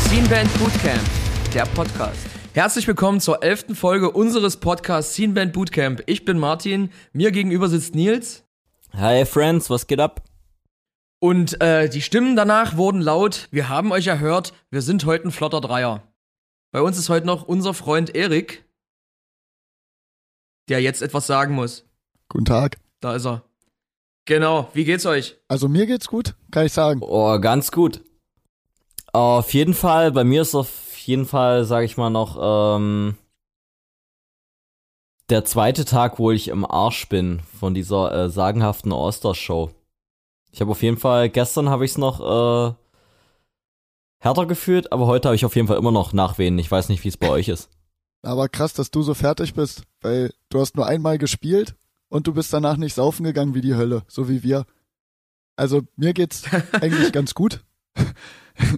Scene 0.00 0.28
Band 0.28 0.58
Bootcamp, 0.58 1.00
der 1.54 1.64
Podcast. 1.66 2.26
Herzlich 2.52 2.86
willkommen 2.86 3.20
zur 3.20 3.42
elften 3.42 3.74
Folge 3.74 4.10
unseres 4.10 4.58
Podcasts 4.58 5.14
Scene 5.14 5.32
Band 5.32 5.54
Bootcamp. 5.54 6.02
Ich 6.06 6.24
bin 6.24 6.38
Martin, 6.38 6.90
mir 7.12 7.30
gegenüber 7.30 7.68
sitzt 7.68 7.94
Nils. 7.94 8.44
Hi 8.92 9.24
Friends, 9.24 9.70
was 9.70 9.86
geht 9.86 10.00
ab? 10.00 10.22
Und 11.18 11.60
äh, 11.62 11.88
die 11.88 12.02
Stimmen 12.02 12.36
danach 12.36 12.76
wurden 12.76 13.00
laut. 13.00 13.48
Wir 13.50 13.70
haben 13.70 13.92
euch 13.92 14.06
erhört, 14.06 14.52
wir 14.70 14.82
sind 14.82 15.06
heute 15.06 15.28
ein 15.28 15.30
flotter 15.30 15.62
Dreier. 15.62 16.02
Bei 16.74 16.82
uns 16.82 16.98
ist 16.98 17.08
heute 17.08 17.24
noch 17.24 17.44
unser 17.44 17.72
Freund 17.72 18.16
Erik, 18.16 18.64
der 20.68 20.82
jetzt 20.82 21.02
etwas 21.02 21.24
sagen 21.28 21.54
muss. 21.54 21.84
Guten 22.28 22.46
Tag. 22.46 22.78
Da 22.98 23.14
ist 23.14 23.26
er. 23.26 23.44
Genau, 24.24 24.68
wie 24.74 24.84
geht's 24.84 25.06
euch? 25.06 25.36
Also 25.46 25.68
mir 25.68 25.86
geht's 25.86 26.08
gut, 26.08 26.34
kann 26.50 26.66
ich 26.66 26.72
sagen. 26.72 26.98
Oh, 27.00 27.38
ganz 27.38 27.70
gut. 27.70 28.02
Auf 29.12 29.54
jeden 29.54 29.72
Fall, 29.72 30.10
bei 30.10 30.24
mir 30.24 30.42
ist 30.42 30.56
auf 30.56 30.96
jeden 30.98 31.26
Fall, 31.26 31.64
sag 31.64 31.84
ich 31.84 31.96
mal, 31.96 32.10
noch 32.10 32.76
ähm, 32.76 33.16
der 35.30 35.44
zweite 35.44 35.84
Tag, 35.84 36.18
wo 36.18 36.32
ich 36.32 36.48
im 36.48 36.68
Arsch 36.68 37.08
bin 37.08 37.38
von 37.56 37.74
dieser 37.74 38.12
äh, 38.12 38.28
sagenhaften 38.28 38.90
Oster-Show. 38.90 39.70
Ich 40.50 40.60
habe 40.60 40.72
auf 40.72 40.82
jeden 40.82 40.98
Fall, 40.98 41.30
gestern 41.30 41.68
habe 41.68 41.84
ich 41.84 41.92
es 41.92 41.98
noch 41.98 42.18
äh, 42.18 42.74
härter 44.24 44.46
gefühlt, 44.46 44.90
aber 44.90 45.06
heute 45.06 45.28
habe 45.28 45.36
ich 45.36 45.44
auf 45.44 45.54
jeden 45.54 45.68
Fall 45.68 45.76
immer 45.76 45.92
noch 45.92 46.14
Nachwehen. 46.14 46.58
Ich 46.58 46.70
weiß 46.70 46.88
nicht, 46.88 47.04
wie 47.04 47.08
es 47.08 47.18
bei 47.18 47.28
euch 47.28 47.48
ist. 47.48 47.68
Aber 48.22 48.48
krass, 48.48 48.72
dass 48.72 48.90
du 48.90 49.02
so 49.02 49.12
fertig 49.12 49.52
bist, 49.52 49.82
weil 50.00 50.32
du 50.48 50.60
hast 50.60 50.76
nur 50.76 50.86
einmal 50.86 51.18
gespielt 51.18 51.76
und 52.08 52.26
du 52.26 52.32
bist 52.32 52.50
danach 52.50 52.78
nicht 52.78 52.94
saufen 52.94 53.24
gegangen 53.24 53.54
wie 53.54 53.60
die 53.60 53.74
Hölle, 53.74 54.02
so 54.08 54.28
wie 54.30 54.42
wir. 54.42 54.64
Also 55.56 55.82
mir 55.96 56.14
geht's 56.14 56.44
eigentlich 56.72 57.12
ganz 57.12 57.34
gut. 57.34 57.62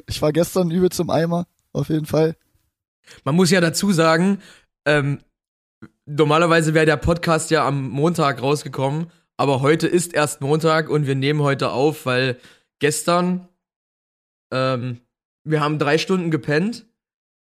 Ich 0.07 0.21
war 0.21 0.33
gestern 0.33 0.71
übel 0.71 0.91
zum 0.91 1.11
Eimer, 1.11 1.47
auf 1.73 1.91
jeden 1.91 2.07
Fall. 2.07 2.37
Man 3.25 3.37
muss 3.37 3.51
ja 3.53 3.61
dazu 3.61 3.93
sagen, 3.93 4.41
ähm, 4.85 5.21
normalerweise 6.07 6.75
wäre 6.75 6.87
der 6.87 6.97
Podcast 6.97 7.53
ja 7.53 7.65
am 7.65 7.89
Montag 7.89 8.43
rausgekommen, 8.43 9.13
aber 9.37 9.61
heute 9.61 9.87
ist 9.87 10.13
erst 10.13 10.41
Montag 10.41 10.89
und 10.89 11.07
wir 11.07 11.15
nehmen 11.15 11.43
heute 11.43 11.71
auf, 11.71 12.05
weil 12.05 12.41
gestern 12.81 13.49
ähm, 14.51 15.01
wir 15.47 15.61
haben 15.61 15.79
drei 15.79 15.97
Stunden 15.97 16.31
gepennt, 16.31 16.87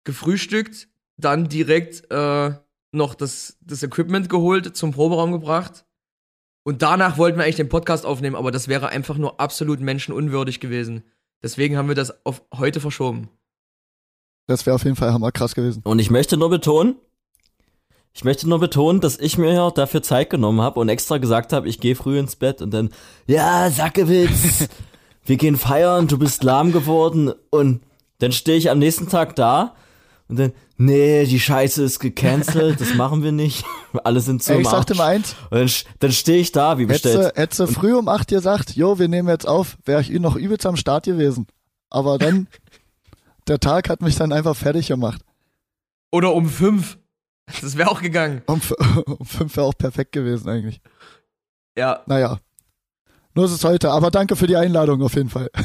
gefrühstückt, 0.05 0.89
dann 1.17 1.49
direkt 1.49 2.11
äh, 2.11 2.53
noch 2.91 3.15
das, 3.15 3.59
das 3.61 3.83
Equipment 3.83 4.29
geholt, 4.29 4.77
zum 4.77 4.93
Proberaum 4.93 5.31
gebracht. 5.31 5.85
Und 6.65 6.83
danach 6.83 7.19
wollten 7.19 7.39
wir 7.39 7.45
eigentlich 7.45 7.57
den 7.57 7.69
Podcast 7.69 8.07
aufnehmen, 8.07 8.37
aber 8.37 8.51
das 8.51 8.69
wäre 8.69 8.89
einfach 8.89 9.17
nur 9.19 9.41
absolut 9.41 9.81
menschenunwürdig 9.81 10.61
gewesen. 10.61 11.05
Deswegen 11.43 11.77
haben 11.77 11.89
wir 11.89 11.95
das 11.95 12.25
auf 12.25 12.43
heute 12.57 12.81
verschoben. 12.81 13.29
Das 14.47 14.65
wäre 14.65 14.75
auf 14.75 14.85
jeden 14.85 14.97
Fall 14.97 15.13
hammerkrass 15.13 15.55
gewesen. 15.55 15.83
Und 15.85 15.99
ich 15.99 16.11
möchte 16.11 16.37
nur 16.37 16.51
betonen, 16.51 16.97
ich 18.15 18.25
möchte 18.25 18.49
nur 18.49 18.61
betonen, 18.61 19.01
dass 19.01 19.19
ich 19.19 19.39
mir 19.39 19.71
dafür 19.75 20.03
Zeit 20.03 20.31
genommen 20.31 20.61
habe 20.61 20.79
und 20.81 20.89
extra 20.89 21.19
gesagt 21.19 21.53
habe, 21.53 21.69
ich 21.69 21.81
gehe 21.81 21.97
früh 21.97 22.19
ins 22.19 22.37
Bett 22.37 22.61
und 22.61 22.73
dann, 22.73 22.91
ja, 23.27 23.71
Sackewitz, 23.71 24.69
wir 25.25 25.37
gehen 25.37 25.57
feiern, 25.57 26.09
du 26.09 26.19
bist 26.19 26.43
lahm 26.43 26.73
geworden 26.73 27.33
und 27.51 27.83
dann 28.19 28.33
stehe 28.33 28.59
ich 28.59 28.71
am 28.71 28.79
nächsten 28.79 29.09
Tag 29.09 29.37
da 29.37 29.75
und 30.29 30.39
dann, 30.39 30.53
nee, 30.77 31.27
die 31.27 31.41
Scheiße 31.41 31.83
ist 31.83 31.99
gecancelt, 31.99 32.81
das 32.81 32.95
machen 32.95 33.23
wir 33.23 33.33
nicht, 33.33 33.65
alle 34.05 34.21
sind 34.21 34.43
zu 34.43 34.55
Ey, 34.55 34.63
ich 34.63 34.69
sagte 34.69 34.95
mal 34.95 35.09
eins, 35.09 35.37
Und 35.51 35.59
dann, 35.59 35.71
dann 36.01 36.13
stehe 36.13 36.39
ich 36.39 36.53
da, 36.53 36.79
wie 36.79 36.87
bestellt. 36.87 37.37
hätte, 37.37 37.67
früh 37.67 37.95
um 37.95 38.09
acht 38.09 38.29
gesagt, 38.29 38.75
jo, 38.75 38.99
wir 38.99 39.09
nehmen 39.09 39.29
jetzt 39.29 39.47
auf, 39.47 39.77
wäre 39.85 40.01
ich 40.01 40.11
noch 40.11 40.37
übelst 40.37 40.67
am 40.67 40.77
Start 40.77 41.05
gewesen. 41.05 41.47
Aber 41.91 42.19
dann, 42.19 42.49
der 43.49 43.61
Tag 43.61 43.89
hat 43.89 44.01
mich 44.01 44.17
dann 44.17 44.33
einfach 44.33 44.57
fertig 44.57 44.89
gemacht. 44.89 45.23
Oder 46.11 46.35
um 46.35 46.49
fünf. 46.49 46.99
Das 47.61 47.77
wäre 47.77 47.91
auch 47.91 48.01
gegangen. 48.01 48.43
Um, 48.47 48.61
um 49.07 49.27
fünf 49.27 49.57
wäre 49.57 49.67
auch 49.67 49.77
perfekt 49.77 50.13
gewesen 50.13 50.49
eigentlich. 50.49 50.81
Ja. 51.77 52.03
Naja. 52.07 52.39
Nur 53.35 53.47
ist 53.47 53.53
es 53.53 53.65
heute, 53.65 53.91
aber 53.91 54.11
danke 54.11 54.37
für 54.37 54.47
die 54.47 54.57
Einladung 54.57 55.03
auf 55.03 55.15
jeden 55.15 55.31
Fall. 55.31 55.51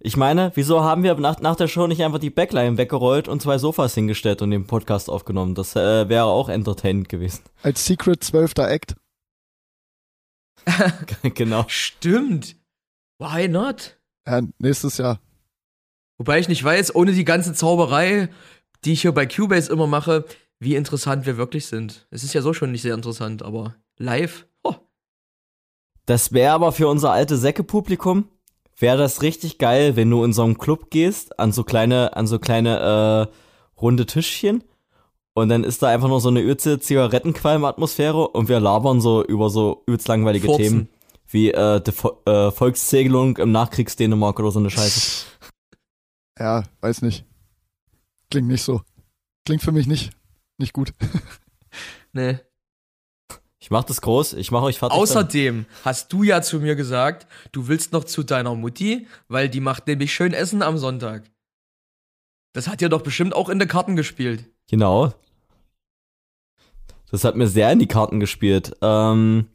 Ich 0.00 0.16
meine, 0.16 0.52
wieso 0.54 0.82
haben 0.84 1.02
wir 1.02 1.16
nach, 1.16 1.40
nach 1.40 1.56
der 1.56 1.66
Show 1.66 1.88
nicht 1.88 2.02
einfach 2.04 2.20
die 2.20 2.30
Backline 2.30 2.78
weggerollt 2.78 3.26
und 3.26 3.42
zwei 3.42 3.58
Sofas 3.58 3.94
hingestellt 3.94 4.42
und 4.42 4.52
den 4.52 4.64
Podcast 4.64 5.10
aufgenommen? 5.10 5.56
Das 5.56 5.74
äh, 5.74 6.08
wäre 6.08 6.26
auch 6.26 6.48
entertainend 6.48 7.08
gewesen. 7.08 7.42
Als 7.62 7.84
Secret 7.84 8.22
zwölfter 8.22 8.70
Act. 8.70 8.94
genau. 11.34 11.64
Stimmt. 11.66 12.54
Why 13.18 13.48
not? 13.48 13.98
Ja, 14.24 14.42
nächstes 14.58 14.98
Jahr. 14.98 15.20
Wobei 16.16 16.38
ich 16.38 16.48
nicht 16.48 16.62
weiß, 16.62 16.94
ohne 16.94 17.12
die 17.12 17.24
ganze 17.24 17.52
Zauberei, 17.52 18.28
die 18.84 18.92
ich 18.92 19.02
hier 19.02 19.12
bei 19.12 19.26
Cubase 19.26 19.72
immer 19.72 19.88
mache, 19.88 20.24
wie 20.60 20.76
interessant 20.76 21.26
wir 21.26 21.36
wirklich 21.36 21.66
sind. 21.66 22.06
Es 22.10 22.22
ist 22.22 22.34
ja 22.34 22.42
so 22.42 22.52
schon 22.52 22.70
nicht 22.70 22.82
sehr 22.82 22.94
interessant, 22.94 23.42
aber 23.42 23.74
live, 23.96 24.46
Das 26.08 26.32
wäre 26.32 26.54
aber 26.54 26.72
für 26.72 26.88
unser 26.88 27.12
alte 27.12 27.36
Säcke-Publikum, 27.36 28.30
wäre 28.78 28.96
das 28.96 29.20
richtig 29.20 29.58
geil, 29.58 29.94
wenn 29.94 30.08
du 30.08 30.24
in 30.24 30.32
so 30.32 30.42
einen 30.42 30.56
Club 30.56 30.88
gehst, 30.90 31.38
an 31.38 31.52
so 31.52 31.64
kleine, 31.64 32.16
an 32.16 32.26
so 32.26 32.38
kleine 32.38 33.28
äh, 33.28 33.78
runde 33.78 34.06
Tischchen 34.06 34.64
und 35.34 35.50
dann 35.50 35.64
ist 35.64 35.82
da 35.82 35.88
einfach 35.88 36.08
nur 36.08 36.22
so 36.22 36.30
eine 36.30 36.40
übelste 36.40 36.80
Zigarettenqualm-Atmosphäre 36.80 38.26
und 38.26 38.48
wir 38.48 38.58
labern 38.58 39.02
so 39.02 39.22
über 39.22 39.50
so 39.50 39.82
übelst 39.86 40.08
langweilige 40.08 40.46
Furzen. 40.46 40.62
Themen 40.62 40.88
wie 41.26 41.50
äh, 41.50 41.82
die 41.82 41.92
Vo 41.92 42.22
äh, 42.24 42.52
Volkszählung 42.52 43.36
im 43.36 43.52
Nachkriegsdänemark 43.52 44.40
oder 44.40 44.50
so 44.50 44.60
eine 44.60 44.70
Scheiße. 44.70 45.26
Ja, 46.40 46.62
weiß 46.80 47.02
nicht. 47.02 47.26
Klingt 48.30 48.46
nicht 48.46 48.62
so. 48.62 48.80
Klingt 49.44 49.60
für 49.60 49.72
mich 49.72 49.88
nicht, 49.88 50.12
nicht 50.56 50.72
gut. 50.72 50.94
nee. 52.12 52.38
Ich 53.68 53.70
mach 53.70 53.84
das 53.84 54.00
groß, 54.00 54.32
ich 54.32 54.50
mach 54.50 54.62
euch 54.62 54.78
fertig. 54.78 54.94
dann. 54.94 55.02
Außerdem 55.02 55.66
hast 55.84 56.10
du 56.10 56.22
ja 56.22 56.40
zu 56.40 56.58
mir 56.58 56.74
gesagt, 56.74 57.26
du 57.52 57.68
willst 57.68 57.92
noch 57.92 58.04
zu 58.04 58.22
deiner 58.22 58.54
Mutti, 58.54 59.06
weil 59.28 59.50
die 59.50 59.60
macht 59.60 59.86
nämlich 59.86 60.14
schön 60.14 60.32
Essen 60.32 60.62
am 60.62 60.78
Sonntag. 60.78 61.24
Das 62.54 62.66
hat 62.66 62.80
ja 62.80 62.88
doch 62.88 63.02
bestimmt 63.02 63.34
auch 63.36 63.50
in 63.50 63.58
der 63.58 63.68
Karten 63.68 63.94
gespielt. 63.94 64.46
Genau. 64.70 65.12
Das 67.10 67.24
hat 67.24 67.36
mir 67.36 67.46
sehr 67.46 67.70
in 67.70 67.78
die 67.78 67.86
Karten 67.86 68.20
gespielt. 68.20 68.74
Ähm, 68.80 69.48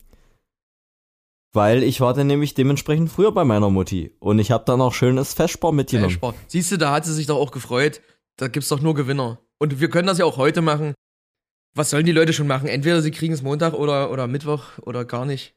weil 1.51 1.81
ich 1.81 1.99
war 1.99 2.13
dann 2.13 2.27
nämlich 2.27 2.53
dementsprechend 2.53 3.09
früher 3.09 3.31
bei 3.31 3.45
meiner 3.45 3.71
Mutti. 3.71 4.15
Und 4.19 4.37
ich 4.37 4.51
habe 4.51 4.63
dann 4.65 4.79
auch 4.79 4.93
schönes 4.93 5.33
Festspar 5.33 5.71
Ja, 5.71 5.75
mitgenommen. 5.75 6.11
Sport. 6.11 6.35
Siehst 6.45 6.71
du, 6.71 6.77
da 6.77 6.91
hat 6.91 7.05
sie 7.05 7.13
sich 7.15 7.25
doch 7.25 7.37
auch 7.37 7.49
gefreut. 7.49 7.99
Da 8.37 8.47
gibt's 8.47 8.69
doch 8.69 8.79
nur 8.79 8.93
Gewinner. 8.93 9.39
Und 9.57 9.79
wir 9.79 9.89
können 9.89 10.05
das 10.07 10.19
ja 10.19 10.25
auch 10.25 10.37
heute 10.37 10.61
machen. 10.61 10.93
Was 11.75 11.89
sollen 11.89 12.05
die 12.05 12.11
Leute 12.11 12.33
schon 12.33 12.47
machen? 12.47 12.67
Entweder 12.67 13.01
sie 13.01 13.11
kriegen 13.11 13.33
es 13.33 13.41
Montag 13.41 13.73
oder, 13.73 14.11
oder 14.11 14.27
Mittwoch 14.27 14.77
oder 14.81 15.05
gar 15.05 15.25
nicht. 15.25 15.55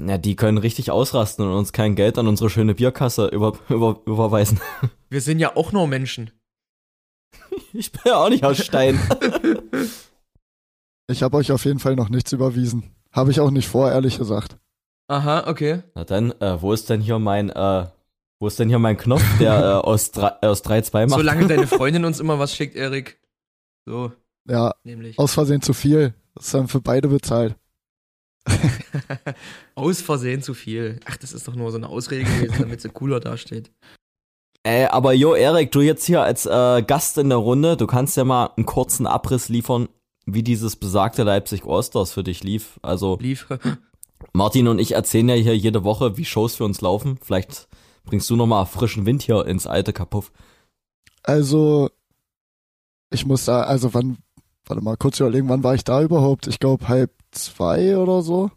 Ja, 0.00 0.18
die 0.18 0.36
können 0.36 0.58
richtig 0.58 0.90
ausrasten 0.90 1.44
und 1.46 1.52
uns 1.52 1.72
kein 1.72 1.94
Geld 1.94 2.18
an 2.18 2.26
unsere 2.26 2.50
schöne 2.50 2.74
Bierkasse 2.74 3.26
über, 3.28 3.58
über, 3.68 4.00
überweisen. 4.06 4.60
Wir 5.10 5.20
sind 5.20 5.38
ja 5.38 5.56
auch 5.56 5.72
nur 5.72 5.86
Menschen. 5.86 6.30
Ich 7.72 7.92
bin 7.92 8.02
ja 8.06 8.16
auch 8.16 8.28
nicht 8.28 8.44
aus 8.44 8.58
Stein. 8.64 8.98
Ich 11.06 11.22
habe 11.22 11.36
euch 11.36 11.52
auf 11.52 11.64
jeden 11.66 11.80
Fall 11.80 11.96
noch 11.96 12.08
nichts 12.08 12.32
überwiesen. 12.32 12.94
Habe 13.12 13.30
ich 13.30 13.38
auch 13.40 13.50
nicht 13.50 13.68
vor, 13.68 13.90
ehrlich 13.90 14.16
gesagt. 14.18 14.56
Aha, 15.08 15.46
okay. 15.48 15.82
Na 15.94 16.04
dann, 16.04 16.32
äh, 16.40 16.60
wo 16.62 16.72
ist 16.72 16.88
denn 16.88 17.02
hier 17.02 17.18
mein, 17.18 17.50
äh, 17.50 17.86
wo 18.40 18.46
ist 18.46 18.58
denn 18.58 18.70
hier 18.70 18.78
mein 18.78 18.96
Knopf, 18.96 19.22
der 19.38 19.52
äh, 19.52 19.86
aus, 19.86 20.12
drei- 20.12 20.34
äh, 20.40 20.46
aus 20.46 20.64
3-2 20.64 21.08
macht? 21.08 21.18
Solange 21.18 21.46
deine 21.46 21.66
Freundin 21.66 22.06
uns 22.06 22.20
immer 22.20 22.38
was 22.38 22.56
schickt, 22.56 22.74
Erik. 22.74 23.20
So, 23.84 24.12
Ja, 24.46 24.74
nämlich. 24.84 25.18
aus 25.18 25.34
Versehen 25.34 25.62
zu 25.62 25.72
viel. 25.72 26.14
Das 26.34 26.46
ist 26.46 26.54
dann 26.54 26.68
für 26.68 26.80
beide 26.80 27.08
bezahlt. 27.08 27.56
Aus 29.74 30.02
Versehen 30.02 30.42
zu 30.42 30.52
viel. 30.54 31.00
Ach, 31.06 31.16
das 31.16 31.32
ist 31.32 31.48
doch 31.48 31.54
nur 31.54 31.70
so 31.70 31.78
eine 31.78 31.88
Ausrede 31.88 32.24
gewesen, 32.24 32.56
damit 32.58 32.80
sie 32.80 32.90
cooler 32.90 33.20
dasteht. 33.20 33.70
Ey, 34.64 34.86
aber 34.86 35.12
jo, 35.12 35.34
Erik, 35.34 35.72
du 35.72 35.80
jetzt 35.82 36.06
hier 36.06 36.22
als 36.22 36.46
äh, 36.46 36.82
Gast 36.82 37.18
in 37.18 37.28
der 37.28 37.38
Runde, 37.38 37.76
du 37.76 37.86
kannst 37.86 38.16
ja 38.16 38.24
mal 38.24 38.50
einen 38.56 38.64
kurzen 38.64 39.06
Abriss 39.06 39.50
liefern, 39.50 39.88
wie 40.24 40.42
dieses 40.42 40.76
besagte 40.76 41.22
Leipzig 41.22 41.64
Allstars 41.66 42.12
für 42.12 42.24
dich 42.24 42.42
lief. 42.42 42.78
Also 42.82 43.18
Lief. 43.20 43.46
Martin 44.32 44.68
und 44.68 44.78
ich 44.78 44.92
erzählen 44.92 45.28
ja 45.28 45.34
hier 45.34 45.56
jede 45.56 45.84
Woche, 45.84 46.16
wie 46.16 46.24
Shows 46.24 46.54
für 46.54 46.64
uns 46.64 46.80
laufen. 46.80 47.18
Vielleicht 47.22 47.68
bringst 48.04 48.28
du 48.30 48.36
noch 48.36 48.46
mal 48.46 48.64
frischen 48.64 49.04
Wind 49.04 49.22
hier 49.22 49.44
ins 49.46 49.66
alte 49.66 49.92
Kapuff. 49.92 50.32
Also, 51.22 51.90
ich 53.10 53.26
muss 53.26 53.44
da, 53.44 53.62
also 53.64 53.92
wann, 53.92 54.18
warte 54.66 54.82
mal, 54.82 54.96
kurz 54.96 55.20
überlegen, 55.20 55.48
wann 55.48 55.64
war 55.64 55.74
ich 55.74 55.84
da 55.84 56.02
überhaupt? 56.02 56.46
Ich 56.46 56.58
glaube 56.58 56.88
halb 56.88 57.12
zwei 57.30 57.96
oder 57.98 58.22
so. 58.22 58.50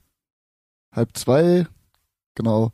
Halb 0.92 1.16
zwei, 1.18 1.68
genau. 2.36 2.72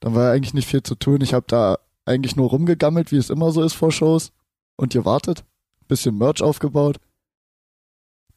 Dann 0.00 0.14
war 0.14 0.24
ja 0.24 0.32
eigentlich 0.32 0.54
nicht 0.54 0.68
viel 0.68 0.82
zu 0.82 0.94
tun. 0.94 1.20
Ich 1.20 1.34
habe 1.34 1.46
da 1.48 1.78
eigentlich 2.04 2.36
nur 2.36 2.48
rumgegammelt, 2.48 3.12
wie 3.12 3.16
es 3.16 3.30
immer 3.30 3.50
so 3.50 3.62
ist 3.62 3.74
vor 3.74 3.92
Shows 3.92 4.32
und 4.76 4.92
gewartet. 4.92 5.44
Bisschen 5.88 6.16
Merch 6.16 6.42
aufgebaut. 6.42 6.98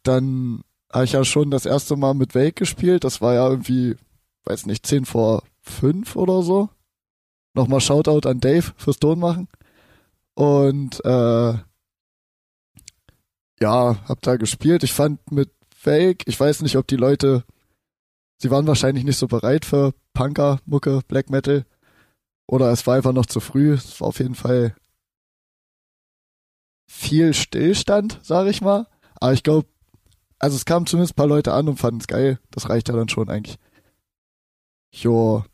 Dann 0.04 0.64
habe 0.92 1.06
ich 1.06 1.14
ja 1.14 1.24
schon 1.24 1.52
das 1.52 1.66
erste 1.66 1.96
Mal 1.96 2.14
mit 2.14 2.36
Wake 2.36 2.56
gespielt. 2.56 3.04
Das 3.04 3.22
war 3.22 3.34
ja 3.36 3.48
irgendwie, 3.48 3.96
weiß 4.46 4.66
nicht, 4.66 4.86
10 4.86 5.06
vor 5.06 5.44
5 5.62 6.16
oder 6.16 6.42
so. 6.42 6.70
Nochmal 7.54 7.82
Shoutout 7.82 8.28
an 8.28 8.40
Dave 8.40 8.74
fürs 8.78 8.98
Ton 8.98 9.20
machen. 9.20 9.48
Und 10.34 11.04
äh, 11.06 11.54
ja, 13.62 13.98
hab 14.08 14.22
da 14.22 14.36
gespielt. 14.36 14.84
Ich 14.84 14.94
fand 14.94 15.32
mit 15.32 15.52
Fake, 15.76 16.24
ich 16.28 16.40
weiß 16.40 16.62
nicht, 16.62 16.78
ob 16.78 16.88
die 16.88 16.96
Leute, 16.96 17.44
sie 18.38 18.52
waren 18.52 18.68
wahrscheinlich 18.68 19.04
nicht 19.04 19.18
so 19.18 19.28
bereit 19.28 19.66
für 19.66 19.94
Punker, 20.14 20.60
Mucke, 20.66 21.02
Black 21.08 21.30
Metal. 21.30 21.66
Oder 22.48 22.72
es 22.72 22.86
war 22.86 22.96
einfach 22.96 23.14
noch 23.14 23.26
zu 23.26 23.40
früh. 23.40 23.74
Es 23.74 24.02
war 24.02 24.10
auf 24.10 24.20
jeden 24.20 24.36
Fall 24.36 24.76
viel 26.88 27.34
Stillstand, 27.34 28.20
sag 28.24 28.48
ich 28.48 28.62
mal. 28.62 28.88
Aber 29.16 29.34
ich 29.34 29.44
glaube, 29.44 29.68
also 30.40 30.56
es 30.56 30.66
kamen 30.66 30.86
zumindest 30.86 31.14
ein 31.14 31.16
paar 31.16 31.28
Leute 31.28 31.54
an 31.54 31.70
und 31.70 31.78
fanden 31.78 32.02
es 32.02 32.08
geil. 32.08 32.40
Das 32.50 32.68
reicht 32.68 32.90
ja 32.90 32.96
dann 32.96 33.10
schon 33.10 33.30
eigentlich. 33.30 33.58
Jo. 34.92 35.46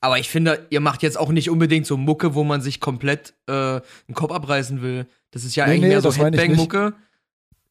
Aber 0.00 0.18
ich 0.18 0.28
finde, 0.28 0.66
ihr 0.70 0.80
macht 0.80 1.02
jetzt 1.02 1.16
auch 1.16 1.30
nicht 1.30 1.48
unbedingt 1.48 1.86
so 1.86 1.96
Mucke, 1.96 2.34
wo 2.34 2.42
man 2.44 2.60
sich 2.60 2.80
komplett 2.80 3.34
äh, 3.46 3.80
den 4.08 4.14
Kopf 4.14 4.32
abreißen 4.32 4.82
will. 4.82 5.06
Das 5.30 5.44
ist 5.44 5.54
ja 5.54 5.64
Nee, 5.64 5.72
eigentlich 5.72 5.82
nee, 5.82 5.88
mehr 5.88 6.00
so. 6.02 6.12
Headbang-Mucke. 6.12 6.94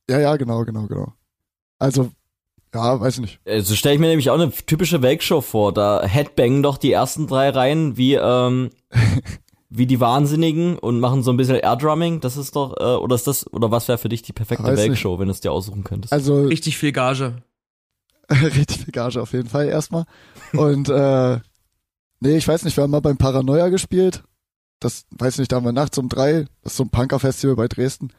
Ja, 0.10 0.20
ja, 0.20 0.36
genau, 0.36 0.64
genau, 0.66 0.88
genau. 0.88 1.14
Also, 1.80 2.12
ja, 2.74 3.00
weiß 3.00 3.20
nicht. 3.20 3.40
Äh, 3.46 3.62
So 3.62 3.76
stelle 3.76 3.96
ich 3.96 4.02
mir 4.02 4.08
nämlich 4.08 4.30
auch 4.30 4.36
eine 4.40 4.52
typische 4.52 5.02
Wake-Show 5.02 5.42
vor. 5.42 5.74
Da 5.74 6.04
headbangen 6.04 6.64
doch 6.64 6.78
die 6.78 6.92
ersten 6.92 7.28
drei 7.28 7.50
Reihen 7.50 7.98
wie, 7.98 8.16
ähm, 8.16 8.70
wie 9.70 9.86
die 9.86 10.00
Wahnsinnigen 10.00 10.78
und 10.78 11.00
machen 11.00 11.24
so 11.24 11.32
ein 11.32 11.38
bisschen 11.38 11.58
Airdrumming. 11.58 12.20
Das 12.20 12.38
ist 12.38 12.56
doch, 12.56 12.76
äh, 12.78 12.96
oder 13.02 13.16
ist 13.16 13.28
das, 13.28 13.52
oder 13.54 13.72
was 13.72 13.88
wäre 13.88 13.98
für 13.98 14.10
dich 14.10 14.22
die 14.22 14.34
perfekte 14.34 14.64
Weiß 14.64 14.78
nicht. 14.80 14.90
Wake-Show, 14.92 15.20
wenn 15.20 15.28
du 15.28 15.32
es 15.32 15.42
dir 15.42 15.52
aussuchen 15.52 15.84
könntest? 15.84 16.14
Also, 16.14 16.44
Richtig 16.46 16.78
viel 16.78 16.92
Gage. 16.92 17.42
richtig 18.32 18.86
viel 18.86 18.94
Gage 18.94 19.22
auf 19.22 19.34
jeden 19.34 19.50
Fall 19.50 19.68
erstmal. 19.68 20.06
Und 20.54 20.88
äh, 20.88 21.40
nee, 22.22 22.38
ich 22.38 22.48
weiß 22.48 22.64
nicht, 22.64 22.78
wir 22.78 22.84
haben 22.84 22.92
mal 22.92 23.02
beim 23.02 23.18
Paranoia 23.18 23.68
gespielt. 23.68 24.24
Das, 24.80 25.06
weiß 25.12 25.38
nicht, 25.38 25.52
da 25.52 25.58
haben 25.58 25.66
wir 25.66 25.74
nachts 25.74 25.98
um 25.98 26.08
drei, 26.08 26.46
das 26.64 26.74
ist 26.74 26.78
so 26.78 26.84
ein 26.84 26.90
Punker-Festival 26.90 27.58
bei 27.58 27.68
Dresden. 27.68 28.14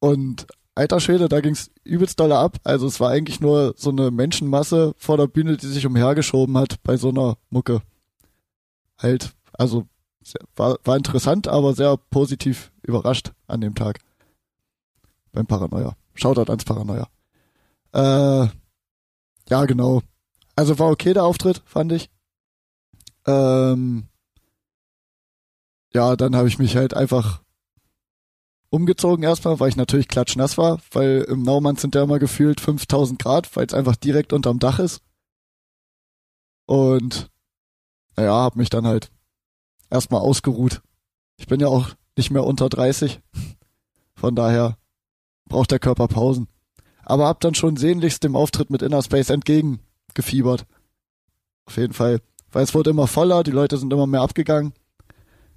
Und 0.00 0.46
alter 0.74 1.00
Schwede, 1.00 1.28
da 1.28 1.40
ging's 1.40 1.70
übelst 1.84 2.18
dolle 2.20 2.38
ab. 2.38 2.58
Also 2.64 2.86
es 2.86 3.00
war 3.00 3.10
eigentlich 3.10 3.40
nur 3.40 3.74
so 3.76 3.90
eine 3.90 4.10
Menschenmasse 4.10 4.94
vor 4.96 5.16
der 5.16 5.26
Bühne, 5.26 5.56
die 5.56 5.66
sich 5.66 5.86
umhergeschoben 5.86 6.56
hat 6.56 6.82
bei 6.82 6.96
so 6.96 7.10
einer 7.10 7.36
Mucke. 7.50 7.82
Halt, 8.98 9.32
also 9.52 9.86
war, 10.56 10.78
war 10.84 10.96
interessant, 10.96 11.48
aber 11.48 11.74
sehr 11.74 11.96
positiv 11.96 12.72
überrascht 12.82 13.32
an 13.46 13.60
dem 13.60 13.74
Tag. 13.74 14.00
Beim 15.32 15.46
Paranoia. 15.46 15.96
Shoutout 16.14 16.50
ans 16.50 16.64
Paranoia. 16.64 17.08
Äh, 17.92 18.48
ja, 19.48 19.64
genau. 19.66 20.02
Also 20.56 20.78
war 20.78 20.90
okay 20.90 21.14
der 21.14 21.24
Auftritt, 21.24 21.62
fand 21.64 21.92
ich. 21.92 22.10
Ähm, 23.26 24.08
ja, 25.92 26.16
dann 26.16 26.36
habe 26.36 26.48
ich 26.48 26.58
mich 26.58 26.76
halt 26.76 26.94
einfach 26.94 27.42
umgezogen 28.70 29.24
erstmal, 29.24 29.60
weil 29.60 29.68
ich 29.68 29.76
natürlich 29.76 30.08
klatschnass 30.08 30.56
war, 30.56 30.80
weil 30.92 31.26
im 31.28 31.42
Naumann 31.42 31.76
sind 31.76 31.94
ja 31.94 32.02
immer 32.02 32.18
gefühlt 32.18 32.60
5000 32.60 33.20
Grad, 33.20 33.54
weil 33.56 33.66
es 33.66 33.74
einfach 33.74 33.96
direkt 33.96 34.32
unterm 34.32 34.58
Dach 34.58 34.78
ist. 34.78 35.02
Und 36.66 37.30
naja, 38.16 38.32
hab 38.32 38.56
mich 38.56 38.70
dann 38.70 38.86
halt 38.86 39.10
erstmal 39.90 40.20
ausgeruht. 40.20 40.82
Ich 41.36 41.46
bin 41.46 41.60
ja 41.60 41.66
auch 41.66 41.90
nicht 42.16 42.30
mehr 42.30 42.44
unter 42.44 42.68
30. 42.68 43.20
Von 44.14 44.36
daher 44.36 44.76
braucht 45.46 45.70
der 45.70 45.78
Körper 45.78 46.06
Pausen. 46.06 46.48
Aber 47.02 47.26
hab 47.26 47.40
dann 47.40 47.54
schon 47.54 47.76
sehnlichst 47.76 48.22
dem 48.22 48.36
Auftritt 48.36 48.70
mit 48.70 48.82
Inner 48.82 49.02
Space 49.02 49.30
entgegengefiebert. 49.30 50.66
Auf 51.66 51.76
jeden 51.76 51.92
Fall. 51.92 52.20
Weil 52.52 52.62
es 52.62 52.74
wurde 52.74 52.90
immer 52.90 53.06
voller, 53.06 53.42
die 53.42 53.50
Leute 53.50 53.78
sind 53.78 53.92
immer 53.92 54.06
mehr 54.06 54.20
abgegangen. 54.20 54.74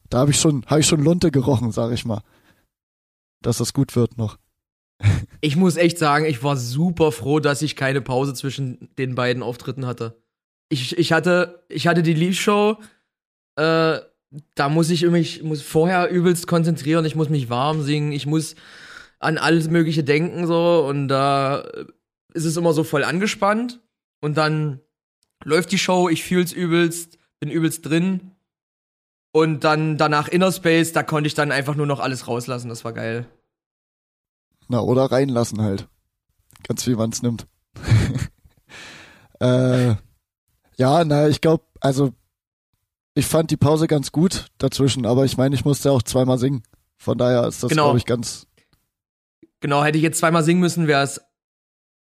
Da 0.10 0.19
habe 0.19 0.31
ich 0.31 0.39
schon, 0.39 0.65
habe 0.68 0.80
ich 0.80 0.88
schon 0.88 1.04
Lunte 1.04 1.31
gerochen, 1.31 1.71
sag 1.71 1.92
ich 1.92 2.06
mal. 2.06 2.21
Dass 3.44 3.60
das 3.60 3.74
gut 3.74 3.95
wird 3.95 4.18
noch. 4.18 4.38
Ich 5.42 5.57
muss 5.57 5.75
echt 5.75 5.98
sagen, 5.98 6.24
ich 6.24 6.42
war 6.42 6.56
super 6.56 7.12
froh, 7.12 7.42
dass 7.42 7.62
ich 7.62 7.75
keine 7.75 8.00
Pause 8.00 8.34
zwischen 8.34 8.90
den 8.98 9.13
beiden 9.13 9.44
Auftritten 9.44 9.86
hatte. 9.86 10.24
Ich, 10.69 10.98
ich 10.98 11.12
hatte, 11.12 11.66
ich 11.68 11.86
hatte 11.86 12.01
die 12.01 12.13
Leave-Show, 12.13 12.78
äh, 13.57 14.00
da 14.56 14.69
muss 14.69 14.90
ich 14.90 15.06
mich 15.06 15.44
muss 15.44 15.62
vorher 15.62 16.10
übelst 16.10 16.48
konzentrieren, 16.48 17.04
ich 17.04 17.16
muss 17.16 17.28
mich 17.28 17.50
warm 17.50 17.84
singen, 17.84 18.13
ich 18.13 18.25
muss 18.25 18.56
an 19.19 19.38
alles 19.38 19.69
Mögliche 19.69 20.06
denken, 20.06 20.48
so, 20.48 20.86
und 20.88 21.10
da 21.10 21.66
ist 22.34 22.46
es 22.46 22.57
immer 22.57 22.74
so 22.74 22.84
voll 22.84 23.04
angespannt. 23.04 23.80
Und 24.22 24.38
dann 24.38 24.80
läuft 25.44 25.72
die 25.72 25.78
Show, 25.78 26.10
ich 26.10 26.24
fühl's 26.24 26.51
übelst, 26.51 27.18
bin 27.39 27.50
übelst 27.50 27.86
drin. 27.86 28.31
Und 29.36 29.64
dann 29.64 29.98
danach 29.98 30.28
Inner 30.28 30.52
Space, 30.52 30.92
da 30.94 31.02
konnte 31.02 31.28
ich 31.28 31.34
dann 31.34 31.52
einfach 31.52 31.74
nur 31.74 31.88
noch 31.88 32.00
alles 32.00 32.28
rauslassen, 32.28 32.70
das 32.70 32.86
war 32.86 32.94
geil. 32.94 33.26
Na, 34.68 34.80
oder 34.80 35.06
reinlassen 35.12 35.60
halt. 35.62 35.88
Ganz 36.68 36.86
wie 36.86 36.94
man's 36.96 37.24
nimmt. 37.24 37.48
äh, 39.40 39.96
ja, 40.78 41.04
na, 41.04 41.28
ich 41.28 41.42
glaube, 41.42 41.64
also 41.80 42.14
ich 43.16 43.26
fand 43.26 43.50
die 43.50 43.58
Pause 43.58 43.88
ganz 43.88 44.12
gut 44.12 44.52
dazwischen, 44.60 45.06
aber 45.08 45.26
ich 45.26 45.36
meine, 45.36 45.56
ich 45.56 45.66
musste 45.66 45.92
auch 45.92 46.04
zweimal 46.04 46.38
singen. 46.38 46.62
Von 46.98 47.18
daher 47.18 47.48
ist 47.48 47.64
das, 47.64 47.70
Genau. 47.70 47.86
glaube 47.86 47.98
ich, 47.98 48.06
ganz. 48.06 48.46
Genau, 49.62 49.84
hätte 49.84 49.98
ich 49.98 50.04
jetzt 50.04 50.20
zweimal 50.20 50.44
singen 50.44 50.62
müssen, 50.62 50.88
wäre 50.88 51.04
es 51.04 51.22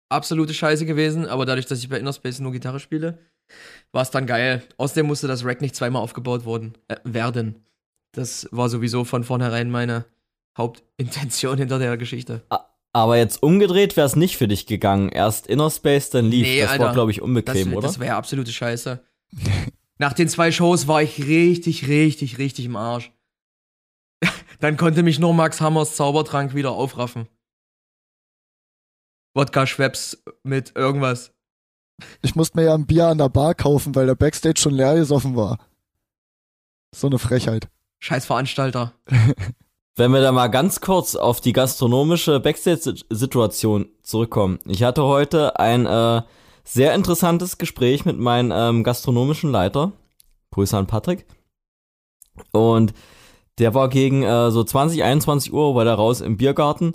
absolute 0.10 0.54
Scheiße 0.54 0.86
gewesen, 0.86 1.26
aber 1.26 1.46
dadurch, 1.46 1.66
dass 1.66 1.80
ich 1.80 1.90
bei 1.90 2.00
Innerspace 2.00 2.40
nur 2.40 2.54
Gitarre 2.54 2.80
spiele, 2.80 3.20
war 3.92 4.02
es 4.02 4.12
dann 4.12 4.28
geil. 4.28 4.64
Außerdem 4.78 5.06
musste 5.08 5.28
das 5.28 5.46
Rack 5.46 5.62
nicht 5.62 5.76
zweimal 5.76 6.02
aufgebaut 6.02 6.46
worden, 6.46 6.74
äh, 6.88 6.98
werden. 7.04 7.66
Das 8.12 8.48
war 8.52 8.70
sowieso 8.70 9.04
von 9.04 9.24
vornherein 9.24 9.70
meine 9.70 10.06
Hauptintention 10.58 11.58
hinter 11.60 11.80
der 11.80 11.98
Geschichte. 11.98 12.42
Aber 12.94 13.18
jetzt 13.18 13.44
umgedreht 13.44 13.96
wäre 13.96 14.08
es 14.08 14.16
nicht 14.16 14.38
für 14.38 14.48
dich 14.48 14.66
gegangen. 14.66 15.10
Erst 15.10 15.48
Inner 15.48 15.70
Space, 15.70 16.10
dann 16.10 16.26
Leave. 16.26 16.48
Nee, 16.48 16.62
das 16.62 16.72
Alter. 16.72 16.84
war, 16.86 16.94
glaube 16.94 17.12
ich, 17.12 17.18
Das, 17.18 17.26
unbequem, 17.26 17.74
oder? 17.74 17.82
das 17.88 18.00
wäre 18.00 18.16
absolute 18.16 18.52
Scheiße. 18.52 19.04
Nach 20.00 20.14
den 20.14 20.30
zwei 20.30 20.52
Shows 20.52 20.88
war 20.88 21.02
ich 21.02 21.26
richtig, 21.26 21.88
richtig, 21.88 22.38
richtig 22.38 22.66
im 22.66 22.76
Arsch. 22.76 23.12
Dann 24.60 24.78
konnte 24.78 25.04
mich 25.04 25.20
nur 25.20 25.34
Max 25.34 25.60
Hammers 25.62 25.96
Zaubertrank 25.96 26.56
wieder 26.56 26.72
aufraffen. 26.72 27.28
Wodka 29.36 29.68
Schweppes 29.68 30.24
mit 30.44 30.76
irgendwas. 30.76 31.34
Ich 32.22 32.36
musste 32.36 32.58
mir 32.58 32.66
ja 32.66 32.74
ein 32.74 32.86
Bier 32.86 33.08
an 33.08 33.18
der 33.18 33.30
Bar 33.30 33.56
kaufen, 33.56 33.96
weil 33.96 34.06
der 34.06 34.16
Backstage 34.16 34.60
schon 34.60 34.74
leer 34.74 34.96
gesoffen 34.96 35.36
war. 35.36 35.58
So 36.94 37.08
eine 37.08 37.20
Frechheit. 37.20 37.68
Scheiß 38.00 38.26
Veranstalter. 38.26 38.94
Wenn 39.96 40.12
wir 40.12 40.22
da 40.22 40.32
mal 40.32 40.48
ganz 40.48 40.80
kurz 40.80 41.16
auf 41.16 41.42
die 41.42 41.54
gastronomische 41.54 42.40
Backstage-Situation 42.40 43.90
zurückkommen. 44.04 44.60
Ich 44.66 44.84
hatte 44.84 45.04
heute 45.04 45.60
ein 45.60 45.88
äh, 45.88 46.22
sehr 46.64 46.94
interessantes 46.94 47.58
Gespräch 47.58 48.06
mit 48.06 48.20
meinem 48.20 48.52
ähm, 48.54 48.84
gastronomischen 48.84 49.52
Leiter. 49.52 49.94
Grüße 50.52 50.78
an 50.78 50.86
Patrick. 50.86 51.26
Und 52.52 52.94
der 53.58 53.74
war 53.74 53.90
gegen 53.90 54.22
äh, 54.22 54.52
so 54.52 54.64
20, 54.64 55.04
21 55.04 55.52
Uhr, 55.52 55.74
war 55.74 55.86
da 55.86 55.96
raus 55.96 56.22
im 56.22 56.38
Biergarten 56.38 56.94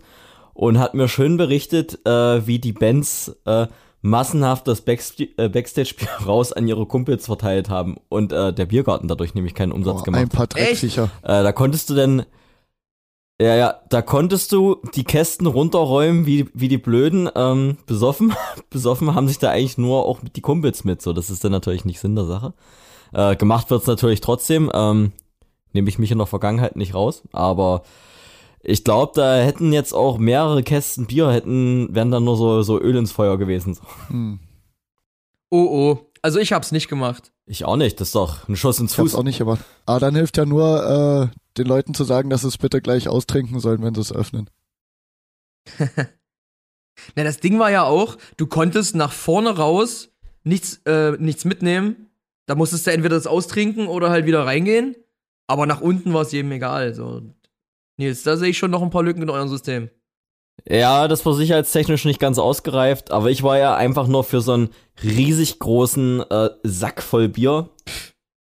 und 0.55 0.79
hat 0.79 0.95
mir 0.95 1.09
schön 1.09 1.37
berichtet, 1.37 2.07
äh, 2.07 2.47
wie 2.47 2.61
die 2.61 2.73
Bands 2.73 3.37
äh, 3.47 3.67
massenhaft 4.03 4.67
das 4.67 4.81
äh, 4.87 5.49
Backstage-Bier 5.49 6.09
raus 6.27 6.53
an 6.53 6.69
ihre 6.69 6.87
Kumpels 6.87 7.27
verteilt 7.27 7.71
haben 7.71 7.97
und 8.09 8.33
äh, 8.33 8.53
der 8.53 8.67
Biergarten 8.67 9.09
dadurch 9.09 9.35
nämlich 9.35 9.55
keinen 9.55 9.73
Umsatz 9.73 9.99
Boah, 9.99 10.05
gemacht 10.05 10.23
ein 10.23 10.29
paar 10.29 10.49
Dreckviecher. 10.49 11.09
äh, 11.23 11.43
da 11.43 11.53
konntest 11.53 11.89
du 11.89 11.95
denn, 11.95 12.25
ja, 13.41 13.55
ja, 13.55 13.81
da 13.89 14.03
konntest 14.03 14.53
du 14.53 14.83
die 14.95 15.05
Kästen 15.05 15.47
runterräumen 15.47 16.27
wie, 16.27 16.49
wie 16.53 16.69
die 16.69 16.79
Blöden, 16.79 17.31
ähm, 17.35 17.79
besoffen. 17.87 18.35
besoffen 18.71 19.15
haben 19.15 19.29
sich 19.29 19.39
da 19.39 19.51
eigentlich 19.51 19.79
nur 19.79 20.05
auch 20.05 20.21
die 20.35 20.41
Kumpels 20.43 20.85
mit, 20.85 21.01
so, 21.01 21.13
das 21.13 21.31
ist 21.31 21.45
dann 21.45 21.53
natürlich 21.53 21.85
nicht 21.85 22.01
Sinn 22.01 22.17
der 22.17 22.25
Sache. 22.25 22.55
Äh, 23.13 23.37
gemacht 23.37 23.71
wird's 23.71 23.87
natürlich 23.87 24.21
trotzdem, 24.21 24.71
ähm, 24.75 25.13
nehme 25.73 25.89
ich 25.89 25.99
mich 25.99 26.11
in 26.11 26.19
der 26.19 26.27
Vergangenheit 26.27 26.75
nicht 26.75 26.95
raus, 26.95 27.23
aber 27.33 27.83
ich 28.63 28.85
glaube, 28.85 29.13
da 29.15 29.37
hätten 29.37 29.73
jetzt 29.73 29.93
auch 29.93 30.19
mehrere 30.19 30.63
Kästen 30.63 31.07
Bier 31.07 31.31
hätten, 31.31 31.95
wären 31.95 32.11
dann 32.11 32.25
nur 32.25 32.37
so, 32.37 32.63
so 32.63 32.81
Öl 32.81 32.97
ins 32.97 33.13
Feuer 33.13 33.39
gewesen. 33.39 33.75
So. 33.75 33.83
Hm. 34.09 34.39
Oh 35.51 35.67
oh. 35.71 36.11
Also 36.23 36.39
ich 36.39 36.53
hab's 36.53 36.73
nicht 36.73 36.89
gemacht. 36.89 37.33
Ich 37.47 37.65
auch 37.65 37.77
nicht, 37.77 38.01
das 38.01 38.09
ist 38.09 38.15
doch 38.15 38.49
ein 38.49 38.57
Schuss 38.57 38.79
ins 38.79 38.93
Ich 38.93 38.99
hab's 38.99 39.11
Fuß. 39.11 39.19
auch 39.19 39.25
nicht 39.25 39.39
gemacht. 39.39 39.65
Aber 39.87 39.99
dann 39.99 40.15
hilft 40.15 40.37
ja 40.37 40.47
nur, 40.47 41.31
äh, 41.33 41.37
den 41.59 41.67
Leuten 41.67 41.95
zu 41.95 42.05
sagen, 42.05 42.31
dass 42.31 42.43
sie 42.43 42.49
es 42.49 42.59
bitte 42.59 42.81
gleich 42.81 43.09
austrinken 43.09 43.59
sollen, 43.61 43.83
wenn 43.83 43.95
sie 43.95 44.01
es 44.01 44.13
öffnen. 44.13 44.49
Na, 47.17 47.25
das 47.25 47.41
Ding 47.41 47.59
war 47.59 47.71
ja 47.71 47.85
auch, 47.85 48.17
du 48.37 48.47
konntest 48.47 48.95
nach 48.95 49.13
vorne 49.13 49.57
raus 49.57 50.11
nichts, 50.45 50.81
äh, 50.87 51.13
nichts 51.19 51.45
mitnehmen. 51.45 52.11
Da 52.47 52.55
musstest 52.55 52.87
du 52.87 52.93
entweder 52.93 53.17
das 53.17 53.27
austrinken 53.27 53.87
oder 53.87 54.11
halt 54.11 54.27
wieder 54.27 54.47
reingehen. 54.47 54.97
Aber 55.47 55.67
nach 55.67 55.81
unten 55.81 56.13
war 56.15 56.23
es 56.23 56.33
jedem 56.33 56.53
egal. 56.53 56.95
So. 56.95 57.23
Nils, 58.03 58.23
da 58.23 58.37
sehe 58.37 58.51
ich 58.51 58.59
schon 58.59 58.71
noch 58.71 58.83
ein 58.83 58.91
paar 58.91 59.03
Lücken 59.03 59.23
in 59.23 59.31
eurem 59.31 59.49
System. 59.49 59.91
Ja, 60.69 61.09
das 61.09 61.27
war 61.27 61.35
sicherheitstechnisch 61.35 62.05
nicht 62.05 62.21
ganz 62.21 62.39
ausgereift, 62.39 63.11
aber 63.11 63.31
ich 63.31 63.43
war 63.43 63.59
ja 63.59 63.75
einfach 63.75 64.07
nur 64.07 64.23
für 64.23 64.41
so 64.41 64.53
einen 64.53 64.71
riesig 65.03 65.59
großen 65.59 66.21
äh, 66.31 66.51
Sack 66.63 67.03
voll 67.03 67.29
Bier, 67.29 67.71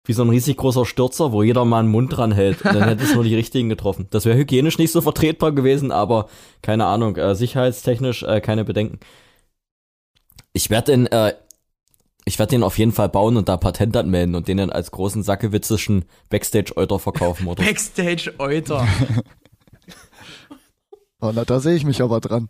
wie 0.06 0.14
so 0.14 0.24
ein 0.24 0.30
riesig 0.30 0.58
großer 0.58 0.86
Stürzer, 0.86 1.32
wo 1.32 1.44
jeder 1.44 1.66
mal 1.66 1.80
einen 1.80 1.92
Mund 1.92 2.16
dran 2.16 2.32
hält. 2.32 2.64
Und 2.64 2.74
dann 2.74 2.88
hätte 2.88 3.04
es 3.04 3.14
nur 3.14 3.24
die 3.24 3.36
richtigen 3.36 3.70
getroffen. 3.70 4.08
Das 4.10 4.26
wäre 4.26 4.38
hygienisch 4.38 4.80
nicht 4.80 4.92
so 4.92 5.02
vertretbar 5.02 5.52
gewesen, 5.52 5.92
aber 5.92 6.30
keine 6.64 6.86
Ahnung, 6.86 7.16
äh, 7.18 7.36
sicherheitstechnisch 7.36 8.24
äh, 8.24 8.42
keine 8.42 8.66
Bedenken. 8.66 9.00
Ich 10.54 10.72
werde 10.72 10.94
den, 10.94 11.08
äh, 11.08 11.36
ich 12.26 12.40
werde 12.40 12.52
den 12.52 12.64
auf 12.64 12.78
jeden 12.80 12.92
Fall 12.92 13.10
bauen 13.10 13.38
und 13.38 13.50
da 13.50 13.58
Patent 13.58 13.96
anmelden 13.96 14.34
und 14.34 14.48
den 14.48 14.58
dann 14.58 14.72
als 14.72 14.90
großen 14.90 15.22
sackewitzischen 15.22 16.06
Backstage-Euter 16.30 16.98
verkaufen, 16.98 17.48
oder? 17.48 17.64
Backstage-Euter. 17.64 18.88
Oh, 21.22 21.32
na, 21.34 21.44
da 21.46 21.60
sehe 21.60 21.76
ich 21.76 21.86
mich 21.86 22.02
aber 22.02 22.20
dran. 22.22 22.50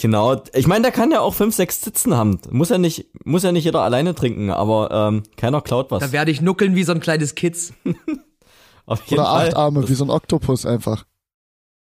Genau, 0.00 0.40
ich 0.54 0.66
meine, 0.68 0.82
der 0.82 0.92
kann 0.92 1.10
ja 1.10 1.20
auch 1.20 1.34
fünf, 1.34 1.54
sechs 1.54 1.80
Sitzen 1.80 2.14
haben. 2.14 2.40
Muss 2.50 2.68
ja 2.68 2.78
nicht, 2.78 3.08
muss 3.26 3.42
ja 3.42 3.50
nicht 3.50 3.64
jeder 3.64 3.80
alleine 3.82 4.14
trinken, 4.14 4.50
aber 4.50 4.90
ähm, 4.92 5.24
keiner 5.36 5.60
klaut 5.62 5.90
was. 5.90 6.00
Da 6.00 6.12
werde 6.12 6.30
ich 6.30 6.40
nuckeln 6.40 6.76
wie 6.76 6.84
so 6.84 6.92
ein 6.92 7.00
kleines 7.00 7.34
Kitz. 7.34 7.72
Auf 8.86 9.02
jeden 9.06 9.20
Oder 9.20 9.24
Fall. 9.30 9.48
acht 9.48 9.56
Arme, 9.56 9.80
Das- 9.80 9.90
wie 9.90 9.94
so 9.94 10.04
ein 10.04 10.10
Oktopus 10.10 10.64
einfach. 10.64 11.06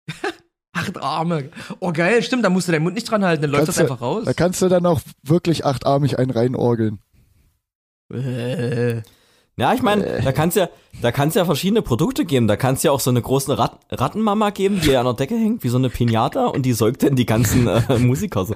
Acht 0.72 0.98
Arme. 0.98 1.50
Oh 1.80 1.92
geil, 1.92 2.24
stimmt, 2.24 2.46
da 2.46 2.50
musst 2.50 2.68
du 2.68 2.72
deinen 2.72 2.84
Mund 2.84 2.96
nicht 2.96 3.10
dran 3.10 3.26
halten, 3.26 3.42
dann 3.42 3.52
läuft 3.52 3.66
Kannst 3.66 3.80
das 3.80 3.86
du- 3.88 3.92
einfach 3.94 4.02
raus. 4.06 4.24
Da 4.26 4.34
kannst 4.34 4.62
du 4.62 4.70
dann 4.70 4.86
auch 4.86 5.02
wirklich 5.24 5.66
achtarmig 5.66 6.18
einen 6.20 6.32
reinorgeln. 6.32 7.00
Äh. 8.14 9.02
Ja, 9.60 9.74
ich 9.74 9.82
meine, 9.82 10.22
da 10.22 10.32
kann's 10.32 10.56
ja, 10.56 10.70
da 11.02 11.12
kann's 11.12 11.36
ja 11.36 11.44
verschiedene 11.44 11.82
Produkte 11.82 12.24
geben. 12.24 12.48
Da 12.48 12.56
kann's 12.56 12.82
ja 12.84 12.92
auch 12.92 13.02
so 13.02 13.10
eine 13.10 13.22
große 13.22 13.58
Rat 13.58 13.78
Rattenmama 13.92 14.52
geben, 14.52 14.80
die 14.80 14.96
an 14.96 15.06
der 15.06 15.16
Decke 15.16 15.36
hängt, 15.36 15.64
wie 15.66 15.70
so 15.70 15.78
eine 15.78 15.90
Pinata 15.90 16.48
und 16.48 16.66
die 16.66 16.72
säugt 16.72 17.04
dann 17.04 17.18
die 17.18 17.26
ganzen 17.26 17.68
äh, 17.68 17.98
Musiker 18.00 18.46
so. 18.46 18.56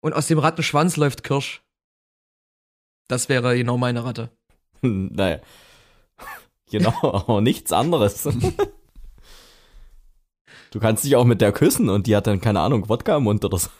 Und 0.00 0.12
aus 0.12 0.26
dem 0.26 0.38
Rattenschwanz 0.38 0.98
läuft 0.98 1.24
Kirsch. 1.24 1.62
Das 3.08 3.30
wäre 3.30 3.56
genau 3.56 3.78
meine 3.78 4.04
Ratte. 4.04 4.30
naja. 4.82 5.40
Genau, 6.70 6.92
aber 7.02 7.40
nichts 7.40 7.72
anderes. 7.72 8.28
Du 10.70 10.80
kannst 10.80 11.02
dich 11.02 11.16
auch 11.16 11.24
mit 11.24 11.40
der 11.40 11.50
küssen 11.50 11.88
und 11.88 12.06
die 12.06 12.14
hat 12.14 12.26
dann, 12.26 12.42
keine 12.42 12.60
Ahnung, 12.60 12.90
Wodka 12.90 13.16
im 13.16 13.22
Mund 13.22 13.42
oder 13.42 13.56
so. 13.56 13.70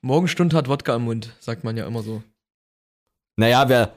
Morgenstund 0.00 0.54
hat 0.54 0.66
Wodka 0.66 0.96
im 0.96 1.02
Mund, 1.02 1.36
sagt 1.40 1.62
man 1.62 1.76
ja 1.76 1.86
immer 1.86 2.02
so. 2.02 2.22
Naja, 3.40 3.68
wir, 3.70 3.94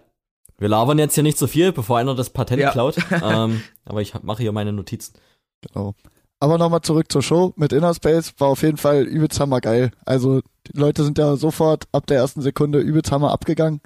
wir 0.57 0.69
labern 0.69 0.97
jetzt 0.99 1.15
hier 1.15 1.23
nicht 1.23 1.37
so 1.37 1.47
viel, 1.47 1.71
bevor 1.73 1.97
einer 1.99 2.15
das 2.15 2.29
Patent 2.29 2.61
Ja. 2.61 2.71
klaut. 2.71 2.95
ähm, 3.11 3.61
aber 3.85 4.01
ich 4.01 4.13
mache 4.23 4.41
hier 4.41 4.51
meine 4.53 4.71
Notizen. 4.71 5.13
Genau. 5.61 5.95
Aber 6.39 6.57
nochmal 6.57 6.81
zurück 6.81 7.11
zur 7.11 7.21
Show 7.21 7.53
mit 7.57 7.73
Inner 7.73 7.93
Space. 7.93 8.33
War 8.37 8.47
auf 8.49 8.61
jeden 8.63 8.77
Fall 8.77 9.03
übelst 9.03 9.39
hammergeil. 9.39 9.91
Also 10.05 10.41
die 10.67 10.77
Leute 10.77 11.03
sind 11.03 11.17
ja 11.17 11.35
sofort 11.35 11.87
ab 11.91 12.05
der 12.07 12.17
ersten 12.17 12.41
Sekunde 12.41 12.79
übelst 12.79 13.11
hammer 13.11 13.31
abgegangen. 13.31 13.81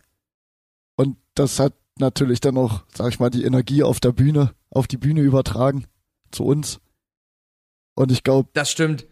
Und 0.96 1.18
das 1.36 1.60
hat 1.60 1.74
natürlich 2.00 2.40
dann 2.40 2.58
auch, 2.58 2.82
sag 2.94 3.10
ich 3.10 3.20
mal, 3.20 3.30
die 3.32 3.44
Energie 3.44 3.82
auf 3.84 4.00
der 4.00 4.12
Bühne, 4.12 4.54
auf 4.70 4.88
die 4.88 4.98
Bühne 4.98 5.22
übertragen. 5.22 5.86
Zu 6.32 6.46
uns. 6.46 6.80
Und 7.96 8.12
ich 8.12 8.24
glaube, 8.24 8.50
Das 8.54 8.70
stimmt. 8.70 9.08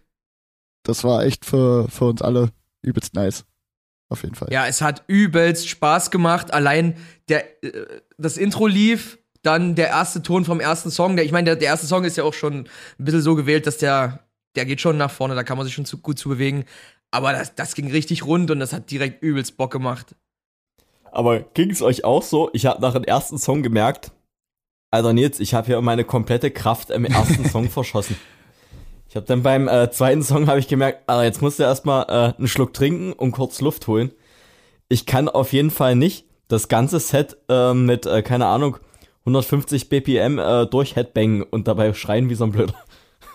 das 0.83 1.03
war 1.03 1.23
echt 1.23 1.45
für, 1.45 1.87
für 1.89 2.05
uns 2.05 2.21
alle 2.21 2.51
übelst 2.83 3.13
nice. 3.15 3.45
Auf 4.09 4.23
jeden 4.23 4.35
Fall. 4.35 4.49
Ja, 4.51 4.67
es 4.67 4.81
hat 4.81 5.03
übelst 5.07 5.67
Spaß 5.67 6.11
gemacht. 6.11 6.53
Allein 6.53 6.95
der, 7.29 7.63
äh, 7.63 8.01
das 8.17 8.37
Intro 8.37 8.67
lief, 8.67 9.17
dann 9.41 9.75
der 9.75 9.87
erste 9.87 10.21
Ton 10.21 10.45
vom 10.45 10.59
ersten 10.59 10.91
Song. 10.91 11.15
Der, 11.15 11.25
ich 11.25 11.31
meine, 11.31 11.45
der, 11.45 11.55
der 11.55 11.67
erste 11.69 11.87
Song 11.87 12.03
ist 12.03 12.17
ja 12.17 12.23
auch 12.23 12.33
schon 12.33 12.67
ein 12.99 13.05
bisschen 13.05 13.21
so 13.21 13.35
gewählt, 13.35 13.67
dass 13.67 13.77
der, 13.77 14.25
der 14.55 14.65
geht 14.65 14.81
schon 14.81 14.97
nach 14.97 15.11
vorne, 15.11 15.35
da 15.35 15.43
kann 15.43 15.57
man 15.57 15.65
sich 15.65 15.75
schon 15.75 15.85
zu, 15.85 15.97
gut 15.99 16.19
zu 16.19 16.29
bewegen. 16.29 16.65
Aber 17.11 17.31
das, 17.31 17.55
das 17.55 17.75
ging 17.75 17.89
richtig 17.91 18.25
rund 18.25 18.51
und 18.51 18.59
das 18.59 18.73
hat 18.73 18.91
direkt 18.91 19.23
übelst 19.23 19.57
Bock 19.57 19.71
gemacht. 19.71 20.15
Aber 21.11 21.39
ging 21.39 21.69
es 21.69 21.81
euch 21.81 22.03
auch 22.03 22.23
so? 22.23 22.49
Ich 22.53 22.65
habe 22.65 22.81
nach 22.81 22.93
dem 22.93 23.03
ersten 23.03 23.37
Song 23.37 23.63
gemerkt, 23.63 24.11
Alter 24.91 25.13
Nils, 25.13 25.39
ich 25.39 25.53
habe 25.53 25.67
hier 25.67 25.81
meine 25.81 26.03
komplette 26.03 26.51
Kraft 26.51 26.89
im 26.89 27.05
ersten 27.05 27.45
Song 27.49 27.69
verschossen. 27.69 28.17
Ich 29.15 29.17
habe 29.17 29.27
dann 29.27 29.43
beim 29.43 29.69
äh, 29.69 29.89
zweiten 29.91 30.21
Song 30.23 30.47
habe 30.47 30.59
ich 30.59 30.67
gemerkt, 30.67 31.03
Alter, 31.07 31.23
jetzt 31.23 31.41
musst 31.41 31.57
du 31.57 31.63
erstmal 31.63 32.03
äh, 32.09 32.37
einen 32.37 32.49
Schluck 32.49 32.73
trinken 32.73 33.13
und 33.13 33.31
kurz 33.31 33.61
Luft 33.61 33.87
holen. 33.87 34.11
Ich 34.89 35.05
kann 35.05 35.29
auf 35.29 35.53
jeden 35.53 35.71
Fall 35.71 35.95
nicht 35.95 36.25
das 36.49 36.67
ganze 36.67 36.99
Set 36.99 37.37
äh, 37.47 37.73
mit, 37.73 38.05
äh, 38.05 38.21
keine 38.23 38.47
Ahnung, 38.47 38.75
150 39.21 39.87
BPM 39.87 40.37
äh, 40.37 40.65
durch 40.65 40.97
Headbang 40.97 41.43
und 41.43 41.69
dabei 41.69 41.93
schreien 41.93 42.27
wie 42.29 42.35
so 42.35 42.43
ein 42.43 42.51
Blöder. 42.51 42.73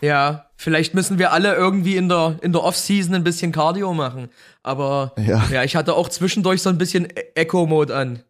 Ja, 0.02 0.50
vielleicht 0.54 0.92
müssen 0.92 1.18
wir 1.18 1.32
alle 1.32 1.54
irgendwie 1.54 1.96
in 1.96 2.10
der, 2.10 2.36
in 2.42 2.52
der 2.52 2.62
Off-Season 2.62 3.14
ein 3.14 3.24
bisschen 3.24 3.50
Cardio 3.50 3.94
machen. 3.94 4.28
Aber 4.62 5.14
Ja, 5.16 5.42
ja, 5.50 5.64
ich 5.64 5.76
hatte 5.76 5.94
auch 5.94 6.10
zwischendurch 6.10 6.60
so 6.60 6.68
ein 6.68 6.76
bisschen 6.76 7.06
E- 7.06 7.24
Echo-Mode 7.36 7.96
an. 7.96 8.22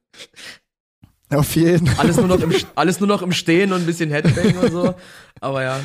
auf 1.30 1.56
jeden 1.56 1.88
Fall. 1.88 2.04
Alles 2.06 2.16
nur, 2.16 2.28
noch 2.28 2.40
im, 2.40 2.54
alles 2.76 3.00
nur 3.00 3.08
noch 3.08 3.22
im 3.22 3.32
Stehen 3.32 3.72
und 3.72 3.80
ein 3.80 3.86
bisschen 3.86 4.10
Headbang 4.12 4.56
und 4.56 4.70
so. 4.70 4.94
Aber 5.40 5.64
ja, 5.64 5.80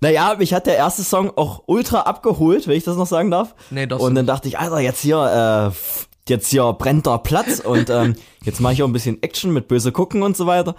Naja, 0.00 0.34
mich 0.38 0.54
hat 0.54 0.66
der 0.66 0.76
erste 0.76 1.02
Song 1.02 1.30
auch 1.36 1.62
ultra 1.66 2.00
abgeholt, 2.02 2.66
wenn 2.66 2.76
ich 2.76 2.84
das 2.84 2.96
noch 2.96 3.06
sagen 3.06 3.30
darf. 3.30 3.54
nee, 3.70 3.86
das 3.86 4.00
Und 4.00 4.14
dann 4.14 4.26
dachte 4.26 4.48
ich, 4.48 4.58
Alter, 4.58 4.80
jetzt 4.80 5.00
hier, 5.00 5.72
äh, 5.72 6.28
jetzt 6.28 6.48
hier 6.48 6.72
brennt 6.72 7.06
der 7.06 7.18
Platz 7.18 7.60
und 7.64 7.90
ähm, 7.90 8.16
jetzt 8.44 8.60
mache 8.60 8.74
ich 8.74 8.82
auch 8.82 8.88
ein 8.88 8.92
bisschen 8.92 9.22
Action 9.22 9.52
mit 9.52 9.68
böse 9.68 9.92
gucken 9.92 10.22
und 10.22 10.36
so 10.36 10.46
weiter. 10.46 10.74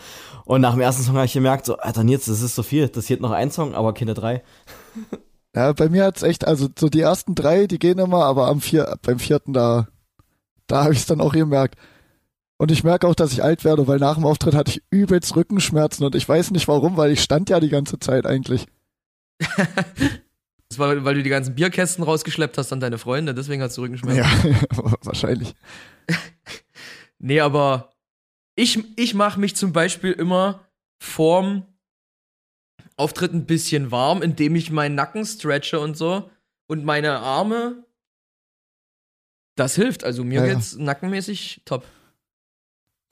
Und 0.46 0.62
nach 0.62 0.74
dem 0.74 0.82
ersten 0.82 1.04
Song 1.04 1.16
habe 1.16 1.26
ich 1.26 1.34
gemerkt, 1.34 1.66
so, 1.66 1.78
Alter, 1.78 2.04
Nils, 2.04 2.26
das 2.26 2.42
ist 2.42 2.56
so 2.56 2.64
viel. 2.64 2.88
Das 2.88 3.08
hier 3.08 3.20
noch 3.20 3.32
ein 3.32 3.52
Song, 3.52 3.76
aber 3.76 3.94
keine 3.94 4.14
drei. 4.14 4.44
Ja, 5.56 5.74
bei 5.74 5.90
mir 5.90 6.06
hat's 6.06 6.22
echt, 6.22 6.46
also 6.46 6.68
so 6.78 6.90
die 6.90 7.02
ersten 7.02 7.34
drei, 7.34 7.66
die 7.66 7.80
gehen 7.80 7.98
immer, 7.98 8.24
aber 8.26 8.48
am 8.48 8.62
vier, 8.62 8.98
beim 9.02 9.18
vierten, 9.18 9.52
da, 9.52 9.88
da 10.68 10.84
habe 10.84 10.94
ich 10.94 11.00
es 11.00 11.06
dann 11.08 11.22
auch 11.22 11.34
gemerkt. 11.34 11.76
Und 12.58 12.72
ich 12.72 12.84
merke 12.84 13.08
auch, 13.08 13.16
dass 13.16 13.32
ich 13.32 13.44
alt 13.44 13.64
werde, 13.64 13.88
weil 13.88 14.00
nach 14.00 14.16
dem 14.16 14.26
Auftritt 14.26 14.54
hatte 14.54 14.70
ich 14.70 14.84
übelst 14.92 15.36
Rückenschmerzen 15.36 16.06
und 16.06 16.14
ich 16.14 16.28
weiß 16.28 16.52
nicht 16.52 16.68
warum, 16.68 16.98
weil 16.98 17.12
ich 17.12 17.22
stand 17.22 17.50
ja 17.50 17.60
die 17.60 17.70
ganze 17.70 18.00
Zeit 18.00 18.26
eigentlich. 18.26 18.68
Das 20.70 20.78
war, 20.78 21.04
weil 21.04 21.16
du 21.16 21.24
die 21.24 21.30
ganzen 21.30 21.56
Bierkästen 21.56 22.04
rausgeschleppt 22.04 22.58
hast 22.58 22.72
an 22.72 22.80
deine 22.80 22.98
Freunde, 23.00 23.34
deswegen 23.34 23.62
hast 23.62 23.76
du 23.78 23.82
Rückenschmerzen. 23.82 24.52
Ja, 24.52 24.94
wahrscheinlich. 25.04 25.56
Nee, 27.22 27.42
aber 27.42 27.92
ich, 28.56 28.82
ich 28.98 29.14
mache 29.14 29.42
mich 29.42 29.54
zum 29.56 29.74
Beispiel 29.74 30.14
immer 30.14 30.66
vorm 31.04 31.66
Auftritt 32.96 33.34
ein 33.34 33.46
bisschen 33.46 33.92
warm, 33.92 34.22
indem 34.22 34.56
ich 34.56 34.72
meinen 34.72 34.96
Nacken 34.96 35.26
stretche 35.26 35.82
und 35.82 35.98
so 35.98 36.30
und 36.68 36.86
meine 36.86 37.20
Arme. 37.20 37.86
Das 39.58 39.76
hilft. 39.76 40.06
Also 40.06 40.24
mir 40.24 40.40
Ja, 40.42 40.46
ja. 40.46 40.54
geht's 40.54 40.78
nackenmäßig 40.78 41.64
top. 41.66 41.84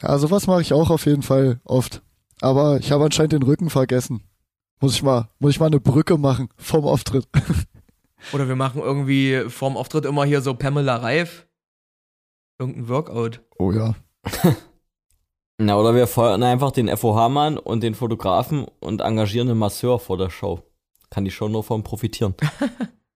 Ja, 0.02 0.18
sowas 0.20 0.48
mache 0.48 0.62
ich 0.62 0.72
auch 0.72 0.90
auf 0.90 1.06
jeden 1.06 1.24
Fall 1.24 1.60
oft. 1.66 2.02
Aber 2.40 2.78
ich 2.78 2.92
habe 2.92 3.04
anscheinend 3.04 3.34
den 3.34 3.44
Rücken 3.44 3.70
vergessen. 3.70 4.24
Muss 4.80 4.96
ich 4.96 5.04
mal, 5.04 5.30
muss 5.40 5.52
ich 5.52 5.60
mal 5.60 5.68
eine 5.68 5.80
Brücke 5.80 6.18
machen 6.18 6.50
vom 6.58 6.86
Auftritt. 6.86 7.28
Oder 8.34 8.48
wir 8.48 8.56
machen 8.56 8.82
irgendwie 8.82 9.50
vorm 9.50 9.78
Auftritt 9.78 10.06
immer 10.06 10.26
hier 10.26 10.42
so 10.42 10.54
Pamela 10.54 10.98
Reif. 10.98 11.48
Irgendein 12.60 12.90
Workout. 12.90 13.42
Oh 13.58 13.72
ja. 13.72 13.96
Na, 15.60 15.76
oder 15.78 15.96
wir 15.96 16.06
feuern 16.06 16.44
einfach 16.44 16.72
den 16.72 16.96
FOH-Mann 16.96 17.58
und 17.58 17.82
den 17.82 17.96
Fotografen 17.96 18.66
und 18.80 19.02
engagieren 19.02 19.50
einen 19.50 19.58
Masseur 19.58 20.00
vor 20.00 20.18
der 20.18 20.30
Show. 20.30 20.62
Kann 21.10 21.26
die 21.26 21.32
Show 21.32 21.50
nur 21.50 21.64
von 21.64 21.84
profitieren. 21.84 22.36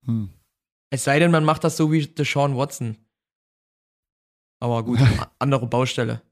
Hm. 0.04 0.32
Es 0.90 1.04
sei 1.04 1.20
denn, 1.20 1.30
man 1.30 1.46
macht 1.46 1.64
das 1.64 1.78
so 1.78 1.92
wie 1.92 2.08
Deshaun 2.08 2.58
Watson. 2.58 2.98
Aber 4.60 4.82
gut, 4.82 4.98
andere 5.38 5.68
Baustelle. 5.68 6.24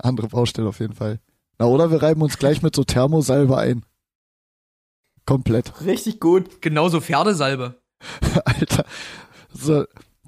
Andere 0.00 0.28
Baustelle 0.28 0.68
auf 0.68 0.80
jeden 0.80 0.92
Fall. 0.92 1.18
Na, 1.58 1.64
oder 1.64 1.90
wir 1.90 2.02
reiben 2.02 2.20
uns 2.20 2.36
gleich 2.36 2.60
mit 2.60 2.76
so 2.76 2.84
Thermosalbe 2.84 3.56
ein. 3.56 3.86
Komplett. 5.26 5.84
Richtig 5.84 6.20
gut. 6.20 6.62
Genauso 6.62 7.00
Pferdesalbe. 7.00 7.80
Alter. 8.44 8.84
So, 9.52 9.84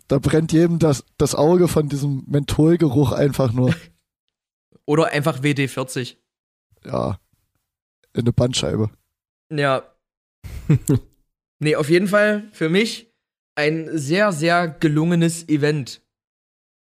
da 0.08 0.18
brennt 0.18 0.52
jedem 0.52 0.78
das, 0.78 1.04
das 1.16 1.34
Auge 1.34 1.68
von 1.68 1.88
diesem 1.88 2.24
Mentholgeruch 2.26 3.12
einfach 3.12 3.52
nur. 3.52 3.74
Oder 4.86 5.06
einfach 5.08 5.42
WD-40. 5.42 6.16
Ja. 6.84 7.18
In 8.12 8.22
eine 8.22 8.32
Bandscheibe. 8.32 8.90
Ja. 9.50 9.84
nee, 11.60 11.76
auf 11.76 11.88
jeden 11.88 12.08
Fall 12.08 12.48
für 12.52 12.68
mich 12.68 13.12
ein 13.54 13.96
sehr, 13.96 14.32
sehr 14.32 14.68
gelungenes 14.68 15.48
Event. 15.48 16.02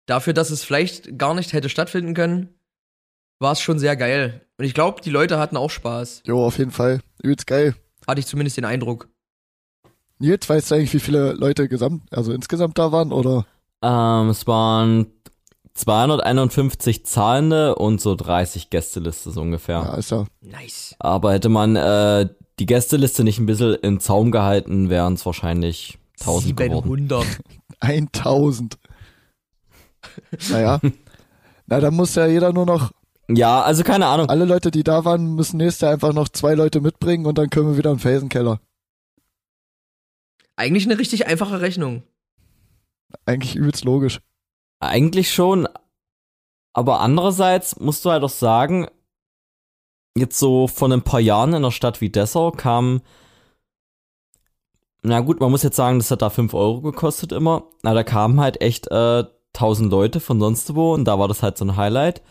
Dafür, 0.08 0.34
dass 0.34 0.50
es 0.50 0.64
vielleicht 0.64 1.18
gar 1.18 1.34
nicht 1.34 1.54
hätte 1.54 1.70
stattfinden 1.70 2.14
können, 2.14 2.50
war 3.40 3.54
es 3.54 3.62
schon 3.62 3.80
sehr 3.80 3.96
geil. 3.96 4.46
Und 4.58 4.66
ich 4.66 4.74
glaube, 4.74 5.02
die 5.02 5.10
Leute 5.10 5.40
hatten 5.40 5.58
auch 5.58 5.70
Spaß. 5.72 6.24
Jo, 6.26 6.46
auf 6.46 6.58
jeden 6.58 6.72
Fall. 6.72 7.02
Übelst 7.22 7.48
geil. 7.48 7.76
Hatte 8.08 8.20
ich 8.20 8.28
zumindest 8.28 8.58
den 8.58 8.66
Eindruck. 8.66 9.10
Nils, 10.20 10.48
weißt 10.48 10.72
du 10.72 10.76
eigentlich, 10.76 10.94
wie 10.94 11.00
viele 11.00 11.34
Leute 11.34 11.68
gesamt, 11.68 12.04
also 12.14 12.32
insgesamt 12.32 12.78
da 12.78 12.92
waren, 12.92 13.12
oder? 13.12 13.46
Ähm, 13.82 14.30
es 14.30 14.46
waren 14.46 15.08
251 15.74 17.06
Zahlende 17.06 17.76
und 17.76 18.02
so 18.02 18.16
30 18.16 18.70
Gästeliste 18.70 19.32
so 19.32 19.42
ungefähr. 19.42 19.78
Ja, 19.78 19.94
ist 19.96 20.12
ja. 20.12 20.26
Nice. 20.42 20.96
Aber 21.00 21.34
hätte 21.34 21.50
man 21.50 21.76
äh, 21.76 22.30
die 22.60 22.66
Gästeliste 22.68 23.24
nicht 23.24 23.40
ein 23.40 23.48
bisschen 23.48 23.76
in 23.76 24.00
Zaum 24.00 24.32
gehalten, 24.32 24.90
wären 24.90 25.14
es 25.14 25.26
wahrscheinlich 25.26 25.98
1000 26.20 26.58
geworden. 26.58 27.08
700. 27.10 27.26
1000. 27.80 28.78
Naja. 30.50 30.80
Na, 31.68 31.80
dann 31.80 31.94
muss 31.94 32.16
ja 32.16 32.26
jeder 32.26 32.52
nur 32.52 32.66
noch, 32.66 32.92
Ja, 33.36 33.62
also 33.62 33.84
keine 33.84 34.08
Ahnung. 34.08 34.30
alle 34.30 34.46
Leute, 34.46 34.72
die 34.72 34.84
da 34.84 35.06
waren, 35.06 35.36
müssen 35.36 35.58
nächstes 35.58 35.82
Jahr 35.82 35.94
einfach 35.94 36.14
noch 36.14 36.30
zwei 36.30 36.54
Leute 36.54 36.82
mitbringen 36.82 37.26
und 37.26 37.38
dann 37.38 37.50
können 37.50 37.72
wir 37.72 37.78
wieder 37.78 37.92
in 37.92 37.98
den 37.98 38.02
Felsenkeller. 38.02 38.60
Eigentlich 40.56 40.86
eine 40.86 41.00
richtig 41.00 41.28
einfache 41.28 41.62
Rechnung. 41.62 42.04
Eigentlich 43.26 43.56
übelst 43.56 43.84
logisch. 43.84 44.20
Eigentlich 44.80 45.34
schon, 45.34 45.68
aber 46.74 47.02
andererseits 47.02 47.80
musst 47.80 48.06
du 48.06 48.12
halt 48.12 48.24
auch 48.24 48.30
sagen, 48.30 48.88
jetzt 50.16 50.40
so 50.40 50.68
vor 50.68 50.92
ein 50.92 51.02
paar 51.02 51.20
Jahren 51.20 51.50
in 51.50 51.56
einer 51.58 51.72
Stadt 51.72 52.02
wie 52.02 52.10
Dessau 52.10 52.52
kam, 52.52 53.02
na 55.04 55.20
gut, 55.22 55.40
man 55.40 55.52
muss 55.52 55.64
jetzt 55.64 55.76
sagen, 55.76 55.98
das 55.98 56.12
hat 56.12 56.22
da 56.22 56.30
5 56.30 56.54
Euro 56.54 56.82
gekostet 56.82 57.32
immer, 57.32 57.64
na 57.82 57.94
da 57.94 58.04
kamen 58.04 58.40
halt 58.40 58.62
echt 58.62 58.88
äh, 58.92 59.24
1000 59.54 59.92
Leute 59.92 60.20
von 60.20 60.40
sonst 60.40 60.76
wo 60.76 60.94
und 60.94 61.06
da 61.06 61.20
war 61.20 61.28
das 61.28 61.44
halt 61.44 61.58
so 61.58 61.66
ein 61.66 61.76
Highlight. 61.76 62.22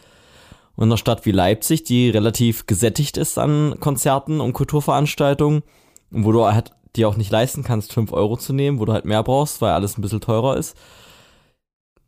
Und 0.77 0.85
in 0.85 0.91
einer 0.91 0.97
Stadt 0.97 1.27
wie 1.27 1.33
Leipzig, 1.33 1.85
die 1.85 2.11
relativ 2.11 2.67
gesättigt 2.67 3.17
ist 3.17 3.39
an 3.39 3.77
Konzerten 3.81 4.41
und 4.41 4.53
Kulturveranstaltungen, 4.53 5.62
wo 6.11 6.33
du 6.33 6.45
halt 6.45 6.73
dir 6.97 7.09
auch 7.09 7.17
nicht 7.17 7.31
leisten 7.31 7.62
kannst, 7.62 7.93
5 7.93 8.12
Euro 8.12 8.37
zu 8.37 8.53
nehmen, 8.53 8.79
wo 8.79 8.85
du 8.85 8.93
halt 8.93 9.05
mehr 9.05 9.23
brauchst, 9.23 9.61
weil 9.61 9.73
alles 9.73 9.97
ein 9.97 10.03
bisschen 10.03 10.21
teurer 10.21 10.57
ist. 10.57 10.77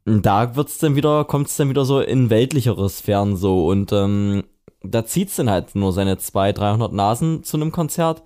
Da 0.04 0.57
wird's 0.57 0.78
dann 0.78 0.97
wieder, 0.97 1.25
kommt's 1.25 1.57
dann 1.57 1.69
wieder 1.69 1.85
so 1.85 2.00
in 2.00 2.28
weltlichere 2.28 2.88
Sphären 2.88 3.37
so 3.37 3.69
und 3.69 3.92
ähm, 3.92 4.42
da 4.83 5.04
zieht's 5.04 5.37
dann 5.37 5.49
halt 5.49 5.75
nur 5.76 5.92
seine 5.92 6.19
200, 6.19 6.59
300 6.59 6.92
Nasen 6.92 7.45
zu 7.45 7.57
einem 7.57 7.71
Konzert. 7.71 8.23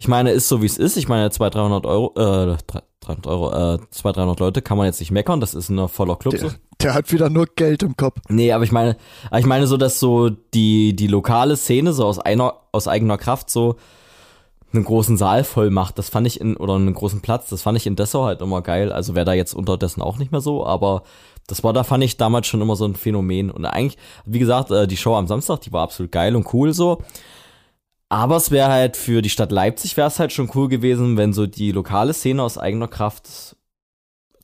Ich 0.00 0.08
meine, 0.08 0.30
ist 0.30 0.48
so 0.48 0.62
wie 0.62 0.66
es 0.66 0.78
ist. 0.78 0.96
Ich 0.96 1.08
meine, 1.08 1.30
200, 1.30 1.54
300 1.56 1.86
Euro, 1.86 2.14
äh, 2.16 2.56
300 3.00 3.26
Euro, 3.26 3.74
äh, 3.74 3.78
200, 3.90 4.16
300 4.16 4.40
Leute 4.40 4.62
kann 4.62 4.78
man 4.78 4.86
jetzt 4.86 4.98
nicht 4.98 5.10
meckern. 5.10 5.40
Das 5.40 5.52
ist 5.52 5.68
ein 5.68 5.88
voller 5.88 6.16
Club. 6.16 6.34
Der, 6.38 6.52
der 6.80 6.94
hat 6.94 7.12
wieder 7.12 7.28
nur 7.28 7.46
Geld 7.54 7.82
im 7.82 7.94
Kopf. 7.98 8.18
Nee, 8.30 8.50
aber 8.52 8.64
ich 8.64 8.72
meine, 8.72 8.96
ich 9.36 9.44
meine 9.44 9.66
so, 9.66 9.76
dass 9.76 10.00
so 10.00 10.30
die, 10.30 10.96
die 10.96 11.06
lokale 11.06 11.54
Szene 11.54 11.92
so 11.92 12.06
aus 12.06 12.18
einer, 12.18 12.54
aus 12.72 12.88
eigener 12.88 13.18
Kraft 13.18 13.50
so 13.50 13.76
einen 14.72 14.84
großen 14.84 15.18
Saal 15.18 15.44
voll 15.44 15.68
macht, 15.68 15.98
das 15.98 16.08
fand 16.08 16.26
ich 16.26 16.40
in, 16.40 16.56
oder 16.56 16.76
einen 16.76 16.94
großen 16.94 17.20
Platz, 17.20 17.50
das 17.50 17.60
fand 17.60 17.76
ich 17.76 17.86
in 17.86 17.96
Dessau 17.96 18.24
halt 18.24 18.40
immer 18.40 18.62
geil. 18.62 18.92
Also 18.92 19.14
wäre 19.14 19.26
da 19.26 19.34
jetzt 19.34 19.52
unterdessen 19.52 20.00
auch 20.00 20.16
nicht 20.16 20.32
mehr 20.32 20.40
so, 20.40 20.64
aber 20.64 21.02
das 21.46 21.62
war, 21.62 21.74
da 21.74 21.84
fand 21.84 22.04
ich 22.04 22.16
damals 22.16 22.46
schon 22.46 22.62
immer 22.62 22.76
so 22.76 22.86
ein 22.86 22.94
Phänomen. 22.94 23.50
Und 23.50 23.66
eigentlich, 23.66 23.98
wie 24.24 24.38
gesagt, 24.38 24.70
äh, 24.70 24.86
die 24.86 24.96
Show 24.96 25.14
am 25.14 25.26
Samstag, 25.26 25.60
die 25.60 25.72
war 25.74 25.82
absolut 25.82 26.10
geil 26.10 26.36
und 26.36 26.54
cool 26.54 26.72
so. 26.72 27.02
Aber 28.10 28.36
es 28.36 28.50
wäre 28.50 28.68
halt 28.68 28.96
für 28.96 29.22
die 29.22 29.30
Stadt 29.30 29.52
Leipzig 29.52 29.96
wäre 29.96 30.08
es 30.08 30.18
halt 30.18 30.32
schon 30.32 30.50
cool 30.56 30.68
gewesen, 30.68 31.16
wenn 31.16 31.32
so 31.32 31.46
die 31.46 31.70
lokale 31.70 32.12
Szene 32.12 32.42
aus 32.42 32.58
eigener 32.58 32.88
Kraft 32.88 33.56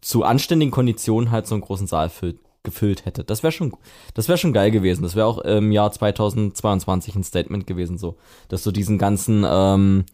zu 0.01 0.23
anständigen 0.23 0.71
Konditionen 0.71 1.33
halt 1.33 1.49
so 1.49 1.57
einen 1.57 1.63
großen 1.63 1.89
Saal 1.89 2.09
füllt, 2.09 2.39
gefüllt 2.63 3.05
hätte. 3.07 3.25
Das 3.25 3.43
wäre 3.43 3.51
schon, 3.51 3.77
das 4.15 4.29
wäre 4.29 4.39
schon 4.39 4.53
geil 4.53 4.71
gewesen. 4.71 5.03
Das 5.03 5.17
wäre 5.17 5.27
auch 5.27 5.39
im 5.39 5.73
Jahr 5.73 5.91
2022 5.91 7.17
ein 7.17 7.25
Statement 7.25 7.67
gewesen, 7.67 7.99
so, 7.99 8.17
dass 8.49 8.63
du 8.63 8.71
diesen 8.71 8.99
ganzen 8.99 9.45
ähm, 9.45 10.05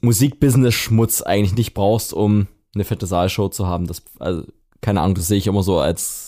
Musikbusiness-Schmutz 0.00 1.20
eigentlich 1.20 1.54
nicht 1.54 1.74
brauchst, 1.74 2.14
um 2.14 2.46
eine 2.74 2.84
fette 2.84 3.06
Saalshow 3.06 3.50
zu 3.50 3.66
haben. 3.66 3.86
Das, 3.86 4.02
also, 4.18 4.44
keine 4.80 5.02
Ahnung, 5.02 5.16
das 5.16 5.28
sehe 5.28 5.36
ich 5.36 5.48
immer 5.48 5.62
so 5.62 5.78
als 5.78 6.25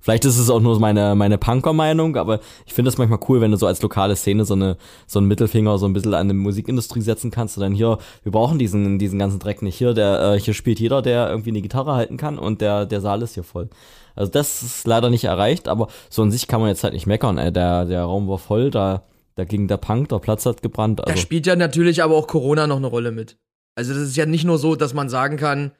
Vielleicht 0.00 0.24
ist 0.24 0.38
es 0.38 0.48
auch 0.48 0.60
nur 0.60 0.78
meine, 0.80 1.14
meine 1.14 1.36
Punker-Meinung, 1.38 2.16
aber 2.16 2.40
ich 2.66 2.72
finde 2.72 2.88
es 2.88 2.98
manchmal 2.98 3.20
cool, 3.28 3.40
wenn 3.40 3.50
du 3.50 3.56
so 3.56 3.66
als 3.66 3.82
lokale 3.82 4.16
Szene 4.16 4.44
so 4.44 4.54
eine, 4.54 4.76
so 5.06 5.18
einen 5.18 5.28
Mittelfinger 5.28 5.76
so 5.78 5.86
ein 5.86 5.92
bisschen 5.92 6.14
an 6.14 6.28
die 6.28 6.34
Musikindustrie 6.34 7.02
setzen 7.02 7.30
kannst 7.30 7.56
und 7.56 7.62
dann 7.62 7.74
hier, 7.74 7.98
wir 8.22 8.32
brauchen 8.32 8.58
diesen, 8.58 8.98
diesen 8.98 9.18
ganzen 9.18 9.38
Dreck 9.38 9.62
nicht 9.62 9.76
hier, 9.76 9.92
der, 9.92 10.34
äh, 10.34 10.40
hier 10.40 10.54
spielt 10.54 10.80
jeder, 10.80 11.02
der 11.02 11.28
irgendwie 11.28 11.50
eine 11.50 11.60
Gitarre 11.60 11.94
halten 11.94 12.16
kann 12.16 12.38
und 12.38 12.60
der, 12.60 12.86
der 12.86 13.00
Saal 13.00 13.22
ist 13.22 13.34
hier 13.34 13.44
voll. 13.44 13.68
Also 14.16 14.32
das 14.32 14.62
ist 14.62 14.86
leider 14.86 15.10
nicht 15.10 15.24
erreicht, 15.24 15.68
aber 15.68 15.88
so 16.08 16.22
an 16.22 16.30
sich 16.30 16.46
kann 16.48 16.60
man 16.60 16.70
jetzt 16.70 16.82
halt 16.82 16.94
nicht 16.94 17.06
meckern, 17.06 17.38
ey. 17.38 17.52
Der, 17.52 17.84
der 17.84 18.02
Raum 18.04 18.28
war 18.28 18.38
voll, 18.38 18.70
da, 18.70 19.04
da 19.34 19.44
ging 19.44 19.68
der 19.68 19.76
Punk, 19.76 20.08
der 20.08 20.18
Platz 20.18 20.46
hat 20.46 20.62
gebrannt, 20.62 21.00
Da 21.00 21.04
also. 21.04 21.20
spielt 21.20 21.46
ja 21.46 21.56
natürlich 21.56 22.02
aber 22.02 22.16
auch 22.16 22.26
Corona 22.26 22.66
noch 22.66 22.76
eine 22.76 22.86
Rolle 22.86 23.12
mit. 23.12 23.36
Also 23.76 23.92
das 23.94 24.02
ist 24.02 24.16
ja 24.16 24.26
nicht 24.26 24.44
nur 24.44 24.58
so, 24.58 24.76
dass 24.76 24.94
man 24.94 25.08
sagen 25.08 25.36
kann, 25.36 25.72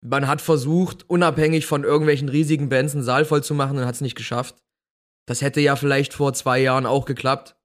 man 0.00 0.28
hat 0.28 0.40
versucht, 0.40 1.08
unabhängig 1.08 1.66
von 1.66 1.84
irgendwelchen 1.84 2.28
riesigen 2.28 2.68
Bands 2.68 2.94
einen 2.94 3.02
Saal 3.02 3.24
voll 3.24 3.42
zu 3.42 3.54
machen 3.54 3.78
und 3.78 3.84
hat 3.84 3.94
es 3.94 4.00
nicht 4.00 4.16
geschafft. 4.16 4.56
Das 5.26 5.42
hätte 5.42 5.60
ja 5.60 5.76
vielleicht 5.76 6.14
vor 6.14 6.32
zwei 6.32 6.60
Jahren 6.60 6.86
auch 6.86 7.04
geklappt. 7.04 7.56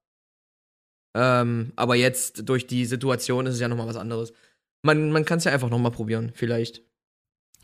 Ähm, 1.16 1.72
aber 1.76 1.96
jetzt 1.96 2.50
durch 2.50 2.68
die 2.68 2.86
Situation 2.86 3.46
ist 3.46 3.56
es 3.56 3.60
ja 3.60 3.68
nochmal 3.68 3.88
was 3.88 3.96
anderes. 3.96 4.34
Man, 4.82 5.12
man 5.12 5.26
kann 5.26 5.38
es 5.38 5.44
ja 5.44 5.52
einfach 5.52 5.70
nochmal 5.70 5.92
probieren, 5.92 6.32
vielleicht. 6.34 6.82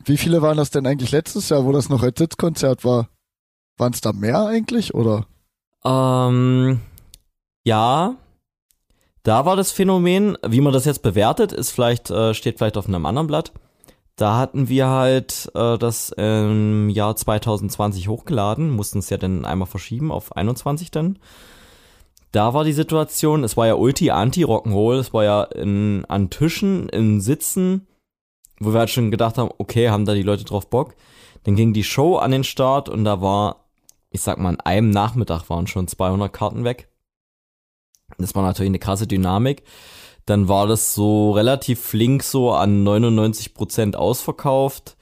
Wie 0.04 0.16
viele 0.16 0.40
waren 0.40 0.56
das 0.56 0.70
denn 0.70 0.86
eigentlich 0.86 1.10
letztes 1.10 1.48
Jahr, 1.48 1.64
wo 1.64 1.72
das 1.72 1.88
noch 1.88 2.02
als 2.02 2.18
Sitzkonzert 2.18 2.84
war? 2.84 3.10
Waren 3.76 3.92
es 3.92 4.00
da 4.00 4.12
mehr 4.12 4.46
eigentlich, 4.46 4.94
oder? 4.94 5.26
Ähm, 5.84 6.80
ja, 7.64 8.16
da 9.22 9.44
war 9.44 9.56
das 9.56 9.72
Phänomen, 9.72 10.38
wie 10.46 10.60
man 10.60 10.72
das 10.72 10.86
jetzt 10.86 11.02
bewertet, 11.02 11.52
ist 11.52 11.70
vielleicht, 11.70 12.10
äh, 12.10 12.32
steht 12.32 12.58
vielleicht 12.58 12.78
auf 12.78 12.88
einem 12.88 13.04
anderen 13.04 13.26
Blatt. 13.26 13.52
Da 14.20 14.36
hatten 14.36 14.68
wir 14.68 14.88
halt 14.88 15.50
äh, 15.54 15.78
das 15.78 16.10
im 16.10 16.90
Jahr 16.90 17.16
2020 17.16 18.08
hochgeladen, 18.08 18.68
mussten 18.68 18.98
es 18.98 19.08
ja 19.08 19.16
dann 19.16 19.46
einmal 19.46 19.66
verschieben 19.66 20.12
auf 20.12 20.36
21 20.36 20.90
dann. 20.90 21.18
Da 22.30 22.52
war 22.52 22.64
die 22.64 22.74
Situation, 22.74 23.44
es 23.44 23.56
war 23.56 23.66
ja 23.66 23.76
Ulti 23.76 24.10
Anti-Rock'n'Roll, 24.10 24.98
es 24.98 25.14
war 25.14 25.24
ja 25.24 25.44
in, 25.44 26.04
an 26.06 26.28
Tischen, 26.28 26.90
in 26.90 27.22
Sitzen, 27.22 27.86
wo 28.58 28.74
wir 28.74 28.80
halt 28.80 28.90
schon 28.90 29.10
gedacht 29.10 29.38
haben, 29.38 29.52
okay, 29.56 29.88
haben 29.88 30.04
da 30.04 30.12
die 30.12 30.22
Leute 30.22 30.44
drauf 30.44 30.68
Bock. 30.68 30.96
Dann 31.44 31.56
ging 31.56 31.72
die 31.72 31.82
Show 31.82 32.18
an 32.18 32.30
den 32.30 32.44
Start 32.44 32.90
und 32.90 33.04
da 33.04 33.22
war, 33.22 33.70
ich 34.10 34.20
sag 34.20 34.36
mal, 34.36 34.50
an 34.50 34.60
einem 34.60 34.90
Nachmittag 34.90 35.48
waren 35.48 35.66
schon 35.66 35.88
200 35.88 36.30
Karten 36.30 36.64
weg. 36.64 36.90
Das 38.18 38.34
war 38.34 38.42
natürlich 38.42 38.68
eine 38.68 38.80
krasse 38.80 39.06
Dynamik. 39.06 39.62
Dann 40.30 40.46
war 40.46 40.68
das 40.68 40.94
so 40.94 41.32
relativ 41.32 41.80
flink 41.80 42.22
so 42.22 42.52
an 42.52 42.86
99% 42.86 43.96
ausverkauft. 43.96 44.96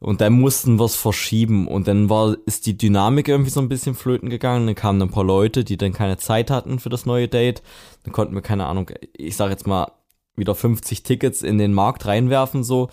Und 0.00 0.20
dann 0.20 0.32
mussten 0.32 0.80
wir 0.80 0.86
es 0.86 0.96
verschieben. 0.96 1.68
Und 1.68 1.86
dann 1.86 2.10
war, 2.10 2.36
ist 2.44 2.66
die 2.66 2.76
Dynamik 2.76 3.28
irgendwie 3.28 3.50
so 3.52 3.60
ein 3.60 3.68
bisschen 3.68 3.94
flöten 3.94 4.30
gegangen. 4.30 4.66
Dann 4.66 4.74
kamen 4.74 5.00
ein 5.00 5.10
paar 5.12 5.22
Leute, 5.22 5.62
die 5.62 5.76
dann 5.76 5.92
keine 5.92 6.16
Zeit 6.16 6.50
hatten 6.50 6.80
für 6.80 6.88
das 6.88 7.06
neue 7.06 7.28
Date. 7.28 7.62
Dann 8.02 8.12
konnten 8.12 8.34
wir, 8.34 8.42
keine 8.42 8.66
Ahnung, 8.66 8.90
ich 9.12 9.36
sag 9.36 9.50
jetzt 9.50 9.68
mal, 9.68 9.92
wieder 10.34 10.56
50 10.56 11.04
Tickets 11.04 11.42
in 11.42 11.58
den 11.58 11.72
Markt 11.72 12.06
reinwerfen 12.06 12.64
so. 12.64 12.88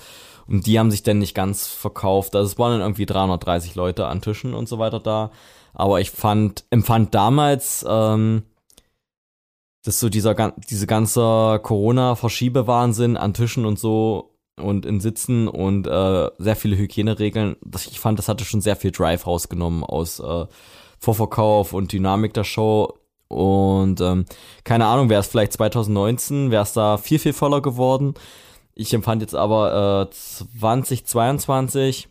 Und 0.46 0.68
die 0.68 0.78
haben 0.78 0.92
sich 0.92 1.02
dann 1.02 1.18
nicht 1.18 1.34
ganz 1.34 1.66
verkauft. 1.66 2.36
Also 2.36 2.52
es 2.52 2.60
waren 2.60 2.74
dann 2.74 2.82
irgendwie 2.82 3.08
330 3.08 3.74
Leute 3.74 4.06
an 4.06 4.22
Tischen 4.22 4.54
und 4.54 4.70
so 4.70 4.78
weiter 4.78 5.00
da. 5.00 5.32
Aber 5.74 6.00
ich 6.00 6.12
fand, 6.12 6.66
empfand 6.70 7.16
damals, 7.16 7.84
ähm, 7.90 8.44
dass 9.86 10.00
so 10.00 10.10
dieser, 10.10 10.54
diese 10.70 10.88
ganze 10.88 11.60
Corona-Verschiebewahnsinn 11.62 13.18
an 13.18 13.34
Tischen 13.34 13.66
und 13.66 13.78
so 13.78 14.36
und 14.58 14.86
in 14.86 15.00
Sitzen 15.00 15.48
und 15.48 15.86
äh, 15.86 16.30
sehr 16.40 16.56
viele 16.56 16.76
Hygieneregeln, 16.76 17.56
das, 17.64 17.86
ich 17.86 18.00
fand, 18.00 18.18
das 18.18 18.28
hatte 18.28 18.46
schon 18.46 18.62
sehr 18.62 18.76
viel 18.76 18.92
Drive 18.92 19.28
rausgenommen 19.28 19.84
aus 19.84 20.20
äh, 20.20 20.46
Vorverkauf 20.98 21.74
und 21.74 21.92
Dynamik 21.92 22.34
der 22.34 22.46
Show. 22.46 22.98
Und 23.28 24.02
ähm, 24.02 24.26
keine 24.64 24.88
Ahnung, 24.88 25.10
wäre 25.10 25.20
es 25.20 25.28
vielleicht 25.28 25.54
2019, 25.54 26.52
wäre 26.52 26.64
es 26.64 26.74
da 26.74 26.98
viel, 26.98 27.20
viel 27.20 27.34
voller 27.34 27.62
geworden. 27.62 28.16
Ich 28.74 28.94
empfand 28.94 29.22
jetzt 29.22 29.36
aber 29.36 30.08
äh, 30.10 30.12
2022 30.12 32.08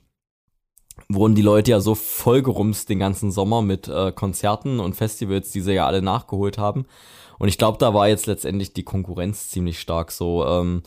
wurden 1.09 1.35
die 1.35 1.43
Leute 1.43 1.73
ja 1.73 1.81
so 1.81 1.95
vollgerumst 1.95 2.89
den 2.89 3.01
ganzen 3.01 3.33
Sommer 3.33 3.63
mit 3.63 3.89
äh, 3.89 4.13
Konzerten 4.13 4.79
und 4.81 4.95
Festivals, 4.95 5.51
die 5.51 5.61
sie 5.61 5.73
ja 5.73 5.87
alle 5.87 6.03
nachgeholt 6.03 6.57
haben. 6.57 6.87
Und 7.39 7.49
ich 7.49 7.59
glaube, 7.59 7.79
da 7.79 7.95
war 7.95 8.09
jetzt 8.09 8.27
letztendlich 8.27 8.73
die 8.73 8.83
Konkurrenz 8.85 9.49
ziemlich 9.49 9.81
stark 9.81 10.13
so, 10.13 10.47
ähm, 10.47 10.83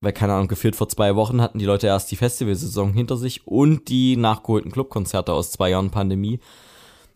weil 0.00 0.12
keine 0.12 0.34
Ahnung, 0.34 0.48
gefühlt 0.48 0.76
vor 0.76 0.88
zwei 0.88 1.14
Wochen 1.16 1.40
hatten 1.40 1.58
die 1.58 1.64
Leute 1.64 1.86
erst 1.86 2.10
die 2.10 2.16
Festivalsaison 2.16 2.92
hinter 2.92 3.16
sich 3.16 3.46
und 3.46 3.88
die 3.88 4.16
nachgeholten 4.16 4.72
Clubkonzerte 4.72 5.32
aus 5.32 5.52
zwei 5.52 5.70
Jahren 5.70 5.90
Pandemie. 5.90 6.40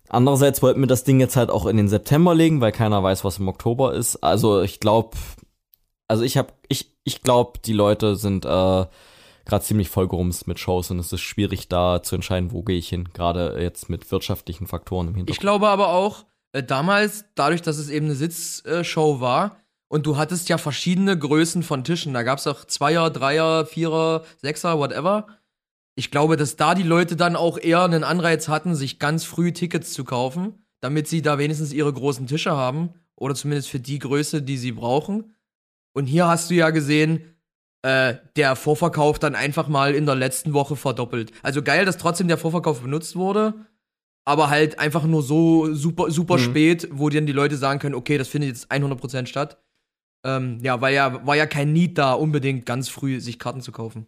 Andererseits 0.09 0.63
wollten 0.63 0.81
wir 0.81 0.87
das 0.87 1.03
Ding 1.05 1.19
jetzt 1.19 1.37
halt 1.37 1.51
auch 1.51 1.67
in 1.67 1.77
den 1.77 1.89
September 1.89 2.35
legen, 2.35 2.61
weil 2.61 2.71
keiner 2.73 3.03
weiß, 3.03 3.25
was 3.25 3.39
im 3.39 3.49
Oktober 3.49 3.93
ist. 3.93 4.17
Also 4.23 4.63
ich 4.63 4.79
glaube, 4.79 5.17
also 6.07 6.23
ich 6.23 6.37
habe, 6.37 6.53
ich, 6.69 6.93
ich 7.03 7.23
glaube, 7.23 7.59
die 7.65 7.73
Leute 7.73 8.15
sind 8.15 8.45
äh, 8.45 8.49
gerade 9.47 9.65
ziemlich 9.65 9.89
vollgerumst 9.89 10.47
mit 10.47 10.61
Shows 10.61 10.91
und 10.93 11.01
es 11.01 11.13
ist 11.13 11.23
schwierig 11.23 11.69
da 11.69 12.03
zu 12.03 12.15
entscheiden, 12.15 12.53
wo 12.53 12.63
gehe 12.63 12.79
ich 12.79 12.89
hin, 12.89 13.09
gerade 13.15 13.61
jetzt 13.61 13.89
mit 13.91 14.11
wirtschaftlichen 14.13 14.69
Faktoren 14.69 15.09
im 15.09 15.13
Ich 15.15 15.17
Hintergrund. 15.19 15.41
glaube 15.41 15.69
aber 15.69 15.89
auch, 15.89 16.25
äh, 16.53 16.63
damals, 16.63 17.25
dadurch, 17.35 17.63
dass 17.63 17.79
es 17.79 17.89
eben 17.89 18.07
eine 18.07 18.15
Sitzshow 18.15 19.21
war 19.21 19.59
und 19.89 20.07
du 20.07 20.17
hattest 20.17 20.49
ja 20.49 20.59
verschiedene 20.59 21.19
Größen 21.19 21.63
von 21.63 21.85
Tischen, 21.85 22.15
da 22.15 22.23
gab 22.23 22.39
es 22.39 22.47
auch 22.47 22.65
Zweier, 22.65 23.11
Dreier, 23.11 23.67
Vierer, 23.67 24.25
Sechser, 24.41 24.79
whatever. 24.79 25.27
ich 25.95 26.11
glaube, 26.11 26.37
dass 26.37 26.57
da 26.57 26.75
die 26.75 26.83
Leute 26.83 27.17
dann 27.17 27.37
auch 27.37 27.59
eher 27.59 27.83
einen 27.83 28.05
Anreiz 28.05 28.49
hatten, 28.49 28.75
sich 28.75 28.99
ganz 28.99 29.25
früh 29.25 29.53
Tickets 29.53 29.93
zu 29.93 30.05
kaufen, 30.05 30.67
damit 30.81 31.09
sie 31.09 31.23
da 31.23 31.39
wenigstens 31.39 31.73
ihre 31.73 31.93
großen 31.93 32.27
Tische 32.27 32.53
haben 32.53 32.95
oder 33.15 33.35
zumindest 33.35 33.71
für 33.71 33.81
die 33.81 33.99
Größe, 33.99 34.43
die 34.43 34.59
sie 34.59 34.73
brauchen. 34.73 35.35
Und 35.95 36.07
hier 36.07 36.27
hast 36.27 36.51
du 36.51 36.55
ja 36.55 36.71
gesehen, 36.71 37.37
äh, 37.83 38.17
der 38.37 38.57
Vorverkauf 38.57 39.19
dann 39.19 39.35
einfach 39.35 39.69
mal 39.69 39.95
in 39.95 40.07
der 40.07 40.17
letzten 40.17 40.53
Woche 40.53 40.77
verdoppelt. 40.77 41.33
Also 41.43 41.63
geil, 41.63 41.85
dass 41.85 41.97
trotzdem 41.97 42.29
der 42.29 42.37
Vorverkauf 42.37 42.83
benutzt 42.83 43.17
wurde, 43.17 43.55
aber 44.27 44.51
halt 44.51 44.79
einfach 44.81 45.05
nur 45.05 45.23
so 45.23 45.73
super, 45.73 46.11
super 46.11 46.37
mhm. 46.37 46.41
spät, 46.41 46.89
wo 46.91 47.09
dann 47.09 47.27
die 47.27 47.33
Leute 47.33 47.57
sagen 47.57 47.79
können, 47.79 47.95
okay, 47.95 48.19
das 48.19 48.29
findet 48.29 48.49
jetzt 48.49 48.71
100% 48.71 49.27
statt. 49.27 49.63
Ähm, 50.25 50.59
ja, 50.63 50.81
weil 50.81 50.95
ja, 50.95 51.25
war 51.25 51.37
ja 51.37 51.47
kein 51.47 51.73
Need 51.73 51.97
da, 51.97 52.13
unbedingt 52.13 52.67
ganz 52.67 52.89
früh 52.89 53.21
sich 53.21 53.39
Karten 53.39 53.61
zu 53.61 53.71
kaufen. 53.71 54.07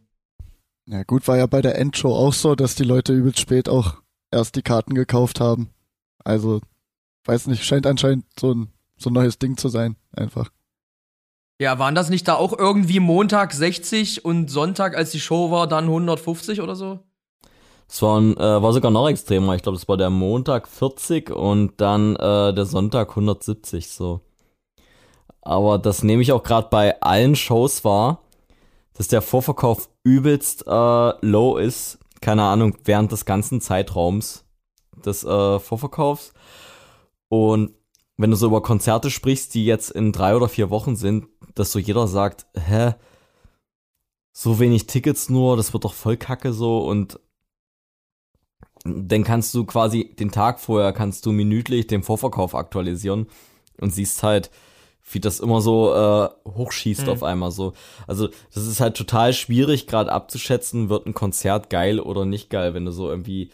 Ja, 0.87 1.05
gut, 1.05 1.29
war 1.29 1.37
ja 1.37 1.47
bei 1.47 1.63
der 1.63 1.79
Endshow 1.79 2.15
auch 2.15 2.33
so, 2.33 2.57
dass 2.57 2.75
die 2.75 2.83
Leute 2.83 3.13
übelst 3.13 3.39
spät 3.39 3.69
auch 3.69 4.03
erst 4.33 4.57
die 4.57 4.63
Karten 4.63 4.95
gekauft 4.95 5.39
haben. 5.39 5.71
Also, 6.25 6.61
weiß 7.25 7.47
nicht, 7.47 7.65
scheint 7.65 7.87
anscheinend 7.87 8.25
so 8.39 8.53
ein, 8.53 8.73
so 8.97 9.11
ein 9.11 9.13
neues 9.13 9.39
Ding 9.39 9.57
zu 9.57 9.69
sein, 9.69 9.95
einfach. 10.11 10.51
Ja, 11.61 11.79
waren 11.79 11.95
das 11.95 12.09
nicht 12.09 12.27
da 12.27 12.35
auch 12.35 12.59
irgendwie 12.59 12.99
Montag 12.99 13.53
60 13.53 14.25
und 14.25 14.51
Sonntag, 14.51 14.97
als 14.97 15.13
die 15.13 15.21
Show 15.21 15.53
war, 15.53 15.69
dann 15.69 15.85
150 15.85 16.61
oder 16.61 16.75
so? 16.75 17.08
Es 17.89 18.03
war, 18.03 18.21
äh, 18.21 18.63
war 18.63 18.73
sogar 18.73 18.91
noch 18.91 19.09
extremer. 19.09 19.55
Ich 19.55 19.63
glaube, 19.63 19.79
das 19.79 19.89
war 19.89 19.97
der 19.97 20.11
Montag 20.11 20.69
40 20.69 21.31
und 21.31 21.81
dann 21.81 22.17
äh, 22.17 22.53
der 22.53 22.67
Sonntag 22.67 23.11
170 23.11 23.89
so. 23.89 24.21
Aber 25.41 25.79
das 25.79 26.03
nehme 26.03 26.23
ich 26.23 26.33
auch 26.33 26.43
gerade 26.43 26.69
bei 26.71 27.01
allen 27.01 27.35
Shows 27.35 27.85
wahr, 27.85 28.23
dass 28.93 29.09
der 29.09 29.23
Vorverkauf 29.23 29.89
übelst 30.05 30.67
äh, 30.67 31.27
low 31.27 31.57
ist. 31.57 31.99
Keine 32.21 32.43
Ahnung, 32.43 32.77
während 32.85 33.13
des 33.13 33.25
ganzen 33.25 33.61
Zeitraums 33.61 34.45
des 35.05 35.25
äh, 35.25 35.59
Vorverkaufs. 35.59 36.33
Und 37.29 37.75
wenn 38.19 38.31
du 38.31 38.37
so 38.37 38.49
über 38.49 38.63
Konzerte 38.63 39.11
sprichst, 39.11 39.55
die 39.55 39.65
jetzt 39.65 39.91
in 39.91 40.13
drei 40.13 40.37
oder 40.37 40.49
vier 40.49 40.71
Wochen 40.71 40.97
sind, 40.97 41.29
dass 41.55 41.73
so 41.73 41.79
jeder 41.79 42.09
sagt, 42.09 42.47
hä, 42.55 42.95
so 44.33 44.59
wenig 44.59 44.87
Tickets 44.87 45.29
nur, 45.29 45.57
das 45.57 45.73
wird 45.73 45.85
doch 45.85 45.95
voll 45.95 46.17
kacke 46.17 46.53
so 46.53 46.81
und 46.81 47.21
dann 48.89 49.25
kannst 49.25 49.55
du 49.55 49.65
quasi 49.65 50.15
den 50.19 50.31
Tag 50.31 50.61
vorher 50.61 50.93
kannst 50.93 51.27
du 51.27 51.33
minütlich 51.33 51.87
den 51.87 52.03
Vorverkauf 52.03 52.55
aktualisieren 52.55 53.27
und 53.81 53.95
siehst 53.95 54.23
halt, 54.23 54.51
wie 55.11 55.21
das 55.21 55.41
immer 55.41 55.61
so 55.61 55.95
äh, 55.95 56.29
hochschießt 56.51 57.07
mhm. 57.07 57.09
auf 57.09 57.23
einmal 57.23 57.51
so. 57.51 57.73
Also 58.07 58.29
das 58.55 58.67
ist 58.67 58.81
halt 58.81 58.97
total 58.97 59.33
schwierig 59.33 59.87
gerade 59.87 60.13
abzuschätzen, 60.13 60.89
wird 60.89 61.07
ein 61.07 61.15
Konzert 61.15 61.71
geil 61.71 62.01
oder 62.01 62.25
nicht 62.25 62.51
geil, 62.51 62.75
wenn 62.75 62.85
du 62.85 62.93
so 62.93 63.09
irgendwie 63.09 63.51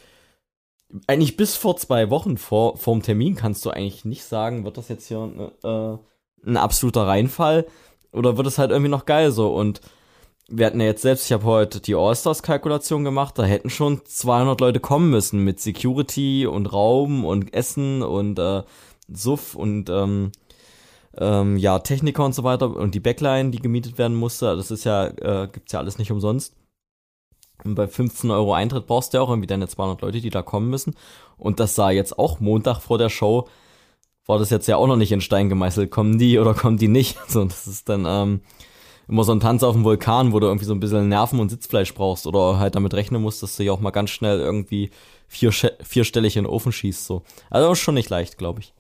eigentlich 1.07 1.37
bis 1.37 1.57
vor 1.57 1.77
zwei 1.77 2.11
Wochen 2.11 2.37
vor 2.37 2.77
vorm 2.77 3.03
Termin 3.03 3.35
kannst 3.35 3.65
du 3.65 3.71
eigentlich 3.71 4.05
nicht 4.05 4.25
sagen, 4.25 4.65
wird 4.65 4.77
das 4.77 4.89
jetzt 4.89 5.09
hier 5.09 5.53
äh, 5.65 6.49
ein 6.49 6.57
absoluter 6.57 7.07
Reinfall 7.07 7.67
oder 8.13 8.37
wird 8.37 8.47
es 8.47 8.59
halt 8.59 8.71
irgendwie 8.71 8.91
noch 8.91 9.07
geil 9.07 9.33
so 9.33 9.55
und 9.55 9.81
wir 10.49 10.67
hatten 10.67 10.81
ja 10.81 10.87
jetzt 10.87 11.03
selbst, 11.03 11.27
ich 11.27 11.33
habe 11.33 11.45
heute 11.45 11.81
die 11.81 11.95
All-Stars-Kalkulation 11.95 13.05
gemacht, 13.05 13.39
da 13.39 13.45
hätten 13.45 13.71
schon 13.71 14.03
200 14.05 14.61
Leute 14.61 14.81
kommen 14.81 15.11
müssen 15.11 15.41
mit 15.41 15.61
Security 15.61 16.47
und 16.47 16.67
Raum 16.73 17.25
und 17.25 17.55
Essen 17.55 18.03
und 18.03 18.39
äh, 18.39 18.63
Suff 19.09 19.55
und 19.55 19.89
ähm, 19.89 20.33
ähm, 21.17 21.57
ja, 21.57 21.79
Techniker 21.79 22.25
und 22.25 22.35
so 22.35 22.45
weiter 22.45 22.75
und 22.75 22.95
die 22.95 23.01
Backline, 23.01 23.51
die 23.51 23.61
gemietet 23.61 23.99
werden 23.99 24.17
musste. 24.17 24.57
Das 24.57 24.71
ist 24.71 24.85
ja, 24.85 25.07
äh, 25.07 25.49
gibt's 25.51 25.73
ja 25.73 25.79
alles 25.79 25.99
nicht 25.99 26.13
umsonst. 26.13 26.55
Und 27.63 27.77
bei 27.77 27.87
15 27.87 28.31
Euro 28.31 28.53
Eintritt 28.53 28.87
brauchst 28.87 29.13
du 29.13 29.19
ja 29.19 29.23
auch 29.23 29.31
irgendwie 29.31 29.47
deine 29.47 29.69
200 29.69 30.03
Leute, 30.03 30.21
die 30.21 30.31
da 30.31 30.43
kommen 30.43 30.69
müssen. 30.69 30.95
Und 31.39 31.61
das 31.61 31.75
sah 31.75 31.91
jetzt 31.91 32.19
auch 32.19 32.41
Montag 32.41 32.81
vor 32.81 32.99
der 32.99 33.09
Show, 33.09 33.49
war 34.27 34.39
das 34.39 34.51
jetzt 34.51 34.67
ja 34.67 34.77
auch 34.77 34.87
noch 34.87 34.97
nicht 34.97 35.13
in 35.13 35.21
Stein 35.21 35.49
gemeißelt. 35.49 35.91
Kommen 35.91 36.19
die 36.19 36.39
oder 36.39 36.55
kommen 36.55 36.79
die 36.79 36.89
nicht? 36.89 37.19
So, 37.29 37.45
das 37.45 37.67
ist 37.67 37.89
dann 37.89 38.05
ähm, 38.07 38.41
immer 39.09 39.25
so 39.25 39.33
ein 39.33 39.41
Tanz 39.41 39.63
auf 39.63 39.75
dem 39.75 39.85
Vulkan, 39.85 40.33
wo 40.33 40.41
du 40.41 40.47
irgendwie 40.47 40.67
so 40.67 40.75
ein 40.75 40.81
bisschen 40.81 41.09
Nerven 41.09 41.41
und 41.41 41.51
Sitzfleisch 41.51 41.95
brauchst 41.95 42.27
oder 42.27 42.59
halt 42.59 42.75
damit 42.75 42.95
rechnen 42.95 43.23
musst, 43.23 43.43
dass 43.43 43.57
du 43.57 43.65
ja 43.65 43.73
auch 43.73 43.81
mal 43.81 43.91
ganz 43.91 44.11
schnell 44.11 44.41
irgendwie 44.41 44.91
vier, 45.29 45.53
vierstellig 45.53 46.37
in 46.37 46.45
den 46.45 46.51
Ofen 46.51 46.73
schießt. 46.73 47.07
So. 47.07 47.23
Also 47.51 47.73
ist 47.73 47.81
schon 47.81 47.95
nicht 47.95 48.11
leicht, 48.11 48.39
glaube 48.39 48.61
ich. 48.61 48.75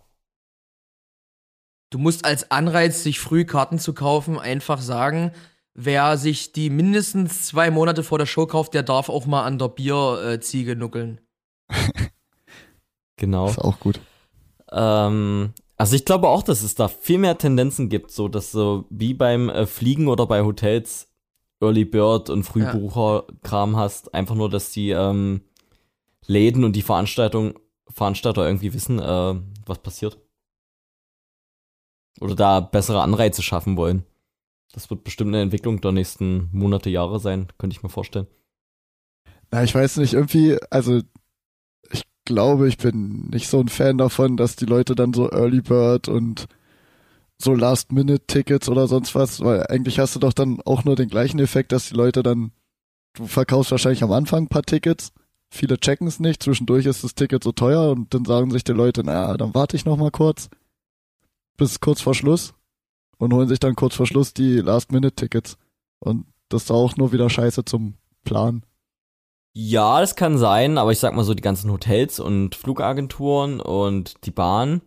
Du 1.90 1.98
musst 1.98 2.24
als 2.24 2.50
Anreiz, 2.50 3.02
sich 3.02 3.20
früh 3.20 3.44
Karten 3.44 3.78
zu 3.78 3.92
kaufen, 3.92 4.38
einfach 4.38 4.80
sagen, 4.80 5.32
wer 5.74 6.16
sich 6.16 6.52
die 6.52 6.70
mindestens 6.70 7.46
zwei 7.46 7.70
Monate 7.70 8.02
vor 8.02 8.18
der 8.18 8.26
Show 8.26 8.46
kauft, 8.46 8.74
der 8.74 8.82
darf 8.82 9.08
auch 9.08 9.26
mal 9.26 9.44
an 9.44 9.58
der 9.58 9.68
Bierziege 9.68 10.76
nuckeln. 10.76 11.20
genau. 13.16 13.48
Ist 13.48 13.58
auch 13.58 13.78
gut. 13.78 14.00
Ähm, 14.72 15.52
also 15.76 15.96
ich 15.96 16.04
glaube 16.04 16.28
auch, 16.28 16.42
dass 16.42 16.62
es 16.62 16.74
da 16.74 16.88
viel 16.88 17.18
mehr 17.18 17.38
Tendenzen 17.38 17.88
gibt, 17.88 18.10
so 18.10 18.28
dass 18.28 18.52
so 18.52 18.86
wie 18.90 19.14
beim 19.14 19.48
äh, 19.48 19.66
Fliegen 19.66 20.08
oder 20.08 20.26
bei 20.26 20.42
Hotels 20.42 21.08
Early 21.60 21.84
Bird 21.84 22.30
und 22.30 22.44
Frühbucher-Kram 22.44 23.72
ja. 23.72 23.78
hast, 23.78 24.14
einfach 24.14 24.34
nur, 24.34 24.50
dass 24.50 24.70
die 24.70 24.90
ähm, 24.90 25.42
Läden 26.26 26.64
und 26.64 26.76
die 26.76 26.82
Veranstaltung, 26.82 27.58
Veranstalter 27.88 28.46
irgendwie 28.46 28.74
wissen, 28.74 28.98
äh, 28.98 29.34
was 29.66 29.78
passiert. 29.78 30.18
Oder 32.20 32.34
da 32.34 32.60
bessere 32.60 33.02
Anreize 33.02 33.42
schaffen 33.42 33.76
wollen. 33.76 34.04
Das 34.72 34.90
wird 34.90 35.04
bestimmt 35.04 35.28
eine 35.28 35.42
Entwicklung 35.42 35.80
der 35.80 35.92
nächsten 35.92 36.48
Monate, 36.52 36.90
Jahre 36.90 37.20
sein, 37.20 37.48
könnte 37.58 37.76
ich 37.76 37.82
mir 37.82 37.88
vorstellen. 37.88 38.26
Na, 39.50 39.62
ich 39.62 39.74
weiß 39.74 39.98
nicht, 39.98 40.14
irgendwie, 40.14 40.58
also 40.70 41.00
glaube, 42.24 42.68
ich 42.68 42.78
bin 42.78 43.28
nicht 43.30 43.48
so 43.48 43.60
ein 43.60 43.68
Fan 43.68 43.98
davon, 43.98 44.36
dass 44.36 44.56
die 44.56 44.66
Leute 44.66 44.94
dann 44.94 45.12
so 45.12 45.30
Early 45.30 45.60
Bird 45.60 46.08
und 46.08 46.46
so 47.38 47.54
Last-Minute-Tickets 47.54 48.68
oder 48.68 48.86
sonst 48.86 49.14
was, 49.14 49.40
weil 49.40 49.66
eigentlich 49.66 49.98
hast 49.98 50.14
du 50.14 50.20
doch 50.20 50.32
dann 50.32 50.60
auch 50.64 50.84
nur 50.84 50.96
den 50.96 51.08
gleichen 51.08 51.40
Effekt, 51.40 51.72
dass 51.72 51.88
die 51.88 51.94
Leute 51.94 52.22
dann, 52.22 52.52
du 53.14 53.26
verkaufst 53.26 53.70
wahrscheinlich 53.70 54.02
am 54.02 54.12
Anfang 54.12 54.44
ein 54.44 54.48
paar 54.48 54.62
Tickets, 54.62 55.12
viele 55.50 55.78
checken 55.78 56.06
es 56.06 56.20
nicht, 56.20 56.42
zwischendurch 56.42 56.86
ist 56.86 57.04
das 57.04 57.14
Ticket 57.14 57.44
so 57.44 57.52
teuer 57.52 57.90
und 57.90 58.14
dann 58.14 58.24
sagen 58.24 58.50
sich 58.50 58.64
die 58.64 58.72
Leute, 58.72 59.04
naja, 59.04 59.36
dann 59.36 59.54
warte 59.54 59.76
ich 59.76 59.84
noch 59.84 59.96
mal 59.96 60.10
kurz 60.10 60.48
bis 61.56 61.80
kurz 61.80 62.00
vor 62.00 62.14
Schluss 62.14 62.54
und 63.18 63.32
holen 63.32 63.48
sich 63.48 63.60
dann 63.60 63.76
kurz 63.76 63.94
vor 63.94 64.06
Schluss 64.06 64.34
die 64.34 64.56
Last-Minute-Tickets. 64.58 65.56
Und 66.00 66.26
das 66.48 66.64
ist 66.64 66.70
auch 66.70 66.96
nur 66.96 67.12
wieder 67.12 67.30
scheiße 67.30 67.64
zum 67.64 67.94
Plan. 68.24 68.64
Ja, 69.56 70.00
das 70.00 70.16
kann 70.16 70.36
sein, 70.36 70.78
aber 70.78 70.90
ich 70.90 70.98
sag 70.98 71.14
mal 71.14 71.22
so, 71.22 71.32
die 71.32 71.42
ganzen 71.42 71.70
Hotels 71.70 72.18
und 72.18 72.56
Flugagenturen 72.56 73.60
und 73.60 74.26
die 74.26 74.32
Bahn, 74.32 74.82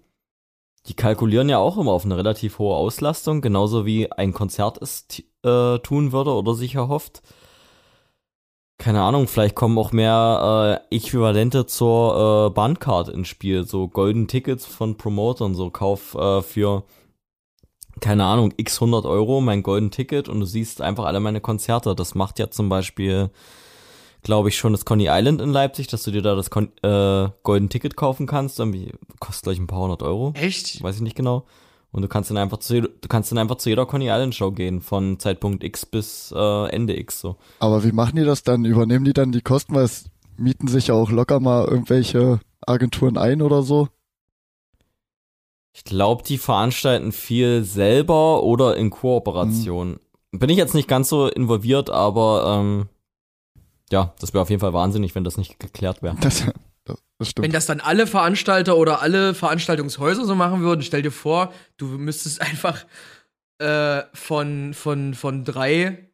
die 0.87 0.93
kalkulieren 0.93 1.47
ja 1.47 1.57
auch 1.57 1.77
immer 1.77 1.91
auf 1.93 2.03
eine 2.03 2.17
relativ 2.17 2.59
hohe 2.59 2.75
Auslastung, 2.75 3.39
genauso 3.41 3.85
wie 3.85 4.11
ein 4.11 4.33
Konzert 4.33 4.81
es 4.81 5.05
äh, 5.43 5.79
tun 5.79 6.11
würde 6.11 6.33
oder 6.33 6.53
sich 6.53 6.75
erhofft. 6.75 7.21
Keine 8.77 9.01
Ahnung, 9.03 9.27
vielleicht 9.27 9.55
kommen 9.55 9.77
auch 9.77 9.93
mehr 9.93 10.81
äh, 10.91 10.95
Äquivalente 10.95 11.65
zur 11.65 12.47
äh, 12.47 12.53
Bahncard 12.53 13.07
ins 13.09 13.29
Spiel, 13.29 13.65
so 13.65 13.87
Golden 13.87 14.27
Tickets 14.27 14.65
von 14.65 14.97
Promotern, 14.97 15.55
so 15.55 15.69
Kauf 15.69 16.13
äh, 16.15 16.41
für 16.41 16.83
keine 18.01 18.25
Ahnung, 18.25 18.53
x 18.57 18.75
100 18.75 19.05
Euro 19.05 19.41
mein 19.41 19.63
Golden 19.63 19.91
Ticket 19.91 20.29
und 20.29 20.41
du 20.41 20.45
siehst 20.45 20.81
einfach 20.81 21.05
alle 21.05 21.19
meine 21.19 21.41
Konzerte. 21.41 21.95
Das 21.95 22.15
macht 22.15 22.37
ja 22.37 22.51
zum 22.51 22.69
Beispiel, 22.69 23.31
glaube 24.23 24.49
ich, 24.49 24.57
schon 24.57 24.73
das 24.73 24.85
Coney 24.85 25.07
Island 25.09 25.41
in 25.41 25.51
Leipzig, 25.51 25.87
dass 25.87 26.03
du 26.03 26.11
dir 26.11 26.21
da 26.21 26.35
das 26.35 26.49
Con 26.49 26.71
äh, 26.83 27.29
Golden 27.43 27.69
Ticket 27.69 27.95
kaufen 27.95 28.27
kannst. 28.27 28.59
Irgendwie 28.59 28.91
kostet 29.19 29.43
gleich 29.43 29.59
ein 29.59 29.67
paar 29.67 29.81
hundert 29.81 30.03
Euro. 30.03 30.33
Echt? 30.35 30.81
Weiß 30.81 30.95
ich 30.95 31.01
nicht 31.01 31.15
genau. 31.15 31.45
Und 31.91 32.01
du 32.01 32.07
kannst 32.07 32.29
dann 32.29 32.37
einfach 32.37 32.57
zu, 32.57 32.81
du 32.81 33.07
kannst 33.07 33.31
dann 33.31 33.37
einfach 33.37 33.55
zu 33.55 33.69
jeder 33.69 33.85
Coney 33.85 34.05
Island 34.05 34.35
Show 34.35 34.51
gehen, 34.51 34.81
von 34.81 35.19
Zeitpunkt 35.19 35.63
X 35.63 35.85
bis 35.85 36.33
äh, 36.35 36.69
Ende 36.69 36.97
X 36.97 37.21
so. 37.21 37.37
Aber 37.59 37.83
wie 37.83 37.91
machen 37.91 38.17
die 38.17 38.25
das 38.25 38.43
dann? 38.43 38.65
Übernehmen 38.65 39.05
die 39.05 39.13
dann 39.13 39.31
die 39.31 39.41
Kosten, 39.41 39.73
weil 39.73 39.85
es 39.85 40.05
mieten 40.35 40.67
sich 40.67 40.87
ja 40.87 40.95
auch 40.95 41.09
locker 41.09 41.39
mal 41.39 41.65
irgendwelche 41.65 42.39
Agenturen 42.65 43.17
ein 43.17 43.41
oder 43.41 43.63
so? 43.63 43.87
Ich 45.73 45.83
glaube, 45.83 46.23
die 46.23 46.37
veranstalten 46.37 47.11
viel 47.11 47.63
selber 47.63 48.43
oder 48.43 48.75
in 48.75 48.89
Kooperation. 48.89 49.99
Mhm. 50.31 50.39
Bin 50.39 50.49
ich 50.49 50.57
jetzt 50.57 50.73
nicht 50.73 50.87
ganz 50.87 51.07
so 51.07 51.27
involviert, 51.27 51.89
aber 51.89 52.59
ähm, 52.59 52.89
ja, 53.91 54.13
das 54.19 54.33
wäre 54.33 54.41
auf 54.41 54.49
jeden 54.49 54.59
Fall 54.59 54.73
wahnsinnig, 54.73 55.15
wenn 55.15 55.23
das 55.23 55.37
nicht 55.37 55.59
geklärt 55.59 56.01
wäre. 56.01 56.15
Das, 56.21 56.45
das 56.85 57.29
stimmt. 57.29 57.45
Wenn 57.45 57.51
das 57.51 57.65
dann 57.65 57.79
alle 57.79 58.07
Veranstalter 58.07 58.77
oder 58.77 59.01
alle 59.01 59.33
Veranstaltungshäuser 59.33 60.25
so 60.25 60.35
machen 60.35 60.61
würden, 60.61 60.81
stell 60.81 61.01
dir 61.01 61.11
vor, 61.11 61.53
du 61.77 61.85
müsstest 61.85 62.41
einfach 62.41 62.85
äh, 63.59 64.03
von, 64.13 64.73
von, 64.73 65.13
von 65.13 65.43
drei 65.43 66.09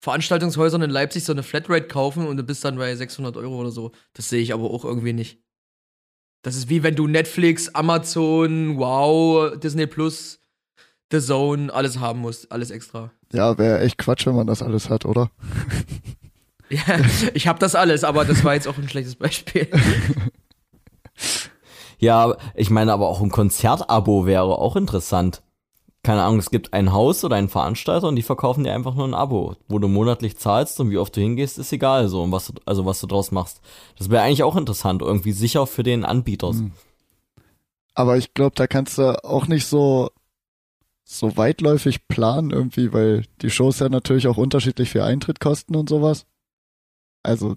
Veranstaltungshäusern 0.00 0.82
in 0.82 0.90
Leipzig 0.90 1.24
so 1.24 1.32
eine 1.32 1.42
Flatrate 1.42 1.88
kaufen 1.88 2.26
und 2.26 2.36
du 2.36 2.42
bist 2.42 2.64
dann 2.64 2.76
bei 2.76 2.94
600 2.94 3.36
Euro 3.36 3.60
oder 3.60 3.70
so. 3.70 3.92
Das 4.12 4.28
sehe 4.28 4.42
ich 4.42 4.52
aber 4.52 4.70
auch 4.70 4.84
irgendwie 4.84 5.14
nicht. 5.14 5.40
Das 6.42 6.56
ist 6.56 6.68
wie 6.68 6.82
wenn 6.82 6.94
du 6.94 7.06
Netflix, 7.06 7.70
Amazon, 7.70 8.78
Wow, 8.78 9.58
Disney 9.58 9.86
Plus, 9.86 10.40
The 11.10 11.20
Zone, 11.20 11.72
alles 11.72 11.98
haben 12.00 12.20
musst, 12.20 12.52
alles 12.52 12.70
extra. 12.70 13.12
Ja, 13.32 13.56
wäre 13.56 13.80
echt 13.80 13.96
Quatsch, 13.96 14.26
wenn 14.26 14.36
man 14.36 14.46
das 14.46 14.62
alles 14.62 14.90
hat, 14.90 15.06
oder? 15.06 15.30
Ja, 16.74 16.98
ich 17.34 17.46
habe 17.46 17.58
das 17.58 17.74
alles, 17.74 18.04
aber 18.04 18.24
das 18.24 18.44
war 18.44 18.54
jetzt 18.54 18.68
auch 18.68 18.78
ein 18.78 18.88
schlechtes 18.88 19.16
Beispiel. 19.16 19.68
Ja, 22.00 22.36
ich 22.54 22.68
meine 22.68 22.92
aber 22.92 23.08
auch 23.08 23.22
ein 23.22 23.30
Konzertabo 23.30 24.26
wäre 24.26 24.58
auch 24.58 24.76
interessant. 24.76 25.42
Keine 26.02 26.22
Ahnung, 26.22 26.38
es 26.38 26.50
gibt 26.50 26.74
ein 26.74 26.92
Haus 26.92 27.24
oder 27.24 27.36
einen 27.36 27.48
Veranstalter 27.48 28.08
und 28.08 28.16
die 28.16 28.22
verkaufen 28.22 28.64
dir 28.64 28.74
einfach 28.74 28.94
nur 28.94 29.06
ein 29.06 29.14
Abo, 29.14 29.56
wo 29.68 29.78
du 29.78 29.88
monatlich 29.88 30.36
zahlst 30.36 30.78
und 30.80 30.90
wie 30.90 30.98
oft 30.98 31.16
du 31.16 31.22
hingehst, 31.22 31.56
ist 31.58 31.72
egal 31.72 32.08
so 32.08 32.22
und 32.22 32.32
was 32.32 32.48
du, 32.48 32.54
also 32.66 32.84
was 32.84 33.00
du 33.00 33.06
draus 33.06 33.30
machst. 33.30 33.62
Das 33.96 34.10
wäre 34.10 34.22
eigentlich 34.22 34.42
auch 34.42 34.56
interessant, 34.56 35.00
irgendwie 35.00 35.32
sicher 35.32 35.66
für 35.66 35.82
den 35.82 36.04
Anbieter. 36.04 36.50
Hm. 36.50 36.72
Aber 37.94 38.18
ich 38.18 38.34
glaube, 38.34 38.56
da 38.56 38.66
kannst 38.66 38.98
du 38.98 39.24
auch 39.24 39.46
nicht 39.46 39.66
so 39.66 40.10
so 41.04 41.36
weitläufig 41.36 42.08
planen 42.08 42.50
irgendwie, 42.50 42.92
weil 42.92 43.24
die 43.40 43.50
Shows 43.50 43.78
ja 43.78 43.88
natürlich 43.88 44.26
auch 44.26 44.36
unterschiedlich 44.36 44.90
viel 44.90 45.02
Eintritt 45.02 45.40
kosten 45.40 45.76
und 45.76 45.88
sowas. 45.88 46.26
Also 47.24 47.56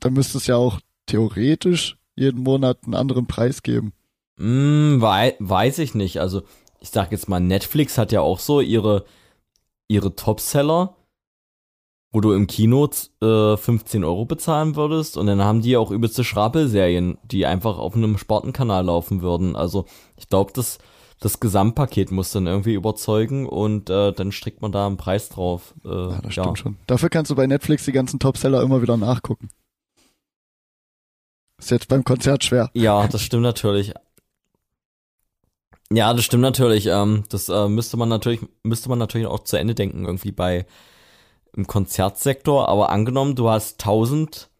da 0.00 0.08
müsste 0.10 0.38
es 0.38 0.46
ja 0.46 0.56
auch 0.56 0.80
theoretisch 1.06 1.98
jeden 2.16 2.42
Monat 2.42 2.78
einen 2.84 2.94
anderen 2.94 3.26
Preis 3.26 3.62
geben. 3.62 3.92
Hm, 4.38 4.98
wei 5.00 5.36
weiß 5.40 5.78
ich 5.80 5.94
nicht. 5.94 6.20
Also 6.20 6.42
ich 6.80 6.90
sag 6.90 7.12
jetzt 7.12 7.28
mal, 7.28 7.40
Netflix 7.40 7.98
hat 7.98 8.12
ja 8.12 8.20
auch 8.20 8.38
so 8.38 8.60
ihre, 8.60 9.04
ihre 9.88 10.14
Topseller, 10.14 10.96
wo 12.12 12.20
du 12.20 12.32
im 12.32 12.46
Kino 12.46 12.88
äh, 13.20 13.56
15 13.56 14.04
Euro 14.04 14.24
bezahlen 14.24 14.76
würdest 14.76 15.16
und 15.16 15.26
dann 15.26 15.42
haben 15.42 15.60
die 15.60 15.76
auch 15.76 15.90
übelste 15.90 16.24
Schrapelserien, 16.24 17.18
die 17.24 17.46
einfach 17.46 17.78
auf 17.78 17.94
einem 17.94 18.16
Sportenkanal 18.16 18.84
laufen 18.84 19.20
würden. 19.20 19.56
Also 19.56 19.84
ich 20.16 20.28
glaube, 20.28 20.52
das, 20.54 20.78
das 21.20 21.40
Gesamtpaket 21.40 22.12
muss 22.12 22.30
dann 22.30 22.46
irgendwie 22.46 22.74
überzeugen 22.74 23.46
und 23.46 23.90
äh, 23.90 24.12
dann 24.12 24.32
strickt 24.32 24.62
man 24.62 24.72
da 24.72 24.86
einen 24.86 24.96
Preis 24.96 25.28
drauf. 25.28 25.74
Äh, 25.84 25.88
ja, 25.88 26.20
das 26.22 26.32
stimmt 26.32 26.58
schon. 26.58 26.76
Dafür 26.86 27.08
kannst 27.08 27.30
du 27.30 27.34
bei 27.34 27.46
Netflix 27.46 27.84
die 27.84 27.92
ganzen 27.92 28.20
Topseller 28.20 28.62
immer 28.62 28.82
wieder 28.82 28.96
nachgucken. 28.96 29.48
Ist 31.58 31.70
jetzt 31.72 31.88
beim 31.88 32.04
Konzert 32.04 32.44
schwer. 32.44 32.70
Ja, 32.72 33.08
das 33.08 33.22
stimmt 33.22 33.42
natürlich. 33.42 33.92
Ja, 35.90 36.14
das 36.14 36.24
stimmt 36.24 36.42
natürlich. 36.42 36.86
Ähm, 36.86 37.24
das 37.30 37.48
äh, 37.48 37.68
müsste 37.68 37.96
man 37.96 38.08
natürlich, 38.08 38.40
müsste 38.62 38.88
man 38.88 38.98
natürlich 38.98 39.26
auch 39.26 39.40
zu 39.40 39.56
Ende 39.56 39.74
denken, 39.74 40.04
irgendwie 40.04 40.32
bei 40.32 40.66
im 41.54 41.66
Konzertsektor. 41.66 42.68
Aber 42.68 42.90
angenommen, 42.90 43.34
du 43.34 43.48
hast 43.48 43.80
tausend, 43.80 44.50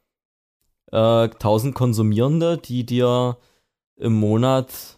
äh, 0.90 1.28
tausend 1.28 1.76
Konsumierende, 1.76 2.58
die 2.58 2.84
dir 2.84 3.36
im 3.96 4.14
Monat, 4.14 4.97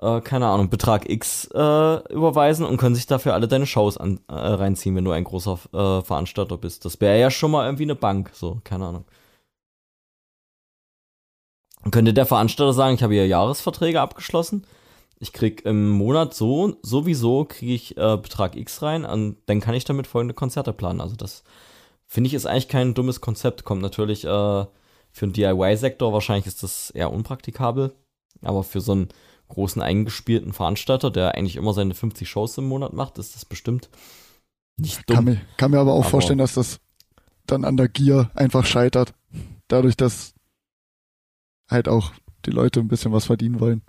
äh, 0.00 0.20
keine 0.20 0.46
Ahnung, 0.46 0.70
Betrag 0.70 1.08
X 1.08 1.46
äh, 1.52 2.12
überweisen 2.12 2.64
und 2.64 2.78
können 2.78 2.94
sich 2.94 3.06
dafür 3.06 3.34
alle 3.34 3.48
deine 3.48 3.66
Shows 3.66 3.98
an, 3.98 4.20
äh, 4.28 4.34
reinziehen, 4.34 4.96
wenn 4.96 5.04
du 5.04 5.12
ein 5.12 5.24
großer 5.24 5.58
äh, 5.72 6.02
Veranstalter 6.02 6.56
bist. 6.56 6.84
Das 6.84 7.00
wäre 7.00 7.20
ja 7.20 7.30
schon 7.30 7.50
mal 7.50 7.66
irgendwie 7.66 7.84
eine 7.84 7.94
Bank, 7.94 8.30
so, 8.34 8.60
keine 8.64 8.86
Ahnung. 8.86 9.04
Könnte 11.90 12.12
der 12.12 12.26
Veranstalter 12.26 12.72
sagen, 12.72 12.94
ich 12.94 13.02
habe 13.02 13.14
hier 13.14 13.26
Jahresverträge 13.26 14.00
abgeschlossen, 14.00 14.66
ich 15.18 15.32
krieg 15.32 15.64
im 15.66 15.90
Monat 15.90 16.34
so, 16.34 16.76
sowieso 16.82 17.44
kriege 17.44 17.74
ich 17.74 17.96
äh, 17.96 18.16
Betrag 18.16 18.56
X 18.56 18.82
rein 18.82 19.04
und 19.04 19.36
dann 19.46 19.60
kann 19.60 19.74
ich 19.74 19.84
damit 19.84 20.06
folgende 20.06 20.34
Konzerte 20.34 20.72
planen. 20.72 21.00
Also 21.00 21.16
das 21.16 21.44
finde 22.06 22.28
ich 22.28 22.34
ist 22.34 22.46
eigentlich 22.46 22.68
kein 22.68 22.94
dummes 22.94 23.20
Konzept. 23.20 23.64
Kommt 23.64 23.82
natürlich 23.82 24.24
äh, 24.24 24.28
für 24.28 25.26
den 25.26 25.32
DIY-Sektor 25.32 26.12
wahrscheinlich 26.12 26.46
ist 26.46 26.62
das 26.62 26.90
eher 26.90 27.12
unpraktikabel, 27.12 27.92
aber 28.42 28.62
für 28.62 28.80
so 28.80 28.92
einen 28.92 29.08
großen 29.50 29.82
eingespielten 29.82 30.52
Veranstalter, 30.52 31.10
der 31.10 31.34
eigentlich 31.34 31.56
immer 31.56 31.74
seine 31.74 31.94
50 31.94 32.28
Shows 32.28 32.56
im 32.58 32.68
Monat 32.68 32.92
macht, 32.92 33.18
ist 33.18 33.34
das 33.34 33.44
bestimmt 33.44 33.90
nicht 34.76 35.08
dumm. 35.08 35.16
Kann 35.16 35.24
mir, 35.24 35.40
kann 35.56 35.70
mir 35.70 35.78
aber 35.78 35.92
auch 35.92 36.00
aber 36.00 36.10
vorstellen, 36.10 36.38
dass 36.38 36.54
das 36.54 36.80
dann 37.46 37.64
an 37.64 37.76
der 37.76 37.88
Gier 37.88 38.30
einfach 38.34 38.64
scheitert. 38.64 39.14
Dadurch, 39.68 39.96
dass 39.96 40.34
halt 41.68 41.88
auch 41.88 42.12
die 42.46 42.50
Leute 42.50 42.80
ein 42.80 42.88
bisschen 42.88 43.12
was 43.12 43.26
verdienen 43.26 43.60
wollen. 43.60 43.82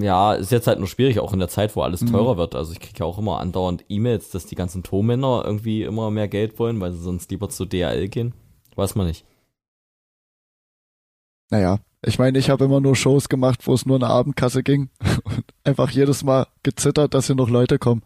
Ja, 0.00 0.32
ist 0.32 0.50
jetzt 0.50 0.66
halt 0.66 0.78
nur 0.78 0.88
schwierig, 0.88 1.20
auch 1.20 1.34
in 1.34 1.38
der 1.38 1.48
Zeit, 1.48 1.76
wo 1.76 1.82
alles 1.82 2.00
mhm. 2.00 2.12
teurer 2.12 2.34
mhm. 2.34 2.38
wird. 2.38 2.54
Also 2.54 2.72
ich 2.72 2.80
kriege 2.80 3.00
ja 3.00 3.06
auch 3.06 3.18
immer 3.18 3.40
andauernd 3.40 3.84
E-Mails, 3.88 4.30
dass 4.30 4.46
die 4.46 4.54
ganzen 4.54 4.82
Tonmänner 4.82 5.42
irgendwie 5.44 5.82
immer 5.82 6.10
mehr 6.10 6.28
Geld 6.28 6.58
wollen, 6.58 6.80
weil 6.80 6.92
sie 6.92 7.02
sonst 7.02 7.30
lieber 7.30 7.50
zu 7.50 7.66
DHL 7.66 8.08
gehen. 8.08 8.34
Weiß 8.74 8.94
man 8.94 9.06
nicht. 9.06 9.26
Naja, 11.50 11.78
ich 12.04 12.18
meine, 12.18 12.38
ich 12.38 12.50
habe 12.50 12.64
immer 12.64 12.80
nur 12.80 12.96
Shows 12.96 13.28
gemacht, 13.28 13.66
wo 13.66 13.74
es 13.74 13.86
nur 13.86 13.96
eine 13.96 14.08
Abendkasse 14.08 14.62
ging 14.62 14.90
und 15.24 15.44
einfach 15.64 15.90
jedes 15.90 16.24
Mal 16.24 16.48
gezittert, 16.62 17.14
dass 17.14 17.26
hier 17.26 17.36
noch 17.36 17.48
Leute 17.48 17.78
kommen. 17.78 18.02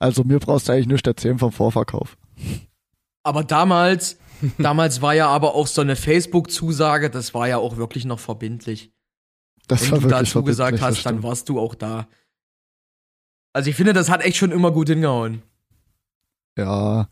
Also 0.00 0.24
mir 0.24 0.38
brauchst 0.38 0.68
du 0.68 0.72
eigentlich 0.72 0.86
nichts 0.86 1.06
erzählen 1.06 1.38
vom 1.38 1.52
Vorverkauf. 1.52 2.16
Aber 3.24 3.44
damals, 3.44 4.18
damals 4.58 5.02
war 5.02 5.14
ja 5.14 5.28
aber 5.28 5.54
auch 5.54 5.66
so 5.66 5.80
eine 5.82 5.96
Facebook-Zusage, 5.96 7.10
das 7.10 7.34
war 7.34 7.48
ja 7.48 7.58
auch 7.58 7.76
wirklich 7.76 8.04
noch 8.04 8.20
verbindlich. 8.20 8.92
Das 9.66 9.82
Wenn 9.82 9.90
war 9.92 9.98
du 9.98 10.08
dazu 10.08 10.42
gesagt 10.42 10.80
hast, 10.80 11.04
dann 11.04 11.22
warst 11.22 11.48
du 11.48 11.60
auch 11.60 11.74
da. 11.74 12.08
Also 13.52 13.68
ich 13.68 13.76
finde, 13.76 13.92
das 13.92 14.08
hat 14.08 14.22
echt 14.22 14.36
schon 14.36 14.52
immer 14.52 14.70
gut 14.70 14.88
hingehauen. 14.88 15.42
Ja. 16.56 17.10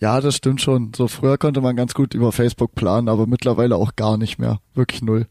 Ja, 0.00 0.20
das 0.20 0.36
stimmt 0.36 0.60
schon. 0.60 0.92
So 0.94 1.08
früher 1.08 1.38
konnte 1.38 1.60
man 1.60 1.76
ganz 1.76 1.94
gut 1.94 2.14
über 2.14 2.32
Facebook 2.32 2.74
planen, 2.74 3.08
aber 3.08 3.26
mittlerweile 3.26 3.76
auch 3.76 3.94
gar 3.96 4.16
nicht 4.16 4.38
mehr. 4.38 4.60
Wirklich 4.74 5.02
null. 5.02 5.28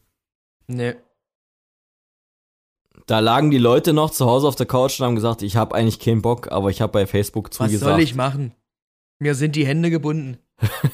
Nee. 0.66 0.94
Da 3.06 3.18
lagen 3.18 3.50
die 3.50 3.58
Leute 3.58 3.92
noch 3.92 4.10
zu 4.10 4.24
Hause 4.24 4.48
auf 4.48 4.56
der 4.56 4.66
Couch 4.66 4.98
und 4.98 5.06
haben 5.06 5.14
gesagt, 5.14 5.42
ich 5.42 5.56
habe 5.56 5.74
eigentlich 5.74 6.00
keinen 6.00 6.22
Bock, 6.22 6.50
aber 6.50 6.70
ich 6.70 6.80
habe 6.80 6.92
bei 6.92 7.06
Facebook 7.06 7.52
zugesagt. 7.52 7.82
Was 7.82 7.88
soll 7.90 8.00
ich 8.00 8.14
machen? 8.14 8.54
Mir 9.18 9.34
sind 9.34 9.56
die 9.56 9.66
Hände 9.66 9.90
gebunden. 9.90 10.38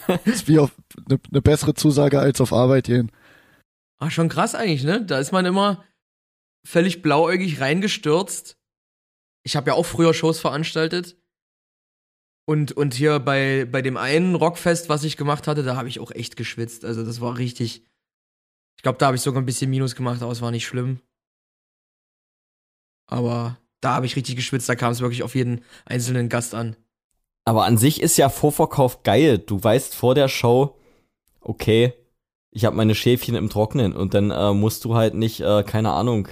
das 0.08 0.20
ist 0.24 0.48
wie 0.48 0.58
auf 0.58 0.72
eine 1.08 1.20
ne 1.30 1.40
bessere 1.40 1.74
Zusage 1.74 2.18
als 2.18 2.40
auf 2.40 2.52
Arbeit 2.52 2.86
gehen. 2.86 3.12
Ach, 3.98 4.10
schon 4.10 4.28
krass 4.28 4.54
eigentlich, 4.54 4.82
ne? 4.82 5.04
Da 5.04 5.18
ist 5.18 5.30
man 5.30 5.46
immer 5.46 5.84
völlig 6.64 7.02
blauäugig 7.02 7.60
reingestürzt. 7.60 8.58
Ich 9.44 9.56
habe 9.56 9.70
ja 9.70 9.74
auch 9.76 9.86
früher 9.86 10.14
Shows 10.14 10.40
veranstaltet. 10.40 11.19
Und, 12.50 12.72
und 12.72 12.94
hier 12.94 13.20
bei, 13.20 13.64
bei 13.70 13.80
dem 13.80 13.96
einen 13.96 14.34
Rockfest, 14.34 14.88
was 14.88 15.04
ich 15.04 15.16
gemacht 15.16 15.46
hatte, 15.46 15.62
da 15.62 15.76
habe 15.76 15.86
ich 15.86 16.00
auch 16.00 16.10
echt 16.10 16.34
geschwitzt. 16.34 16.84
Also 16.84 17.04
das 17.04 17.20
war 17.20 17.38
richtig. 17.38 17.84
Ich 18.76 18.82
glaube, 18.82 18.98
da 18.98 19.06
habe 19.06 19.14
ich 19.14 19.22
sogar 19.22 19.40
ein 19.40 19.46
bisschen 19.46 19.70
Minus 19.70 19.94
gemacht, 19.94 20.20
aber 20.20 20.32
es 20.32 20.42
war 20.42 20.50
nicht 20.50 20.66
schlimm. 20.66 20.98
Aber 23.06 23.56
da 23.80 23.94
habe 23.94 24.06
ich 24.06 24.16
richtig 24.16 24.34
geschwitzt, 24.34 24.68
da 24.68 24.74
kam 24.74 24.90
es 24.90 25.00
wirklich 25.00 25.22
auf 25.22 25.36
jeden 25.36 25.62
einzelnen 25.84 26.28
Gast 26.28 26.56
an. 26.56 26.74
Aber 27.44 27.66
an 27.66 27.78
sich 27.78 28.02
ist 28.02 28.16
ja 28.16 28.28
Vorverkauf 28.28 29.04
geil. 29.04 29.38
Du 29.38 29.62
weißt 29.62 29.94
vor 29.94 30.16
der 30.16 30.26
Show, 30.26 30.76
okay, 31.40 31.94
ich 32.50 32.64
habe 32.64 32.74
meine 32.74 32.96
Schäfchen 32.96 33.36
im 33.36 33.48
Trocknen 33.48 33.92
und 33.94 34.12
dann 34.12 34.32
äh, 34.32 34.52
musst 34.54 34.84
du 34.84 34.96
halt 34.96 35.14
nicht, 35.14 35.38
äh, 35.38 35.62
keine 35.62 35.92
Ahnung, 35.92 36.26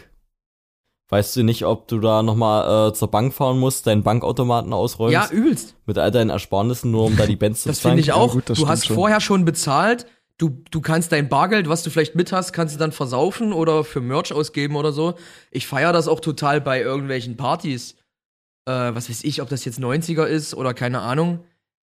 weißt 1.08 1.36
du 1.36 1.42
nicht, 1.42 1.64
ob 1.64 1.88
du 1.88 1.98
da 2.00 2.22
nochmal 2.22 2.88
äh, 2.88 2.92
zur 2.92 3.10
Bank 3.10 3.32
fahren 3.32 3.58
musst, 3.58 3.86
deinen 3.86 4.02
Bankautomaten 4.02 4.72
ausräumst. 4.72 5.12
Ja, 5.12 5.28
übelst. 5.30 5.74
Mit 5.86 5.98
all 5.98 6.10
deinen 6.10 6.30
Ersparnissen, 6.30 6.90
nur 6.90 7.04
um 7.04 7.16
da 7.16 7.26
die 7.26 7.36
Bands 7.36 7.62
zu 7.62 7.68
Das 7.68 7.80
finde 7.80 8.00
ich 8.00 8.12
auch. 8.12 8.28
Ja, 8.28 8.40
gut, 8.40 8.48
du 8.50 8.68
hast 8.68 8.86
schon. 8.86 8.96
vorher 8.96 9.20
schon 9.20 9.44
bezahlt. 9.44 10.06
Du, 10.36 10.62
du 10.70 10.80
kannst 10.80 11.10
dein 11.10 11.28
Bargeld, 11.28 11.68
was 11.68 11.82
du 11.82 11.90
vielleicht 11.90 12.14
mit 12.14 12.30
hast, 12.30 12.52
kannst 12.52 12.74
du 12.74 12.78
dann 12.78 12.92
versaufen 12.92 13.52
oder 13.52 13.82
für 13.82 14.00
Merch 14.00 14.32
ausgeben 14.32 14.76
oder 14.76 14.92
so. 14.92 15.14
Ich 15.50 15.66
feiere 15.66 15.92
das 15.92 16.06
auch 16.06 16.20
total 16.20 16.60
bei 16.60 16.80
irgendwelchen 16.80 17.36
Partys. 17.36 17.96
Äh, 18.66 18.70
was 18.70 19.10
weiß 19.10 19.24
ich, 19.24 19.42
ob 19.42 19.48
das 19.48 19.64
jetzt 19.64 19.80
90er 19.80 20.24
ist 20.26 20.54
oder 20.54 20.74
keine 20.74 21.00
Ahnung 21.00 21.40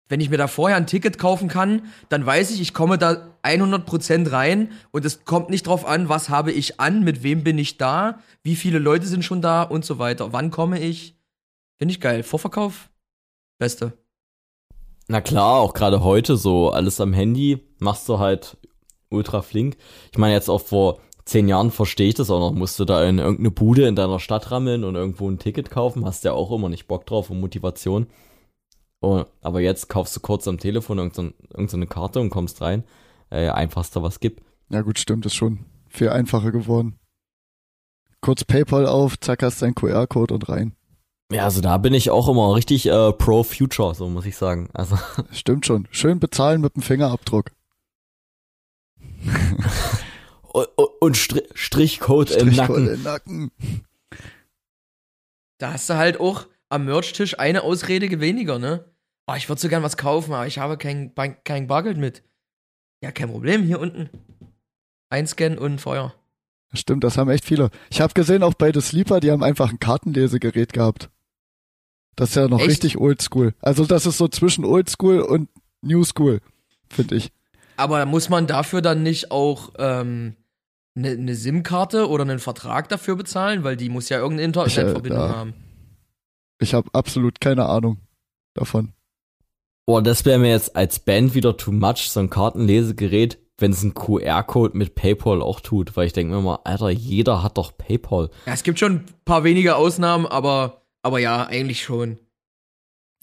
wenn 0.10 0.20
ich 0.20 0.30
mir 0.30 0.38
da 0.38 0.48
vorher 0.48 0.76
ein 0.76 0.88
Ticket 0.88 1.18
kaufen 1.18 1.48
kann, 1.48 1.84
dann 2.10 2.26
weiß 2.26 2.52
ich, 2.52 2.60
ich 2.60 2.74
komme 2.74 2.98
da 2.98 3.30
100% 3.44 4.32
rein 4.32 4.72
und 4.92 5.06
es 5.06 5.24
kommt 5.24 5.50
nicht 5.50 5.68
drauf 5.68 5.86
an, 5.86 6.10
was 6.10 6.30
habe 6.30 6.52
ich 6.52 6.80
an, 6.80 7.04
mit 7.04 7.24
wem 7.24 7.44
bin 7.44 7.58
ich 7.58 7.78
da, 7.78 8.20
wie 8.44 8.56
viele 8.56 8.80
Leute 8.80 9.06
sind 9.06 9.24
schon 9.24 9.42
da 9.42 9.64
und 9.64 9.86
so 9.86 10.00
weiter. 10.00 10.34
Wann 10.34 10.52
komme 10.52 10.80
ich? 10.80 11.16
Finde 11.78 11.94
ich 11.94 12.02
geil. 12.02 12.24
Vorverkauf? 12.24 12.90
Beste. 13.60 13.94
Na 15.08 15.22
klar, 15.22 15.60
auch 15.60 15.74
gerade 15.74 16.04
heute 16.04 16.38
so 16.38 16.72
alles 16.72 17.00
am 17.00 17.14
Handy 17.14 17.60
machst 17.80 18.10
du 18.10 18.20
halt 18.20 18.58
ultra 19.10 19.42
flink. 19.42 19.78
Ich 20.12 20.18
meine 20.18 20.34
jetzt 20.34 20.50
auch 20.50 20.62
vor 20.62 21.00
zehn 21.26 21.48
Jahren 21.48 21.72
verstehe 21.72 22.10
ich 22.10 22.16
das 22.16 22.30
auch 22.30 22.40
noch. 22.40 22.52
Musst 22.52 22.80
du 22.80 22.86
da 22.86 23.04
in 23.06 23.20
irgendeine 23.20 23.52
Bude 23.52 23.88
in 23.88 23.96
deiner 23.96 24.20
Stadt 24.20 24.52
rammeln 24.52 24.84
und 24.84 24.96
irgendwo 24.96 25.30
ein 25.30 25.40
Ticket 25.40 25.70
kaufen, 25.70 26.06
hast 26.06 26.24
ja 26.26 26.34
auch 26.34 26.52
immer 26.52 26.70
nicht 26.70 26.88
Bock 26.88 27.06
drauf 27.06 27.30
und 27.30 27.40
Motivation. 27.40 28.08
Oh, 29.02 29.24
aber 29.42 29.62
jetzt 29.62 29.88
kaufst 29.88 30.16
du 30.16 30.20
kurz 30.20 30.48
am 30.48 30.58
Telefon 30.58 30.98
irgendeine 30.98 31.34
irgend 31.54 31.72
so 31.72 31.86
Karte 31.86 32.20
und 32.20 32.30
kommst 32.30 32.62
rein. 32.62 32.84
Äh, 33.30 33.50
einfachster 33.50 34.04
was 34.04 34.20
gibt. 34.20 34.44
Ja 34.70 34.82
gut, 34.82 35.00
stimmt, 35.00 35.26
ist 35.26 35.36
schon 35.36 35.66
viel 35.88 36.10
einfacher 36.10 36.52
geworden. 36.52 37.00
Kurz 38.22 38.44
PayPal 38.44 38.86
auf, 38.86 39.20
zack, 39.20 39.44
hast 39.44 39.62
deinen 39.62 39.76
QR-Code 39.76 40.34
und 40.34 40.50
rein. 40.50 40.76
Ja, 41.32 41.46
also 41.46 41.62
da 41.62 41.78
bin 41.78 41.94
ich 41.94 42.10
auch 42.10 42.28
immer 42.28 42.56
richtig 42.56 42.88
äh, 42.88 43.14
pro 43.14 43.44
Future, 43.44 43.94
so 43.96 44.10
muss 44.10 44.26
ich 44.26 44.36
sagen. 44.36 44.70
Also 44.74 44.98
stimmt 45.32 45.66
schon. 45.66 45.88
Schön 45.92 46.20
bezahlen 46.20 46.60
mit 46.60 46.76
dem 46.76 46.82
Fingerabdruck. 46.82 47.52
und, 50.44 50.68
und 51.00 51.18
Strichcode, 51.18 51.52
Strichcode 51.58 52.32
im 52.32 52.56
Nacken. 52.56 52.88
Im 52.88 53.04
Nacken. 53.04 53.52
Da 55.60 55.74
hast 55.74 55.90
du 55.90 55.96
halt 55.96 56.20
auch 56.20 56.48
am 56.70 56.86
Merch-Tisch 56.86 57.38
eine 57.40 57.64
Ausrede 57.64 58.20
weniger, 58.20 58.60
ne? 58.60 58.86
Oh, 59.28 59.34
ich 59.36 59.50
würde 59.50 59.62
so 59.62 59.70
gern 59.70 59.84
was 59.84 59.98
kaufen, 59.98 60.34
aber 60.34 60.48
ich 60.48 60.58
habe 60.58 60.78
kein, 60.78 61.14
kein 61.44 61.68
Bargeld 61.68 61.98
mit. 61.98 62.24
Ja, 63.04 63.12
kein 63.12 63.30
Problem, 63.30 63.64
hier 63.64 63.80
unten. 63.80 64.10
Einscannen 65.10 65.58
und 65.58 65.80
Feuer. 65.80 66.14
Stimmt, 66.74 67.04
das 67.04 67.18
haben 67.18 67.30
echt 67.30 67.46
viele. 67.46 67.72
Ich 67.90 68.02
habe 68.02 68.14
gesehen, 68.14 68.44
auch 68.44 68.54
bei 68.54 68.72
The 68.72 68.82
Sleeper, 68.82 69.20
die 69.20 69.32
haben 69.32 69.44
einfach 69.44 69.70
ein 69.70 69.80
Kartenlesegerät 69.80 70.74
gehabt. 70.74 71.10
Das 72.16 72.30
ist 72.30 72.36
ja 72.36 72.48
noch 72.48 72.60
echt? 72.60 72.70
richtig 72.70 72.98
oldschool. 72.98 73.54
Also 73.62 73.86
das 73.86 74.06
ist 74.06 74.18
so 74.18 74.28
zwischen 74.28 74.66
oldschool 74.66 75.22
und 75.22 75.50
new 75.82 76.04
school, 76.04 76.42
finde 76.90 77.16
ich. 77.16 77.32
Aber 77.78 78.06
muss 78.06 78.30
man 78.30 78.46
dafür 78.46 78.82
dann 78.82 79.04
nicht 79.04 79.32
auch 79.32 79.72
ähm, 79.78 80.36
eine, 80.96 81.12
eine 81.12 81.34
SIM-Karte 81.34 82.10
oder 82.10 82.24
einen 82.24 82.40
Vertrag 82.40 82.90
dafür 82.90 83.16
bezahlen? 83.16 83.64
Weil 83.64 83.78
die 83.78 83.90
muss 83.90 84.10
ja 84.10 84.18
irgendeine 84.18 84.48
Internetverbindung 84.48 85.30
äh, 85.30 85.34
haben. 85.34 85.54
Ich 86.60 86.74
habe 86.74 86.90
absolut 86.94 87.40
keine 87.42 87.66
Ahnung 87.66 87.98
davon. 88.54 88.94
Boah, 89.86 90.04
das 90.04 90.26
wäre 90.26 90.38
mir 90.40 90.52
jetzt 90.52 90.76
als 90.76 91.00
Band 91.00 91.34
wieder 91.34 91.58
too 91.58 91.72
much, 91.72 92.10
so 92.10 92.20
ein 92.20 92.30
Kartenlesegerät, 92.30 93.40
wenn 93.58 93.72
es 93.72 93.82
ein 93.84 93.94
QR-Code 93.96 94.78
mit 94.78 94.94
PayPal 94.96 95.42
auch 95.42 95.62
tut, 95.62 95.98
weil 95.98 96.06
ich 96.08 96.14
denke 96.14 96.36
mir 96.36 96.42
mal, 96.42 96.60
Alter, 96.64 96.90
jeder 96.90 97.42
hat 97.42 97.58
doch 97.58 97.76
PayPal. 97.78 98.30
Ja, 98.46 98.54
es 98.54 98.64
gibt 98.64 98.78
schon 98.80 98.92
ein 98.92 99.06
paar 99.26 99.44
wenige 99.44 99.76
Ausnahmen, 99.76 100.26
aber, 100.28 100.84
aber 101.02 101.20
ja, 101.20 101.48
eigentlich 101.48 101.82
schon. 101.82 102.20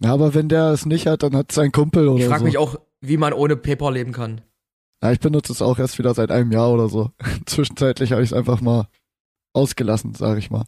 Ja, 0.02 0.12
aber 0.12 0.34
wenn 0.34 0.48
der 0.48 0.70
es 0.72 0.86
nicht 0.86 1.06
hat, 1.06 1.22
dann 1.22 1.36
hat 1.36 1.52
sein 1.52 1.72
Kumpel 1.72 2.08
oder 2.08 2.20
Ich 2.20 2.26
frage 2.26 2.40
so. 2.40 2.44
mich 2.46 2.58
auch, 2.58 2.76
wie 3.00 3.16
man 3.16 3.32
ohne 3.32 3.56
PayPal 3.56 3.94
leben 3.94 4.12
kann. 4.12 4.40
Ja, 5.02 5.12
ich 5.12 5.20
benutze 5.20 5.52
es 5.52 5.62
auch 5.62 5.78
erst 5.78 5.98
wieder 5.98 6.14
seit 6.14 6.30
einem 6.30 6.50
Jahr 6.52 6.72
oder 6.72 6.88
so. 6.88 7.12
Zwischenzeitlich 7.46 8.12
habe 8.12 8.22
ich 8.22 8.30
es 8.30 8.36
einfach 8.36 8.60
mal 8.60 8.88
ausgelassen, 9.52 10.14
sage 10.14 10.38
ich 10.38 10.50
mal. 10.50 10.64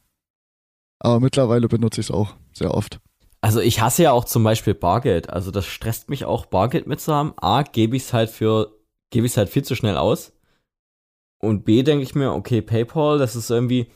Aber 1.01 1.21
mittlerweile 1.21 1.69
benutze 1.69 2.01
ich 2.01 2.07
es 2.07 2.11
auch 2.11 2.35
sehr 2.59 2.75
oft. 2.75 3.01
Also 3.41 3.61
ich 3.61 3.81
hasse 3.81 4.03
ja 4.03 4.13
auch 4.13 4.25
zum 4.25 4.43
Beispiel 4.45 4.75
Bargeld. 4.75 5.31
Also 5.31 5.51
das 5.51 5.65
stresst 5.67 6.11
mich 6.11 6.25
auch, 6.25 6.47
Bargeld 6.47 6.87
mitzuhaben. 6.87 7.33
A, 7.37 7.63
gebe 7.63 7.97
ich 7.97 8.05
es 8.05 8.13
halt 8.13 8.31
für, 8.31 8.73
gebe 9.11 9.27
ich 9.27 9.37
halt 9.37 9.49
viel 9.49 9.65
zu 9.65 9.75
schnell 9.75 9.97
aus. 9.97 10.33
Und 11.41 11.65
B, 11.65 11.83
denke 11.83 12.03
ich 12.03 12.15
mir, 12.15 12.33
okay, 12.33 12.61
PayPal, 12.61 13.19
das 13.19 13.37
ist 13.37 13.51
irgendwie, 13.51 13.87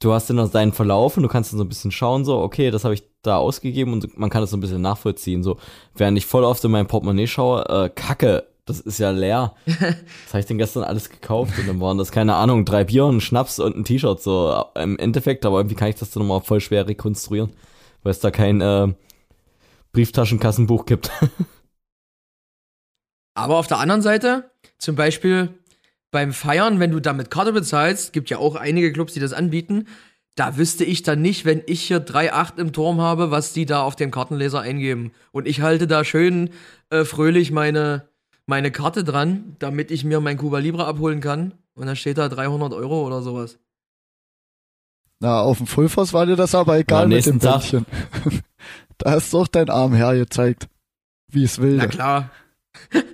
du 0.00 0.12
hast 0.12 0.28
dann 0.28 0.50
deinen 0.50 0.72
Verlauf 0.72 1.16
und 1.16 1.22
du 1.22 1.28
kannst 1.28 1.52
dann 1.52 1.58
so 1.58 1.64
ein 1.64 1.70
bisschen 1.70 1.90
schauen, 1.90 2.26
so, 2.26 2.38
okay, 2.38 2.70
das 2.70 2.84
habe 2.84 2.94
ich 2.94 3.04
da 3.22 3.38
ausgegeben 3.38 3.94
und 3.94 4.18
man 4.18 4.28
kann 4.28 4.42
das 4.42 4.50
so 4.50 4.56
ein 4.56 4.60
bisschen 4.60 4.82
nachvollziehen. 4.82 5.42
So, 5.42 5.58
während 5.94 6.18
ich 6.18 6.26
voll 6.26 6.44
oft 6.44 6.62
in 6.64 6.70
mein 6.70 6.86
Portemonnaie 6.86 7.26
schaue, 7.26 7.64
äh, 7.68 7.88
Kacke, 7.88 8.47
das 8.68 8.80
ist 8.80 8.98
ja 8.98 9.10
leer. 9.10 9.54
Was 9.66 10.30
habe 10.30 10.40
ich 10.40 10.46
denn 10.46 10.58
gestern 10.58 10.84
alles 10.84 11.10
gekauft? 11.10 11.58
Und 11.58 11.66
dann 11.66 11.80
waren 11.80 11.98
das, 11.98 12.12
keine 12.12 12.36
Ahnung, 12.36 12.64
drei 12.64 12.84
Bier, 12.84 13.06
ein 13.06 13.20
Schnaps 13.20 13.58
und 13.58 13.76
ein 13.76 13.84
T-Shirt, 13.84 14.22
so 14.22 14.64
im 14.74 14.98
Endeffekt, 14.98 15.46
aber 15.46 15.58
irgendwie 15.58 15.74
kann 15.74 15.88
ich 15.88 15.96
das 15.96 16.10
dann 16.10 16.22
nochmal 16.22 16.40
voll 16.40 16.60
schwer 16.60 16.86
rekonstruieren 16.86 17.50
weil 18.02 18.12
es 18.12 18.20
da 18.20 18.30
kein 18.30 18.60
äh, 18.60 18.88
Brieftaschenkassenbuch 19.92 20.86
gibt. 20.86 21.10
Aber 23.34 23.56
auf 23.56 23.66
der 23.66 23.78
anderen 23.78 24.02
Seite, 24.02 24.50
zum 24.78 24.96
Beispiel 24.96 25.50
beim 26.10 26.32
Feiern, 26.32 26.80
wenn 26.80 26.90
du 26.90 27.00
da 27.00 27.12
mit 27.12 27.30
Karte 27.30 27.52
bezahlst, 27.52 28.12
gibt 28.12 28.30
ja 28.30 28.38
auch 28.38 28.56
einige 28.56 28.92
Clubs, 28.92 29.12
die 29.12 29.20
das 29.20 29.32
anbieten, 29.32 29.86
da 30.34 30.56
wüsste 30.56 30.84
ich 30.84 31.02
dann 31.02 31.20
nicht, 31.20 31.44
wenn 31.44 31.62
ich 31.66 31.82
hier 31.82 32.04
3,8 32.04 32.58
im 32.58 32.72
Turm 32.72 33.00
habe, 33.00 33.30
was 33.30 33.52
die 33.52 33.66
da 33.66 33.82
auf 33.82 33.96
dem 33.96 34.10
Kartenleser 34.10 34.60
eingeben. 34.60 35.12
Und 35.32 35.46
ich 35.46 35.60
halte 35.60 35.86
da 35.86 36.04
schön 36.04 36.50
äh, 36.90 37.04
fröhlich 37.04 37.50
meine, 37.50 38.08
meine 38.48 38.72
Karte 38.72 39.04
dran, 39.04 39.56
damit 39.58 39.90
ich 39.90 40.04
mir 40.04 40.20
mein 40.20 40.38
Cuba 40.38 40.58
Libre 40.58 40.86
abholen 40.86 41.20
kann. 41.20 41.52
Und 41.74 41.86
dann 41.86 41.96
steht 41.96 42.16
da 42.16 42.28
300 42.28 42.72
Euro 42.72 43.06
oder 43.06 43.20
sowas. 43.20 43.58
Na, 45.20 45.42
auf 45.42 45.58
dem 45.58 45.66
Fullfoss 45.66 46.14
war 46.14 46.24
dir 46.24 46.34
das 46.34 46.54
aber 46.54 46.78
egal 46.78 47.02
ja, 47.02 47.16
mit 47.16 47.26
dem 47.26 47.38
Bändchen. 47.38 47.84
da 48.98 49.12
hast 49.12 49.32
du 49.32 49.40
auch 49.40 49.48
dein 49.48 49.68
Arm 49.68 49.92
hergezeigt, 49.92 50.68
wie 51.30 51.44
es 51.44 51.60
will. 51.60 51.76
Na 51.76 51.86
klar. 51.88 52.30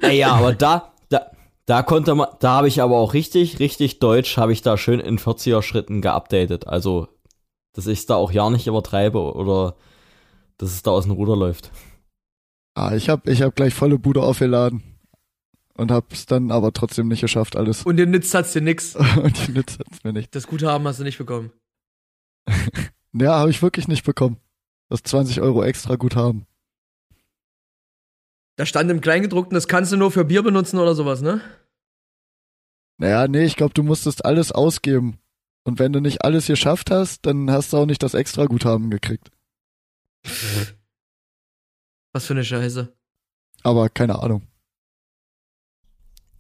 ja, 0.09 0.33
aber 0.35 0.53
da, 0.55 0.92
da, 1.09 1.33
da 1.66 1.83
konnte 1.83 2.14
man, 2.14 2.29
da 2.38 2.53
habe 2.53 2.68
ich 2.68 2.81
aber 2.81 2.97
auch 2.97 3.12
richtig, 3.12 3.59
richtig 3.59 3.99
deutsch, 3.99 4.37
habe 4.37 4.53
ich 4.53 4.62
da 4.62 4.79
schön 4.79 5.01
in 5.01 5.18
40er 5.18 5.62
Schritten 5.62 6.01
geupdatet. 6.01 6.68
Also, 6.68 7.09
dass 7.73 7.88
ich 7.88 7.99
es 7.99 8.07
da 8.07 8.14
auch 8.14 8.31
ja 8.31 8.49
nicht 8.51 8.68
übertreibe 8.68 9.18
oder 9.35 9.75
dass 10.59 10.70
es 10.70 10.85
da 10.85 10.92
aus 10.92 11.05
dem 11.05 11.12
Ruder 11.12 11.37
läuft. 11.37 11.73
Ah, 12.77 12.94
ich 12.94 13.09
habe 13.09 13.31
ich 13.33 13.42
hab 13.42 13.57
gleich 13.57 13.75
volle 13.75 13.99
Bude 13.99 14.23
aufgeladen 14.23 14.94
und 15.77 15.91
hab's 15.91 16.27
dann 16.27 16.51
aber 16.51 16.73
trotzdem 16.73 17.09
nicht 17.09 17.21
geschafft 17.21 17.57
alles. 17.57 17.83
Und 17.83 17.97
den 17.97 18.11
nützt 18.11 18.35
hat's 18.35 18.53
dir 18.53 18.61
nix. 18.61 18.97
und 19.23 19.47
die 19.47 19.53
nützt 19.53 19.79
hat's 19.79 20.05
mir 20.05 20.13
nicht. 20.13 20.35
Das 20.35 20.47
Guthaben 20.47 20.87
hast 20.87 21.01
du 21.01 21.05
nicht 21.05 21.19
bekommen. 21.19 21.53
ja, 23.13 23.39
habe 23.39 23.51
ich 23.51 23.63
wirklich 23.63 23.89
nicht 23.89 24.05
bekommen. 24.05 24.39
Das 24.89 25.03
20 25.03 25.41
Euro 25.41 25.65
extra 25.65 25.97
Guthaben. 25.97 26.47
Da 28.57 28.67
stand 28.67 28.91
im 28.91 29.01
Kleingedruckten, 29.01 29.55
das 29.55 29.67
kannst 29.67 29.91
du 29.91 29.97
nur 29.97 30.13
für 30.13 30.25
Bier 30.25 30.43
benutzen 30.43 30.79
oder 30.79 30.95
sowas, 30.95 31.23
ne? 31.23 31.41
Naja, 32.99 33.27
nee, 33.27 33.45
ich 33.45 33.57
glaube, 33.57 33.75
du 33.75 33.83
musstest 33.83 34.25
alles 34.25 34.53
ausgeben. 34.53 35.19
Und 35.65 35.81
wenn 35.81 35.93
du 35.93 36.01
nicht 36.01 36.25
alles 36.25 36.47
geschafft 36.47 36.91
hast, 36.91 37.27
dann 37.27 37.51
hast 37.51 37.73
du 37.73 37.79
auch 37.79 37.87
nicht 37.87 38.03
das 38.03 38.15
extra 38.15 38.45
Guthaben 38.45 38.91
gekriegt. 38.91 39.31
Was 42.13 42.27
für 42.27 42.35
eine 42.35 42.45
Scheiße. 42.45 42.93
Aber 43.65 43.89
keine 43.89 44.23
Ahnung. 44.23 44.47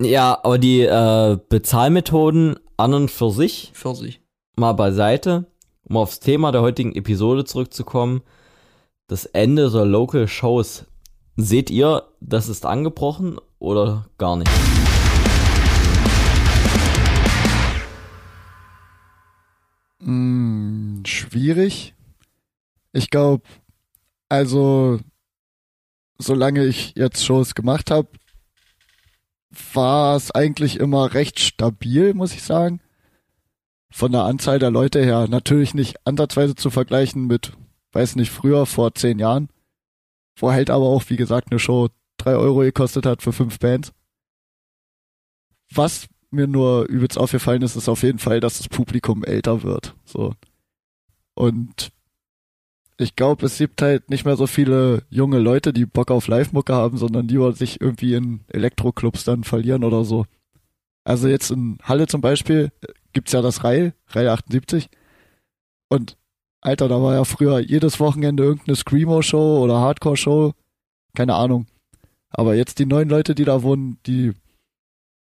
Ja, 0.00 0.40
aber 0.42 0.58
die 0.58 0.80
äh, 0.82 1.38
Bezahlmethoden 1.48 2.56
an 2.76 2.94
und 2.94 3.10
für 3.10 3.30
sich, 3.30 3.70
für 3.74 3.94
sich 3.94 4.20
mal 4.56 4.72
beiseite 4.72 5.46
um 5.84 5.98
aufs 5.98 6.20
Thema 6.20 6.50
der 6.50 6.62
heutigen 6.62 6.94
Episode 6.94 7.44
zurückzukommen, 7.44 8.22
das 9.06 9.26
Ende 9.26 9.70
der 9.70 9.84
Local 9.84 10.26
Shows. 10.26 10.86
Seht 11.36 11.70
ihr, 11.70 12.04
das 12.20 12.48
ist 12.48 12.64
angebrochen 12.64 13.38
oder 13.58 14.06
gar 14.18 14.36
nicht? 14.36 14.50
Hm, 20.00 21.02
schwierig. 21.06 21.94
Ich 22.92 23.10
glaube, 23.10 23.42
also 24.28 25.00
solange 26.18 26.64
ich 26.64 26.94
jetzt 26.96 27.24
Shows 27.24 27.54
gemacht 27.54 27.90
habe, 27.90 28.08
war 29.74 30.16
es 30.16 30.30
eigentlich 30.30 30.78
immer 30.78 31.14
recht 31.14 31.40
stabil, 31.40 32.14
muss 32.14 32.34
ich 32.34 32.42
sagen 32.42 32.80
von 33.94 34.10
der 34.10 34.24
Anzahl 34.24 34.58
der 34.58 34.72
Leute 34.72 35.04
her 35.04 35.28
natürlich 35.28 35.72
nicht 35.72 36.04
ansatzweise 36.04 36.56
zu 36.56 36.68
vergleichen 36.70 37.28
mit, 37.28 37.52
weiß 37.92 38.16
nicht, 38.16 38.32
früher 38.32 38.66
vor 38.66 38.92
zehn 38.92 39.20
Jahren. 39.20 39.48
Wo 40.36 40.50
halt 40.50 40.68
aber 40.68 40.86
auch, 40.86 41.04
wie 41.10 41.16
gesagt, 41.16 41.52
eine 41.52 41.60
Show 41.60 41.90
drei 42.16 42.34
Euro 42.34 42.58
gekostet 42.58 43.06
hat 43.06 43.22
für 43.22 43.32
fünf 43.32 43.60
Bands. 43.60 43.92
Was 45.72 46.08
mir 46.32 46.48
nur 46.48 46.86
übelst 46.86 47.16
aufgefallen 47.16 47.62
ist, 47.62 47.76
ist 47.76 47.88
auf 47.88 48.02
jeden 48.02 48.18
Fall, 48.18 48.40
dass 48.40 48.58
das 48.58 48.68
Publikum 48.68 49.22
älter 49.22 49.62
wird. 49.62 49.94
So. 50.04 50.34
Und 51.34 51.92
ich 52.98 53.16
glaube, 53.16 53.46
es 53.46 53.58
gibt 53.58 53.82
halt 53.82 54.08
nicht 54.10 54.24
mehr 54.24 54.36
so 54.36 54.46
viele 54.46 55.02
junge 55.10 55.38
Leute, 55.38 55.72
die 55.72 55.86
Bock 55.86 56.10
auf 56.10 56.28
Live-Mucke 56.28 56.74
haben, 56.74 56.96
sondern 56.96 57.26
die 57.26 57.38
sich 57.54 57.80
irgendwie 57.80 58.14
in 58.14 58.40
Elektroclubs 58.48 59.24
dann 59.24 59.44
verlieren 59.44 59.84
oder 59.84 60.04
so. 60.04 60.26
Also 61.04 61.28
jetzt 61.28 61.50
in 61.50 61.78
Halle 61.82 62.06
zum 62.06 62.20
Beispiel 62.20 62.70
gibt's 63.12 63.32
ja 63.32 63.42
das 63.42 63.64
Reihe, 63.64 63.94
Reihe 64.08 64.32
78. 64.32 64.88
Und 65.88 66.16
Alter, 66.60 66.88
da 66.88 67.02
war 67.02 67.14
ja 67.14 67.24
früher 67.24 67.58
jedes 67.58 68.00
Wochenende 68.00 68.42
irgendeine 68.42 68.76
Screamo-Show 68.76 69.62
oder 69.62 69.80
Hardcore-Show. 69.80 70.54
Keine 71.14 71.34
Ahnung. 71.34 71.66
Aber 72.30 72.54
jetzt 72.54 72.78
die 72.78 72.86
neuen 72.86 73.08
Leute, 73.08 73.34
die 73.34 73.44
da 73.44 73.62
wohnen, 73.62 73.98
die, 74.06 74.32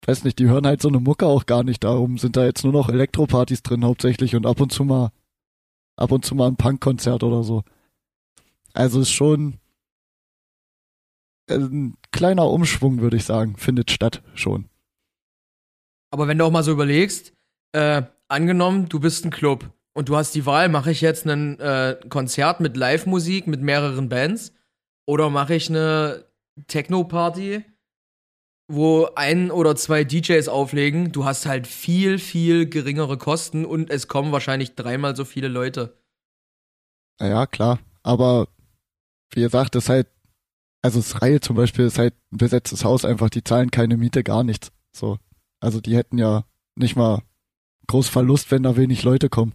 weiß 0.05 0.23
nicht, 0.23 0.39
die 0.39 0.47
hören 0.47 0.65
halt 0.65 0.81
so 0.81 0.87
eine 0.87 0.99
Mucke 0.99 1.25
auch 1.25 1.45
gar 1.45 1.63
nicht. 1.63 1.83
Darum 1.83 2.17
sind 2.17 2.37
da 2.37 2.45
jetzt 2.45 2.63
nur 2.63 2.73
noch 2.73 2.89
Elektropartys 2.89 3.63
drin 3.63 3.83
hauptsächlich 3.83 4.35
und 4.35 4.45
ab 4.45 4.61
und 4.61 4.71
zu 4.71 4.85
mal, 4.85 5.11
ab 5.95 6.11
und 6.11 6.25
zu 6.25 6.35
mal 6.35 6.47
ein 6.47 6.57
Punkkonzert 6.57 7.23
oder 7.23 7.43
so. 7.43 7.63
Also 8.73 9.01
ist 9.01 9.11
schon 9.11 9.59
ein 11.49 11.95
kleiner 12.11 12.49
Umschwung, 12.49 12.99
würde 12.99 13.17
ich 13.17 13.25
sagen, 13.25 13.55
findet 13.57 13.91
statt 13.91 14.21
schon. 14.33 14.69
Aber 16.11 16.27
wenn 16.27 16.37
du 16.37 16.45
auch 16.45 16.51
mal 16.51 16.63
so 16.63 16.71
überlegst, 16.71 17.33
äh, 17.73 18.03
angenommen, 18.27 18.89
du 18.89 18.99
bist 18.99 19.25
ein 19.25 19.31
Club 19.31 19.69
und 19.93 20.09
du 20.09 20.15
hast 20.15 20.33
die 20.33 20.45
Wahl, 20.45 20.69
mache 20.69 20.91
ich 20.91 21.01
jetzt 21.01 21.25
ein 21.25 21.59
äh, 21.59 21.97
Konzert 22.09 22.61
mit 22.61 22.77
Live-Musik 22.77 23.47
mit 23.47 23.61
mehreren 23.61 24.09
Bands 24.09 24.53
oder 25.05 25.29
mache 25.29 25.55
ich 25.55 25.69
eine 25.69 26.25
Techno-Party, 26.67 27.63
wo 28.67 29.07
ein 29.15 29.51
oder 29.51 29.75
zwei 29.75 30.03
DJs 30.03 30.47
auflegen. 30.47 31.11
Du 31.11 31.25
hast 31.25 31.45
halt 31.45 31.67
viel, 31.67 32.17
viel 32.17 32.67
geringere 32.67 33.17
Kosten 33.17 33.65
und 33.65 33.89
es 33.89 34.07
kommen 34.07 34.31
wahrscheinlich 34.31 34.75
dreimal 34.75 35.15
so 35.15 35.25
viele 35.25 35.47
Leute. 35.47 35.97
Ja, 37.19 37.45
klar. 37.45 37.79
Aber 38.03 38.47
wie 39.31 39.41
gesagt, 39.41 39.75
das 39.75 39.85
ist 39.85 39.89
halt, 39.89 40.07
also 40.81 40.99
das 40.99 41.21
Reihe 41.21 41.39
zum 41.39 41.55
Beispiel 41.55 41.85
ist 41.85 41.97
halt 41.99 42.13
ein 42.31 42.37
besetztes 42.37 42.83
Haus 42.83 43.05
einfach, 43.05 43.29
die 43.29 43.43
zahlen 43.43 43.71
keine 43.71 43.97
Miete, 43.97 44.23
gar 44.23 44.43
nichts. 44.43 44.71
So. 44.91 45.17
Also 45.59 45.81
die 45.81 45.95
hätten 45.95 46.17
ja 46.17 46.45
nicht 46.75 46.95
mal 46.95 47.21
groß 47.87 48.09
Verlust, 48.09 48.51
wenn 48.51 48.63
da 48.63 48.75
wenig 48.75 49.03
Leute 49.03 49.29
kommen. 49.29 49.53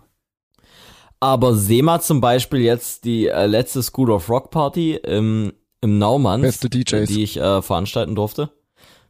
Aber 1.21 1.55
SEMA 1.55 2.01
zum 2.01 2.21
Beispiel 2.21 2.61
jetzt 2.61 3.05
die 3.05 3.27
äh, 3.27 3.47
letzte 3.47 3.83
School 3.83 4.11
of 4.11 4.31
Rock 4.31 4.51
Party 4.51 4.95
im, 4.95 5.53
im 5.83 5.99
Naumann, 5.99 6.41
Beste 6.41 6.71
DJs. 6.71 7.09
die 7.09 7.23
ich 7.23 7.37
äh, 7.37 7.61
veranstalten 7.61 8.15
durfte. 8.15 8.51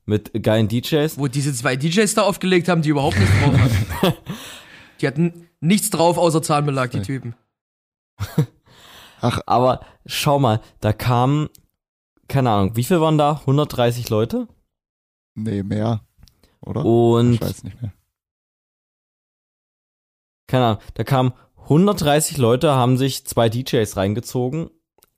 Mit 0.04 0.42
geilen 0.42 0.68
DJs. 0.68 1.18
Wo 1.18 1.28
diese 1.28 1.52
zwei 1.54 1.76
DJs 1.76 2.12
da 2.14 2.22
aufgelegt 2.22 2.68
haben, 2.68 2.82
die 2.82 2.88
überhaupt 2.88 3.18
nichts 3.18 3.34
drauf 3.40 3.58
hatten. 3.58 4.16
die 5.00 5.06
hatten 5.06 5.48
nichts 5.60 5.90
drauf 5.90 6.18
außer 6.18 6.42
Zahnbelag, 6.42 6.90
die 6.90 7.02
Typen. 7.02 7.34
Aber 9.20 9.84
schau 10.06 10.38
mal, 10.38 10.60
da 10.80 10.92
kamen, 10.92 11.48
keine 12.28 12.50
Ahnung, 12.50 12.76
wie 12.76 12.84
viel 12.84 13.00
waren 13.00 13.18
da? 13.18 13.40
130 13.40 14.08
Leute? 14.08 14.48
Nee, 15.34 15.62
mehr. 15.62 16.00
Oder? 16.60 16.84
Und 16.84 17.34
ich 17.34 17.40
weiß 17.40 17.64
nicht 17.64 17.80
mehr. 17.80 17.92
keine 20.46 20.64
Ahnung, 20.64 20.82
da 20.94 21.04
kamen 21.04 21.32
130 21.64 22.38
Leute, 22.38 22.72
haben 22.72 22.96
sich 22.96 23.26
zwei 23.26 23.48
DJs 23.48 23.96
reingezogen 23.96 24.70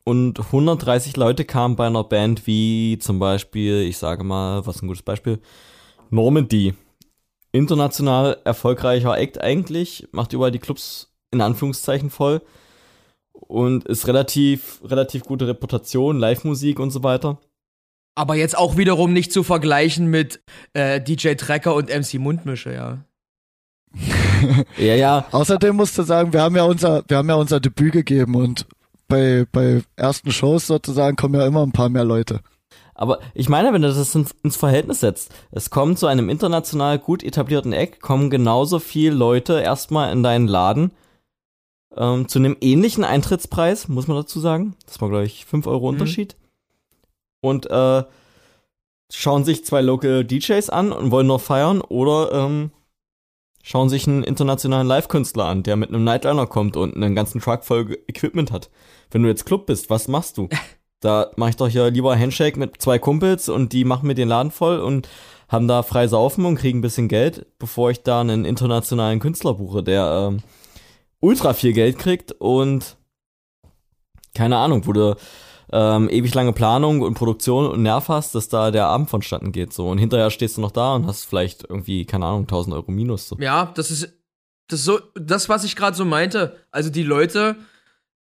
und 0.05 0.39
130 0.39 1.17
Leute 1.17 1.45
kamen 1.45 1.77
bei 1.77 1.87
einer 1.87 2.05
Band 2.05 2.47
wie 2.47 2.99
zum 2.99 3.19
Beispiel, 3.19 3.83
ich 3.83 3.99
sage 3.99 4.25
mal, 4.25 4.67
was 4.67 4.83
ein 4.83 4.89
gutes 4.89 5.03
Beispiel? 5.03 5.39
Normandy. 6.11 6.75
International 7.53 8.39
erfolgreicher 8.45 9.17
Act 9.19 9.41
eigentlich, 9.41 10.09
macht 10.13 10.33
überall 10.33 10.51
die 10.51 10.59
Clubs 10.59 11.13
in 11.31 11.41
Anführungszeichen 11.41 12.11
voll 12.11 12.41
und 13.33 13.85
ist 13.85 14.07
relativ, 14.07 14.81
relativ 14.85 15.25
gute 15.25 15.47
Reputation, 15.47 16.19
Live-Musik 16.19 16.81
und 16.81 16.91
so 16.91 17.03
weiter. 17.03 17.39
Aber 18.15 18.35
jetzt 18.35 18.57
auch 18.57 18.77
wiederum 18.77 19.13
nicht 19.13 19.33
zu 19.33 19.43
vergleichen 19.43 20.07
mit 20.07 20.43
äh, 20.75 21.01
DJ 21.01 21.35
Trecker 21.35 21.75
und 21.75 21.89
MC 21.89 22.15
Mundmische, 22.15 22.73
ja. 22.73 23.05
Ja, 24.77 24.95
ja, 24.95 25.27
Außerdem 25.31 25.77
musst 25.77 25.97
du 25.97 26.03
sagen, 26.03 26.33
wir 26.33 26.43
haben 26.43 26.57
ja 26.57 26.65
unser, 26.65 27.05
wir 27.07 27.19
haben 27.19 27.29
ja 27.29 27.37
unser 27.37 27.61
Debüt 27.61 27.93
gegeben 27.93 28.35
und 28.35 28.67
bei, 29.13 29.47
bei 29.53 29.83
ersten 29.95 30.33
Shows 30.33 30.67
sozusagen 30.67 31.17
kommen 31.17 31.35
ja 31.35 31.47
immer 31.47 31.63
ein 31.63 31.73
paar 31.73 31.91
mehr 31.91 32.05
Leute. 32.05 32.41
Aber 32.95 33.19
ich 33.35 33.51
meine, 33.51 33.73
wenn 33.73 33.83
du 33.83 33.89
das 33.89 34.15
ins, 34.15 34.57
Verhältnis 34.57 35.01
setzt, 35.01 35.35
es 35.51 35.69
kommt 35.69 35.99
zu 35.99 36.07
einem 36.07 36.31
international 36.31 36.99
gut 36.99 37.23
etablierten 37.23 37.75
Eck, 37.75 38.01
kommen 38.01 38.31
genauso 38.31 38.79
viel 38.79 39.13
Leute 39.13 39.61
erstmal 39.61 40.13
in 40.13 40.23
deinen 40.23 40.49
Laden 40.49 40.93
ähm, 41.95 42.27
zu 42.27 42.39
einem 42.39 42.57
ähnlichen 42.63 43.05
Eintrittspreis, 43.05 43.89
muss 43.89 44.09
man 44.09 44.17
dazu 44.17 44.41
sagen. 44.41 44.77
Das 44.87 44.99
war, 45.03 45.11
glaube 45.11 45.27
ich, 45.27 45.45
5 45.45 45.67
Euro 45.67 45.89
Unterschied. 45.89 46.37
Und 47.43 47.71
äh, 47.71 48.05
schauen 49.13 49.45
sich 49.45 49.65
zwei 49.67 49.83
Local 49.83 50.25
DJs 50.25 50.71
an 50.71 50.91
und 50.91 51.11
wollen 51.11 51.27
nur 51.27 51.41
feiern 51.41 51.83
oder 51.83 52.33
ähm, 52.33 52.71
schauen 53.63 53.91
sich 53.91 54.07
einen 54.07 54.25
internationalen 54.25 54.87
Live-Künstler 54.87 55.45
an, 55.45 55.63
der 55.65 55.77
mit 55.77 55.91
einem 55.91 56.05
Nightliner 56.05 56.47
kommt 56.47 56.77
und 56.77 56.97
einen 56.97 57.15
ganzen 57.15 57.43
Truck 57.43 57.65
voll 57.65 57.99
Equipment 58.09 58.53
hat. 58.53 58.71
Wenn 59.13 59.23
du 59.23 59.29
jetzt 59.29 59.45
Club 59.45 59.67
bist, 59.67 59.91
was 59.91 60.09
machst 60.09 60.39
du? 60.39 60.49
Da 61.01 61.31
mache 61.37 61.51
ich 61.51 61.57
doch 61.57 61.69
hier 61.69 61.91
lieber 61.91 62.19
Handshake 62.19 62.59
mit 62.59 62.81
zwei 62.81 62.99
Kumpels 62.99 63.49
und 63.49 63.73
die 63.73 63.85
machen 63.85 64.07
mir 64.07 64.15
den 64.15 64.29
Laden 64.29 64.51
voll 64.51 64.79
und 64.79 65.09
haben 65.49 65.69
da 65.69 65.83
frei 65.83 66.07
saufen 66.07 66.47
und 66.47 66.57
kriegen 66.57 66.79
ein 66.79 66.83
bisschen 66.83 67.09
Geld, 67.09 67.47
bevor 67.59 67.91
ich 67.91 68.03
da 68.03 68.21
einen 68.21 68.45
internationalen 68.45 69.21
Künstler 69.21 69.55
buche, 69.55 69.83
der 69.83 70.31
ähm, 70.31 70.43
ultra 71.21 71.53
viel 71.53 71.73
Geld 71.73 71.99
kriegt 71.99 72.33
und 72.33 72.97
keine 74.35 74.57
Ahnung, 74.57 74.87
wo 74.87 74.93
du 74.93 75.17
ähm, 75.73 76.09
ewig 76.09 76.33
lange 76.35 76.53
Planung 76.53 77.03
und 77.03 77.15
Produktion 77.15 77.67
und 77.67 77.83
Nerv 77.83 78.09
hast, 78.09 78.35
dass 78.35 78.49
da 78.49 78.71
der 78.71 78.87
Abend 78.87 79.11
vonstatten 79.11 79.53
geht 79.53 79.73
so 79.73 79.91
und 79.91 79.99
hinterher 79.99 80.31
stehst 80.31 80.57
du 80.57 80.61
noch 80.61 80.71
da 80.71 80.95
und 80.95 81.07
hast 81.07 81.25
vielleicht 81.25 81.69
irgendwie 81.69 82.07
keine 82.07 82.27
Ahnung 82.27 82.43
1000 82.43 82.75
Euro 82.77 82.91
Minus 82.91 83.29
so. 83.29 83.37
Ja, 83.39 83.73
das 83.75 83.91
ist 83.91 84.09
das 84.69 84.81
ist 84.81 84.87
so 84.87 85.01
das, 85.15 85.49
was 85.49 85.65
ich 85.65 85.77
gerade 85.77 85.97
so 85.97 86.05
meinte. 86.05 86.57
Also 86.71 86.89
die 86.89 87.03
Leute 87.03 87.57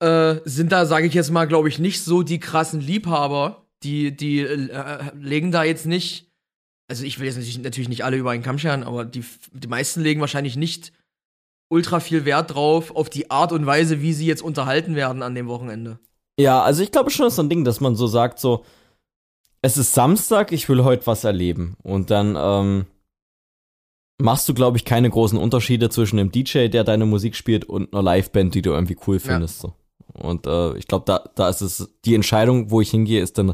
äh, 0.06 0.42
sind 0.46 0.72
da, 0.72 0.86
sage 0.86 1.08
ich 1.08 1.14
jetzt 1.14 1.32
mal, 1.32 1.46
glaube 1.46 1.68
ich, 1.70 1.80
nicht 1.80 2.04
so 2.04 2.24
die 2.24 2.40
krassen 2.40 2.80
Liebhaber. 2.80 3.66
Die 3.84 4.16
die 4.16 4.40
äh, 4.40 5.00
legen 5.16 5.52
da 5.52 5.64
jetzt 5.64 5.86
nicht. 5.86 6.32
Also 6.88 7.04
ich 7.04 7.20
will 7.20 7.26
jetzt 7.26 7.36
natürlich, 7.36 7.60
natürlich 7.60 7.90
nicht 7.90 8.06
alle 8.06 8.18
über 8.18 8.32
einen 8.32 8.44
Kamm 8.44 8.60
scheren, 8.60 8.84
aber 8.84 9.06
die 9.06 9.24
die 9.52 9.68
meisten 9.68 10.02
legen 10.02 10.22
wahrscheinlich 10.22 10.56
nicht 10.56 10.92
ultra 11.70 12.00
viel 12.00 12.26
Wert 12.26 12.54
drauf 12.54 12.96
auf 12.96 13.10
die 13.10 13.32
Art 13.32 13.52
und 13.52 13.66
Weise, 13.66 14.02
wie 14.02 14.14
sie 14.14 14.28
jetzt 14.28 14.44
unterhalten 14.44 14.96
werden 14.96 15.24
an 15.24 15.36
dem 15.36 15.48
Wochenende. 15.48 16.00
Ja, 16.40 16.62
also 16.62 16.84
ich 16.84 16.92
glaube 16.92 17.10
schon, 17.10 17.28
ist 17.28 17.36
so 17.36 17.44
ein 17.44 17.50
Ding, 17.50 17.64
dass 17.64 17.82
man 17.82 17.96
so 17.96 18.08
sagt, 18.08 18.40
so, 18.40 18.66
es 19.62 19.78
ist 19.78 19.94
Samstag, 19.94 20.52
ich 20.52 20.70
will 20.70 20.84
heute 20.84 21.08
was 21.08 21.24
erleben. 21.24 21.76
Und 21.82 22.12
dann 22.12 22.36
ähm, 22.38 22.86
machst 24.18 24.48
du, 24.48 24.54
glaube 24.54 24.78
ich, 24.78 24.86
keine 24.86 25.10
großen 25.10 25.38
Unterschiede 25.40 25.90
zwischen 25.90 26.20
einem 26.20 26.32
DJ, 26.32 26.68
der 26.68 26.84
deine 26.84 27.06
Musik 27.06 27.36
spielt, 27.36 27.66
und 27.66 27.94
einer 27.94 28.04
Liveband, 28.04 28.54
die 28.54 28.62
du 28.62 28.72
irgendwie 28.72 28.98
cool 29.08 29.20
findest. 29.20 29.60
So. 29.60 29.74
Und 30.16 30.48
äh, 30.48 30.78
ich 30.78 30.88
glaube, 30.88 31.06
da, 31.06 31.30
da 31.36 31.50
ist 31.50 31.62
es, 31.62 31.90
die 32.06 32.16
Entscheidung, 32.16 32.72
wo 32.72 32.82
ich 32.82 32.90
hingehe, 32.90 33.22
ist 33.22 33.38
dann 33.38 33.54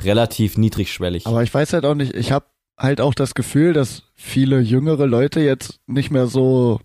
relativ 0.00 0.58
niedrigschwellig. 0.58 1.26
Aber 1.26 1.42
ich 1.42 1.52
weiß 1.52 1.72
halt 1.72 1.84
auch 1.84 1.94
nicht, 1.94 2.14
ich 2.14 2.32
habe 2.32 2.46
halt 2.78 3.00
auch 3.00 3.14
das 3.14 3.34
Gefühl, 3.34 3.72
dass 3.72 4.04
viele 4.14 4.60
jüngere 4.60 5.06
Leute 5.06 5.40
jetzt 5.40 5.80
nicht 5.86 6.10
mehr 6.10 6.26
so, 6.26 6.80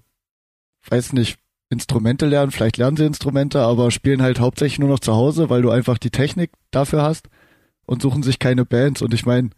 weiß 0.89 1.13
nicht, 1.13 1.37
Instrumente 1.69 2.25
lernen, 2.25 2.51
vielleicht 2.51 2.77
lernen 2.77 2.95
sie 2.95 3.05
Instrumente, 3.05 3.59
aber 3.59 3.91
spielen 3.91 4.21
halt 4.21 4.39
hauptsächlich 4.39 4.79
nur 4.79 4.89
noch 4.89 4.99
zu 4.99 5.13
Hause, 5.13 5.49
weil 5.49 5.61
du 5.61 5.69
einfach 5.69 5.97
die 5.97 6.11
Technik 6.11 6.51
dafür 6.71 7.01
hast 7.01 7.27
und 7.85 8.01
suchen 8.01 8.23
sich 8.23 8.39
keine 8.39 8.63
Bands. 8.63 9.01
Und 9.01 9.13
ich 9.13 9.25
meine, 9.25 9.49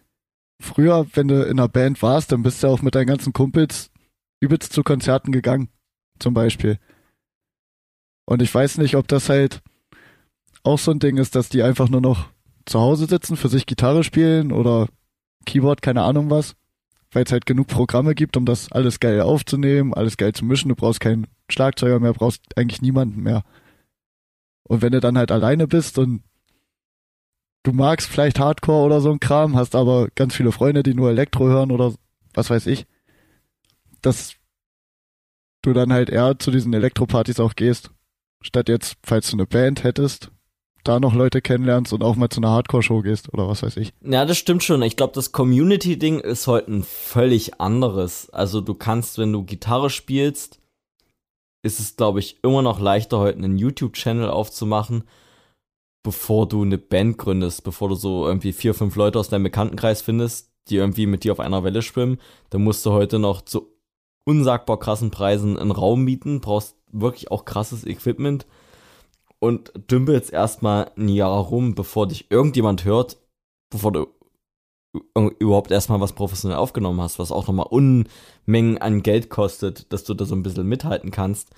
früher, 0.59 1.05
wenn 1.13 1.27
du 1.27 1.43
in 1.43 1.59
einer 1.59 1.67
Band 1.67 2.01
warst, 2.01 2.31
dann 2.31 2.41
bist 2.41 2.63
du 2.63 2.67
auch 2.67 2.81
mit 2.81 2.95
deinen 2.95 3.05
ganzen 3.05 3.33
Kumpels 3.33 3.91
übelst 4.39 4.73
zu 4.73 4.81
Konzerten 4.81 5.31
gegangen, 5.31 5.69
zum 6.17 6.33
Beispiel. 6.33 6.79
Und 8.29 8.43
ich 8.43 8.53
weiß 8.53 8.77
nicht, 8.77 8.95
ob 8.95 9.07
das 9.07 9.27
halt 9.27 9.63
auch 10.61 10.77
so 10.77 10.91
ein 10.91 10.99
Ding 10.99 11.17
ist, 11.17 11.35
dass 11.35 11.49
die 11.49 11.63
einfach 11.63 11.89
nur 11.89 11.99
noch 11.99 12.29
zu 12.67 12.79
Hause 12.79 13.07
sitzen, 13.07 13.37
für 13.37 13.49
sich 13.49 13.65
Gitarre 13.65 14.03
spielen 14.03 14.51
oder 14.51 14.87
Keyboard, 15.47 15.81
keine 15.81 16.03
Ahnung 16.03 16.29
was, 16.29 16.55
weil 17.11 17.23
es 17.23 17.31
halt 17.31 17.47
genug 17.47 17.65
Programme 17.65 18.13
gibt, 18.13 18.37
um 18.37 18.45
das 18.45 18.71
alles 18.71 18.99
geil 18.99 19.21
aufzunehmen, 19.21 19.95
alles 19.95 20.15
geil 20.15 20.31
zu 20.31 20.45
mischen. 20.45 20.69
Du 20.69 20.75
brauchst 20.75 20.99
keinen 20.99 21.25
Schlagzeuger 21.49 21.99
mehr, 21.99 22.13
brauchst 22.13 22.55
eigentlich 22.55 22.83
niemanden 22.83 23.23
mehr. 23.23 23.41
Und 24.61 24.83
wenn 24.83 24.91
du 24.91 24.99
dann 24.99 25.17
halt 25.17 25.31
alleine 25.31 25.67
bist 25.67 25.97
und 25.97 26.21
du 27.63 27.71
magst 27.71 28.07
vielleicht 28.07 28.39
Hardcore 28.39 28.85
oder 28.85 29.01
so 29.01 29.11
ein 29.11 29.19
Kram, 29.19 29.55
hast 29.55 29.73
aber 29.73 30.07
ganz 30.13 30.35
viele 30.35 30.51
Freunde, 30.51 30.83
die 30.83 30.93
nur 30.93 31.09
Elektro 31.09 31.47
hören 31.47 31.71
oder 31.71 31.95
was 32.35 32.51
weiß 32.51 32.67
ich, 32.67 32.85
dass 34.03 34.35
du 35.63 35.73
dann 35.73 35.91
halt 35.91 36.11
eher 36.11 36.37
zu 36.37 36.51
diesen 36.51 36.75
Elektropartys 36.75 37.39
auch 37.39 37.55
gehst, 37.55 37.89
statt 38.41 38.69
jetzt, 38.69 38.95
falls 39.03 39.29
du 39.29 39.37
eine 39.37 39.45
Band 39.45 39.83
hättest, 39.83 40.31
da 40.83 40.99
noch 40.99 41.13
Leute 41.13 41.41
kennenlernst 41.41 41.93
und 41.93 42.03
auch 42.03 42.15
mal 42.15 42.29
zu 42.29 42.39
einer 42.39 42.51
Hardcore-Show 42.51 43.01
gehst 43.01 43.33
oder 43.33 43.47
was 43.47 43.63
weiß 43.63 43.77
ich. 43.77 43.93
Ja, 44.01 44.25
das 44.25 44.37
stimmt 44.37 44.63
schon. 44.63 44.81
Ich 44.81 44.95
glaube, 44.95 45.13
das 45.13 45.31
Community-Ding 45.31 46.19
ist 46.19 46.47
heute 46.47 46.71
ein 46.71 46.83
völlig 46.83 47.59
anderes. 47.59 48.29
Also 48.29 48.61
du 48.61 48.73
kannst, 48.73 49.17
wenn 49.17 49.33
du 49.33 49.43
Gitarre 49.43 49.89
spielst, 49.89 50.59
ist 51.61 51.79
es, 51.79 51.97
glaube 51.97 52.19
ich, 52.19 52.41
immer 52.43 52.61
noch 52.61 52.79
leichter, 52.79 53.19
heute 53.19 53.39
einen 53.39 53.57
YouTube-Channel 53.57 54.29
aufzumachen, 54.29 55.03
bevor 56.03 56.47
du 56.47 56.61
eine 56.61 56.77
Band 56.77 57.17
gründest, 57.17 57.63
bevor 57.63 57.89
du 57.89 57.95
so 57.95 58.25
irgendwie 58.25 58.53
vier, 58.53 58.73
fünf 58.73 58.95
Leute 58.95 59.19
aus 59.19 59.29
deinem 59.29 59.43
Bekanntenkreis 59.43 60.01
findest, 60.01 60.53
die 60.69 60.77
irgendwie 60.77 61.07
mit 61.07 61.25
dir 61.25 61.33
auf 61.33 61.41
einer 61.41 61.63
Welle 61.65 61.81
schwimmen. 61.81 62.19
Dann 62.49 62.63
musst 62.63 62.85
du 62.85 62.91
heute 62.91 63.19
noch 63.19 63.41
zu 63.41 63.75
unsagbar 64.25 64.79
krassen 64.79 65.11
Preisen 65.11 65.57
einen 65.57 65.71
Raum 65.71 66.03
mieten, 66.03 66.39
brauchst 66.39 66.77
wirklich 66.91 67.31
auch 67.31 67.45
krasses 67.45 67.85
Equipment 67.85 68.45
und 69.39 69.71
dümpelst 69.89 70.31
erstmal 70.31 70.91
ein 70.97 71.09
Jahr 71.09 71.39
rum, 71.39 71.75
bevor 71.75 72.07
dich 72.07 72.29
irgendjemand 72.29 72.85
hört, 72.85 73.17
bevor 73.69 73.91
du 73.91 74.07
überhaupt 75.39 75.71
erstmal 75.71 76.01
was 76.01 76.13
professionell 76.13 76.57
aufgenommen 76.57 76.99
hast, 77.01 77.19
was 77.19 77.31
auch 77.31 77.47
nochmal 77.47 77.67
Unmengen 77.69 78.79
an 78.79 79.03
Geld 79.03 79.29
kostet, 79.29 79.91
dass 79.93 80.03
du 80.03 80.13
da 80.13 80.25
so 80.25 80.35
ein 80.35 80.43
bisschen 80.43 80.67
mithalten 80.67 81.11
kannst. 81.11 81.51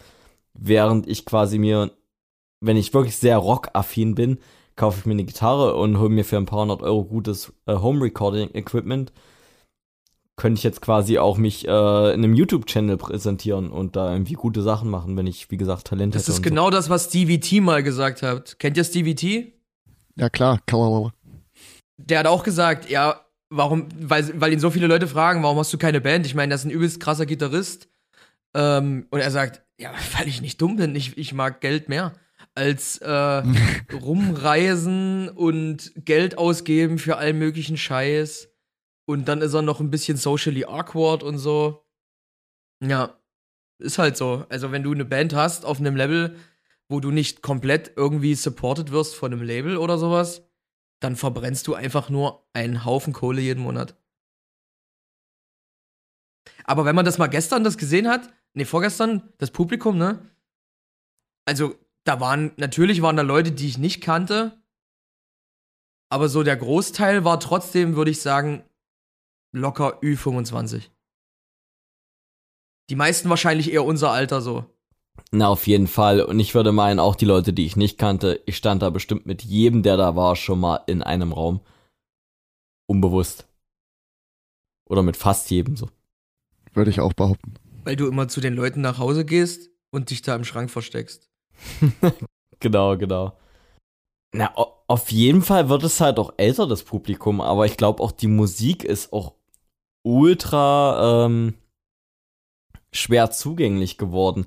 Während 0.54 1.08
ich 1.08 1.26
quasi 1.26 1.58
mir, 1.58 1.92
wenn 2.60 2.76
ich 2.76 2.94
wirklich 2.94 3.16
sehr 3.16 3.38
rockaffin 3.38 4.16
bin, 4.16 4.40
kaufe 4.76 5.00
ich 5.00 5.06
mir 5.06 5.14
eine 5.14 5.24
Gitarre 5.24 5.76
und 5.76 5.98
hole 5.98 6.10
mir 6.10 6.26
für 6.26 6.38
ein 6.38 6.46
paar 6.46 6.62
hundert 6.62 6.82
Euro 6.82 7.06
gutes 7.06 7.54
äh, 7.68 7.76
Home 7.76 8.04
Recording 8.04 8.50
Equipment. 8.54 9.14
Könnte 10.42 10.58
ich 10.58 10.64
jetzt 10.64 10.82
quasi 10.82 11.20
auch 11.20 11.38
mich 11.38 11.68
äh, 11.68 11.70
in 11.70 12.24
einem 12.24 12.34
YouTube-Channel 12.34 12.98
präsentieren 12.98 13.70
und 13.70 13.96
da 13.96 14.12
irgendwie 14.12 14.34
gute 14.34 14.64
Sachen 14.64 14.90
machen, 14.90 15.16
wenn 15.16 15.28
ich, 15.28 15.52
wie 15.52 15.58
gesagt, 15.58 15.86
Talent 15.86 16.16
Das 16.16 16.24
hätte. 16.24 16.32
ist 16.32 16.38
und 16.40 16.44
genau 16.46 16.72
das, 16.72 16.90
was 16.90 17.06
Stevie 17.06 17.40
T 17.40 17.62
mal 17.62 17.84
gesagt 17.84 18.24
hat. 18.24 18.58
Kennt 18.58 18.76
ihr 18.76 18.84
Stevie 18.84 19.14
T? 19.14 19.54
Ja 20.16 20.32
klar, 20.32 20.60
Kauer. 20.66 21.14
Der 21.98 22.18
hat 22.18 22.26
auch 22.26 22.42
gesagt, 22.42 22.90
ja, 22.90 23.22
warum, 23.52 23.88
weil, 24.00 24.42
weil 24.42 24.52
ihn 24.52 24.60
so 24.60 24.72
viele 24.72 24.88
Leute 24.88 25.08
fragen, 25.08 25.44
warum 25.44 25.60
hast 25.60 25.72
du 25.74 25.78
keine 25.78 26.02
Band? 26.02 26.26
Ich 26.26 26.34
meine, 26.34 26.50
das 26.50 26.62
ist 26.62 26.66
ein 26.66 26.72
übelst 26.72 27.00
krasser 27.00 27.28
Gitarrist. 27.28 27.88
Ähm, 28.56 29.06
und 29.12 29.20
er 29.20 29.30
sagt, 29.30 29.62
ja, 29.78 29.92
weil 30.18 30.28
ich 30.28 30.42
nicht 30.42 30.60
dumm 30.60 30.76
bin, 30.76 30.96
ich, 30.96 31.20
ich 31.20 31.36
mag 31.36 31.62
Geld 31.62 31.88
mehr 31.88 32.14
als 32.56 32.98
äh, 32.98 33.44
rumreisen 33.94 35.30
und 35.30 35.92
Geld 36.04 36.40
ausgeben 36.40 36.98
für 36.98 37.18
allen 37.18 37.38
möglichen 37.38 37.78
Scheiß. 37.78 38.51
Und 39.12 39.26
dann 39.26 39.42
ist 39.42 39.54
er 39.54 39.62
noch 39.62 39.80
ein 39.82 39.92
bisschen 39.92 40.18
socially 40.18 40.64
awkward 40.66 41.22
und 41.22 41.38
so. 41.38 41.86
Ja, 42.82 43.20
ist 43.80 43.98
halt 43.98 44.16
so. 44.16 44.46
Also, 44.50 44.72
wenn 44.72 44.84
du 44.84 44.94
eine 44.94 45.06
Band 45.06 45.34
hast 45.34 45.66
auf 45.66 45.80
einem 45.80 45.96
Level, 45.96 46.38
wo 46.88 47.00
du 47.00 47.12
nicht 47.12 47.42
komplett 47.42 47.92
irgendwie 47.98 48.36
supported 48.36 48.92
wirst 48.92 49.16
von 49.16 49.34
einem 49.34 49.44
Label 49.44 49.78
oder 49.78 49.98
sowas, 49.98 50.44
dann 51.02 51.16
verbrennst 51.16 51.68
du 51.68 51.74
einfach 51.74 52.10
nur 52.10 52.48
einen 52.54 52.86
Haufen 52.86 53.12
Kohle 53.12 53.42
jeden 53.42 53.64
Monat. 53.64 53.96
Aber 56.64 56.86
wenn 56.86 56.96
man 56.96 57.06
das 57.06 57.18
mal 57.18 57.28
gestern 57.28 57.64
das 57.64 57.78
gesehen 57.78 58.08
hat, 58.08 58.34
nee, 58.54 58.66
vorgestern, 58.66 59.34
das 59.40 59.52
Publikum, 59.52 59.98
ne? 59.98 60.20
Also, 61.46 61.76
da 62.06 62.20
waren, 62.20 62.52
natürlich 62.56 63.02
waren 63.02 63.18
da 63.18 63.24
Leute, 63.24 63.52
die 63.52 63.68
ich 63.68 63.78
nicht 63.78 64.02
kannte, 64.02 64.64
aber 66.10 66.30
so 66.30 66.44
der 66.44 66.58
Großteil 66.58 67.26
war 67.26 67.40
trotzdem, 67.40 67.96
würde 67.96 68.12
ich 68.12 68.22
sagen, 68.22 68.64
locker 69.52 70.00
Ü25. 70.02 70.90
Die 72.90 72.96
meisten 72.96 73.30
wahrscheinlich 73.30 73.72
eher 73.72 73.86
unser 73.86 74.12
Alter 74.12 74.42
so. 74.42 74.66
Na, 75.32 75.48
auf 75.48 75.68
jeden 75.68 75.88
Fall. 75.88 76.22
Und 76.22 76.40
ich 76.40 76.56
würde 76.56 76.72
meinen, 76.72 77.00
auch 77.00 77.16
die 77.16 77.26
Leute, 77.26 77.54
die 77.54 77.66
ich 77.66 77.76
nicht 77.76 77.98
kannte, 77.98 78.42
ich 78.46 78.58
stand 78.58 78.82
da 78.82 78.90
bestimmt 78.90 79.26
mit 79.26 79.44
jedem, 79.44 79.84
der 79.84 79.98
da 79.98 80.16
war, 80.16 80.36
schon 80.36 80.60
mal 80.60 80.82
in 80.88 81.02
einem 81.02 81.32
Raum. 81.32 81.62
Unbewusst. 82.88 83.48
Oder 84.90 85.04
mit 85.04 85.16
fast 85.16 85.50
jedem 85.50 85.78
so. 85.78 85.90
Würde 86.74 86.92
ich 86.92 87.00
auch 87.00 87.14
behaupten. 87.14 87.54
Weil 87.84 87.96
du 87.96 88.08
immer 88.08 88.28
zu 88.28 88.42
den 88.42 88.56
Leuten 88.56 88.82
nach 88.82 88.98
Hause 88.98 89.26
gehst 89.26 89.70
und 89.92 90.10
dich 90.10 90.22
da 90.22 90.36
im 90.36 90.44
Schrank 90.44 90.70
versteckst. 90.70 91.30
genau, 92.60 92.98
genau. 92.98 93.38
Na, 94.34 94.54
auf 94.56 95.12
jeden 95.12 95.42
Fall 95.42 95.70
wird 95.70 95.84
es 95.84 96.00
halt 96.00 96.20
auch 96.20 96.34
älter, 96.38 96.68
das 96.68 96.84
Publikum, 96.84 97.42
aber 97.42 97.66
ich 97.66 97.78
glaube 97.78 98.02
auch 98.02 98.12
die 98.12 98.28
Musik 98.28 98.84
ist 98.84 99.12
auch 99.12 99.36
ultra 100.04 101.26
ähm, 101.26 101.56
schwer 102.92 103.32
zugänglich 103.32 103.98
geworden. 103.98 104.46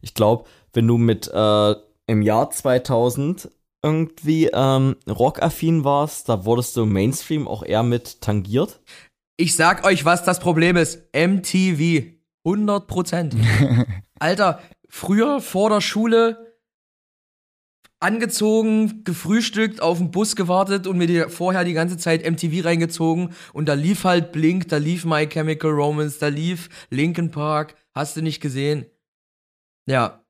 Ich 0.00 0.14
glaube, 0.14 0.44
wenn 0.72 0.86
du 0.86 0.98
mit 0.98 1.28
äh, 1.32 1.74
im 2.06 2.22
Jahr 2.22 2.50
2000 2.50 3.50
irgendwie 3.82 4.50
ähm, 4.52 4.96
rockaffin 5.08 5.84
warst, 5.84 6.28
da 6.28 6.44
wurdest 6.44 6.76
du 6.76 6.82
im 6.82 6.92
Mainstream 6.92 7.46
auch 7.46 7.62
eher 7.62 7.82
mit 7.82 8.20
tangiert. 8.20 8.80
Ich 9.36 9.54
sag 9.54 9.84
euch, 9.84 10.04
was 10.04 10.24
das 10.24 10.40
Problem 10.40 10.76
ist. 10.76 11.02
MTV. 11.14 12.12
100 12.44 12.86
Prozent. 12.86 13.36
Alter, 14.18 14.60
früher 14.88 15.40
vor 15.40 15.70
der 15.70 15.80
Schule 15.80 16.55
angezogen, 18.00 19.04
gefrühstückt, 19.04 19.80
auf 19.80 19.98
den 19.98 20.10
Bus 20.10 20.36
gewartet 20.36 20.86
und 20.86 20.98
mir 20.98 21.06
die, 21.06 21.24
vorher 21.28 21.64
die 21.64 21.72
ganze 21.72 21.96
Zeit 21.96 22.28
MTV 22.28 22.64
reingezogen 22.64 23.34
und 23.52 23.68
da 23.68 23.74
lief 23.74 24.04
halt 24.04 24.32
Blink, 24.32 24.68
da 24.68 24.76
lief 24.76 25.04
My 25.04 25.26
Chemical 25.26 25.70
Romance, 25.70 26.18
da 26.18 26.28
lief 26.28 26.68
Linkin 26.90 27.30
Park, 27.30 27.74
hast 27.94 28.16
du 28.16 28.22
nicht 28.22 28.40
gesehen? 28.40 28.86
Ja. 29.86 30.22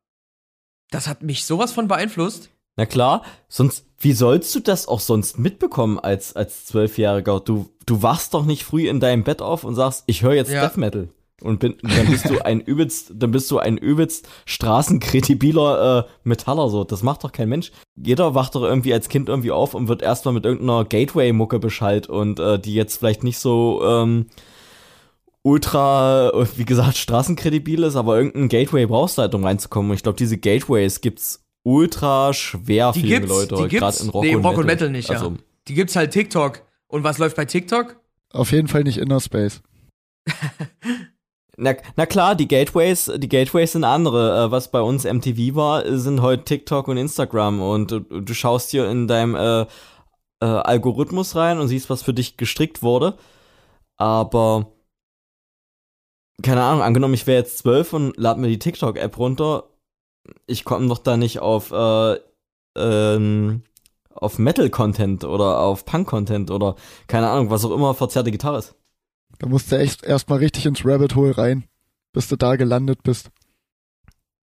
Das 0.91 1.09
hat 1.09 1.23
mich 1.23 1.45
sowas 1.45 1.73
von 1.73 1.89
beeinflusst. 1.89 2.51
Na 2.77 2.87
klar, 2.87 3.25
sonst, 3.49 3.87
wie 3.99 4.13
sollst 4.13 4.55
du 4.55 4.61
das 4.61 4.87
auch 4.87 5.01
sonst 5.01 5.39
mitbekommen 5.39 5.99
als, 5.99 6.37
als 6.37 6.67
Zwölfjähriger? 6.67 7.41
Du, 7.41 7.71
du 7.87 8.03
wachst 8.03 8.35
doch 8.35 8.45
nicht 8.45 8.65
früh 8.65 8.89
in 8.89 9.01
deinem 9.01 9.25
Bett 9.25 9.43
auf 9.43 9.65
und 9.65 9.75
sagst, 9.75 10.05
ich 10.07 10.23
höre 10.23 10.35
jetzt 10.35 10.53
ja. 10.53 10.61
Death 10.61 10.77
Metal. 10.77 11.09
Und 11.43 11.61
bin, 11.61 11.75
dann 11.83 12.07
bist 12.07 12.31
du 12.31 12.41
ein 12.41 12.61
übelst, 12.61 13.13
dann 13.15 13.31
bist 13.31 13.51
du 13.51 13.59
ein 13.59 13.77
übelst 13.77 14.27
straßenkredibiler 14.47 16.07
äh, 16.07 16.11
Metaller 16.25 16.71
so. 16.71 16.83
Das 16.85 17.03
macht 17.03 17.25
doch 17.25 17.33
kein 17.33 17.51
Mensch. 17.51 17.73
Jeder 17.95 18.35
wacht 18.35 18.55
doch 18.55 18.63
irgendwie 18.63 18.95
als 18.95 19.11
Kind 19.11 19.29
irgendwie 19.29 19.51
auf 19.51 19.75
und 19.75 19.89
wird 19.89 20.01
erstmal 20.01 20.33
mit 20.33 20.47
irgendeiner 20.47 20.87
Gateway-Mucke 20.87 21.59
Bescheid 21.59 22.09
und 22.09 22.41
äh, 22.41 22.59
die 22.59 22.75
jetzt 22.75 22.97
vielleicht 22.97 23.23
nicht 23.23 23.39
so 23.39 23.83
ähm, 23.85 24.27
ultra, 25.43 26.33
wie 26.57 26.65
gesagt, 26.65 26.97
straßenkredibil 26.97 27.83
ist, 27.83 27.97
aber 27.97 28.17
irgendein 28.17 28.49
Gateway 28.49 28.87
brauchst 28.87 29.19
du 29.19 29.23
halt, 29.23 29.35
um 29.35 29.45
reinzukommen. 29.45 29.91
Und 29.91 29.97
ich 29.97 30.03
glaube, 30.03 30.17
diese 30.17 30.39
Gateways 30.39 31.03
gibt's 31.03 31.45
ultra 31.63 32.33
schwer 32.33 32.93
die 32.93 33.01
für 33.01 33.07
gibt's, 33.07 33.29
Leute, 33.29 33.69
gerade 33.69 33.97
in 34.03 34.09
Rock, 34.09 34.25
nee, 34.25 34.35
und, 34.35 34.45
Rock 34.45 34.53
Metal. 34.53 34.61
und 34.61 34.67
Metal 34.67 34.91
nicht, 34.91 35.11
also, 35.11 35.27
ja. 35.27 35.37
Die 35.69 35.75
gibt's 35.75 35.97
halt 35.97 36.13
TikTok. 36.13 36.63
Und 36.89 37.05
was 37.05 37.19
läuft 37.19 37.37
bei 37.37 37.45
TikTok? 37.45 38.01
Auf 38.33 38.53
jeden 38.53 38.69
Fall 38.69 38.85
nicht 38.85 38.99
Inner 38.99 39.21
Space. 39.21 39.63
Na, 41.59 41.75
na 41.97 42.05
klar, 42.05 42.35
die 42.35 42.49
Gateways, 42.49 43.11
die 43.17 43.29
Gateways 43.29 43.73
sind 43.73 43.85
andere. 43.85 44.47
Äh, 44.47 44.51
was 44.51 44.71
bei 44.71 44.81
uns 44.81 45.05
MTV 45.05 45.55
war, 45.55 45.99
sind 45.99 46.21
heute 46.21 46.45
TikTok 46.45 46.89
und 46.89 46.99
Instagram 46.99 47.63
und 47.63 47.91
du, 47.91 48.01
du 48.01 48.35
schaust 48.35 48.71
hier 48.71 48.89
in 48.91 49.09
deinem 49.09 49.35
äh, 49.35 49.63
äh, 50.43 50.47
Algorithmus 50.47 51.35
rein 51.37 51.59
und 51.59 51.69
siehst, 51.69 51.89
was 51.91 52.03
für 52.03 52.15
dich 52.15 52.37
gestrickt 52.37 52.83
wurde. 52.83 53.17
Aber 53.97 54.73
keine 56.43 56.63
Ahnung, 56.63 56.83
angenommen, 56.83 57.15
ich 57.15 57.27
wäre 57.27 57.39
jetzt 57.39 57.59
zwölf 57.59 57.93
und 57.95 58.17
lade 58.19 58.41
mir 58.41 58.49
die 58.49 58.59
TikTok-App 58.59 59.19
runter, 59.19 59.65
ich 60.47 60.65
komme 60.65 60.89
doch 60.89 60.99
da 60.99 61.17
nicht 61.17 61.41
auf 61.41 61.73
äh, 61.73 62.19
ähm, 62.77 63.63
auf 64.15 64.39
Metal-Content 64.39 65.25
oder 65.25 65.61
auf 65.61 65.85
Punk-Content 65.85 66.51
oder 66.51 66.77
keine 67.07 67.29
Ahnung, 67.29 67.51
was 67.51 67.65
auch 67.65 67.71
immer 67.71 67.95
verzerrte 67.95 68.31
Gitarre 68.31 68.59
ist. 68.59 68.75
Da 69.39 69.49
musst 69.49 69.71
du 69.71 69.79
echt 69.79 70.03
erstmal 70.03 70.39
richtig 70.39 70.67
ins 70.67 70.85
Rabbit 70.85 71.15
Hole 71.15 71.37
rein, 71.37 71.65
bis 72.13 72.29
du 72.29 72.37
da 72.37 72.57
gelandet 72.57 73.03
bist. 73.03 73.31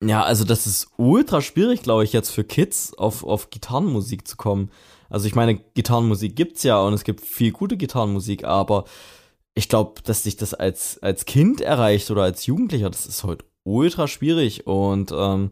Ja, 0.04 0.24
also 0.24 0.44
das 0.44 0.68
ist 0.68 0.90
ultra 0.98 1.42
schwierig, 1.42 1.82
glaube 1.82 2.04
ich, 2.04 2.14
jetzt 2.14 2.30
für 2.30 2.44
Kids 2.44 2.94
auf, 2.94 3.24
auf 3.24 3.50
Gitarrenmusik 3.50 4.28
zu 4.28 4.36
kommen. 4.36 4.70
Also 5.10 5.28
ich 5.28 5.36
meine, 5.36 5.56
Gitarrenmusik 5.56 6.36
gibt's 6.36 6.64
ja 6.64 6.82
und 6.82 6.94
es 6.94 7.04
gibt 7.04 7.22
viel 7.22 7.52
gute 7.52 7.78
Gitarrenmusik, 7.78 8.44
aber 8.44 8.86
ich 9.54 9.70
glaube, 9.70 10.02
dass 10.04 10.24
sich 10.24 10.36
das 10.36 10.54
als, 10.54 10.98
als 11.02 11.26
Kind 11.26 11.62
erreicht 11.62 12.12
oder 12.12 12.24
als 12.24 12.46
Jugendlicher, 12.46 12.90
das 12.90 13.06
ist 13.06 13.24
heute 13.24 13.46
ultra 13.64 14.08
schwierig 14.08 14.68
und 14.68 15.14
ähm, 15.16 15.52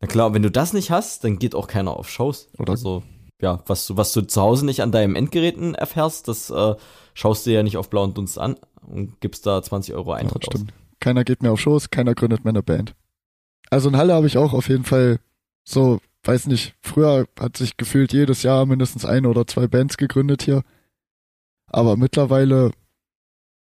na 0.00 0.08
klar, 0.08 0.32
wenn 0.32 0.42
du 0.42 0.50
das 0.50 0.72
nicht 0.72 0.90
hast, 0.90 1.24
dann 1.24 1.38
geht 1.38 1.54
auch 1.54 1.66
keiner 1.66 1.96
auf 1.96 2.08
Shows. 2.08 2.48
Oder 2.58 2.76
so. 2.76 3.02
Ja, 3.40 3.62
was 3.66 3.86
du, 3.86 3.96
was 3.96 4.12
du 4.12 4.22
zu 4.22 4.40
Hause 4.40 4.66
nicht 4.66 4.82
an 4.82 4.92
deinem 4.92 5.16
Endgeräten 5.16 5.74
erfährst, 5.74 6.28
das 6.28 6.50
äh, 6.50 6.74
schaust 7.14 7.46
du 7.46 7.52
ja 7.52 7.62
nicht 7.62 7.76
auf 7.76 7.88
blauen 7.88 8.14
Dunst 8.14 8.38
an 8.38 8.56
und 8.86 9.20
gibst 9.20 9.46
da 9.46 9.62
20 9.62 9.94
Euro 9.94 10.12
Eintritt 10.12 10.44
ja, 10.44 10.52
stimmt. 10.52 10.72
Aus. 10.72 10.78
Keiner 11.00 11.24
geht 11.24 11.42
mir 11.42 11.50
auf 11.50 11.60
Shows, 11.60 11.90
keiner 11.90 12.14
gründet 12.14 12.44
mir 12.44 12.50
eine 12.50 12.62
Band. 12.62 12.94
Also 13.70 13.88
in 13.88 13.96
Halle 13.96 14.14
habe 14.14 14.26
ich 14.26 14.36
auch 14.36 14.52
auf 14.52 14.68
jeden 14.68 14.84
Fall 14.84 15.20
so, 15.64 16.00
weiß 16.24 16.46
nicht, 16.48 16.74
früher 16.82 17.26
hat 17.38 17.56
sich 17.56 17.76
gefühlt 17.76 18.12
jedes 18.12 18.42
Jahr 18.42 18.66
mindestens 18.66 19.04
eine 19.04 19.28
oder 19.28 19.46
zwei 19.46 19.66
Bands 19.66 19.96
gegründet 19.96 20.42
hier. 20.42 20.62
Aber 21.66 21.96
mittlerweile 21.96 22.72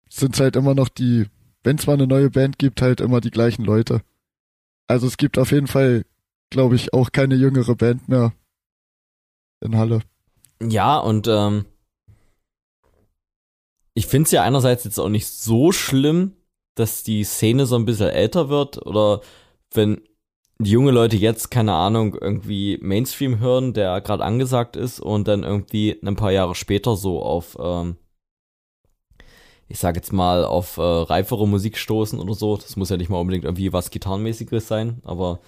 sind 0.10 0.34
es 0.34 0.40
halt 0.40 0.56
immer 0.56 0.74
noch 0.74 0.90
die, 0.90 1.28
wenn 1.64 1.78
es 1.78 1.86
mal 1.86 1.94
eine 1.94 2.08
neue 2.08 2.32
Band 2.32 2.58
gibt, 2.58 2.82
halt 2.82 3.02
immer 3.02 3.22
die 3.22 3.32
gleichen 3.32 3.64
Leute. 3.64 4.02
Also 4.88 5.06
es 5.06 5.18
gibt 5.18 5.38
auf 5.38 5.52
jeden 5.52 5.68
Fall, 5.68 6.06
glaube 6.50 6.76
ich, 6.76 6.94
auch 6.94 7.12
keine 7.12 7.36
jüngere 7.36 7.76
Band 7.76 8.10
mehr 8.10 8.34
in 9.62 9.78
Halle. 9.78 10.01
Ja, 10.62 10.97
und 10.97 11.28
ähm, 11.28 11.66
ich 13.93 14.07
finde 14.07 14.26
es 14.26 14.32
ja 14.32 14.43
einerseits 14.43 14.84
jetzt 14.84 14.99
auch 14.99 15.10
nicht 15.10 15.28
so 15.28 15.72
schlimm, 15.72 16.34
dass 16.76 17.03
die 17.03 17.24
Szene 17.24 17.66
so 17.66 17.76
ein 17.76 17.86
bisschen 17.86 18.10
älter 18.10 18.49
wird 18.49 18.86
oder 18.86 19.22
wenn 19.74 20.01
junge 20.62 20.91
Leute 20.91 21.18
jetzt, 21.18 21.51
keine 21.51 21.74
Ahnung, 21.74 22.16
irgendwie 22.20 22.78
Mainstream 22.82 23.39
hören, 23.39 23.74
der 23.74 24.01
gerade 24.01 24.24
angesagt 24.24 24.76
ist 24.76 24.99
und 24.99 25.28
dann 25.28 25.43
irgendwie 25.43 25.99
ein 26.03 26.16
paar 26.16 26.32
Jahre 26.32 26.55
später 26.55 26.95
so 26.95 27.22
auf, 27.22 27.57
ähm, 27.60 27.97
ich 29.68 29.80
sag 29.80 29.95
jetzt 29.95 30.12
mal, 30.14 30.43
auf 30.43 30.78
äh, 30.78 30.82
reifere 30.82 31.47
Musik 31.47 31.78
stoßen 31.78 32.20
oder 32.20 32.34
so. 32.34 32.57
Das 32.57 32.76
muss 32.76 32.89
ja 32.89 32.97
nicht 32.97 33.10
mal 33.10 33.20
unbedingt 33.20 33.45
irgendwie 33.45 33.72
was 33.74 33.91
Gitarrenmäßiges 33.91 34.68
sein, 34.68 35.01
aber 35.03 35.39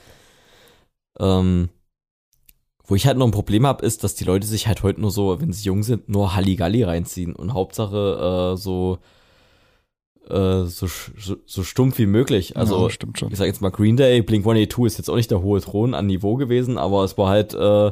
ähm, 1.19 1.69
wo 2.85 2.95
ich 2.95 3.07
halt 3.07 3.17
noch 3.17 3.25
ein 3.25 3.31
Problem 3.31 3.65
habe, 3.65 3.85
ist, 3.85 4.03
dass 4.03 4.15
die 4.15 4.23
Leute 4.23 4.47
sich 4.47 4.67
halt 4.67 4.83
heute 4.83 5.01
nur 5.01 5.11
so, 5.11 5.39
wenn 5.39 5.53
sie 5.53 5.65
jung 5.65 5.83
sind, 5.83 6.09
nur 6.09 6.35
Halligalli 6.35 6.83
reinziehen 6.83 7.35
und 7.35 7.53
Hauptsache 7.53 8.53
äh, 8.53 8.57
so, 8.57 8.97
äh, 10.29 10.63
so, 10.65 10.87
so, 11.17 11.35
so 11.45 11.63
stumpf 11.63 11.97
wie 11.97 12.05
möglich. 12.05 12.57
Also, 12.57 12.83
ja, 12.83 12.89
stimmt 12.89 13.19
schon. 13.19 13.31
ich 13.31 13.37
sag 13.37 13.45
jetzt 13.45 13.61
mal 13.61 13.71
Green 13.71 13.97
Day, 13.97 14.21
Blink 14.21 14.43
182 14.43 14.85
ist 14.85 14.97
jetzt 14.97 15.09
auch 15.09 15.15
nicht 15.15 15.31
der 15.31 15.41
hohe 15.41 15.61
Thron 15.61 15.93
an 15.93 16.07
Niveau 16.07 16.35
gewesen, 16.35 16.77
aber 16.77 17.03
es 17.03 17.17
war 17.17 17.29
halt, 17.29 17.53
äh, 17.53 17.91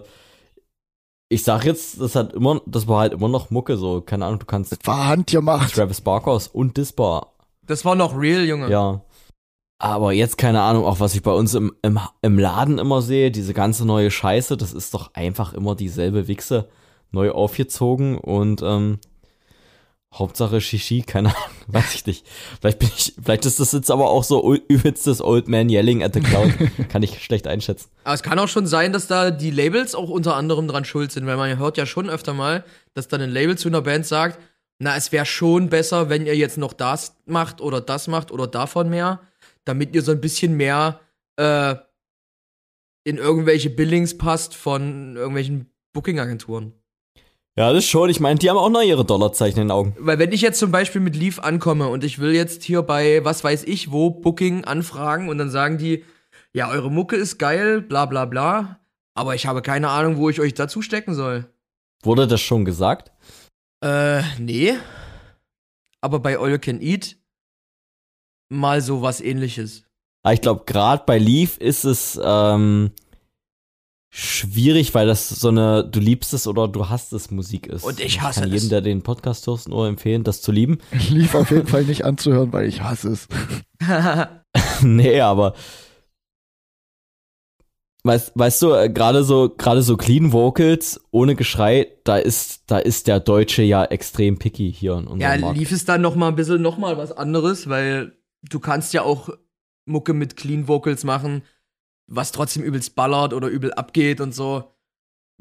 ich 1.29 1.43
sag 1.43 1.63
jetzt, 1.63 2.01
das 2.01 2.15
hat 2.15 2.33
immer, 2.33 2.61
das 2.65 2.87
war 2.87 3.01
halt 3.01 3.13
immer 3.13 3.29
noch 3.29 3.51
Mucke, 3.51 3.77
so, 3.77 4.01
keine 4.01 4.25
Ahnung, 4.25 4.39
du 4.39 4.45
kannst. 4.45 4.71
Das 4.71 4.79
war 4.85 5.07
handgemacht. 5.07 5.73
Travis 5.73 6.01
Barkers 6.01 6.47
und 6.47 6.77
Disbar. 6.77 7.33
Das 7.65 7.85
war 7.85 7.93
noch 7.93 8.17
real, 8.19 8.45
Junge. 8.45 8.69
Ja. 8.69 9.01
Aber 9.79 10.11
jetzt 10.11 10.37
keine 10.37 10.61
Ahnung, 10.61 10.83
auch 10.83 10.99
was 10.99 11.15
ich 11.15 11.23
bei 11.23 11.31
uns 11.31 11.53
im, 11.53 11.73
im, 11.81 11.99
im 12.21 12.37
Laden 12.37 12.79
immer 12.79 13.01
sehe, 13.01 13.31
diese 13.31 13.53
ganze 13.53 13.85
neue 13.85 14.11
Scheiße, 14.11 14.57
das 14.57 14.73
ist 14.73 14.93
doch 14.93 15.13
einfach 15.13 15.53
immer 15.53 15.73
dieselbe 15.73 16.27
Wichse, 16.27 16.67
neu 17.11 17.31
aufgezogen 17.31 18.17
und 18.17 18.61
ähm, 18.61 18.99
Hauptsache 20.11 20.59
Shishi, 20.59 21.03
keine 21.03 21.29
Ahnung, 21.29 21.49
weiß 21.67 21.93
ich 21.93 22.05
nicht. 22.05 22.25
Vielleicht 22.59 22.79
bin 22.79 22.89
ich, 22.93 23.13
vielleicht 23.23 23.45
ist 23.45 23.59
das 23.59 23.71
jetzt 23.71 23.91
aber 23.91 24.09
auch 24.09 24.23
so 24.23 24.55
übelstes 24.67 25.21
Old 25.21 25.47
Man 25.47 25.69
Yelling 25.69 26.03
at 26.03 26.13
the 26.13 26.19
Cloud, 26.19 26.51
kann 26.89 27.03
ich 27.03 27.23
schlecht 27.23 27.47
einschätzen. 27.47 27.89
Aber 28.03 28.15
es 28.15 28.23
kann 28.23 28.39
auch 28.39 28.47
schon 28.47 28.65
sein, 28.67 28.91
dass 28.91 29.07
da 29.07 29.31
die 29.31 29.51
Labels 29.51 29.95
auch 29.95 30.09
unter 30.09 30.35
anderem 30.35 30.67
dran 30.67 30.83
schuld 30.83 31.11
sind, 31.11 31.25
weil 31.25 31.37
man 31.37 31.57
hört 31.57 31.77
ja 31.77 31.85
schon 31.85 32.09
öfter 32.09 32.33
mal, 32.33 32.65
dass 32.95 33.07
dann 33.07 33.21
ein 33.21 33.29
Label 33.29 33.57
zu 33.57 33.69
einer 33.69 33.81
Band 33.81 34.05
sagt, 34.05 34.39
na, 34.79 34.95
es 34.95 35.11
wäre 35.11 35.25
schon 35.25 35.69
besser, 35.69 36.09
wenn 36.09 36.25
ihr 36.25 36.35
jetzt 36.35 36.57
noch 36.57 36.73
das 36.73 37.15
macht 37.25 37.61
oder 37.61 37.79
das 37.79 38.07
macht 38.07 38.31
oder 38.31 38.47
davon 38.47 38.89
mehr 38.89 39.19
damit 39.69 39.95
ihr 39.95 40.01
so 40.01 40.11
ein 40.11 40.19
bisschen 40.19 40.57
mehr, 40.57 40.99
äh, 41.37 41.75
in 43.05 43.17
irgendwelche 43.17 43.69
Billings 43.69 44.17
passt 44.17 44.55
von 44.55 45.15
irgendwelchen 45.15 45.71
Booking-Agenturen. 45.93 46.73
Ja, 47.57 47.73
das 47.73 47.85
schon. 47.85 48.09
Ich 48.09 48.19
meine, 48.19 48.39
die 48.39 48.49
haben 48.49 48.57
auch 48.57 48.69
noch 48.69 48.81
ihre 48.81 49.05
Dollarzeichen 49.05 49.61
in 49.61 49.67
den 49.67 49.71
Augen. 49.71 49.95
Weil 49.99 50.19
wenn 50.19 50.31
ich 50.31 50.41
jetzt 50.41 50.59
zum 50.59 50.71
Beispiel 50.71 51.01
mit 51.01 51.15
Leaf 51.15 51.39
ankomme 51.39 51.87
und 51.87 52.03
ich 52.03 52.19
will 52.19 52.33
jetzt 52.33 52.63
hier 52.63 52.83
bei, 52.83 53.23
was 53.25 53.43
weiß 53.43 53.63
ich, 53.65 53.91
wo 53.91 54.11
Booking 54.11 54.65
anfragen 54.65 55.29
und 55.29 55.37
dann 55.37 55.49
sagen 55.49 55.77
die, 55.77 56.05
ja, 56.53 56.69
eure 56.69 56.89
Mucke 56.89 57.15
ist 57.15 57.37
geil, 57.37 57.81
bla 57.81 58.05
bla 58.05 58.25
bla, 58.25 58.79
aber 59.13 59.35
ich 59.35 59.45
habe 59.45 59.61
keine 59.61 59.89
Ahnung, 59.89 60.17
wo 60.17 60.29
ich 60.29 60.39
euch 60.39 60.53
dazu 60.53 60.81
stecken 60.81 61.13
soll. 61.13 61.49
Wurde 62.01 62.27
das 62.27 62.41
schon 62.41 62.63
gesagt? 62.65 63.11
Äh, 63.83 64.21
nee. 64.37 64.75
Aber 66.01 66.19
bei 66.19 66.39
All 66.39 66.51
You 66.51 66.59
Can 66.59 66.81
Eat 66.81 67.17
mal 68.49 68.81
so 68.81 69.01
was 69.01 69.21
ähnliches. 69.21 69.83
Aber 70.23 70.33
ich 70.33 70.41
glaube, 70.41 70.63
gerade 70.65 71.03
bei 71.05 71.17
Leaf 71.17 71.57
ist 71.57 71.85
es 71.85 72.19
ähm, 72.21 72.91
schwierig, 74.09 74.93
weil 74.93 75.07
das 75.07 75.29
so 75.29 75.49
eine 75.49 75.83
du 75.83 75.99
liebst 75.99 76.33
es 76.33 76.47
oder 76.47 76.67
du 76.67 76.89
hast 76.89 77.13
es 77.13 77.31
Musik 77.31 77.67
ist. 77.67 77.83
Und 77.83 77.99
ich 77.99 78.21
hasse 78.21 78.39
ich 78.39 78.43
kann 78.43 78.51
jedem, 78.51 78.63
es. 78.65 78.69
der 78.69 78.81
den 78.81 79.01
Podcast 79.01 79.47
hört, 79.47 79.67
nur 79.67 79.87
empfehlen, 79.87 80.23
das 80.23 80.41
zu 80.41 80.51
lieben. 80.51 80.79
Lief 81.09 81.35
auf 81.35 81.51
jeden 81.51 81.67
Fall 81.67 81.83
nicht 81.83 82.05
anzuhören, 82.05 82.51
weil 82.51 82.67
ich 82.67 82.81
hasse 82.81 83.09
es. 83.09 83.27
nee, 84.81 85.21
aber 85.21 85.53
weißt, 88.03 88.31
weißt 88.35 88.61
du, 88.63 88.73
äh, 88.73 88.89
gerade 88.89 89.23
so 89.23 89.53
gerade 89.55 89.83
so 89.83 89.95
clean 89.95 90.33
Vocals 90.33 90.99
ohne 91.11 91.35
Geschrei, 91.35 91.87
da 92.03 92.17
ist 92.17 92.63
da 92.67 92.79
ist 92.79 93.07
der 93.07 93.19
Deutsche 93.19 93.61
ja 93.61 93.85
extrem 93.85 94.39
picky 94.39 94.73
hier 94.73 94.93
in 94.93 95.07
unserem 95.07 95.19
ja, 95.19 95.37
Markt. 95.37 95.57
Leaf 95.57 95.71
ist 95.71 95.87
dann 95.87 96.01
noch 96.01 96.15
mal 96.15 96.29
ein 96.29 96.35
bisschen 96.35 96.61
noch 96.61 96.77
mal 96.77 96.97
was 96.97 97.11
anderes, 97.11 97.69
weil 97.69 98.18
du 98.41 98.59
kannst 98.59 98.93
ja 98.93 99.01
auch 99.01 99.29
Mucke 99.85 100.13
mit 100.13 100.35
Clean 100.35 100.67
Vocals 100.67 101.03
machen, 101.03 101.43
was 102.07 102.31
trotzdem 102.31 102.63
übelst 102.63 102.95
ballert 102.95 103.33
oder 103.33 103.47
übel 103.47 103.73
abgeht 103.73 104.21
und 104.21 104.33
so. 104.33 104.73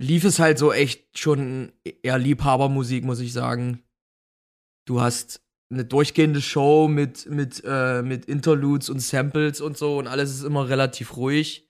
Leaf 0.00 0.24
ist 0.24 0.38
halt 0.38 0.58
so 0.58 0.72
echt 0.72 1.18
schon 1.18 1.72
eher 2.02 2.18
Liebhabermusik, 2.18 3.04
muss 3.04 3.20
ich 3.20 3.32
sagen. 3.32 3.82
Du 4.86 5.00
hast 5.00 5.42
eine 5.70 5.84
durchgehende 5.84 6.40
Show 6.40 6.88
mit, 6.88 7.26
mit, 7.26 7.62
äh, 7.64 8.02
mit 8.02 8.24
Interludes 8.26 8.88
und 8.88 9.00
Samples 9.00 9.60
und 9.60 9.76
so 9.76 9.98
und 9.98 10.06
alles 10.06 10.30
ist 10.30 10.44
immer 10.44 10.68
relativ 10.68 11.16
ruhig. 11.16 11.68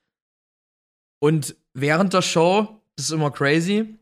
Und 1.20 1.56
während 1.74 2.12
der 2.12 2.22
Show, 2.22 2.80
das 2.96 3.06
ist 3.06 3.12
immer 3.12 3.32
crazy, 3.32 3.98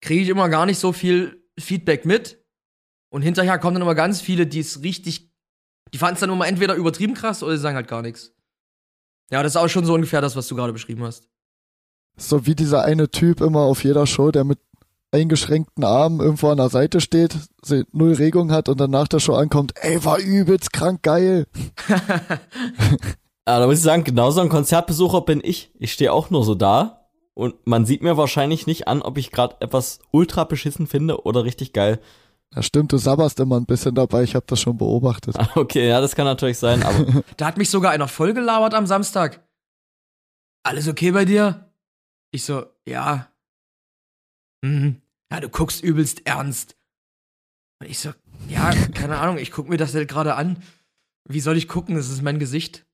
kriege 0.00 0.22
ich 0.22 0.28
immer 0.28 0.48
gar 0.48 0.66
nicht 0.66 0.78
so 0.78 0.92
viel 0.92 1.42
Feedback 1.58 2.04
mit. 2.04 2.44
Und 3.12 3.22
hinterher 3.22 3.58
kommen 3.58 3.74
dann 3.74 3.82
immer 3.82 3.94
ganz 3.94 4.20
viele, 4.20 4.46
die 4.46 4.60
es 4.60 4.82
richtig, 4.82 5.31
die 5.92 5.98
fanden 5.98 6.14
es 6.14 6.20
dann 6.20 6.30
immer 6.30 6.46
entweder 6.46 6.74
übertrieben 6.74 7.14
krass 7.14 7.42
oder 7.42 7.56
sie 7.56 7.62
sagen 7.62 7.76
halt 7.76 7.88
gar 7.88 8.02
nichts. 8.02 8.32
Ja, 9.30 9.42
das 9.42 9.52
ist 9.52 9.56
auch 9.56 9.68
schon 9.68 9.84
so 9.84 9.94
ungefähr 9.94 10.20
das, 10.20 10.36
was 10.36 10.48
du 10.48 10.56
gerade 10.56 10.72
beschrieben 10.72 11.04
hast. 11.04 11.28
So 12.16 12.46
wie 12.46 12.54
dieser 12.54 12.84
eine 12.84 13.10
Typ 13.10 13.40
immer 13.40 13.60
auf 13.60 13.84
jeder 13.84 14.06
Show, 14.06 14.30
der 14.30 14.44
mit 14.44 14.58
eingeschränkten 15.10 15.84
Armen 15.84 16.20
irgendwo 16.20 16.48
an 16.48 16.56
der 16.56 16.70
Seite 16.70 17.00
steht, 17.00 17.36
null 17.92 18.14
Regung 18.14 18.50
hat 18.50 18.68
und 18.68 18.80
dann 18.80 18.90
nach 18.90 19.08
der 19.08 19.20
Show 19.20 19.34
ankommt, 19.34 19.72
ey, 19.76 20.04
war 20.04 20.18
übelst 20.18 20.72
krank 20.72 21.02
geil. 21.02 21.46
Aber 23.44 23.60
da 23.60 23.66
muss 23.66 23.78
ich 23.78 23.82
sagen, 23.82 24.04
genauso 24.04 24.40
ein 24.40 24.48
Konzertbesucher 24.48 25.22
bin 25.22 25.40
ich. 25.42 25.72
Ich 25.78 25.92
stehe 25.92 26.12
auch 26.12 26.30
nur 26.30 26.44
so 26.44 26.54
da 26.54 27.08
und 27.34 27.54
man 27.66 27.86
sieht 27.86 28.02
mir 28.02 28.16
wahrscheinlich 28.16 28.66
nicht 28.66 28.88
an, 28.88 29.02
ob 29.02 29.18
ich 29.18 29.30
gerade 29.30 29.56
etwas 29.60 29.98
ultra 30.10 30.44
beschissen 30.44 30.86
finde 30.86 31.24
oder 31.24 31.44
richtig 31.44 31.72
geil. 31.72 32.00
Ja, 32.54 32.62
stimmt, 32.62 32.92
du 32.92 32.98
sabberst 32.98 33.40
immer 33.40 33.58
ein 33.58 33.64
bisschen 33.64 33.94
dabei, 33.94 34.22
ich 34.24 34.34
habe 34.34 34.44
das 34.46 34.60
schon 34.60 34.76
beobachtet. 34.76 35.36
Okay, 35.56 35.88
ja, 35.88 36.00
das 36.00 36.14
kann 36.14 36.26
natürlich 36.26 36.58
sein, 36.58 36.82
aber 36.82 37.24
Da 37.36 37.46
hat 37.46 37.56
mich 37.56 37.70
sogar 37.70 37.92
einer 37.92 38.08
vollgelabert 38.08 38.74
am 38.74 38.86
Samstag. 38.86 39.46
Alles 40.64 40.86
okay 40.86 41.10
bei 41.12 41.24
dir? 41.24 41.72
Ich 42.30 42.44
so, 42.44 42.66
ja. 42.86 43.32
Mhm. 44.62 45.00
Ja, 45.32 45.40
du 45.40 45.48
guckst 45.48 45.82
übelst 45.82 46.26
ernst. 46.26 46.76
Und 47.80 47.88
ich 47.90 47.98
so, 47.98 48.12
ja, 48.48 48.70
keine 48.94 49.18
Ahnung, 49.18 49.38
ich 49.38 49.50
guck 49.50 49.68
mir 49.68 49.78
das 49.78 49.94
halt 49.94 50.08
gerade 50.08 50.34
an. 50.34 50.62
Wie 51.28 51.40
soll 51.40 51.56
ich 51.56 51.68
gucken? 51.68 51.94
Das 51.96 52.08
ist 52.10 52.22
mein 52.22 52.38
Gesicht. 52.38 52.86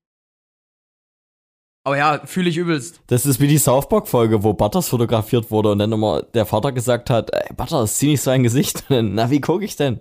Aber 1.89 1.97
ja, 1.97 2.21
fühle 2.27 2.51
ich 2.51 2.59
übelst. 2.59 3.01
das 3.07 3.25
ist 3.25 3.41
wie 3.41 3.47
die 3.49 3.57
Southpark-Folge, 3.57 4.45
wo 4.45 4.53
Butters 4.53 4.91
fotografiert 4.91 5.51
wurde 5.51 5.73
und 5.73 5.79
dann 5.79 5.91
immer 5.91 6.21
der 6.21 6.45
Vater 6.45 6.71
gesagt 6.71 7.09
hat, 7.09 7.33
ey, 7.33 7.55
Butters, 7.57 7.97
zieh 7.97 8.09
nicht 8.09 8.21
so 8.21 8.29
ein 8.29 8.43
Gesicht. 8.43 8.85
Dann, 8.91 9.15
Na, 9.15 9.31
wie 9.31 9.41
gucke 9.41 9.65
ich 9.65 9.75
denn? 9.75 9.99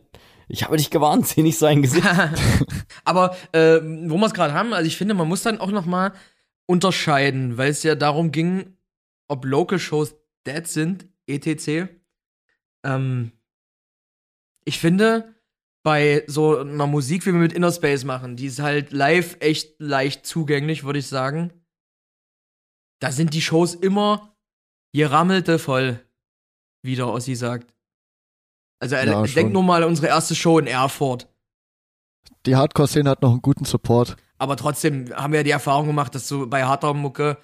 Ich 0.49 0.65
habe 0.65 0.75
dich 0.75 0.89
gewarnt, 0.89 1.27
zieh 1.27 1.43
nicht 1.43 1.57
so 1.57 1.65
ein 1.65 1.81
Gesicht. 1.81 2.05
Aber 3.05 3.37
äh, 3.53 3.79
wo 3.81 4.17
wir 4.17 4.25
es 4.25 4.33
gerade 4.33 4.53
haben, 4.53 4.73
also 4.73 4.85
ich 4.85 4.97
finde, 4.97 5.13
man 5.13 5.29
muss 5.29 5.43
dann 5.43 5.61
auch 5.61 5.71
noch 5.71 5.85
mal 5.85 6.11
unterscheiden, 6.65 7.57
weil 7.57 7.69
es 7.69 7.83
ja 7.83 7.95
darum 7.95 8.33
ging, 8.33 8.75
ob 9.29 9.45
Local 9.45 9.79
Shows 9.79 10.13
dead 10.45 10.67
sind, 10.67 11.07
etc. 11.25 11.87
Ähm, 12.83 13.31
ich 14.65 14.77
finde, 14.77 15.35
bei 15.83 16.25
so 16.27 16.57
einer 16.57 16.85
Musik, 16.85 17.25
wie 17.25 17.31
wir 17.31 17.39
mit 17.39 17.53
Inner 17.53 17.71
Space 17.71 18.03
machen, 18.03 18.35
die 18.35 18.47
ist 18.47 18.59
halt 18.59 18.91
live 18.91 19.37
echt 19.39 19.79
leicht 19.79 20.25
zugänglich, 20.25 20.83
würde 20.83 20.99
ich 20.99 21.07
sagen. 21.07 21.53
Da 22.99 23.11
sind 23.11 23.33
die 23.33 23.41
Shows 23.41 23.75
immer 23.75 24.35
gerammelte 24.93 25.59
voll, 25.59 25.99
wie 26.83 26.95
der 26.95 27.07
Ossi 27.07 27.35
sagt. 27.35 27.73
Also 28.79 28.95
äh, 28.95 29.05
Ja, 29.07 29.23
denk 29.23 29.53
nur 29.53 29.63
mal 29.63 29.83
an 29.83 29.89
unsere 29.89 30.07
erste 30.07 30.35
Show 30.35 30.59
in 30.59 30.67
Erfurt. 30.67 31.27
Die 32.45 32.55
Hardcore-Szene 32.55 33.09
hat 33.09 33.21
noch 33.21 33.31
einen 33.31 33.41
guten 33.41 33.65
Support. 33.65 34.17
Aber 34.37 34.55
trotzdem 34.55 35.13
haben 35.15 35.33
wir 35.33 35.39
ja 35.39 35.43
die 35.43 35.51
Erfahrung 35.51 35.87
gemacht, 35.87 36.13
dass 36.15 36.27
so 36.27 36.47
bei 36.47 36.63
harter 36.63 36.93
Mucke 36.93 37.37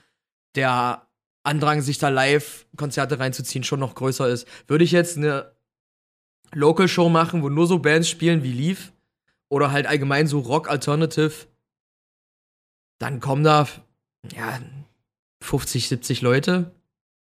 der 0.56 1.08
Andrang, 1.44 1.82
sich 1.82 1.98
da 1.98 2.10
live 2.10 2.66
Konzerte 2.78 3.20
reinzuziehen, 3.20 3.64
schon 3.64 3.80
noch 3.80 3.96
größer 3.96 4.30
ist. 4.30 4.48
Würde 4.68 4.84
ich 4.84 4.92
jetzt 4.92 5.18
eine 5.18 5.54
Local 6.54 6.88
Show 6.88 7.10
machen, 7.10 7.44
wo 7.44 7.50
nur 7.50 7.68
so 7.68 7.80
Bands 7.80 8.08
spielen 8.08 8.44
wie 8.44 8.54
Leaf 8.54 8.94
oder 9.50 9.72
halt 9.72 9.86
allgemein 9.86 10.28
so 10.28 10.40
Rock 10.40 10.70
Alternative, 10.70 11.48
dann 13.00 13.20
kommen 13.20 13.44
da 13.44 13.68
ja 14.34 14.60
50, 15.44 15.88
70 15.90 16.22
Leute. 16.22 16.72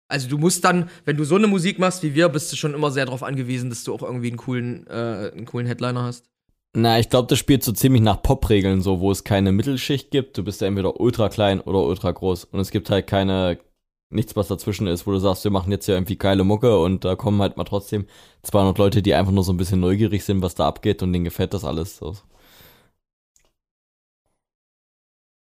Also 0.07 0.27
du 0.27 0.37
musst 0.37 0.63
dann, 0.65 0.89
wenn 1.05 1.17
du 1.17 1.23
so 1.23 1.35
eine 1.35 1.47
Musik 1.47 1.77
machst 1.77 2.01
wie 2.01 2.15
wir, 2.15 2.29
bist 2.29 2.51
du 2.51 2.55
schon 2.55 2.73
immer 2.73 2.89
sehr 2.91 3.05
darauf 3.05 3.23
angewiesen, 3.23 3.69
dass 3.69 3.83
du 3.83 3.93
auch 3.93 4.01
irgendwie 4.01 4.29
einen 4.29 4.37
coolen, 4.37 4.87
äh, 4.87 5.31
einen 5.33 5.45
coolen 5.45 5.67
Headliner 5.67 6.03
hast. 6.03 6.25
Na, 6.73 6.99
ich 6.99 7.09
glaube, 7.09 7.27
das 7.27 7.39
spielt 7.39 7.63
so 7.63 7.71
ziemlich 7.71 8.01
nach 8.01 8.21
Pop-Regeln, 8.21 8.81
so, 8.81 8.99
wo 8.99 9.11
es 9.11 9.23
keine 9.23 9.51
Mittelschicht 9.51 10.11
gibt. 10.11 10.37
Du 10.37 10.43
bist 10.43 10.61
ja 10.61 10.67
entweder 10.67 10.99
ultra 10.99 11.29
klein 11.29 11.61
oder 11.61 11.83
ultra 11.83 12.11
groß. 12.11 12.45
Und 12.45 12.59
es 12.59 12.71
gibt 12.71 12.89
halt 12.89 13.07
keine, 13.07 13.59
nichts, 14.09 14.35
was 14.35 14.47
dazwischen 14.49 14.87
ist, 14.87 15.07
wo 15.07 15.11
du 15.11 15.19
sagst, 15.19 15.43
wir 15.43 15.51
machen 15.51 15.71
jetzt 15.71 15.87
ja 15.87 15.95
irgendwie 15.95 16.17
geile 16.17 16.43
Mucke 16.43 16.79
und 16.79 17.05
da 17.05 17.15
kommen 17.15 17.41
halt 17.41 17.57
mal 17.57 17.63
trotzdem 17.63 18.05
200 18.43 18.77
Leute, 18.77 19.01
die 19.01 19.15
einfach 19.15 19.31
nur 19.31 19.43
so 19.43 19.51
ein 19.51 19.57
bisschen 19.57 19.79
neugierig 19.79 20.23
sind, 20.23 20.41
was 20.41 20.55
da 20.55 20.67
abgeht 20.67 21.01
und 21.01 21.13
denen 21.13 21.25
gefällt 21.25 21.53
das 21.53 21.65
alles. 21.65 21.97
So. 21.97 22.15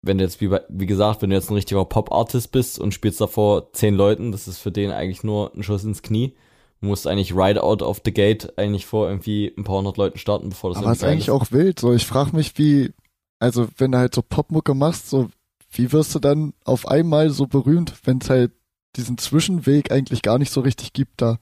Wenn 0.03 0.19
du 0.19 0.25
jetzt, 0.25 0.41
wie, 0.41 0.49
bei- 0.49 0.65
wie 0.69 0.87
gesagt, 0.87 1.21
wenn 1.23 1.31
du 1.31 1.37
jetzt 1.37 1.51
ein 1.51 1.55
richtiger 1.55 1.85
Pop-Artist 1.85 2.53
bist 2.53 2.79
und 2.79 2.95
spielst 2.95 3.21
davor 3.21 3.73
zehn 3.73 3.95
Leuten, 3.95 4.33
das 4.33 4.49
ist 4.49 4.59
für 4.59 4.73
den 4.73 4.91
eigentlich 4.91 5.23
nur 5.25 5.55
ein 5.55 5.63
Schuss 5.63 5.85
ins 5.85 6.03
Knie. 6.03 6.35
Du 6.81 6.87
musst 6.87 7.07
eigentlich 7.07 7.35
right 7.37 7.59
out 7.59 7.83
of 7.83 8.01
the 8.05 8.13
gate 8.13 8.57
eigentlich 8.59 8.87
vor 8.87 9.09
irgendwie 9.09 9.53
ein 9.59 9.65
paar 9.65 9.77
hundert 9.77 9.99
Leuten 9.99 10.19
starten, 10.19 10.49
bevor 10.49 10.71
das 10.71 10.79
Aber 10.79 10.93
ist 10.93 11.05
eigentlich 11.05 11.31
auch 11.31 11.51
wild. 11.53 11.79
So, 11.79 11.93
ich 11.93 12.07
frage 12.07 12.35
mich, 12.35 12.57
wie, 12.57 12.93
also 13.39 13.69
wenn 13.77 13.93
du 13.93 13.99
halt 13.99 14.15
so 14.15 14.23
Popmucke 14.23 14.73
machst, 14.73 15.11
so, 15.11 15.29
wie 15.73 15.93
wirst 15.93 16.15
du 16.15 16.19
dann 16.19 16.55
auf 16.65 16.89
einmal 16.89 17.29
so 17.29 17.47
berühmt, 17.47 17.93
wenn 18.05 18.19
es 18.23 18.31
halt 18.31 18.53
diesen 18.97 19.19
Zwischenweg 19.19 19.93
eigentlich 19.93 20.23
gar 20.23 20.39
nicht 20.39 20.51
so 20.51 20.63
richtig 20.63 20.95
gibt 20.95 21.21
da? 21.21 21.39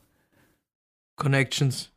Connections. 1.17 1.91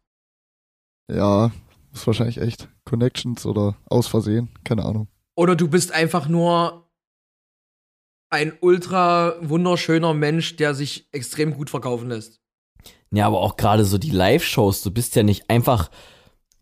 Ja, 1.11 1.51
ist 1.93 2.05
wahrscheinlich 2.07 2.37
echt 2.37 2.69
Connections 2.85 3.45
oder 3.45 3.75
aus 3.89 4.07
Versehen, 4.07 4.49
keine 4.63 4.85
Ahnung. 4.85 5.07
Oder 5.35 5.55
du 5.55 5.67
bist 5.67 5.91
einfach 5.91 6.27
nur 6.27 6.89
ein 8.31 8.53
ultra 8.61 9.35
wunderschöner 9.41 10.13
Mensch, 10.13 10.55
der 10.55 10.73
sich 10.73 11.07
extrem 11.11 11.53
gut 11.53 11.69
verkaufen 11.69 12.09
lässt. 12.09 12.39
Ja, 13.13 13.27
aber 13.27 13.41
auch 13.41 13.57
gerade 13.57 13.83
so 13.83 13.97
die 13.97 14.11
Live-Shows, 14.11 14.81
du 14.83 14.91
bist 14.91 15.15
ja 15.15 15.23
nicht 15.23 15.49
einfach, 15.49 15.91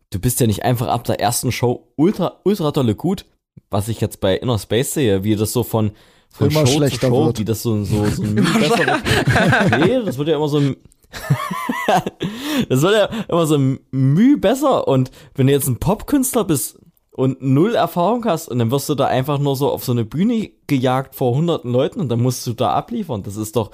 du 0.09 0.19
bist 0.19 0.39
ja 0.39 0.47
nicht 0.47 0.63
einfach 0.63 0.87
ab 0.87 1.03
der 1.03 1.19
ersten 1.19 1.51
Show 1.51 1.93
ultra, 1.95 2.41
ultra 2.43 2.71
tolle 2.71 2.95
gut, 2.95 3.25
was 3.69 3.87
ich 3.87 4.01
jetzt 4.01 4.19
bei 4.19 4.35
Inner 4.35 4.57
Space 4.57 4.93
sehe, 4.93 5.23
wie 5.23 5.35
das 5.35 5.53
so 5.53 5.63
von, 5.63 5.91
von 6.31 6.49
Immer 6.49 6.65
Show 6.65 6.77
schlechter 6.77 7.07
zu 7.07 7.13
Show, 7.13 7.25
wird. 7.27 7.39
wie 7.39 7.45
das 7.45 7.61
so, 7.61 7.83
so, 7.83 8.05
so 8.07 8.23
ein 8.23 8.33
Mühe 8.33 8.43
besser 8.43 8.77
wird. 8.79 9.79
Nee, 9.79 10.05
das 10.05 10.17
wird 10.17 10.27
ja 10.29 10.35
immer 10.37 10.49
so 10.49 10.57
ein, 10.57 10.75
das 12.69 12.81
wird 12.81 12.93
ja 12.93 13.05
immer 13.27 13.45
so 13.45 13.55
ein 13.55 13.79
Mühe 13.91 14.37
besser 14.37 14.87
und 14.87 15.11
wenn 15.35 15.45
du 15.45 15.53
jetzt 15.53 15.67
ein 15.67 15.79
Popkünstler 15.79 16.45
bist 16.45 16.79
und 17.19 17.41
null 17.41 17.75
Erfahrung 17.75 18.23
hast 18.25 18.47
und 18.47 18.59
dann 18.59 18.71
wirst 18.71 18.87
du 18.87 18.95
da 18.95 19.07
einfach 19.07 19.39
nur 19.39 19.55
so 19.57 19.69
auf 19.71 19.83
so 19.83 19.91
eine 19.91 20.05
Bühne 20.05 20.51
gejagt 20.67 21.15
vor 21.15 21.35
hunderten 21.35 21.71
Leuten 21.71 21.99
und 21.99 22.09
dann 22.09 22.21
musst 22.21 22.47
du 22.47 22.53
da 22.53 22.73
abliefern, 22.73 23.23
das 23.23 23.35
ist 23.35 23.55
doch, 23.57 23.71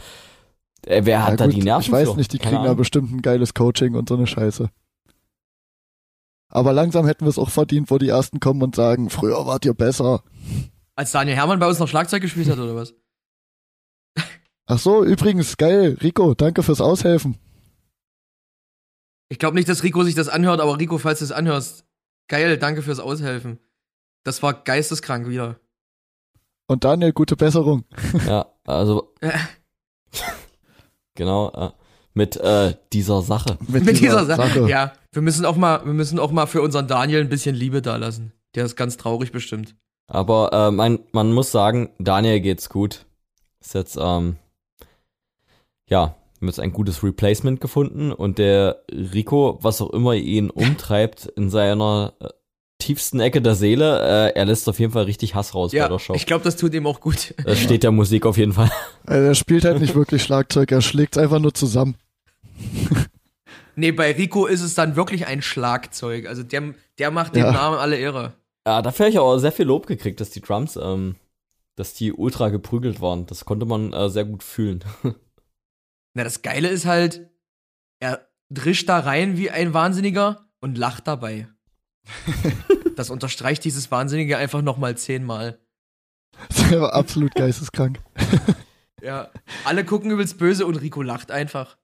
äh, 0.86 1.02
wer 1.06 1.24
hat 1.24 1.32
Ja, 1.32 1.36
da 1.38 1.46
gut, 1.46 1.56
die 1.56 1.62
Nerven 1.62 1.82
Ich 1.82 1.92
weiß 1.92 2.10
für? 2.10 2.18
nicht, 2.18 2.34
die 2.34 2.40
Keine 2.40 2.56
kriegen 2.56 2.64
da 2.66 2.74
bestimmt 2.74 3.12
ein 3.12 3.22
geiles 3.22 3.54
Coaching 3.54 3.94
und 3.96 4.10
so 4.10 4.16
eine 4.16 4.26
Scheiße. 4.28 4.70
Aber 6.50 6.74
langsam 6.74 7.06
hätten 7.06 7.26
wir 7.26 7.30
es 7.30 7.38
auch 7.38 7.50
verdient, 7.50 7.92
wo 7.92 7.98
die 7.98 8.10
Ersten 8.10 8.40
kommen 8.40 8.64
und 8.64 8.76
sagen, 8.76 9.10
früher 9.10 9.46
wart 9.46 9.66
ihr 9.66 9.74
besser. 9.74 10.24
Als 10.96 11.12
Daniel 11.12 11.36
Hermann 11.36 11.60
bei 11.60 11.68
uns 11.68 11.80
noch 11.80 11.88
Schlagzeug 11.88 12.22
gespielt 12.22 12.50
hat, 12.50 12.58
oder 12.60 12.76
was? 12.76 12.94
Ach 14.68 14.80
so, 14.80 15.04
übrigens, 15.04 15.58
geil. 15.58 15.98
Rico, 16.02 16.34
danke 16.34 16.64
fürs 16.64 16.82
Aushelfen. 16.82 17.38
Ich 19.30 19.38
glaube 19.38 19.56
nicht, 19.56 19.70
dass 19.70 19.84
Rico 19.84 20.04
sich 20.04 20.16
das 20.16 20.30
anhört, 20.30 20.60
aber 20.62 20.80
Rico, 20.80 20.98
falls 20.98 21.20
du 21.20 21.26
es 21.26 21.32
anhörst, 21.32 21.85
geil, 22.28 22.58
danke 22.58 22.82
fürs 22.82 23.00
Aushelfen. 23.00 23.60
Das 24.24 24.42
war 24.42 24.54
geisteskrank 24.54 25.28
wieder. 25.28 25.60
Und 26.68 26.84
Daniel, 26.84 27.14
gute 27.14 27.36
Besserung. 27.36 27.86
Ja, 28.26 28.48
also. 28.66 29.14
genau, 31.16 31.52
äh, 31.52 31.72
mit 32.16 32.38
äh, 32.38 32.76
dieser 32.92 33.22
Sache. 33.22 33.58
Mit, 33.68 33.86
Mit 33.86 34.00
dieser, 34.00 34.22
dieser 34.22 34.36
Sache. 34.38 34.68
Ja, 34.70 34.94
wir 35.12 35.22
müssen 35.22 35.46
auch 35.46 35.58
mal, 35.58 35.86
wir 35.86 35.94
müssen 35.94 36.18
auch 36.18 36.32
mal 36.32 36.48
für 36.48 36.62
unseren 36.62 36.88
Daniel 36.88 37.22
ein 37.22 37.30
bisschen 37.30 37.56
Liebe 37.56 37.82
da 37.82 37.98
lassen. 37.98 38.32
Der 38.56 38.66
ist 38.66 38.76
ganz 38.76 38.98
traurig 38.98 39.32
bestimmt. 39.32 39.76
Aber 40.08 40.52
äh, 40.54 40.72
man, 40.72 41.00
man 41.12 41.34
muss 41.34 41.52
sagen, 41.52 41.90
Daniel 42.00 42.40
geht's 42.40 42.70
gut. 42.70 43.06
Ist 43.60 43.74
jetzt, 43.74 43.98
ähm, 44.00 44.38
ja, 45.88 46.16
haben 46.46 46.50
jetzt 46.50 46.60
ein 46.60 46.74
gutes 46.74 47.04
Replacement 47.04 47.60
gefunden 47.60 48.12
und 48.12 48.38
der 48.38 48.84
Rico, 48.92 49.58
was 49.62 49.82
auch 49.82 49.90
immer 49.92 50.14
ihn 50.14 50.50
umtreibt, 50.50 51.26
in 51.26 51.50
seiner 51.50 52.14
äh, 52.20 52.28
tiefsten 52.78 53.20
Ecke 53.20 53.42
der 53.42 53.56
Seele, 53.56 54.00
äh, 54.02 54.36
er 54.36 54.46
lässt 54.46 54.70
auf 54.70 54.80
jeden 54.80 54.94
Fall 54.94 55.06
richtig 55.06 55.34
Hass 55.34 55.56
raus 55.56 55.72
ja, 55.72 55.86
bei 55.86 55.94
der 55.94 56.00
Show. 56.00 56.14
Ich 56.14 56.28
glaube, 56.28 56.44
das 56.44 56.56
tut 56.56 56.74
ihm 56.76 56.86
auch 56.86 57.00
gut. 57.02 57.34
Das 57.44 57.60
steht 57.60 57.84
der 57.84 57.92
Musik 57.92 58.26
auf 58.26 58.38
jeden 58.38 58.54
Fall. 58.54 58.72
Also 59.08 59.28
er 59.28 59.36
spielt 59.36 59.66
halt 59.66 59.80
nicht 59.82 59.94
wirklich 59.94 60.24
Schlagzeug, 60.24 60.72
er 60.72 60.82
schlägt 60.82 61.18
einfach 61.20 61.38
nur 61.38 61.54
zusammen. 61.54 61.96
nee, 63.76 63.92
bei 63.92 64.12
Rico 64.14 64.48
ist 64.48 64.62
es 64.62 64.74
dann 64.74 64.96
wirklich 64.96 65.28
ein 65.28 65.44
Schlagzeug. 65.44 66.28
Also 66.28 66.42
der, 66.42 66.74
der 66.98 67.12
macht 67.12 67.36
dem 67.36 67.44
ja. 67.44 67.52
Namen 67.52 67.78
alle 67.78 67.98
Ehre. 67.98 68.34
Ja, 68.66 68.82
dafür 68.82 69.06
habe 69.06 69.12
ich 69.12 69.20
auch 69.20 69.38
sehr 69.38 69.52
viel 69.52 69.66
Lob 69.66 69.86
gekriegt, 69.86 70.20
dass 70.20 70.32
die 70.32 70.42
Drums, 70.42 70.76
ähm, 70.76 71.18
dass 71.76 71.94
die 71.94 72.14
ultra 72.14 72.50
geprügelt 72.50 73.00
waren. 73.00 73.28
Das 73.28 73.46
konnte 73.46 73.68
man 73.68 73.94
äh, 73.94 74.10
sehr 74.10 74.26
gut 74.26 74.42
fühlen. 74.42 74.84
Na, 76.16 76.24
das 76.24 76.42
Geile 76.42 76.70
ist 76.70 76.86
halt, 76.86 77.30
er 78.00 78.28
drischt 78.50 78.88
da 78.88 79.00
rein 79.00 79.38
wie 79.38 79.52
ein 79.52 79.74
Wahnsinniger 79.74 80.48
und 80.62 80.78
lacht 80.78 81.08
dabei. 81.08 81.48
das 82.96 83.10
unterstreicht 83.10 83.64
dieses 83.66 83.92
Wahnsinnige 83.92 84.38
einfach 84.38 84.62
nochmal 84.62 84.98
zehnmal. 84.98 85.60
Das 86.50 86.72
war 86.72 86.94
absolut 86.94 87.36
geisteskrank. 87.36 88.00
ja, 89.02 89.30
alle 89.66 89.84
gucken 89.84 90.10
übelst 90.10 90.38
böse 90.38 90.66
und 90.66 90.78
Rico 90.78 91.02
lacht 91.02 91.32
einfach. 91.32 91.78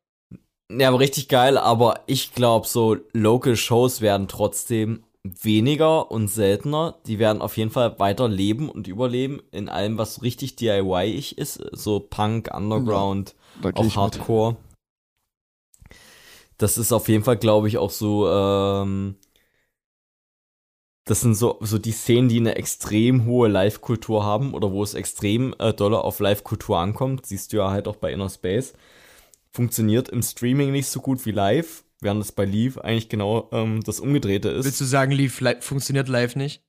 Ja, 0.72 0.88
aber 0.88 1.00
richtig 1.00 1.28
geil, 1.28 1.58
aber 1.58 2.04
ich 2.08 2.34
glaube, 2.34 2.68
so 2.68 2.98
Local 3.12 3.58
Shows 3.58 4.00
werden 4.00 4.30
trotzdem 4.30 5.04
weniger 5.24 6.10
und 6.10 6.30
seltener. 6.30 6.96
Die 7.06 7.20
werden 7.20 7.42
auf 7.42 7.58
jeden 7.58 7.72
Fall 7.72 8.00
weiter 8.00 8.30
leben 8.30 8.70
und 8.70 8.88
überleben 8.88 9.42
in 9.52 9.68
allem, 9.68 9.98
was 9.98 10.22
richtig 10.22 10.56
DIY-ig 10.56 11.38
ist. 11.38 11.62
So 11.74 12.00
Punk, 12.00 12.50
Underground, 12.54 13.36
ja, 13.64 13.72
auch 13.76 13.96
Hardcore. 13.96 14.52
Mit. 14.54 14.62
Das 16.62 16.78
ist 16.78 16.92
auf 16.92 17.08
jeden 17.08 17.24
Fall, 17.24 17.38
glaube 17.38 17.68
ich, 17.68 17.80
auch 17.80 17.90
so, 17.90 18.30
ähm, 18.30 19.16
das 21.06 21.22
sind 21.22 21.34
so, 21.34 21.58
so 21.62 21.80
die 21.80 21.92
Szenen, 21.92 22.30
die 22.30 22.38
eine 22.38 22.56
extrem 22.56 23.26
hohe 23.26 23.50
Live-Kultur 23.50 24.24
haben 24.24 24.54
oder 24.54 24.72
wo 24.72 24.84
es 24.84 24.94
extrem 24.94 25.56
äh, 25.58 25.74
doller 25.74 26.04
auf 26.04 26.20
Live-Kultur 26.20 26.78
ankommt. 26.78 27.26
Siehst 27.26 27.52
du 27.52 27.58
ja 27.58 27.72
halt 27.72 27.88
auch 27.88 27.96
bei 27.96 28.14
Inner 28.14 28.30
Space. 28.30 28.74
Funktioniert 29.52 30.10
im 30.10 30.22
Streaming 30.22 30.72
nicht 30.72 30.88
so 30.88 31.02
gut 31.02 31.26
wie 31.26 31.32
live, 31.32 31.84
während 32.00 32.22
es 32.22 32.32
bei 32.32 32.46
Leaf 32.46 32.78
eigentlich 32.78 33.10
genau 33.10 33.50
ähm, 33.52 33.82
das 33.84 34.00
Umgedrehte 34.00 34.50
ist. 34.50 34.66
Willst 34.66 34.82
du 34.82 34.86
sagen, 34.86 35.12
Leaf 35.12 35.42
li 35.42 35.56
funktioniert 35.60 36.08
live 36.08 36.36
nicht? 36.36 36.64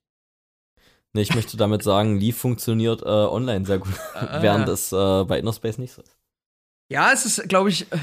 Nee, 1.13 1.21
ich 1.21 1.35
möchte 1.35 1.55
damit 1.55 1.83
sagen, 1.83 2.17
Leaf 2.17 2.37
funktioniert 2.37 3.03
äh, 3.03 3.05
online 3.05 3.65
sehr 3.65 3.77
gut, 3.77 3.93
ah. 4.15 4.37
während 4.41 4.67
es 4.67 4.91
äh, 4.91 5.23
bei 5.23 5.37
Inner 5.37 5.53
Space 5.53 5.77
nicht 5.77 5.93
so 5.93 6.01
ist. 6.01 6.17
Ja, 6.89 7.11
es 7.11 7.25
ist, 7.25 7.49
glaube 7.49 7.69
ich, 7.69 7.91
äh, 7.91 7.97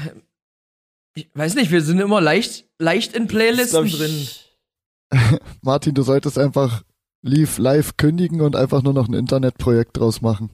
ich 1.13 1.29
weiß 1.33 1.55
nicht, 1.55 1.71
wir 1.71 1.81
sind 1.81 1.99
immer 1.99 2.21
leicht, 2.21 2.65
leicht 2.79 3.13
in 3.13 3.27
Playlisten 3.27 3.85
ist, 3.85 3.99
drin. 3.99 5.39
Martin, 5.61 5.93
du 5.93 6.03
solltest 6.03 6.37
einfach 6.37 6.83
Leaf 7.21 7.57
live 7.57 7.97
kündigen 7.97 8.41
und 8.41 8.55
einfach 8.55 8.81
nur 8.81 8.93
noch 8.93 9.07
ein 9.07 9.13
Internetprojekt 9.13 9.97
draus 9.97 10.21
machen. 10.21 10.51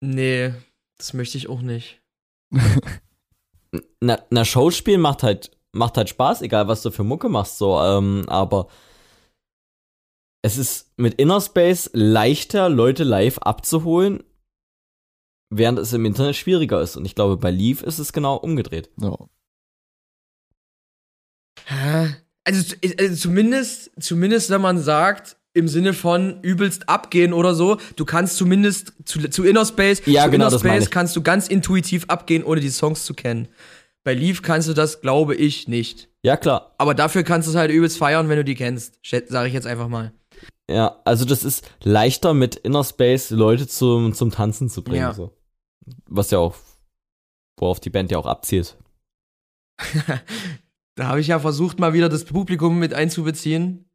Nee, 0.00 0.54
das 0.96 1.12
möchte 1.12 1.38
ich 1.38 1.48
auch 1.48 1.60
nicht. 1.60 2.00
na, 4.00 4.18
na, 4.30 4.44
Showspielen 4.44 5.00
macht 5.00 5.22
halt, 5.22 5.56
macht 5.72 5.96
halt 5.96 6.08
Spaß, 6.08 6.42
egal 6.42 6.68
was 6.68 6.82
du 6.82 6.90
für 6.90 7.04
Mucke 7.04 7.28
machst, 7.28 7.58
so, 7.58 7.80
ähm, 7.80 8.24
aber 8.28 8.68
es 10.42 10.56
ist 10.56 10.90
mit 10.96 11.14
Inner 11.14 11.40
Space 11.40 11.90
leichter, 11.92 12.68
Leute 12.68 13.04
live 13.04 13.38
abzuholen, 13.38 14.22
während 15.50 15.78
es 15.78 15.92
im 15.92 16.04
Internet 16.06 16.36
schwieriger 16.36 16.80
ist. 16.80 16.96
Und 16.96 17.04
ich 17.04 17.14
glaube, 17.14 17.36
bei 17.36 17.50
Leaf 17.50 17.82
ist 17.82 17.98
es 17.98 18.12
genau 18.12 18.36
umgedreht. 18.36 18.90
Ja. 19.00 19.16
Also, 22.44 22.74
also 22.98 23.14
zumindest, 23.16 23.90
zumindest 24.00 24.50
wenn 24.50 24.60
man 24.60 24.78
sagt, 24.78 25.36
im 25.52 25.68
Sinne 25.68 25.92
von 25.94 26.40
übelst 26.42 26.88
abgehen 26.88 27.32
oder 27.32 27.54
so. 27.54 27.78
Du 27.96 28.04
kannst 28.04 28.36
zumindest 28.36 28.92
zu, 29.04 29.28
zu 29.28 29.44
Inner 29.44 29.64
Space, 29.64 30.02
ja, 30.06 30.24
zu 30.24 30.30
genau, 30.30 30.48
Inner 30.48 30.58
Space 30.58 30.90
kannst 30.90 31.16
du 31.16 31.22
ganz 31.22 31.48
intuitiv 31.48 32.04
abgehen, 32.08 32.44
ohne 32.44 32.60
die 32.60 32.70
Songs 32.70 33.04
zu 33.04 33.14
kennen. 33.14 33.48
Bei 34.04 34.14
Leaf 34.14 34.42
kannst 34.42 34.68
du 34.68 34.74
das, 34.74 35.00
glaube 35.00 35.34
ich, 35.34 35.68
nicht. 35.68 36.08
Ja, 36.22 36.36
klar. 36.36 36.74
Aber 36.78 36.94
dafür 36.94 37.22
kannst 37.22 37.48
du 37.48 37.50
es 37.52 37.56
halt 37.56 37.70
übelst 37.70 37.98
feiern, 37.98 38.28
wenn 38.28 38.36
du 38.36 38.44
die 38.44 38.54
kennst. 38.54 38.98
Sage 39.04 39.48
ich 39.48 39.54
jetzt 39.54 39.66
einfach 39.66 39.88
mal. 39.88 40.12
Ja, 40.70 41.00
also 41.04 41.24
das 41.24 41.42
ist 41.42 41.68
leichter 41.82 42.32
mit 42.32 42.54
Inner 42.54 42.84
Space 42.84 43.30
Leute 43.30 43.66
zum, 43.66 44.14
zum 44.14 44.30
Tanzen 44.30 44.68
zu 44.68 44.82
bringen. 44.82 45.00
Ja. 45.00 45.12
So. 45.12 45.32
Was 46.06 46.30
ja 46.30 46.38
auch, 46.38 46.56
worauf 47.58 47.80
die 47.80 47.90
Band 47.90 48.10
ja 48.10 48.18
auch 48.18 48.26
abzielt. 48.26 48.78
da 50.94 51.08
habe 51.08 51.20
ich 51.20 51.28
ja 51.28 51.38
versucht, 51.38 51.78
mal 51.78 51.92
wieder 51.92 52.08
das 52.08 52.24
Publikum 52.24 52.78
mit 52.78 52.94
einzubeziehen. 52.94 53.90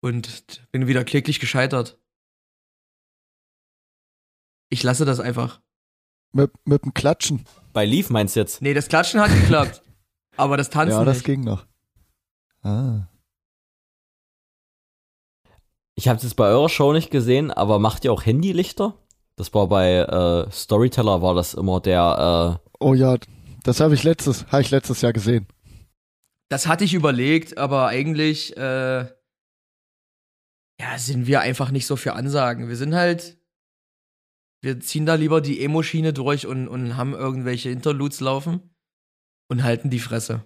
Und 0.00 0.66
bin 0.70 0.86
wieder 0.86 1.04
kläglich 1.04 1.40
gescheitert. 1.40 2.00
Ich 4.70 4.82
lasse 4.82 5.04
das 5.04 5.18
einfach. 5.18 5.60
Mit, 6.32 6.52
mit 6.66 6.84
dem 6.84 6.94
Klatschen. 6.94 7.44
Bei 7.72 7.84
Leaf 7.84 8.10
meinst 8.10 8.36
du 8.36 8.40
jetzt? 8.40 8.62
Nee, 8.62 8.74
das 8.74 8.88
Klatschen 8.88 9.20
hat 9.20 9.30
geklappt. 9.30 9.82
aber 10.36 10.56
das 10.56 10.70
Tanzen. 10.70 10.98
Ja, 10.98 11.04
das 11.04 11.18
nicht. 11.18 11.26
ging 11.26 11.42
noch. 11.42 11.66
Ah. 12.62 13.08
Ich 15.94 16.08
habe 16.08 16.24
es 16.24 16.34
bei 16.34 16.46
eurer 16.46 16.68
Show 16.68 16.92
nicht 16.92 17.10
gesehen, 17.10 17.50
aber 17.50 17.78
macht 17.78 18.04
ihr 18.04 18.12
auch 18.12 18.24
Handylichter? 18.24 18.94
Das 19.38 19.54
war 19.54 19.68
bei 19.68 19.98
äh, 19.98 20.50
Storyteller 20.50 21.22
war 21.22 21.32
das 21.32 21.54
immer 21.54 21.78
der. 21.80 22.58
Äh 22.60 22.68
oh 22.80 22.94
ja, 22.94 23.16
das 23.62 23.78
habe 23.78 23.94
ich 23.94 24.02
letztes, 24.02 24.44
habe 24.48 24.62
ich 24.62 24.70
letztes 24.72 25.00
Jahr 25.00 25.12
gesehen. 25.12 25.46
Das 26.48 26.66
hatte 26.66 26.82
ich 26.82 26.92
überlegt, 26.92 27.56
aber 27.56 27.86
eigentlich 27.86 28.56
äh, 28.56 29.06
ja 30.80 30.98
sind 30.98 31.28
wir 31.28 31.40
einfach 31.40 31.70
nicht 31.70 31.86
so 31.86 31.94
für 31.94 32.14
Ansagen. 32.14 32.68
Wir 32.68 32.74
sind 32.74 32.96
halt, 32.96 33.38
wir 34.60 34.80
ziehen 34.80 35.06
da 35.06 35.14
lieber 35.14 35.40
die 35.40 35.62
Emo-Schiene 35.62 36.12
durch 36.12 36.48
und, 36.48 36.66
und 36.66 36.96
haben 36.96 37.14
irgendwelche 37.14 37.70
Interludes 37.70 38.18
laufen 38.18 38.74
und 39.48 39.62
halten 39.62 39.88
die 39.88 40.00
Fresse. 40.00 40.42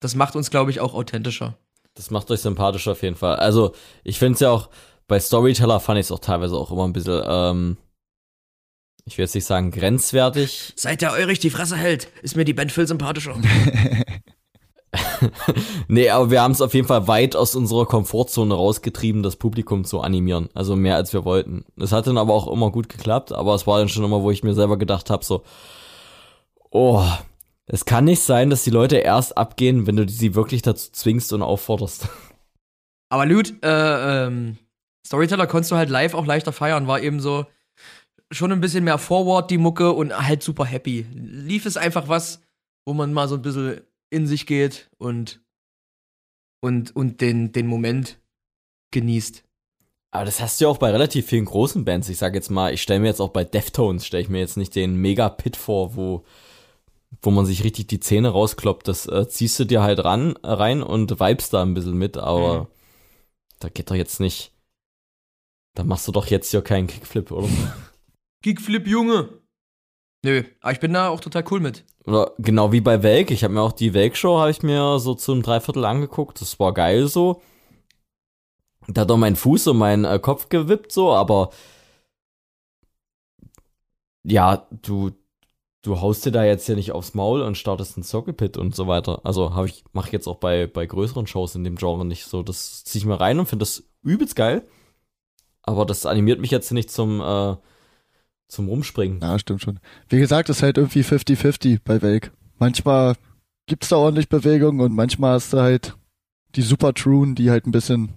Das 0.00 0.16
macht 0.16 0.34
uns, 0.34 0.50
glaube 0.50 0.72
ich, 0.72 0.80
auch 0.80 0.94
authentischer. 0.94 1.56
Das 1.94 2.10
macht 2.10 2.32
euch 2.32 2.40
sympathischer 2.40 2.92
auf 2.92 3.02
jeden 3.02 3.14
Fall. 3.14 3.36
Also 3.36 3.76
ich 4.02 4.18
finde 4.18 4.34
es 4.34 4.40
ja 4.40 4.50
auch 4.50 4.70
bei 5.06 5.20
Storyteller 5.20 5.80
fand 5.80 5.98
ich 5.98 6.06
es 6.06 6.12
auch 6.12 6.18
teilweise 6.18 6.56
auch 6.56 6.70
immer 6.70 6.84
ein 6.84 6.92
bisschen, 6.92 7.22
ähm, 7.26 7.76
ich 9.04 9.18
will 9.18 9.24
jetzt 9.24 9.34
nicht 9.34 9.44
sagen 9.44 9.70
grenzwertig. 9.70 10.72
Seit 10.76 11.02
der 11.02 11.12
Eurich 11.12 11.38
die 11.38 11.50
Fresse 11.50 11.76
hält, 11.76 12.08
ist 12.22 12.36
mir 12.36 12.44
die 12.44 12.54
Band 12.54 12.72
viel 12.72 12.86
sympathischer. 12.86 13.36
nee, 15.88 16.08
aber 16.08 16.30
wir 16.30 16.40
haben 16.40 16.52
es 16.52 16.60
auf 16.60 16.74
jeden 16.74 16.86
Fall 16.86 17.06
weit 17.08 17.36
aus 17.36 17.54
unserer 17.54 17.86
Komfortzone 17.86 18.54
rausgetrieben, 18.54 19.22
das 19.22 19.36
Publikum 19.36 19.84
zu 19.84 20.00
animieren. 20.00 20.48
Also 20.54 20.76
mehr 20.76 20.96
als 20.96 21.12
wir 21.12 21.24
wollten. 21.24 21.64
Es 21.78 21.92
hat 21.92 22.06
dann 22.06 22.18
aber 22.18 22.32
auch 22.32 22.50
immer 22.50 22.70
gut 22.70 22.88
geklappt, 22.88 23.32
aber 23.32 23.54
es 23.54 23.66
war 23.66 23.78
dann 23.78 23.88
schon 23.88 24.04
immer, 24.04 24.22
wo 24.22 24.30
ich 24.30 24.42
mir 24.42 24.54
selber 24.54 24.78
gedacht 24.78 25.10
habe, 25.10 25.24
so, 25.24 25.42
oh, 26.70 27.04
es 27.66 27.84
kann 27.84 28.04
nicht 28.04 28.22
sein, 28.22 28.50
dass 28.50 28.64
die 28.64 28.70
Leute 28.70 28.96
erst 28.96 29.36
abgehen, 29.36 29.86
wenn 29.86 29.96
du 29.96 30.08
sie 30.08 30.34
wirklich 30.34 30.62
dazu 30.62 30.90
zwingst 30.92 31.32
und 31.32 31.42
aufforderst. 31.42 32.08
Aber 33.08 33.26
Lude, 33.26 33.50
äh, 33.62 34.26
ähm, 34.26 34.58
Storyteller 35.06 35.46
konntest 35.46 35.72
du 35.72 35.76
halt 35.76 35.90
live 35.90 36.14
auch 36.14 36.26
leichter 36.26 36.52
feiern, 36.52 36.86
war 36.86 37.00
eben 37.00 37.20
so 37.20 37.46
schon 38.30 38.52
ein 38.52 38.60
bisschen 38.60 38.84
mehr 38.84 38.98
Forward 38.98 39.50
die 39.50 39.58
Mucke 39.58 39.92
und 39.92 40.16
halt 40.16 40.42
super 40.42 40.64
happy. 40.64 41.06
Lief 41.12 41.66
es 41.66 41.76
einfach 41.76 42.08
was, 42.08 42.40
wo 42.86 42.94
man 42.94 43.12
mal 43.12 43.28
so 43.28 43.36
ein 43.36 43.42
bisschen 43.42 43.80
in 44.10 44.26
sich 44.26 44.46
geht 44.46 44.90
und 44.98 45.42
und 46.60 46.96
und 46.96 47.20
den 47.20 47.52
den 47.52 47.66
Moment 47.66 48.18
genießt. 48.92 49.44
Aber 50.10 50.24
das 50.24 50.40
hast 50.40 50.60
du 50.60 50.64
ja 50.64 50.70
auch 50.70 50.78
bei 50.78 50.90
relativ 50.90 51.26
vielen 51.26 51.44
großen 51.44 51.84
Bands. 51.84 52.08
Ich 52.08 52.18
sag 52.18 52.34
jetzt 52.34 52.48
mal, 52.48 52.72
ich 52.72 52.82
stelle 52.82 53.00
mir 53.00 53.08
jetzt 53.08 53.20
auch 53.20 53.30
bei 53.30 53.42
Deftones, 53.42 54.06
stelle 54.06 54.22
ich 54.22 54.28
mir 54.28 54.38
jetzt 54.38 54.56
nicht 54.56 54.76
den 54.76 54.94
Mega-Pit 54.94 55.56
vor, 55.56 55.96
wo, 55.96 56.24
wo 57.20 57.32
man 57.32 57.46
sich 57.46 57.64
richtig 57.64 57.88
die 57.88 57.98
Zähne 57.98 58.28
rauskloppt. 58.28 58.86
Das 58.86 59.06
äh, 59.06 59.28
ziehst 59.28 59.58
du 59.58 59.64
dir 59.64 59.82
halt 59.82 60.04
ran, 60.04 60.36
rein 60.44 60.84
und 60.84 61.18
vibest 61.18 61.52
da 61.52 61.62
ein 61.62 61.74
bisschen 61.74 61.98
mit, 61.98 62.16
aber 62.16 62.60
mhm. 62.60 62.66
da 63.58 63.68
geht 63.70 63.90
doch 63.90 63.96
jetzt 63.96 64.20
nicht 64.20 64.53
dann 65.74 65.88
machst 65.88 66.06
du 66.08 66.12
doch 66.12 66.26
jetzt 66.26 66.52
ja 66.52 66.60
keinen 66.60 66.86
Kickflip, 66.86 67.30
oder? 67.30 67.48
Kickflip, 68.42 68.86
Junge! 68.86 69.40
Nö, 70.24 70.42
aber 70.60 70.72
ich 70.72 70.80
bin 70.80 70.92
da 70.92 71.08
auch 71.08 71.20
total 71.20 71.44
cool 71.50 71.60
mit. 71.60 71.84
Oder 72.06 72.32
genau 72.38 72.72
wie 72.72 72.80
bei 72.80 73.02
Welk. 73.02 73.30
Ich 73.30 73.44
habe 73.44 73.54
mir 73.54 73.60
auch 73.60 73.72
die 73.72 73.92
Welk-Show, 73.92 74.38
habe 74.38 74.50
ich 74.50 74.62
mir 74.62 74.98
so 74.98 75.14
zum 75.14 75.42
Dreiviertel 75.42 75.84
angeguckt. 75.84 76.40
Das 76.40 76.58
war 76.58 76.72
geil 76.72 77.08
so. 77.08 77.42
Da 78.88 79.02
hat 79.02 79.10
doch 79.10 79.16
mein 79.16 79.36
Fuß 79.36 79.68
und 79.68 79.78
mein 79.78 80.04
äh, 80.04 80.18
Kopf 80.18 80.48
gewippt 80.48 80.92
so, 80.92 81.12
aber 81.12 81.50
ja, 84.24 84.66
du, 84.70 85.12
du 85.82 86.00
haust 86.00 86.24
dir 86.26 86.32
da 86.32 86.44
jetzt 86.44 86.68
ja 86.68 86.74
nicht 86.74 86.92
aufs 86.92 87.14
Maul 87.14 87.42
und 87.42 87.56
startest 87.58 87.96
einen 87.96 88.04
Sockepit 88.04 88.56
und 88.56 88.74
so 88.74 88.86
weiter. 88.86 89.20
Also 89.24 89.54
habe 89.54 89.68
ich, 89.68 89.84
mache 89.92 90.08
ich 90.08 90.12
jetzt 90.12 90.26
auch 90.26 90.36
bei, 90.36 90.66
bei 90.66 90.86
größeren 90.86 91.26
Shows 91.26 91.54
in 91.54 91.64
dem 91.64 91.76
Genre 91.76 92.04
nicht 92.04 92.26
so. 92.26 92.42
Das 92.42 92.84
ziehe 92.84 93.00
ich 93.00 93.06
mir 93.06 93.20
rein 93.20 93.38
und 93.38 93.46
finde 93.46 93.62
das 93.64 93.84
übelst 94.02 94.36
geil. 94.36 94.66
Aber 95.64 95.84
das 95.86 96.06
animiert 96.06 96.40
mich 96.40 96.50
jetzt 96.50 96.72
nicht 96.72 96.90
zum, 96.90 97.20
äh, 97.20 97.56
zum 98.48 98.68
Rumspringen. 98.68 99.20
Ja, 99.20 99.38
stimmt 99.38 99.62
schon. 99.62 99.80
Wie 100.08 100.18
gesagt, 100.18 100.48
es 100.50 100.58
ist 100.58 100.62
halt 100.62 100.76
irgendwie 100.78 101.02
50-50 101.02 101.80
bei 101.84 102.02
Welk. 102.02 102.32
Manchmal 102.58 103.16
gibt's 103.66 103.88
da 103.88 103.96
ordentlich 103.96 104.28
Bewegung 104.28 104.80
und 104.80 104.92
manchmal 104.94 105.34
hast 105.34 105.52
du 105.52 105.60
halt 105.60 105.96
die 106.54 106.62
Super 106.62 106.92
Truen, 106.94 107.34
die 107.34 107.50
halt 107.50 107.66
ein 107.66 107.72
bisschen 107.72 108.12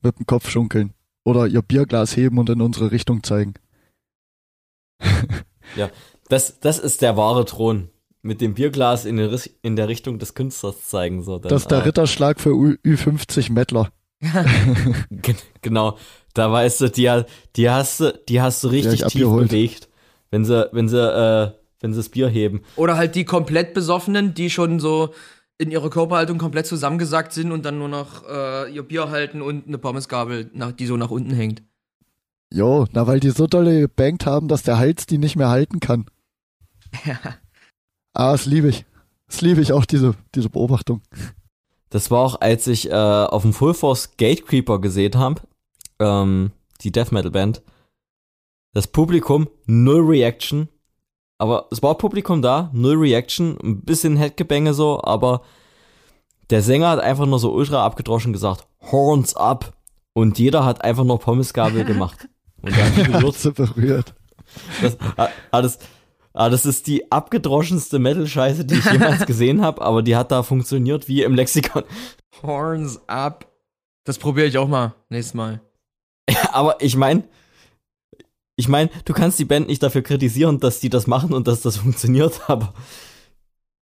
mit 0.00 0.18
dem 0.18 0.26
Kopf 0.26 0.48
schunkeln. 0.48 0.94
Oder 1.24 1.46
ihr 1.46 1.62
Bierglas 1.62 2.16
heben 2.16 2.38
und 2.38 2.48
in 2.50 2.60
unsere 2.60 2.90
Richtung 2.90 3.22
zeigen. 3.22 3.54
Das, 6.28 6.60
das 6.60 6.78
ist 6.78 7.02
der 7.02 7.16
wahre 7.16 7.44
Thron. 7.44 7.90
Mit 8.22 8.40
dem 8.40 8.54
Bierglas 8.54 9.04
in, 9.04 9.16
der, 9.16 9.38
in 9.62 9.76
der 9.76 9.88
Richtung 9.88 10.18
des 10.18 10.34
Künstlers 10.34 10.88
zeigen. 10.88 11.22
So, 11.22 11.38
dann, 11.38 11.50
das 11.50 11.62
ist 11.62 11.70
der 11.70 11.78
äh, 11.78 11.82
Ritterschlag 11.82 12.40
für 12.40 12.50
Ü 12.50 12.76
Ü50 12.84 13.52
Mettler. 13.52 13.90
Gen- 15.10 15.36
Genau, 15.60 15.98
da 16.34 16.50
weißt 16.50 16.80
du, 16.82 16.90
die, 16.90 17.22
die 17.56 17.70
hast 17.70 18.00
du, 18.00 18.20
die 18.28 18.40
hast 18.40 18.64
du 18.64 18.68
richtig 18.68 18.94
ich 18.94 19.06
tief 19.06 19.22
abgeholt. 19.22 19.48
bewegt, 19.48 19.88
wenn 20.30 20.44
sie, 20.44 20.68
wenn 20.72 20.88
sie, 20.88 20.98
äh, 20.98 21.52
wenn 21.80 21.92
sie 21.92 21.98
das 21.98 22.08
Bier 22.08 22.28
heben. 22.28 22.62
Oder 22.76 22.96
halt 22.96 23.14
die 23.14 23.24
komplett 23.24 23.74
Besoffenen, 23.74 24.34
die 24.34 24.50
schon 24.50 24.80
so 24.80 25.12
in 25.58 25.70
ihrer 25.70 25.90
Körperhaltung 25.90 26.38
komplett 26.38 26.66
zusammengesackt 26.66 27.32
sind 27.32 27.52
und 27.52 27.64
dann 27.64 27.78
nur 27.78 27.88
noch 27.88 28.28
äh, 28.28 28.72
ihr 28.72 28.82
Bier 28.82 29.10
halten 29.10 29.42
und 29.42 29.66
eine 29.68 29.78
Pommesgabel, 29.78 30.50
nach, 30.54 30.72
die 30.72 30.86
so 30.86 30.96
nach 30.96 31.10
unten 31.10 31.32
hängt. 31.32 31.62
Jo, 32.52 32.86
na 32.92 33.06
weil 33.06 33.20
die 33.20 33.30
so 33.30 33.46
dolle 33.46 33.80
gebankt 33.80 34.26
haben, 34.26 34.48
dass 34.48 34.62
der 34.62 34.78
Hals 34.78 35.06
die 35.06 35.18
nicht 35.18 35.36
mehr 35.36 35.48
halten 35.48 35.80
kann. 35.80 36.06
Ah, 38.14 38.32
das 38.32 38.44
liebe 38.44 38.68
ich. 38.68 38.84
Das 39.26 39.40
liebe 39.40 39.62
ich 39.62 39.72
auch, 39.72 39.86
diese, 39.86 40.14
diese 40.34 40.50
Beobachtung. 40.50 41.00
Das 41.88 42.10
war 42.10 42.20
auch, 42.20 42.40
als 42.42 42.66
ich 42.66 42.90
äh, 42.90 42.92
auf 42.92 43.40
dem 43.40 43.54
Full 43.54 43.72
Force 43.72 44.18
Gatecreeper 44.18 44.80
gesehen 44.80 45.14
habe, 45.14 45.40
ähm, 45.98 46.52
die 46.80 46.92
Death 46.92 47.12
Metal 47.12 47.30
Band. 47.30 47.62
Das 48.74 48.86
Publikum, 48.86 49.48
null 49.66 50.00
Reaction. 50.00 50.68
Aber 51.38 51.66
es 51.70 51.82
war 51.82 51.98
Publikum 51.98 52.40
da, 52.40 52.70
null 52.72 52.96
Reaction, 52.96 53.58
ein 53.62 53.82
bisschen 53.82 54.16
Headgebänge 54.16 54.74
so, 54.74 55.02
aber 55.02 55.42
der 56.50 56.62
Sänger 56.62 56.90
hat 56.90 57.00
einfach 57.00 57.26
nur 57.26 57.38
so 57.38 57.52
ultra 57.52 57.84
abgedroschen 57.84 58.32
gesagt, 58.32 58.66
Horns 58.90 59.34
up. 59.34 59.72
Und 60.14 60.38
jeder 60.38 60.64
hat 60.64 60.84
einfach 60.84 61.04
nur 61.04 61.18
Pommesgabel 61.18 61.84
gemacht. 61.86 62.28
Und 62.60 62.76
der 62.76 62.84
hat 62.84 62.96
mich 62.96 63.08
berührt. 63.08 63.34
so 63.36 63.52
berührt. 63.52 64.14
Das, 64.80 64.98
ah, 65.16 65.28
ah, 65.50 65.62
das, 65.62 65.78
ah, 66.34 66.50
das 66.50 66.66
ist 66.66 66.86
die 66.86 67.10
abgedroschenste 67.10 67.98
Metal-Scheiße, 67.98 68.64
die 68.64 68.74
ich 68.74 68.84
jemals 68.84 69.26
gesehen 69.26 69.62
habe, 69.62 69.82
aber 69.82 70.02
die 70.02 70.14
hat 70.14 70.30
da 70.30 70.42
funktioniert 70.42 71.08
wie 71.08 71.22
im 71.22 71.34
Lexikon. 71.34 71.84
Horns 72.42 73.00
up. 73.08 73.46
Das 74.04 74.18
probiere 74.18 74.46
ich 74.46 74.58
auch 74.58 74.68
mal 74.68 74.94
nächstes 75.08 75.34
Mal. 75.34 75.60
Aber 76.52 76.80
ich 76.80 76.96
meine, 76.96 77.24
ich 78.56 78.68
meine, 78.68 78.90
du 79.04 79.12
kannst 79.12 79.38
die 79.38 79.44
Band 79.44 79.68
nicht 79.68 79.82
dafür 79.82 80.02
kritisieren, 80.02 80.60
dass 80.60 80.80
die 80.80 80.90
das 80.90 81.06
machen 81.06 81.32
und 81.32 81.48
dass 81.48 81.62
das 81.62 81.76
funktioniert, 81.78 82.40
aber 82.48 82.74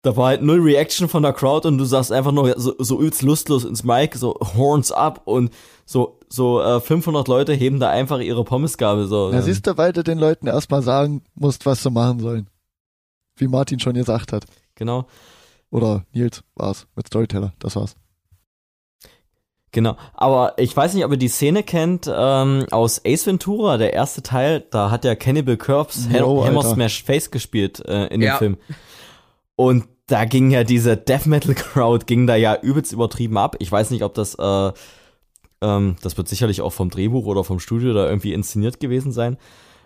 da 0.03 0.15
war 0.15 0.27
halt 0.27 0.41
null 0.41 0.61
Reaction 0.61 1.09
von 1.09 1.23
der 1.23 1.33
Crowd 1.33 1.67
und 1.67 1.77
du 1.77 1.85
sagst 1.85 2.11
einfach 2.11 2.31
nur 2.31 2.53
so, 2.59 2.75
so 2.77 2.99
übelst 2.99 3.23
lustlos 3.23 3.65
ins 3.65 3.83
Mic, 3.83 4.15
so 4.15 4.35
Horns 4.55 4.91
up 4.91 5.21
und 5.25 5.51
so, 5.85 6.19
so 6.29 6.61
äh, 6.61 6.79
500 6.79 7.27
Leute 7.27 7.53
heben 7.53 7.79
da 7.79 7.89
einfach 7.89 8.19
ihre 8.19 8.43
Pommesgabel 8.43 9.07
so. 9.07 9.29
Na 9.31 9.41
siehst 9.41 9.65
du, 9.67 9.77
weil 9.77 9.93
du 9.93 10.03
den 10.03 10.19
Leuten 10.19 10.47
erstmal 10.47 10.81
sagen 10.81 11.23
musst, 11.33 11.65
was 11.65 11.83
sie 11.83 11.89
machen 11.89 12.19
sollen. 12.19 12.49
Wie 13.37 13.47
Martin 13.47 13.79
schon 13.79 13.95
gesagt 13.95 14.33
hat. 14.33 14.45
Genau. 14.75 15.07
Oder 15.71 16.05
Nils 16.13 16.43
war's 16.55 16.87
mit 16.95 17.07
Storyteller, 17.07 17.53
das 17.59 17.75
war's. 17.75 17.95
Genau, 19.73 19.97
aber 20.13 20.53
ich 20.57 20.75
weiß 20.75 20.93
nicht, 20.93 21.03
ob 21.03 21.11
ihr 21.11 21.17
die 21.17 21.27
Szene 21.27 21.61
kennt 21.61 22.09
ähm, 22.11 22.65
aus 22.71 23.01
Ace 23.05 23.27
Ventura, 23.27 23.77
der 23.77 23.93
erste 23.93 24.23
Teil, 24.23 24.65
da 24.71 24.91
hat 24.91 25.03
ja 25.03 25.13
Cannibal 25.15 25.57
Corpse 25.57 26.09
Yo, 26.09 26.45
Hammer. 26.45 26.63
Smash 26.63 27.03
Face 27.03 27.31
gespielt 27.31 27.83
äh, 27.85 28.05
in 28.07 28.21
dem 28.21 28.27
Ja. 28.27 28.37
Film. 28.37 28.57
Und 29.55 29.85
da 30.07 30.23
ging 30.23 30.51
ja 30.51 30.63
diese 30.63 30.95
Death 30.95 31.25
Metal 31.25 31.53
Crowd, 31.53 32.05
ging 32.05 32.27
da 32.27 32.35
ja 32.35 32.55
übelst 32.61 32.93
übertrieben 32.93 33.37
ab. 33.37 33.57
Ich 33.59 33.69
weiß 33.71 33.91
nicht, 33.91 34.03
ob 34.03 34.13
das, 34.13 34.35
äh, 34.35 34.71
ähm, 35.61 35.97
das 36.01 36.17
wird 36.17 36.29
sicherlich 36.29 36.61
auch 36.61 36.71
vom 36.71 36.89
Drehbuch 36.89 37.25
oder 37.25 37.43
vom 37.43 37.59
Studio 37.59 37.93
da 37.93 38.07
irgendwie 38.07 38.33
inszeniert 38.33 38.79
gewesen 38.79 39.11
sein. 39.11 39.37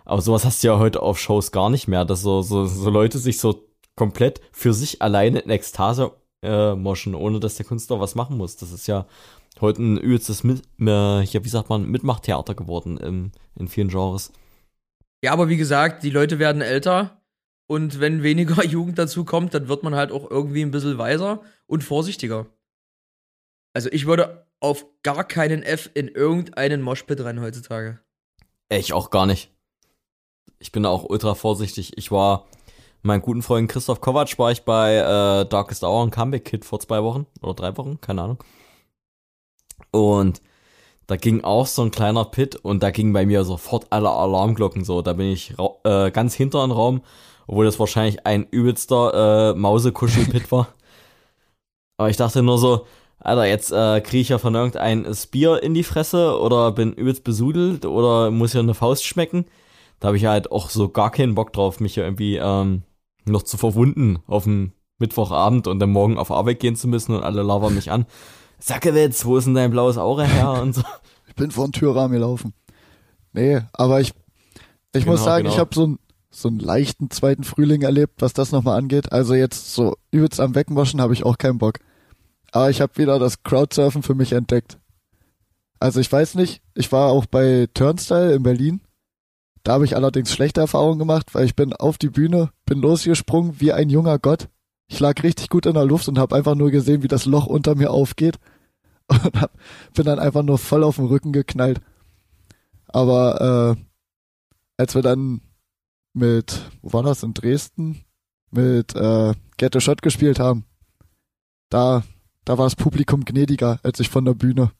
Aber 0.04 0.22
sowas 0.22 0.44
hast 0.44 0.62
du 0.62 0.68
ja 0.68 0.78
heute 0.78 1.02
auf 1.02 1.18
Shows 1.18 1.50
gar 1.50 1.70
nicht 1.70 1.88
mehr, 1.88 2.04
dass 2.04 2.22
so, 2.22 2.42
so, 2.42 2.66
so 2.66 2.88
Leute 2.88 3.18
sich 3.18 3.40
so 3.40 3.64
komplett 3.96 4.40
für 4.52 4.72
sich 4.72 5.02
alleine 5.02 5.40
in 5.40 5.50
Ekstase 5.50 6.12
äh, 6.42 6.74
moschen, 6.74 7.14
ohne 7.14 7.40
dass 7.40 7.56
der 7.56 7.66
Künstler 7.66 8.00
was 8.00 8.14
machen 8.14 8.36
muss. 8.36 8.56
Das 8.56 8.70
ist 8.72 8.86
ja 8.86 9.06
heute 9.60 9.82
ein 9.82 9.96
übelstes 9.98 10.44
Mit, 10.44 10.62
äh, 10.80 11.22
ja, 11.22 11.44
wie 11.44 11.48
sagt 11.48 11.68
man, 11.68 11.88
Mitmachtheater 11.88 12.54
geworden 12.54 12.96
im, 12.98 13.32
in 13.56 13.68
vielen 13.68 13.88
Genres. 13.88 14.32
Ja, 15.22 15.32
aber 15.32 15.48
wie 15.48 15.56
gesagt, 15.56 16.02
die 16.02 16.10
Leute 16.10 16.38
werden 16.38 16.62
älter 16.62 17.22
und 17.68 18.00
wenn 18.00 18.22
weniger 18.22 18.64
Jugend 18.66 18.98
dazu 18.98 19.24
kommt, 19.24 19.54
dann 19.54 19.68
wird 19.68 19.82
man 19.82 19.94
halt 19.94 20.12
auch 20.12 20.30
irgendwie 20.30 20.62
ein 20.62 20.70
bisschen 20.70 20.98
weiser 20.98 21.42
und 21.66 21.84
vorsichtiger. 21.84 22.46
Also 23.74 23.88
ich 23.90 24.06
würde 24.06 24.46
auf 24.60 24.86
gar 25.02 25.24
keinen 25.24 25.62
F 25.62 25.90
in 25.94 26.08
irgendeinen 26.08 26.82
Moshpit 26.82 27.22
rein 27.24 27.40
heutzutage. 27.40 27.98
Ich 28.68 28.92
auch 28.92 29.10
gar 29.10 29.26
nicht. 29.26 29.50
Ich 30.58 30.72
bin 30.72 30.84
da 30.84 30.90
auch 30.90 31.04
ultra 31.04 31.34
vorsichtig. 31.34 31.96
Ich 31.96 32.10
war, 32.10 32.46
meinen 33.02 33.22
guten 33.22 33.42
Freund 33.42 33.70
Christoph 33.70 34.00
Kovac 34.00 34.38
war 34.38 34.52
ich 34.52 34.62
bei 34.64 34.96
äh, 34.96 35.48
Darkest 35.48 35.82
Hour 35.82 36.02
und 36.02 36.10
Comeback 36.10 36.44
Kid 36.44 36.64
vor 36.64 36.78
zwei 36.80 37.02
Wochen 37.02 37.26
oder 37.40 37.54
drei 37.54 37.76
Wochen, 37.76 38.00
keine 38.00 38.22
Ahnung. 38.22 38.38
Und 39.92 40.42
da 41.06 41.16
ging 41.16 41.44
auch 41.44 41.66
so 41.66 41.82
ein 41.82 41.90
kleiner 41.90 42.24
Pit 42.24 42.56
und 42.56 42.82
da 42.82 42.90
gingen 42.90 43.12
bei 43.12 43.26
mir 43.26 43.44
sofort 43.44 43.86
alle 43.90 44.10
Alarmglocken 44.10 44.84
so. 44.84 45.02
Da 45.02 45.12
bin 45.12 45.26
ich 45.30 45.54
äh, 45.84 46.10
ganz 46.10 46.34
hinter 46.34 46.66
den 46.66 46.70
Raum, 46.70 47.02
obwohl 47.46 47.64
das 47.64 47.78
wahrscheinlich 47.78 48.26
ein 48.26 48.46
übelster 48.50 49.52
äh, 49.52 49.58
Mausekuschel-Pit 49.58 50.50
war. 50.50 50.68
Aber 51.98 52.08
ich 52.10 52.16
dachte 52.16 52.42
nur 52.42 52.58
so, 52.58 52.86
Alter, 53.18 53.46
jetzt 53.46 53.70
äh, 53.70 54.00
kriege 54.00 54.22
ich 54.22 54.30
ja 54.30 54.38
von 54.38 54.54
irgendein 54.54 55.06
Spear 55.14 55.62
in 55.62 55.74
die 55.74 55.84
Fresse 55.84 56.40
oder 56.40 56.72
bin 56.72 56.92
übelst 56.92 57.22
besudelt 57.22 57.86
oder 57.86 58.30
muss 58.30 58.52
ja 58.52 58.60
eine 58.60 58.74
Faust 58.74 59.04
schmecken. 59.04 59.44
Da 60.00 60.08
habe 60.08 60.16
ich 60.16 60.26
halt 60.26 60.50
auch 60.50 60.70
so 60.70 60.88
gar 60.88 61.12
keinen 61.12 61.36
Bock 61.36 61.52
drauf, 61.52 61.78
mich 61.78 61.94
ja 61.94 62.02
irgendwie 62.02 62.36
ähm, 62.36 62.82
noch 63.24 63.42
zu 63.42 63.56
verwunden 63.56 64.18
auf 64.26 64.44
dem 64.44 64.72
Mittwochabend 64.98 65.68
und 65.68 65.78
dann 65.78 65.90
morgen 65.90 66.18
auf 66.18 66.32
Arbeit 66.32 66.58
gehen 66.58 66.74
zu 66.74 66.88
müssen 66.88 67.14
und 67.14 67.22
alle 67.22 67.42
labern 67.42 67.74
mich 67.74 67.90
an. 67.90 68.06
Sackewitz, 68.62 69.24
wo 69.24 69.36
ist 69.38 69.46
denn 69.46 69.54
dein 69.54 69.70
blaues 69.70 69.98
Auge 69.98 70.24
her 70.24 70.52
und 70.52 70.74
so. 70.74 70.82
Ich 71.28 71.34
bin 71.36 71.50
vor 71.50 71.66
den 71.66 71.72
Türrahmen 71.72 72.12
gelaufen. 72.12 72.52
Nee, 73.32 73.62
aber 73.72 74.02
ich, 74.02 74.12
ich 74.94 75.06
muss 75.06 75.20
Genau, 75.20 75.24
sagen, 75.24 75.44
genau. 75.44 75.54
ich 75.54 75.58
habe 75.58 75.74
so, 75.74 75.84
einen 75.84 75.98
so 76.30 76.48
einen 76.48 76.58
leichten 76.58 77.10
zweiten 77.10 77.42
Frühling 77.42 77.80
erlebt, 77.80 78.20
was 78.20 78.34
das 78.34 78.52
nochmal 78.52 78.78
angeht. 78.78 79.12
Also 79.12 79.32
jetzt 79.34 79.72
so 79.72 79.96
übelst 80.10 80.40
am 80.40 80.54
Wegwaschen 80.54 81.00
habe 81.00 81.14
ich 81.14 81.24
auch 81.24 81.38
keinen 81.38 81.56
Bock. 81.56 81.78
Aber 82.50 82.68
ich 82.68 82.82
habe 82.82 82.98
wieder 82.98 83.18
das 83.18 83.42
Crowdsurfen 83.42 84.02
für 84.02 84.14
mich 84.14 84.32
entdeckt. 84.32 84.78
Also 85.80 86.00
ich 86.00 86.12
weiß 86.12 86.34
nicht, 86.34 86.60
ich 86.74 86.92
war 86.92 87.08
auch 87.08 87.24
bei 87.24 87.66
Turnstyle 87.72 88.34
in 88.34 88.42
Berlin. 88.42 88.82
Da 89.62 89.72
habe 89.72 89.86
ich 89.86 89.96
allerdings 89.96 90.30
schlechte 90.32 90.60
Erfahrungen 90.60 90.98
gemacht, 90.98 91.34
weil 91.34 91.46
ich 91.46 91.56
bin 91.56 91.72
auf 91.72 91.96
die 91.96 92.10
Bühne, 92.10 92.50
bin 92.66 92.80
losgesprungen 92.80 93.58
wie 93.58 93.72
ein 93.72 93.88
junger 93.88 94.18
Gott. 94.18 94.48
Ich 94.88 95.00
lag 95.00 95.22
richtig 95.22 95.48
gut 95.48 95.64
in 95.64 95.74
der 95.74 95.86
Luft 95.86 96.08
und 96.08 96.18
habe 96.18 96.36
einfach 96.36 96.56
nur 96.56 96.70
gesehen, 96.70 97.02
wie 97.02 97.08
das 97.08 97.24
Loch 97.24 97.46
unter 97.46 97.74
mir 97.74 97.90
aufgeht. 97.90 98.36
Und 99.24 99.40
hab, 99.40 99.52
bin 99.94 100.04
dann 100.04 100.18
einfach 100.18 100.42
nur 100.42 100.58
voll 100.58 100.84
auf 100.84 100.96
den 100.96 101.06
Rücken 101.06 101.32
geknallt. 101.32 101.80
Aber 102.86 103.76
äh, 103.76 103.82
als 104.76 104.94
wir 104.94 105.02
dann 105.02 105.40
mit, 106.12 106.60
wo 106.82 106.92
war 106.92 107.02
das, 107.02 107.22
in 107.22 107.34
Dresden, 107.34 108.04
mit 108.50 108.94
äh, 108.94 109.34
Get 109.56 109.76
a 109.76 109.80
Shot 109.80 110.02
gespielt 110.02 110.38
haben, 110.38 110.64
da, 111.70 112.02
da 112.44 112.58
war 112.58 112.66
das 112.66 112.76
Publikum 112.76 113.24
gnädiger, 113.24 113.80
als 113.82 114.00
ich 114.00 114.10
von 114.10 114.24
der 114.24 114.34
Bühne 114.34 114.72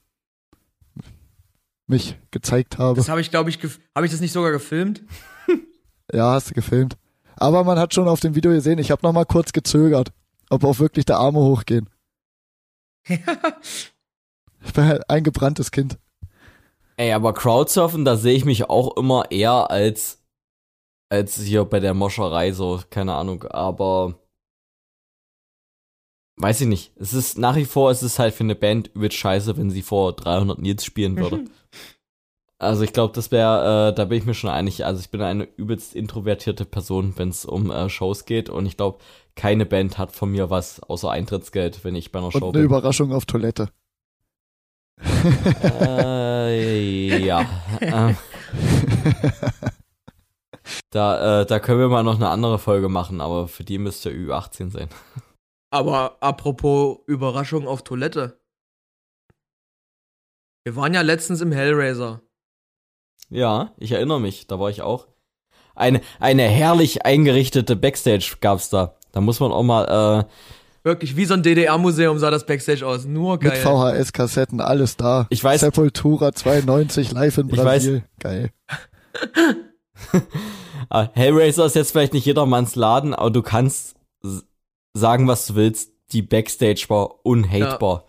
mich 1.86 2.18
gezeigt 2.30 2.78
habe. 2.78 2.96
Das 2.96 3.08
habe 3.08 3.20
ich, 3.20 3.30
glaube 3.30 3.50
ich, 3.50 3.58
habe 3.94 4.06
ich 4.06 4.12
das 4.12 4.20
nicht 4.20 4.32
sogar 4.32 4.50
gefilmt? 4.52 5.02
Ja, 6.12 6.32
hast 6.32 6.50
du 6.50 6.54
gefilmt. 6.54 6.98
Aber 7.36 7.64
man 7.64 7.78
hat 7.78 7.94
schon 7.94 8.06
auf 8.06 8.20
dem 8.20 8.34
Video 8.34 8.50
gesehen, 8.50 8.78
ich 8.78 8.90
habe 8.90 9.00
noch 9.02 9.14
mal 9.14 9.24
kurz 9.24 9.52
gezögert, 9.52 10.12
ob 10.50 10.62
auch 10.62 10.78
wirklich 10.78 11.06
der 11.06 11.16
Arme 11.16 11.38
hochgehen. 11.38 11.88
Ich 14.64 14.72
bin 14.72 14.84
halt 14.84 15.08
ein 15.10 15.24
gebranntes 15.24 15.70
Kind. 15.70 15.98
Ey, 16.96 17.12
aber 17.12 17.32
Crowdsurfen, 17.32 18.04
da 18.04 18.16
sehe 18.16 18.34
ich 18.34 18.44
mich 18.44 18.68
auch 18.68 18.96
immer 18.96 19.30
eher 19.30 19.70
als 19.70 20.22
als 21.10 21.38
hier 21.38 21.66
bei 21.66 21.78
der 21.78 21.92
Moscherei, 21.92 22.52
so, 22.52 22.80
keine 22.88 23.14
Ahnung, 23.14 23.44
aber 23.44 24.14
weiß 26.36 26.62
ich 26.62 26.66
nicht. 26.68 26.92
Es 26.96 27.12
ist 27.12 27.36
nach 27.36 27.56
wie 27.56 27.66
vor, 27.66 27.90
es 27.90 28.02
ist 28.02 28.18
halt 28.18 28.32
für 28.34 28.44
eine 28.44 28.54
Band 28.54 28.90
übelst 28.94 29.18
scheiße, 29.18 29.56
wenn 29.58 29.70
sie 29.70 29.82
vor 29.82 30.14
300 30.14 30.58
Nils 30.58 30.84
spielen 30.86 31.18
würde. 31.18 31.44
Also 32.58 32.82
ich 32.82 32.92
glaube, 32.92 33.12
das 33.12 33.30
wäre, 33.30 33.90
äh, 33.90 33.94
da 33.94 34.04
bin 34.04 34.18
ich 34.18 34.24
mir 34.24 34.34
schon 34.34 34.48
einig. 34.48 34.86
Also 34.86 35.00
ich 35.00 35.10
bin 35.10 35.20
eine 35.20 35.44
übelst 35.56 35.94
introvertierte 35.94 36.64
Person, 36.64 37.12
wenn 37.16 37.28
es 37.28 37.44
um 37.44 37.70
äh, 37.70 37.88
Shows 37.90 38.24
geht 38.24 38.48
und 38.48 38.66
ich 38.66 38.76
glaube, 38.76 38.98
keine 39.34 39.66
Band 39.66 39.98
hat 39.98 40.12
von 40.12 40.30
mir 40.30 40.48
was 40.48 40.80
außer 40.80 41.10
Eintrittsgeld, 41.10 41.84
wenn 41.84 41.96
ich 41.96 42.12
bei 42.12 42.20
einer 42.20 42.32
Und 42.32 42.32
Show 42.32 42.46
eine 42.46 42.52
bin. 42.52 42.62
Überraschung 42.62 43.12
auf 43.12 43.26
Toilette. 43.26 43.68
Äh, 45.80 47.24
ja. 47.24 47.46
Ähm. 47.80 48.16
da, 50.90 51.42
äh, 51.42 51.46
da 51.46 51.58
können 51.60 51.80
wir 51.80 51.88
mal 51.88 52.02
noch 52.02 52.16
eine 52.16 52.28
andere 52.28 52.58
Folge 52.58 52.88
machen, 52.88 53.20
aber 53.20 53.48
für 53.48 53.64
die 53.64 53.78
müsste 53.78 54.10
Ü18 54.10 54.70
sein. 54.70 54.88
Aber 55.70 56.18
apropos 56.20 56.98
Überraschung 57.06 57.66
auf 57.66 57.82
Toilette. 57.82 58.38
Wir 60.64 60.76
waren 60.76 60.94
ja 60.94 61.00
letztens 61.00 61.40
im 61.40 61.50
Hellraiser. 61.52 62.20
Ja, 63.30 63.72
ich 63.78 63.92
erinnere 63.92 64.20
mich, 64.20 64.46
da 64.46 64.60
war 64.60 64.70
ich 64.70 64.82
auch. 64.82 65.08
Eine, 65.74 66.02
eine 66.20 66.42
herrlich 66.42 67.06
eingerichtete 67.06 67.76
Backstage 67.76 68.36
gab's 68.40 68.68
da. 68.68 68.94
Da 69.12 69.20
muss 69.20 69.40
man 69.40 69.52
auch 69.52 69.62
mal, 69.62 69.84
äh, 69.84 70.24
Wirklich, 70.84 71.16
wie 71.16 71.24
so 71.26 71.34
ein 71.34 71.42
DDR-Museum 71.42 72.18
sah 72.18 72.30
das 72.30 72.44
Backstage 72.46 72.84
aus. 72.86 73.04
Nur 73.04 73.34
Mit 73.34 73.42
geil. 73.42 73.60
VHS-Kassetten, 73.62 74.60
alles 74.60 74.96
da. 74.96 75.26
Ich 75.30 75.42
weiß- 75.44 75.58
Sepultura 75.58 76.32
92 76.32 77.12
live 77.12 77.38
in 77.38 77.48
Ich 77.48 77.54
weiß- 77.54 77.62
Brasil. 77.62 78.04
Geil. 78.18 78.50
äh, 80.90 81.06
Hellraiser 81.14 81.66
ist 81.66 81.76
jetzt 81.76 81.92
vielleicht 81.92 82.12
nicht 82.14 82.26
jedermanns 82.26 82.74
Laden, 82.74 83.14
aber 83.14 83.30
du 83.30 83.42
kannst 83.42 83.94
sagen, 84.94 85.28
was 85.28 85.46
du 85.46 85.54
willst. 85.54 85.90
Die 86.12 86.22
Backstage 86.22 86.84
war 86.88 87.24
unhatebar. 87.24 88.04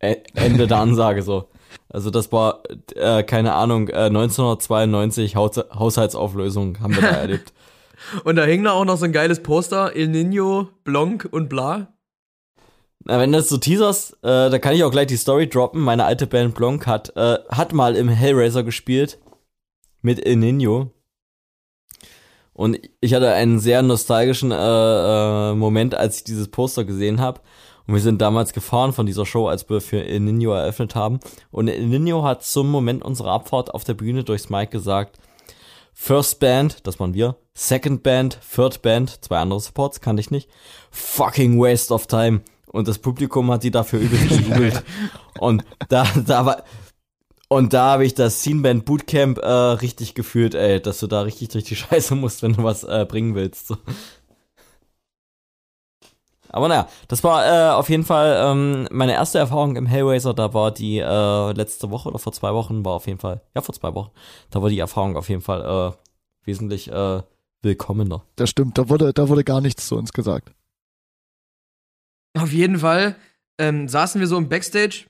Ä- 0.00 0.22
Ende 0.34 0.66
der 0.66 0.78
Ansage 0.78 1.22
so. 1.22 1.48
Also 1.88 2.10
das 2.10 2.30
war, 2.32 2.62
äh, 2.94 3.22
keine 3.24 3.54
Ahnung, 3.54 3.88
äh, 3.88 4.08
1992 4.08 5.36
Haus 5.36 5.56
Haushaltsauflösung 5.56 6.80
haben 6.80 6.94
wir 6.94 7.02
da 7.02 7.08
erlebt. 7.16 7.52
Und 8.24 8.36
da 8.36 8.44
hing 8.44 8.64
da 8.64 8.72
auch 8.72 8.84
noch 8.84 8.96
so 8.96 9.04
ein 9.04 9.12
geiles 9.12 9.42
Poster. 9.42 9.94
El 9.94 10.08
Nino, 10.08 10.68
Blanc 10.84 11.28
und 11.30 11.48
bla. 11.48 11.94
Na, 13.06 13.18
wenn 13.18 13.32
das 13.32 13.48
so 13.48 13.58
teaserst, 13.58 14.14
äh, 14.22 14.50
da 14.50 14.58
kann 14.58 14.74
ich 14.74 14.82
auch 14.82 14.90
gleich 14.90 15.06
die 15.06 15.16
Story 15.16 15.48
droppen. 15.48 15.80
Meine 15.80 16.04
alte 16.04 16.26
Band 16.26 16.54
Blanc 16.54 16.86
hat, 16.86 17.14
äh, 17.16 17.38
hat 17.50 17.72
mal 17.72 17.96
im 17.96 18.08
Hellraiser 18.08 18.62
gespielt 18.62 19.18
mit 20.00 20.24
El 20.24 20.36
Nino. 20.36 20.90
Und 22.54 22.78
ich 23.00 23.12
hatte 23.14 23.32
einen 23.32 23.58
sehr 23.58 23.82
nostalgischen 23.82 24.52
äh, 24.52 25.50
äh, 25.50 25.54
Moment, 25.54 25.94
als 25.94 26.18
ich 26.18 26.24
dieses 26.24 26.48
Poster 26.48 26.84
gesehen 26.84 27.20
habe. 27.20 27.40
Und 27.86 27.94
wir 27.94 28.00
sind 28.00 28.22
damals 28.22 28.54
gefahren 28.54 28.94
von 28.94 29.04
dieser 29.04 29.26
Show, 29.26 29.48
als 29.48 29.68
wir 29.68 29.80
für 29.80 30.02
El 30.02 30.20
Nino 30.20 30.52
eröffnet 30.54 30.94
haben. 30.94 31.20
Und 31.50 31.68
El 31.68 31.86
Nino 31.86 32.22
hat 32.22 32.42
zum 32.42 32.70
Moment 32.70 33.04
unserer 33.04 33.32
Abfahrt 33.32 33.74
auf 33.74 33.84
der 33.84 33.94
Bühne 33.94 34.24
durchs 34.24 34.48
Mic 34.48 34.70
gesagt, 34.70 35.18
First 35.94 36.40
Band, 36.40 36.86
das 36.86 37.00
waren 37.00 37.14
wir, 37.14 37.36
Second 37.54 38.02
Band, 38.02 38.38
Third 38.54 38.82
Band, 38.82 39.24
zwei 39.24 39.38
andere 39.38 39.60
Supports, 39.60 40.00
kannte 40.00 40.20
ich 40.20 40.30
nicht. 40.30 40.50
Fucking 40.90 41.58
waste 41.58 41.94
of 41.94 42.06
time. 42.06 42.42
Und 42.66 42.88
das 42.88 42.98
Publikum 42.98 43.50
hat 43.52 43.62
die 43.62 43.70
dafür 43.70 44.00
übelst 44.00 44.28
gejubelt. 44.28 44.82
Und 45.38 45.64
da, 45.88 46.04
da 46.26 46.44
war, 46.44 46.64
und 47.48 47.72
da 47.72 47.92
habe 47.92 48.04
ich 48.04 48.14
das 48.14 48.40
Scene 48.40 48.62
Band 48.62 48.84
Bootcamp 48.84 49.38
äh, 49.38 49.46
richtig 49.46 50.14
gefühlt, 50.14 50.54
ey, 50.54 50.80
dass 50.80 50.98
du 50.98 51.06
da 51.06 51.20
richtig 51.20 51.48
durch 51.50 51.64
die 51.64 51.76
Scheiße 51.76 52.14
musst, 52.14 52.42
wenn 52.42 52.54
du 52.54 52.64
was 52.64 52.84
äh, 52.84 53.06
bringen 53.08 53.34
willst. 53.34 53.68
So. 53.68 53.76
Aber 56.54 56.68
naja, 56.68 56.88
das 57.08 57.24
war 57.24 57.44
äh, 57.44 57.74
auf 57.74 57.88
jeden 57.88 58.04
Fall 58.04 58.40
ähm, 58.40 58.86
meine 58.92 59.12
erste 59.12 59.38
Erfahrung 59.38 59.74
im 59.74 59.86
Hellraiser. 59.86 60.34
Da 60.34 60.54
war 60.54 60.70
die 60.70 60.98
äh, 60.98 61.52
letzte 61.52 61.90
Woche 61.90 62.08
oder 62.08 62.20
vor 62.20 62.32
zwei 62.32 62.54
Wochen 62.54 62.84
war 62.84 62.92
auf 62.92 63.08
jeden 63.08 63.18
Fall, 63.18 63.42
ja 63.56 63.60
vor 63.60 63.74
zwei 63.74 63.92
Wochen, 63.94 64.12
da 64.50 64.62
war 64.62 64.70
die 64.70 64.78
Erfahrung 64.78 65.16
auf 65.16 65.28
jeden 65.28 65.40
Fall 65.40 65.62
äh, 65.92 66.46
wesentlich 66.46 66.92
äh, 66.92 67.22
willkommener. 67.62 68.24
Das 68.36 68.50
stimmt, 68.50 68.78
da 68.78 68.88
wurde, 68.88 69.12
da 69.12 69.28
wurde 69.28 69.42
gar 69.42 69.60
nichts 69.60 69.88
zu 69.88 69.96
uns 69.96 70.12
gesagt. 70.12 70.52
Auf 72.38 72.52
jeden 72.52 72.78
Fall 72.78 73.16
ähm, 73.58 73.88
saßen 73.88 74.20
wir 74.20 74.28
so 74.28 74.36
im 74.38 74.48
Backstage 74.48 75.06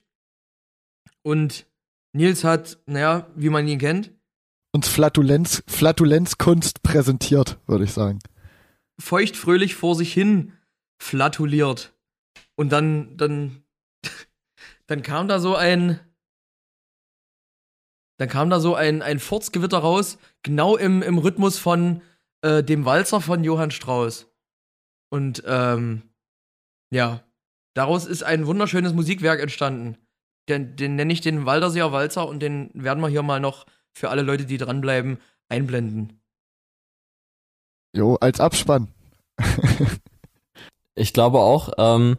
und 1.23 1.67
Nils 2.15 2.43
hat, 2.43 2.79
naja, 2.87 3.27
wie 3.35 3.51
man 3.51 3.69
ihn 3.69 3.79
kennt, 3.79 4.13
Uns 4.73 4.89
Flatulenz, 4.89 5.63
Flatulenzkunst 5.67 6.83
präsentiert, 6.83 7.59
würde 7.67 7.85
ich 7.85 7.93
sagen. 7.93 8.21
feuchtfröhlich 8.99 9.75
vor 9.75 9.95
sich 9.95 10.11
hin 10.13 10.53
flatuliert. 10.99 11.93
Und 12.57 12.71
dann, 12.71 13.17
dann, 13.17 13.65
dann 14.87 15.03
kam 15.03 15.29
da 15.29 15.39
so 15.39 15.57
ein, 15.57 16.01
dann 18.19 18.29
kam 18.29 18.51
da 18.51 18.61
so 18.61 18.75
ein, 18.75 19.03
ein 19.03 19.19
Furzgewitter 19.19 19.79
raus, 19.79 20.19
genau 20.43 20.77
im, 20.77 21.03
im 21.03 21.19
Rhythmus 21.19 21.59
von 21.59 22.03
äh, 22.43 22.63
dem 22.63 22.85
Walzer 22.85 23.21
von 23.21 23.43
Johann 23.43 23.71
Strauss. 23.71 24.31
Und 25.11 25.43
ähm, 25.47 26.03
ja, 26.91 27.25
daraus 27.75 28.07
ist 28.07 28.23
ein 28.23 28.47
wunderschönes 28.47 28.93
Musikwerk 28.93 29.41
entstanden. 29.41 29.97
Den, 30.49 30.77
den 30.77 30.97
nenne 30.97 31.13
ich 31.13 31.23
den 31.23 31.47
Walderseer 31.47 31.93
Walzer 31.93 32.29
und 32.29 32.41
den 32.41 32.71
werden 32.75 33.01
wir 33.01 33.09
hier 33.09 33.23
mal 33.23 33.41
noch 33.41 33.67
für 33.93 34.11
alle 34.11 34.23
Leute, 34.23 34.45
die 34.45 34.59
dranbleiben, 34.59 35.19
einblenden. 35.49 36.21
Jo, 37.97 38.17
als 38.17 38.41
Abspann. 38.41 38.89
Ich 40.95 41.13
glaube 41.13 41.39
auch, 41.41 41.71
ähm, 41.79 42.19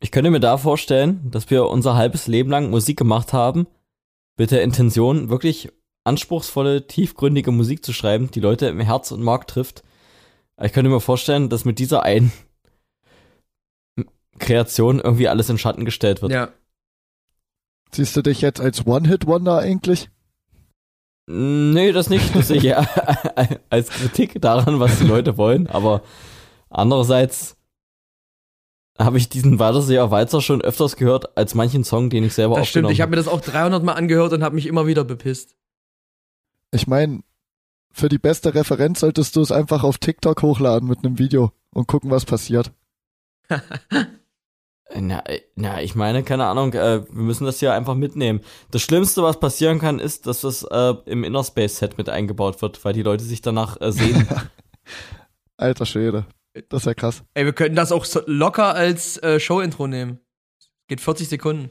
ich 0.00 0.10
könnte 0.10 0.30
mir 0.30 0.40
da 0.40 0.58
vorstellen, 0.58 1.30
dass 1.30 1.50
wir 1.50 1.66
unser 1.66 1.96
halbes 1.96 2.26
Leben 2.26 2.50
lang 2.50 2.70
Musik 2.70 2.98
gemacht 2.98 3.32
haben, 3.32 3.66
mit 4.38 4.50
der 4.50 4.62
Intention, 4.62 5.30
wirklich 5.30 5.70
anspruchsvolle, 6.04 6.86
tiefgründige 6.86 7.50
Musik 7.50 7.84
zu 7.84 7.92
schreiben, 7.92 8.30
die 8.30 8.40
Leute 8.40 8.66
im 8.66 8.80
Herz 8.80 9.10
und 9.10 9.22
Mark 9.22 9.48
trifft. 9.48 9.82
Ich 10.62 10.72
könnte 10.72 10.90
mir 10.90 11.00
vorstellen, 11.00 11.48
dass 11.48 11.64
mit 11.64 11.78
dieser 11.78 12.02
einen 12.02 12.32
Kreation 14.38 15.00
irgendwie 15.00 15.28
alles 15.28 15.48
in 15.48 15.58
Schatten 15.58 15.84
gestellt 15.84 16.22
wird. 16.22 16.32
Ja. 16.32 16.50
Siehst 17.92 18.16
du 18.16 18.22
dich 18.22 18.40
jetzt 18.40 18.60
als 18.60 18.86
One-Hit-Wonder 18.86 19.58
eigentlich? 19.58 20.10
Nee, 21.26 21.92
das 21.92 22.08
nicht. 22.08 22.34
Das 22.34 22.48
sehe 22.48 22.58
ich 22.58 22.76
als 23.70 23.88
Kritik 23.88 24.40
daran, 24.40 24.78
was 24.78 24.98
die 24.98 25.06
Leute 25.06 25.36
wollen. 25.36 25.66
Aber 25.66 26.02
andererseits 26.70 27.56
habe 28.98 29.18
ich 29.18 29.28
diesen 29.28 29.58
Walderseer 29.58 30.10
Walzer 30.10 30.40
schon 30.40 30.62
öfters 30.62 30.96
gehört 30.96 31.36
als 31.36 31.54
manchen 31.54 31.84
Song, 31.84 32.08
den 32.10 32.24
ich 32.24 32.34
selber 32.34 32.56
Das 32.56 32.68
stimmt, 32.68 32.86
aufgenommen 32.86 32.92
ich 32.92 33.00
habe 33.00 33.10
mir 33.10 33.16
das 33.16 33.28
auch 33.28 33.40
300 33.40 33.82
Mal 33.82 33.92
angehört 33.92 34.32
und 34.32 34.42
habe 34.42 34.54
mich 34.54 34.66
immer 34.66 34.86
wieder 34.86 35.04
bepisst. 35.04 35.56
Ich 36.70 36.86
meine, 36.86 37.20
für 37.90 38.08
die 38.08 38.18
beste 38.18 38.54
Referenz 38.54 39.00
solltest 39.00 39.36
du 39.36 39.40
es 39.40 39.52
einfach 39.52 39.84
auf 39.84 39.98
TikTok 39.98 40.42
hochladen 40.42 40.88
mit 40.88 41.04
einem 41.04 41.18
Video 41.18 41.52
und 41.72 41.86
gucken, 41.88 42.10
was 42.10 42.24
passiert. 42.24 42.72
Na, 44.94 45.22
na, 45.56 45.82
ich 45.82 45.96
meine, 45.96 46.22
keine 46.22 46.46
Ahnung, 46.46 46.72
äh, 46.72 47.04
wir 47.10 47.22
müssen 47.22 47.44
das 47.44 47.58
hier 47.58 47.74
einfach 47.74 47.96
mitnehmen. 47.96 48.40
Das 48.70 48.82
Schlimmste, 48.82 49.22
was 49.22 49.40
passieren 49.40 49.80
kann, 49.80 49.98
ist, 49.98 50.28
dass 50.28 50.42
das 50.42 50.62
äh, 50.62 50.94
im 51.06 51.24
Inner 51.24 51.42
Space 51.42 51.78
Set 51.78 51.98
mit 51.98 52.08
eingebaut 52.08 52.62
wird, 52.62 52.82
weil 52.84 52.92
die 52.92 53.02
Leute 53.02 53.24
sich 53.24 53.42
danach 53.42 53.80
äh, 53.80 53.90
sehen. 53.90 54.28
Alter 55.56 55.86
Schwede. 55.86 56.26
Das 56.68 56.82
ist 56.82 56.86
ja 56.86 56.94
krass. 56.94 57.22
Ey, 57.34 57.44
wir 57.44 57.52
könnten 57.52 57.76
das 57.76 57.92
auch 57.92 58.06
locker 58.26 58.74
als 58.74 59.16
äh, 59.22 59.38
Show-Intro 59.40 59.86
nehmen. 59.86 60.20
Geht 60.88 61.00
40 61.00 61.28
Sekunden. 61.28 61.70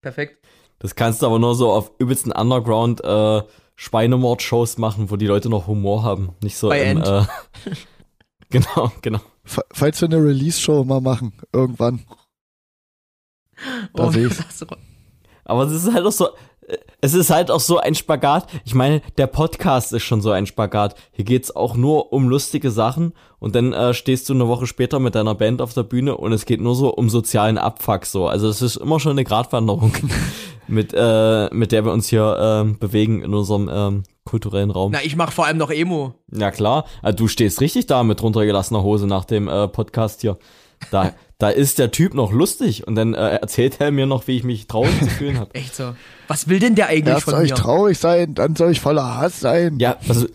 Perfekt. 0.00 0.44
das 0.78 0.94
kannst 0.94 1.22
du 1.22 1.26
aber 1.26 1.38
nur 1.38 1.54
so 1.54 1.70
auf 1.72 1.92
übelsten 1.98 2.32
Underground 2.32 3.02
äh, 3.04 3.42
Schweinemord-Shows 3.76 4.78
machen, 4.78 5.10
wo 5.10 5.16
die 5.16 5.26
Leute 5.26 5.48
noch 5.48 5.66
Humor 5.66 6.02
haben. 6.02 6.34
Nicht 6.42 6.56
so 6.56 6.68
Bei 6.68 6.82
im, 6.82 6.98
End. 6.98 7.06
äh, 7.06 7.22
Genau, 8.50 8.92
genau. 9.00 9.20
Fa- 9.44 9.64
Falls 9.72 10.00
wir 10.00 10.08
eine 10.08 10.18
Release-Show 10.22 10.84
mal 10.84 11.00
machen, 11.00 11.32
irgendwann. 11.52 12.04
Da 13.94 14.10
seh 14.12 14.26
ich's. 14.26 14.38
das- 14.58 14.66
Aber 15.44 15.64
es 15.64 15.72
ist 15.72 15.92
halt 15.92 16.04
auch 16.06 16.12
so, 16.12 16.28
es 17.00 17.14
ist 17.14 17.30
halt 17.30 17.50
auch 17.50 17.60
so 17.60 17.78
ein 17.78 17.94
Spagat. 17.94 18.46
Ich 18.64 18.74
meine, 18.74 19.02
der 19.18 19.26
Podcast 19.26 19.92
ist 19.92 20.04
schon 20.04 20.20
so 20.20 20.30
ein 20.30 20.46
Spagat. 20.46 20.94
Hier 21.10 21.24
geht's 21.24 21.54
auch 21.54 21.74
nur 21.74 22.12
um 22.12 22.28
lustige 22.28 22.70
Sachen 22.70 23.12
und 23.38 23.54
dann 23.54 23.72
äh, 23.72 23.94
stehst 23.94 24.28
du 24.28 24.34
eine 24.34 24.48
Woche 24.48 24.66
später 24.66 25.00
mit 25.00 25.14
deiner 25.14 25.34
Band 25.34 25.60
auf 25.60 25.74
der 25.74 25.82
Bühne 25.82 26.16
und 26.16 26.32
es 26.32 26.46
geht 26.46 26.60
nur 26.60 26.74
so 26.74 26.94
um 26.94 27.10
sozialen 27.10 27.58
Abfuck 27.58 28.06
so. 28.06 28.26
Also 28.26 28.48
es 28.48 28.62
ist 28.62 28.76
immer 28.76 29.00
schon 29.00 29.12
eine 29.12 29.24
Gratwanderung, 29.24 29.92
mit, 30.68 30.92
äh, 30.94 31.48
mit 31.52 31.72
der 31.72 31.84
wir 31.84 31.92
uns 31.92 32.08
hier 32.08 32.36
ähm, 32.40 32.78
bewegen 32.78 33.22
in 33.22 33.34
unserem 33.34 33.68
ähm, 33.72 34.02
kulturellen 34.24 34.70
Raum. 34.70 34.92
Na, 34.92 35.02
ich 35.02 35.16
mach 35.16 35.32
vor 35.32 35.46
allem 35.46 35.58
noch 35.58 35.70
Emo. 35.70 36.14
Ja 36.32 36.52
klar, 36.52 36.84
also 37.02 37.16
du 37.16 37.28
stehst 37.28 37.60
richtig 37.60 37.86
da 37.86 38.04
mit 38.04 38.22
runtergelassener 38.22 38.82
Hose 38.82 39.06
nach 39.06 39.24
dem 39.24 39.48
äh, 39.48 39.66
Podcast 39.66 40.20
hier. 40.20 40.38
Da, 40.90 41.12
da 41.42 41.48
ist 41.48 41.80
der 41.80 41.90
Typ 41.90 42.14
noch 42.14 42.30
lustig 42.30 42.86
und 42.86 42.94
dann 42.94 43.14
äh, 43.14 43.30
erzählt 43.30 43.80
er 43.80 43.90
mir 43.90 44.06
noch, 44.06 44.28
wie 44.28 44.36
ich 44.36 44.44
mich 44.44 44.68
traurig 44.68 44.96
zu 45.00 45.08
fühlen 45.08 45.40
habe. 45.40 45.52
Echt 45.54 45.74
so. 45.74 45.96
Was 46.28 46.46
will 46.46 46.60
denn 46.60 46.76
der 46.76 46.86
eigentlich 46.86 47.14
Erst 47.14 47.24
von 47.24 47.34
soll 47.34 47.44
ich 47.44 47.50
mir? 47.50 47.56
traurig 47.56 47.98
sein, 47.98 48.34
dann 48.34 48.54
soll 48.54 48.70
ich 48.70 48.80
voller 48.80 49.16
Hass 49.16 49.40
sein. 49.40 49.80
Ja, 49.80 49.96
was, 50.06 50.28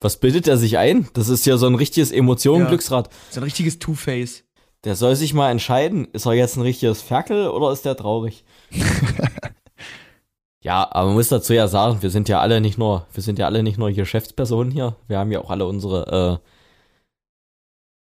Was 0.00 0.16
bildet 0.16 0.48
er 0.48 0.56
sich 0.56 0.76
ein? 0.76 1.08
Das 1.14 1.28
ist 1.28 1.46
ja 1.46 1.56
so 1.56 1.68
ein 1.68 1.76
richtiges 1.76 2.10
Emotionen-Glücksrad. 2.10 3.10
So 3.30 3.38
ein 3.38 3.44
richtiges 3.44 3.78
Two-Face. 3.78 4.42
Der 4.82 4.96
soll 4.96 5.14
sich 5.14 5.34
mal 5.34 5.52
entscheiden, 5.52 6.08
ist 6.12 6.26
er 6.26 6.32
jetzt 6.32 6.56
ein 6.56 6.62
richtiges 6.62 7.00
Ferkel 7.00 7.46
oder 7.46 7.70
ist 7.70 7.84
der 7.84 7.96
traurig? 7.96 8.44
ja, 10.62 10.88
aber 10.90 11.06
man 11.06 11.14
muss 11.14 11.28
dazu 11.28 11.54
ja 11.54 11.68
sagen, 11.68 12.02
wir 12.02 12.10
sind 12.10 12.28
ja 12.28 12.40
alle 12.40 12.60
nicht 12.60 12.76
nur, 12.76 13.06
wir 13.12 13.22
sind 13.22 13.38
ja 13.38 13.46
alle 13.46 13.62
nicht 13.62 13.78
nur 13.78 13.92
Geschäftspersonen 13.92 14.72
hier, 14.72 14.96
wir 15.06 15.18
haben 15.18 15.30
ja 15.30 15.40
auch 15.40 15.50
alle 15.50 15.66
unsere, 15.66 16.40
äh, 16.42 16.48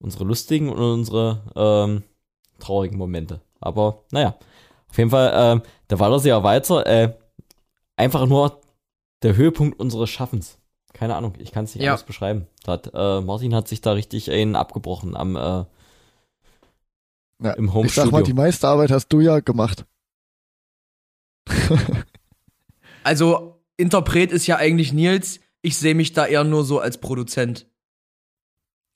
unsere 0.01 0.23
lustigen 0.23 0.69
und 0.69 0.79
unsere 0.79 1.41
ähm, 1.55 2.03
traurigen 2.59 2.97
Momente. 2.97 3.41
Aber 3.59 4.03
naja, 4.11 4.35
auf 4.89 4.97
jeden 4.97 5.09
Fall, 5.09 5.57
äh, 5.57 5.61
da 5.87 5.99
war 5.99 6.09
das 6.09 6.25
ja 6.25 6.43
weiter, 6.43 6.85
äh, 6.87 7.13
einfach 7.95 8.25
nur 8.25 8.59
der 9.21 9.35
Höhepunkt 9.35 9.79
unseres 9.79 10.09
Schaffens. 10.09 10.57
Keine 10.93 11.15
Ahnung, 11.15 11.33
ich 11.37 11.51
kann 11.51 11.63
es 11.65 11.75
nicht 11.75 11.83
Ja. 11.83 11.91
anders 11.91 12.05
beschreiben. 12.05 12.47
Hat, 12.67 12.91
äh, 12.93 13.21
Martin 13.21 13.55
hat 13.55 13.67
sich 13.67 13.81
da 13.81 13.93
richtig 13.93 14.29
einen 14.31 14.55
abgebrochen 14.55 15.15
am 15.15 15.35
äh, 15.35 15.65
Ja, 17.43 17.53
im 17.53 17.71
ich 17.83 17.93
sag 17.93 18.11
mal, 18.11 18.23
die 18.23 18.33
meiste 18.33 18.67
Arbeit 18.67 18.91
hast 18.91 19.07
du 19.09 19.19
ja 19.21 19.39
gemacht. 19.39 19.85
Also, 23.03 23.61
Interpret 23.77 24.31
ist 24.31 24.47
ja 24.47 24.57
eigentlich 24.57 24.93
Nils. 24.93 25.39
Ich 25.61 25.77
sehe 25.77 25.95
mich 25.95 26.13
da 26.13 26.25
eher 26.25 26.43
nur 26.43 26.63
so 26.63 26.79
als 26.79 26.99
Produzent. 26.99 27.67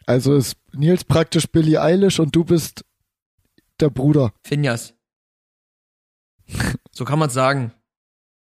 Also 0.05 0.35
ist 0.35 0.57
Nils 0.73 1.03
praktisch 1.03 1.47
Billie 1.47 1.81
Eilish 1.81 2.19
und 2.19 2.35
du 2.35 2.43
bist 2.43 2.85
der 3.79 3.89
Bruder. 3.89 4.33
Finjas. 4.45 4.93
So 6.91 7.05
kann 7.05 7.19
man's 7.19 7.33
sagen. 7.33 7.73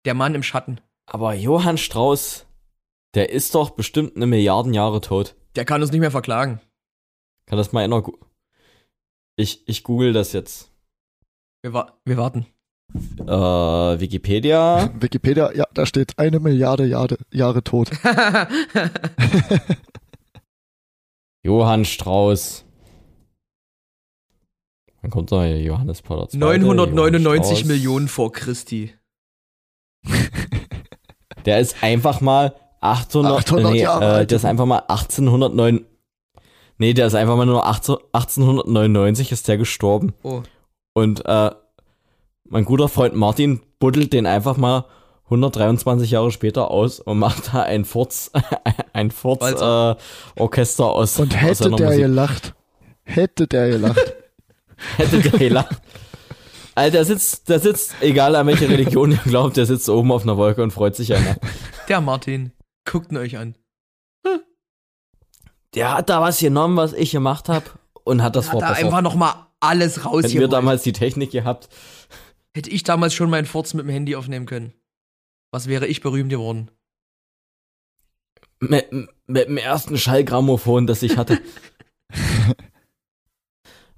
Der 0.06 0.14
Mann 0.14 0.36
im 0.36 0.44
Schatten. 0.44 0.82
Aber 1.06 1.34
Johann 1.34 1.78
Strauß, 1.78 2.46
der 3.14 3.30
ist 3.32 3.56
doch 3.56 3.72
bestimmt 3.72 4.16
eine 4.16 4.28
Milliarden 4.28 4.74
Jahre 4.74 5.02
tot. 5.02 5.36
Der 5.56 5.66
kann 5.66 5.82
uns 5.82 5.92
nicht 5.92 6.02
mehr 6.02 6.12
verklagen. 6.12 6.60
Kann 7.48 7.58
das 7.58 7.72
mal 7.72 7.84
einer. 7.84 8.04
Ich, 9.38 9.68
ich 9.68 9.84
google 9.84 10.14
das 10.14 10.34
jetzt. 10.34 10.72
Wir, 11.62 11.74
wa 11.74 11.98
wir 12.06 12.18
warten. 12.18 12.48
Äh, 12.94 14.00
Wikipedia. 14.00 14.90
Wikipedia, 15.00 15.52
ja, 15.54 15.66
da 15.74 15.86
steht 15.86 16.18
eine 16.18 16.40
Milliarde 16.40 16.86
Jahre, 16.86 17.18
Jahre 17.32 17.64
tot. 17.64 17.92
Johann 21.46 21.86
Strauß. 21.86 22.66
Wann 25.04 25.12
kommt 25.12 25.30
hier? 25.30 25.62
Johannes 25.62 26.02
Paul 26.02 26.28
II. 26.34 26.40
999 26.40 27.24
Johann 27.24 27.44
Strauß. 27.44 27.66
Millionen 27.66 28.08
vor 28.08 28.32
Christi. 28.32 28.96
Der 31.46 31.60
ist 31.60 31.84
einfach 31.84 32.22
mal 32.22 32.56
800, 32.82 33.38
800 33.38 33.72
nee, 33.72 33.84
äh, 33.84 34.26
der 34.26 34.36
ist 34.36 34.46
einfach 34.46 34.66
mal 34.66 34.80
1809. 34.88 35.86
Nee, 36.80 36.94
der 36.94 37.06
ist 37.06 37.14
einfach 37.14 37.36
mal 37.36 37.46
nur 37.46 37.68
18, 37.68 37.98
1899 38.14 39.32
ist 39.32 39.48
der 39.48 39.58
gestorben. 39.58 40.14
Oh. 40.24 40.42
Und 40.96 41.24
äh, 41.26 41.52
mein 42.46 42.66
guter 42.66 42.90
Freund 42.90 43.16
Martin 43.16 43.62
buddelt 43.78 44.12
den 44.14 44.26
einfach 44.26 44.58
mal 44.58 44.86
123 45.26 46.12
Jahre 46.12 46.32
später 46.32 46.70
aus 46.70 47.00
und 47.00 47.18
macht 47.18 47.54
da 47.54 47.64
ein 47.64 47.86
Furz, 47.86 48.32
ein 48.94 49.12
Furz 49.12 49.44
äh. 49.44 49.96
Orchester 50.40 50.86
aus. 50.86 51.20
Und 51.20 51.34
aus 51.34 51.42
hätte 51.42 51.56
seiner 51.56 51.78
der 51.78 51.88
Musik. 51.88 52.02
gelacht, 52.02 52.54
hätte 53.04 53.48
der 53.48 53.70
gelacht. 53.70 54.16
hätte 54.98 55.20
der 55.20 55.40
gelacht. 55.40 55.82
Alter, 56.76 56.92
der 56.92 57.06
sitzt, 57.06 57.50
der 57.50 57.60
sitzt, 57.60 57.96
egal 58.02 58.36
an 58.36 58.48
welche 58.48 58.70
Religion 58.70 59.12
ihr 59.12 59.20
glaubt, 59.26 59.58
der 59.58 59.66
sitzt 59.66 59.90
oben 59.90 60.12
auf 60.12 60.24
einer 60.24 60.38
Wolke 60.38 60.62
und 60.62 60.72
freut 60.72 60.96
sich 60.96 61.14
einer. 61.14 61.38
Der 61.88 62.02
Martin. 62.02 62.52
Guckt 62.84 63.12
ihn 63.12 63.18
euch 63.18 63.38
an. 63.38 63.56
Der 65.74 65.94
hat 65.98 66.10
da 66.10 66.22
was 66.22 66.40
genommen, 66.40 66.78
was 66.78 66.94
ich 66.94 67.12
gemacht 67.12 67.50
habe 67.50 67.66
und 68.04 68.22
hat 68.22 68.36
das 68.36 68.48
Hat 68.48 68.56
da 68.56 68.60
verbessert. 68.60 68.86
einfach 68.86 69.02
nochmal 69.02 69.34
alles 69.60 70.04
Hätten 70.04 70.40
wir 70.40 70.48
damals 70.48 70.84
die 70.84 70.94
Technik 70.94 71.32
gehabt. 71.32 71.70
Hätte 72.54 72.70
ich 72.70 72.84
damals 72.84 73.14
schon 73.14 73.30
meinen 73.30 73.46
Furz 73.46 73.74
mit 73.74 73.86
dem 73.86 73.90
Handy 73.90 74.16
aufnehmen 74.16 74.46
können. 74.46 74.74
Was 75.56 75.70
wäre 75.70 75.88
ich 75.88 76.02
berühmt 76.02 76.30
geworden? 76.30 76.70
Mit, 78.60 78.92
mit 79.26 79.48
dem 79.48 79.56
ersten 79.56 79.98
Schallgrammophon, 79.98 80.86
das 80.86 81.02
ich 81.02 81.16
hatte. 81.16 81.40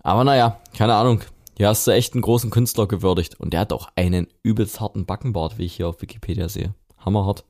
Aber 0.03 0.23
naja, 0.23 0.61
keine 0.77 0.93
Ahnung. 0.93 1.21
Hier 1.57 1.69
hast 1.69 1.87
du 1.87 1.91
echt 1.93 2.13
einen 2.13 2.21
großen 2.21 2.51
Künstler 2.51 2.87
gewürdigt. 2.87 3.39
Und 3.39 3.53
der 3.53 3.61
hat 3.61 3.73
auch 3.73 3.89
einen 3.95 4.27
übelst 4.43 4.79
harten 4.79 5.07
Backenbart, 5.07 5.57
wie 5.57 5.65
ich 5.65 5.73
hier 5.73 5.87
auf 5.87 5.99
Wikipedia 5.99 6.47
sehe. 6.47 6.75
Hammerhart. 6.99 7.43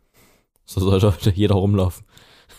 So 0.64 0.80
sollte 0.80 1.08
heute 1.08 1.32
jeder 1.32 1.56
rumlaufen. 1.56 2.06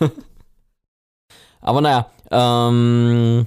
Aber 1.63 1.81
naja, 1.81 2.11
ähm, 2.31 3.47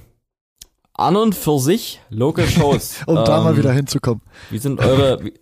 an 0.94 1.16
und 1.16 1.36
für 1.36 1.60
sich 1.60 2.00
Local 2.10 2.48
Shows. 2.48 3.02
Um 3.06 3.14
da 3.14 3.42
mal 3.42 3.52
ähm, 3.52 3.58
wieder 3.58 3.72
hinzukommen. 3.72 4.22
Wie 4.50 4.58
sind 4.58 4.80
eure, 4.80 5.24
wie, 5.24 5.34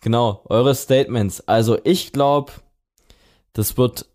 genau, 0.00 0.42
eure 0.48 0.74
Statements? 0.74 1.40
Also 1.46 1.78
ich 1.84 2.12
glaube, 2.12 2.52
das 3.52 3.76
wird 3.76 4.06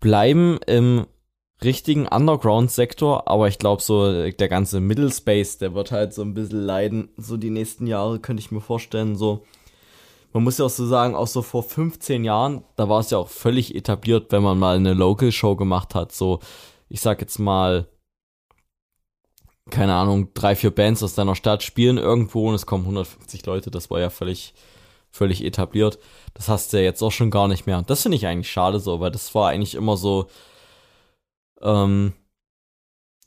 bleiben 0.00 0.58
im 0.66 1.06
richtigen 1.62 2.08
Underground-Sektor, 2.08 3.28
aber 3.28 3.48
ich 3.48 3.58
glaube 3.58 3.82
so, 3.82 4.30
der 4.30 4.48
ganze 4.48 4.80
Middle 4.80 5.10
Space, 5.10 5.58
der 5.58 5.74
wird 5.74 5.92
halt 5.92 6.12
so 6.12 6.22
ein 6.22 6.34
bisschen 6.34 6.64
leiden, 6.64 7.08
so 7.16 7.36
die 7.36 7.50
nächsten 7.50 7.86
Jahre, 7.86 8.18
könnte 8.18 8.40
ich 8.40 8.50
mir 8.50 8.60
vorstellen, 8.60 9.16
so. 9.16 9.44
Man 10.34 10.44
muss 10.44 10.56
ja 10.58 10.64
auch 10.64 10.70
so 10.70 10.86
sagen, 10.86 11.14
auch 11.14 11.26
so 11.26 11.42
vor 11.42 11.62
15 11.62 12.24
Jahren, 12.24 12.64
da 12.76 12.88
war 12.88 13.00
es 13.00 13.10
ja 13.10 13.18
auch 13.18 13.28
völlig 13.28 13.74
etabliert, 13.74 14.32
wenn 14.32 14.42
man 14.42 14.58
mal 14.58 14.76
eine 14.76 14.94
Local-Show 14.94 15.56
gemacht 15.56 15.94
hat, 15.94 16.12
so, 16.12 16.40
ich 16.88 17.00
sag 17.00 17.20
jetzt 17.20 17.38
mal, 17.38 17.86
keine 19.70 19.94
Ahnung, 19.94 20.32
drei, 20.34 20.56
vier 20.56 20.70
Bands 20.70 21.02
aus 21.02 21.14
deiner 21.14 21.34
Stadt 21.34 21.62
spielen 21.62 21.98
irgendwo 21.98 22.48
und 22.48 22.54
es 22.54 22.66
kommen 22.66 22.84
150 22.84 23.46
Leute, 23.46 23.70
das 23.70 23.90
war 23.90 24.00
ja 24.00 24.10
völlig, 24.10 24.54
völlig 25.12 25.44
etabliert. 25.44 25.98
Das 26.34 26.48
hast 26.48 26.72
du 26.72 26.78
ja 26.78 26.84
jetzt 26.84 27.02
auch 27.02 27.12
schon 27.12 27.30
gar 27.30 27.46
nicht 27.46 27.66
mehr. 27.66 27.82
Das 27.82 28.02
finde 28.02 28.16
ich 28.16 28.26
eigentlich 28.26 28.50
schade 28.50 28.80
so, 28.80 28.98
weil 28.98 29.10
das 29.10 29.34
war 29.34 29.50
eigentlich 29.50 29.74
immer 29.74 29.96
so, 29.96 30.26
ähm, 31.60 32.14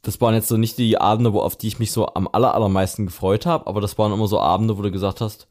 das 0.01 0.19
waren 0.19 0.33
jetzt 0.33 0.47
so 0.47 0.57
nicht 0.57 0.77
die 0.77 0.97
Abende, 0.97 1.31
wo, 1.33 1.41
auf 1.41 1.55
die 1.55 1.67
ich 1.67 1.79
mich 1.79 1.91
so 1.91 2.07
am 2.07 2.27
aller, 2.31 2.53
allermeisten 2.53 3.05
gefreut 3.05 3.45
habe, 3.45 3.67
aber 3.67 3.81
das 3.81 3.97
waren 3.97 4.11
immer 4.11 4.27
so 4.27 4.39
Abende, 4.39 4.77
wo 4.77 4.81
du 4.81 4.91
gesagt 4.91 5.21
hast, 5.21 5.47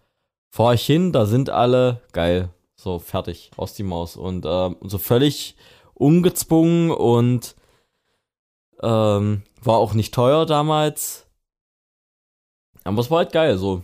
fahr 0.50 0.74
ich 0.74 0.84
hin, 0.84 1.12
da 1.12 1.26
sind 1.26 1.50
alle, 1.50 2.02
geil, 2.12 2.50
so 2.76 2.98
fertig, 2.98 3.50
aus 3.56 3.74
die 3.74 3.82
Maus. 3.84 4.16
Und 4.16 4.44
ähm, 4.46 4.76
so 4.82 4.98
völlig 4.98 5.56
ungezwungen 5.94 6.90
und 6.90 7.54
ähm, 8.82 9.42
war 9.62 9.78
auch 9.78 9.94
nicht 9.94 10.12
teuer 10.14 10.46
damals. 10.46 11.26
Aber 12.84 13.00
es 13.00 13.10
war 13.10 13.18
halt 13.18 13.32
geil, 13.32 13.56
so. 13.56 13.82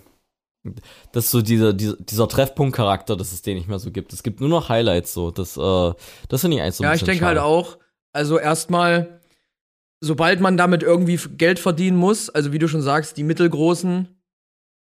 Das 1.13 1.27
ist 1.27 1.31
so 1.31 1.41
dieser, 1.41 1.73
dieser, 1.73 1.97
dieser 1.97 2.29
Treffpunkt-Charakter, 2.29 3.17
dass 3.17 3.33
es 3.33 3.43
den 3.43 3.57
nicht 3.57 3.69
mehr 3.69 3.79
so 3.79 3.91
gibt. 3.91 4.13
Es 4.13 4.23
gibt 4.23 4.41
nur 4.41 4.49
noch 4.49 4.69
Highlights, 4.69 5.15
so. 5.15 5.31
Das, 5.31 5.57
äh, 5.57 5.93
das 6.29 6.41
finde 6.43 6.57
ich 6.57 6.63
eigentlich 6.63 6.75
so 6.75 6.85
ja, 6.85 6.95
ich 6.95 7.05
denke 7.05 7.25
halt 7.25 7.39
auch. 7.39 7.79
Also 8.13 8.39
erstmal, 8.39 9.21
sobald 10.01 10.41
man 10.41 10.57
damit 10.57 10.83
irgendwie 10.83 11.19
Geld 11.37 11.59
verdienen 11.59 11.97
muss, 11.97 12.29
also 12.29 12.53
wie 12.53 12.59
du 12.59 12.69
schon 12.69 12.83
sagst, 12.83 13.17
die 13.17 13.23
mittelgroßen, 13.23 14.09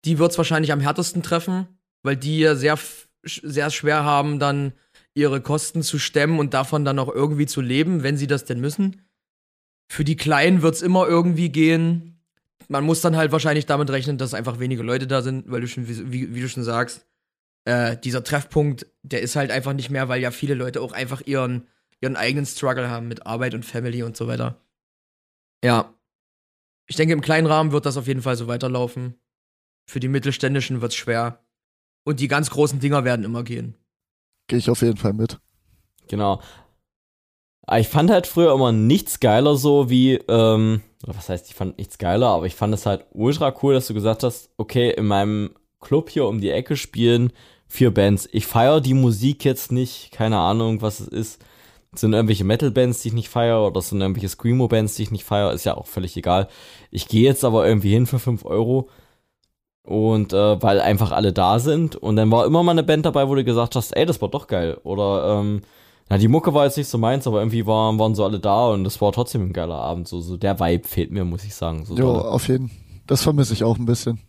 die 0.05 0.19
wird's 0.19 0.39
wahrscheinlich 0.39 0.73
am 0.73 0.81
härtesten 0.81 1.23
treffen, 1.23 1.66
weil 2.03 2.16
die 2.16 2.39
ja 2.39 2.55
sehr, 2.55 2.78
sehr 3.24 3.70
schwer 3.70 4.05
haben, 4.05 4.39
dann 4.39 4.73
ihre 5.15 5.40
Kosten 5.40 5.82
zu 5.82 5.98
stemmen 5.98 6.39
und 6.39 6.55
davon 6.55 6.85
dann 6.85 6.98
auch 6.98 7.12
irgendwie 7.12 7.47
zu 7.47 7.61
leben, 7.61 8.03
wenn 8.03 8.16
sie 8.16 8.27
das 8.27 8.44
denn 8.44 8.61
müssen. 8.61 9.03
Für 9.89 10.05
die 10.05 10.16
Kleinen 10.16 10.62
wird's 10.62 10.82
immer 10.82 11.07
irgendwie 11.07 11.48
gehen. 11.48 12.15
Man 12.68 12.84
muss 12.84 13.01
dann 13.01 13.16
halt 13.16 13.32
wahrscheinlich 13.32 13.66
damit 13.66 13.90
rechnen, 13.90 14.18
dass 14.18 14.34
einfach 14.34 14.59
wenige 14.59 14.82
Leute 14.82 15.06
da 15.06 15.22
sind, 15.22 15.51
weil 15.51 15.60
du 15.60 15.68
schon, 15.68 15.88
wie, 15.88 16.34
wie, 16.34 16.40
du 16.40 16.48
schon 16.48 16.64
sagst, 16.64 17.06
äh, 17.64 17.97
dieser 17.97 18.24
Treffpunkt, 18.24 18.86
der 19.02 19.22
ist 19.22 19.36
halt 19.36 19.51
einfach 19.51 19.72
nicht 19.72 19.90
mehr, 19.90 20.09
weil 20.09 20.20
ja 20.20 20.30
viele 20.30 20.55
Leute 20.55 20.80
auch 20.80 20.93
einfach 20.93 21.20
ihren, 21.20 21.66
ihren 22.01 22.16
eigenen 22.16 22.47
Struggle 22.47 22.90
haben 22.90 23.09
mit 23.09 23.26
Arbeit 23.26 23.55
und 23.55 23.64
Family 23.64 24.02
und 24.02 24.16
so 24.16 24.26
weiter. 24.26 24.60
Ja. 25.64 25.94
Ich 26.88 26.97
denke, 26.97 27.12
im 27.12 27.20
kleinen 27.20 27.47
Rahmen 27.47 27.72
wird 27.72 27.86
das 27.86 27.97
auf 27.97 28.06
jeden 28.06 28.22
Fall 28.22 28.36
so 28.36 28.47
weiterlaufen. 28.47 29.14
Für 29.88 30.01
die 30.01 30.09
Mittelständischen 30.09 30.80
wird's 30.80 30.94
schwer. 30.94 31.44
Und 32.05 32.20
die 32.20 32.28
ganz 32.28 32.51
großen 32.51 32.78
Dinger 32.78 33.05
werden 33.05 33.24
immer 33.24 33.43
gehen. 33.43 33.74
Gehe 34.48 34.59
ich 34.59 34.70
auf 34.70 34.82
jeden 34.82 34.97
Fall 34.97 35.12
mit. 35.12 35.40
Genau. 36.09 36.40
Aber 37.66 37.80
ich 37.80 37.88
fand 37.88 38.10
halt 38.10 38.26
früher 38.26 38.55
immer 38.55 38.72
nichts 38.72 39.20
geiler 39.20 39.56
so 39.56 39.90
wie, 39.90 40.14
ähm, 40.14 40.82
oder 41.02 41.16
was 41.16 41.28
heißt, 41.28 41.48
ich 41.48 41.55
fand 41.55 41.78
nichts 41.78 41.98
geiler, 41.98 42.28
aber 42.28 42.47
ich 42.47 42.55
fand 42.55 42.72
es 42.72 42.86
halt 42.86 43.05
ultra 43.12 43.52
cool, 43.62 43.74
dass 43.74 43.88
du 43.88 43.94
gesagt 43.94 44.22
hast, 44.22 44.51
okay, 44.56 44.90
in 44.90 45.06
meinem 45.06 45.51
Club 45.80 46.10
hier 46.10 46.26
um 46.26 46.40
die 46.40 46.51
Ecke 46.51 46.76
spielen 46.76 47.32
vier 47.66 47.93
Bands. 47.93 48.28
Ich 48.32 48.47
feiere 48.47 48.80
die 48.80 48.94
Musik 48.94 49.44
jetzt 49.44 49.72
nicht, 49.72 50.12
keine 50.12 50.38
Ahnung, 50.38 50.82
was 50.82 51.01
es 51.01 51.09
ist. 51.09 51.44
Sind 51.94 52.12
irgendwelche 52.12 52.44
Metal-Bands, 52.44 53.02
die 53.02 53.09
ich 53.09 53.14
nicht 53.14 53.28
feiere, 53.28 53.66
oder 53.66 53.80
sind 53.80 54.01
irgendwelche 54.01 54.28
Screamo-Bands, 54.28 54.94
die 54.97 55.05
ich 55.05 55.10
nicht 55.10 55.24
feiere, 55.24 55.52
ist 55.52 55.64
ja 55.64 55.76
auch 55.76 55.86
völlig 55.86 56.16
egal. 56.16 56.48
Ich 56.90 57.09
gehe 57.09 57.24
jetzt 57.24 57.44
aber 57.44 57.66
irgendwie 57.66 57.93
hin 57.93 58.06
für 58.06 58.18
fünf 58.18 58.44
Euro. 58.44 58.88
Und 59.82 60.32
äh, 60.32 60.62
weil 60.62 60.80
einfach 60.80 61.12
alle 61.12 61.32
da 61.32 61.59
sind. 61.59 61.97
Und 61.97 62.16
dann 62.16 62.30
war 62.30 62.44
immer 62.44 62.62
mal 62.62 62.72
eine 62.72 62.82
Band 62.82 63.06
dabei, 63.06 63.28
wo 63.28 63.34
du 63.34 63.44
gesagt 63.44 63.76
hast, 63.76 63.93
ey, 63.97 64.05
das 64.05 64.20
war 64.20 64.28
doch 64.28 64.47
geil. 64.47 64.78
Oder 64.82 65.40
ähm, 65.40 65.62
Na, 66.09 66.19
die 66.19 66.28
Mucke 66.28 66.55
war 66.55 66.65
jetzt 66.65 66.77
nicht 66.77 66.89
so 66.89 66.99
meins, 66.99 67.27
aber 67.27 67.41
irgendwie 67.41 67.66
waren, 67.66 67.99
waren 67.99 68.15
so 68.15 68.24
alle 68.24 68.39
da 68.39 68.69
und 68.69 68.85
das 68.85 69.01
war 69.01 69.11
trotzdem 69.12 69.43
ein 69.43 69.53
geiler 69.53 69.77
Abend. 69.77 70.07
So, 70.07 70.20
so 70.20 70.37
der 70.37 70.61
Vibe 70.61 70.87
fehlt 70.87 71.11
mir, 71.11 71.24
muss 71.24 71.45
ich 71.45 71.55
sagen. 71.55 71.85
So 71.85 71.97
Jo, 71.97 72.12
auf 72.19 72.49
jeden 72.49 72.70
Das 73.07 73.23
vermisse 73.23 73.55
ich 73.55 73.65
auch 73.65 73.78
ein 73.78 73.87
bisschen. 73.87 74.20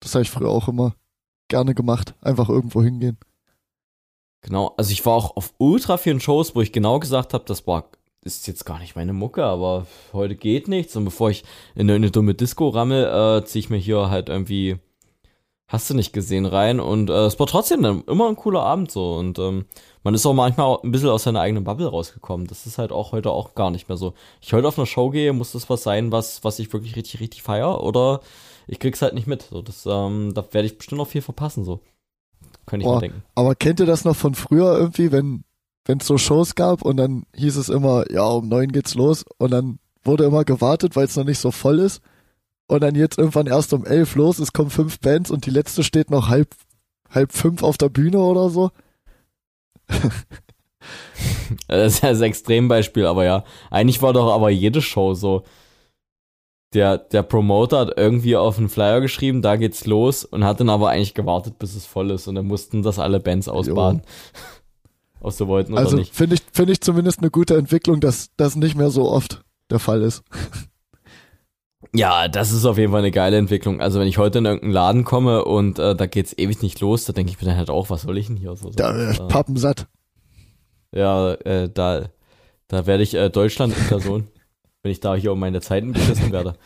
Das 0.00 0.14
habe 0.14 0.22
ich 0.22 0.30
früher 0.30 0.50
auch 0.50 0.68
immer 0.68 0.94
gerne 1.48 1.74
gemacht. 1.74 2.14
Einfach 2.20 2.48
irgendwo 2.48 2.82
hingehen. 2.82 3.18
Genau, 4.42 4.74
also 4.76 4.90
ich 4.92 5.04
war 5.06 5.14
auch 5.14 5.36
auf 5.36 5.54
ultra 5.58 5.96
vielen 5.96 6.20
Shows, 6.20 6.54
wo 6.54 6.60
ich 6.60 6.72
genau 6.72 6.98
gesagt 6.98 7.34
habe, 7.34 7.44
das 7.46 7.66
war 7.66 7.90
ist 8.26 8.48
jetzt 8.48 8.66
gar 8.66 8.80
nicht 8.80 8.96
meine 8.96 9.12
Mucke, 9.12 9.44
aber 9.44 9.86
heute 10.12 10.34
geht 10.34 10.66
nichts. 10.66 10.96
Und 10.96 11.04
bevor 11.04 11.30
ich 11.30 11.44
in 11.76 11.88
eine 11.88 12.10
dumme 12.10 12.34
Disco 12.34 12.68
rammel, 12.68 13.04
äh, 13.04 13.44
ziehe 13.44 13.60
ich 13.60 13.70
mir 13.70 13.76
hier 13.76 14.10
halt 14.10 14.28
irgendwie, 14.28 14.78
hast 15.68 15.90
du 15.90 15.94
nicht 15.94 16.12
gesehen, 16.12 16.46
rein. 16.46 16.80
Und 16.80 17.10
äh, 17.10 17.26
es 17.26 17.38
war 17.38 17.46
trotzdem 17.46 17.82
dann 17.82 18.02
immer 18.02 18.28
ein 18.28 18.36
cooler 18.36 18.62
Abend 18.62 18.90
so. 18.90 19.14
Und 19.14 19.38
ähm, 19.38 19.66
man 20.04 20.14
ist 20.14 20.26
auch 20.26 20.34
manchmal 20.34 20.66
auch 20.66 20.82
ein 20.82 20.92
bisschen 20.92 21.08
aus 21.08 21.24
seiner 21.24 21.40
eigenen 21.40 21.64
Bubble 21.64 21.88
rausgekommen. 21.88 22.46
Das 22.46 22.66
ist 22.66 22.78
halt 22.78 22.92
auch 22.92 23.12
heute 23.12 23.30
auch 23.30 23.54
gar 23.54 23.70
nicht 23.70 23.88
mehr 23.88 23.96
so. 23.96 24.14
Ich 24.40 24.52
heute 24.52 24.68
auf 24.68 24.78
eine 24.78 24.86
Show 24.86 25.10
gehe, 25.10 25.32
muss 25.32 25.52
das 25.52 25.68
was 25.68 25.82
sein, 25.82 26.12
was, 26.12 26.44
was 26.44 26.58
ich 26.58 26.72
wirklich 26.72 26.96
richtig, 26.96 27.20
richtig 27.20 27.42
feier 27.42 27.82
oder 27.82 28.20
ich 28.66 28.78
krieg's 28.78 29.02
halt 29.02 29.14
nicht 29.14 29.26
mit. 29.26 29.42
So, 29.42 29.62
das, 29.62 29.86
ähm, 29.86 30.32
da 30.34 30.44
werde 30.52 30.66
ich 30.66 30.78
bestimmt 30.78 30.98
noch 30.98 31.08
viel 31.08 31.22
verpassen, 31.22 31.64
so. 31.64 31.80
Könnte 32.66 32.82
ich 32.82 32.88
Boah. 32.88 32.94
mal 32.94 33.00
denken. 33.00 33.22
Aber 33.34 33.54
kennt 33.54 33.80
ihr 33.80 33.86
das 33.86 34.04
noch 34.04 34.16
von 34.16 34.34
früher 34.34 34.76
irgendwie, 34.76 35.12
wenn 35.12 35.44
wenn 35.86 35.98
es 35.98 36.06
so 36.06 36.18
Shows 36.18 36.54
gab 36.54 36.82
und 36.82 36.96
dann 36.96 37.24
hieß 37.34 37.56
es 37.56 37.68
immer, 37.68 38.10
ja, 38.10 38.24
um 38.24 38.48
neun 38.48 38.72
geht's 38.72 38.94
los 38.94 39.24
und 39.38 39.52
dann 39.52 39.78
wurde 40.04 40.24
immer 40.24 40.44
gewartet, 40.44 40.96
weil 40.96 41.04
es 41.06 41.16
noch 41.16 41.24
nicht 41.24 41.38
so 41.38 41.50
voll 41.50 41.78
ist. 41.78 42.02
Und 42.68 42.80
dann 42.82 42.94
jetzt 42.94 43.18
irgendwann 43.18 43.46
erst 43.46 43.72
um 43.72 43.84
elf 43.84 44.16
los, 44.16 44.38
es 44.38 44.52
kommen 44.52 44.70
fünf 44.70 44.98
Bands 45.00 45.30
und 45.30 45.46
die 45.46 45.50
letzte 45.50 45.84
steht 45.84 46.10
noch 46.10 46.28
halb, 46.28 46.54
halb 47.10 47.32
fünf 47.32 47.62
auf 47.62 47.78
der 47.78 47.88
Bühne 47.88 48.18
oder 48.18 48.50
so. 48.50 48.70
Das 51.68 51.94
ist 51.94 52.02
ja 52.02 52.10
das 52.10 52.20
Extrembeispiel, 52.20 53.06
aber 53.06 53.24
ja. 53.24 53.44
Eigentlich 53.70 54.02
war 54.02 54.12
doch 54.12 54.32
aber 54.32 54.50
jede 54.50 54.82
Show 54.82 55.14
so. 55.14 55.42
Der, 56.74 56.98
der 56.98 57.22
Promoter 57.22 57.78
hat 57.78 57.92
irgendwie 57.96 58.36
auf 58.36 58.58
einen 58.58 58.68
Flyer 58.68 59.00
geschrieben, 59.00 59.42
da 59.42 59.56
geht's 59.56 59.86
los 59.86 60.24
und 60.24 60.44
hat 60.44 60.60
dann 60.60 60.68
aber 60.68 60.90
eigentlich 60.90 61.14
gewartet, 61.14 61.58
bis 61.58 61.74
es 61.74 61.86
voll 61.86 62.10
ist 62.10 62.26
und 62.26 62.34
dann 62.34 62.46
mussten 62.46 62.82
das 62.82 62.98
alle 62.98 63.20
Bands 63.20 63.48
ausbaden. 63.48 64.02
Ob 65.20 65.32
sie 65.32 65.46
wollten 65.46 65.72
oder 65.72 65.82
Also 65.82 65.96
nicht. 65.96 66.14
finde 66.14 66.34
ich, 66.34 66.42
finde 66.52 66.72
ich 66.72 66.80
zumindest 66.80 67.20
eine 67.20 67.30
gute 67.30 67.56
Entwicklung, 67.56 68.00
dass 68.00 68.30
das 68.36 68.56
nicht 68.56 68.76
mehr 68.76 68.90
so 68.90 69.08
oft 69.10 69.42
der 69.70 69.78
Fall 69.78 70.02
ist. 70.02 70.22
Ja, 71.94 72.28
das 72.28 72.52
ist 72.52 72.64
auf 72.64 72.78
jeden 72.78 72.92
Fall 72.92 73.00
eine 73.00 73.10
geile 73.10 73.36
Entwicklung. 73.36 73.80
Also 73.80 74.00
wenn 74.00 74.08
ich 74.08 74.18
heute 74.18 74.38
in 74.38 74.44
irgendeinen 74.44 74.72
Laden 74.72 75.04
komme 75.04 75.44
und 75.44 75.78
äh, 75.78 75.94
da 75.94 76.06
geht's 76.06 76.34
ewig 76.36 76.62
nicht 76.62 76.80
los, 76.80 77.04
da 77.04 77.12
denke 77.12 77.30
ich 77.30 77.40
mir 77.40 77.48
dann 77.48 77.56
halt 77.56 77.70
auch, 77.70 77.90
was 77.90 78.02
soll 78.02 78.18
ich 78.18 78.26
denn 78.26 78.36
hier? 78.36 78.56
So, 78.56 78.68
so, 78.68 78.70
Da, 78.70 79.10
äh, 79.10 79.14
pappensatt. 79.28 79.86
Ja, 80.92 81.32
äh, 81.34 81.68
da, 81.72 82.08
da 82.68 82.86
werde 82.86 83.02
ich 83.02 83.14
äh, 83.14 83.30
Deutschland 83.30 83.76
in 83.76 83.84
Person, 83.86 84.28
wenn 84.82 84.92
ich 84.92 85.00
da 85.00 85.14
hier 85.14 85.32
um 85.32 85.40
meine 85.40 85.60
Zeiten 85.60 85.92
beschissen 85.92 86.32
werde. 86.32 86.56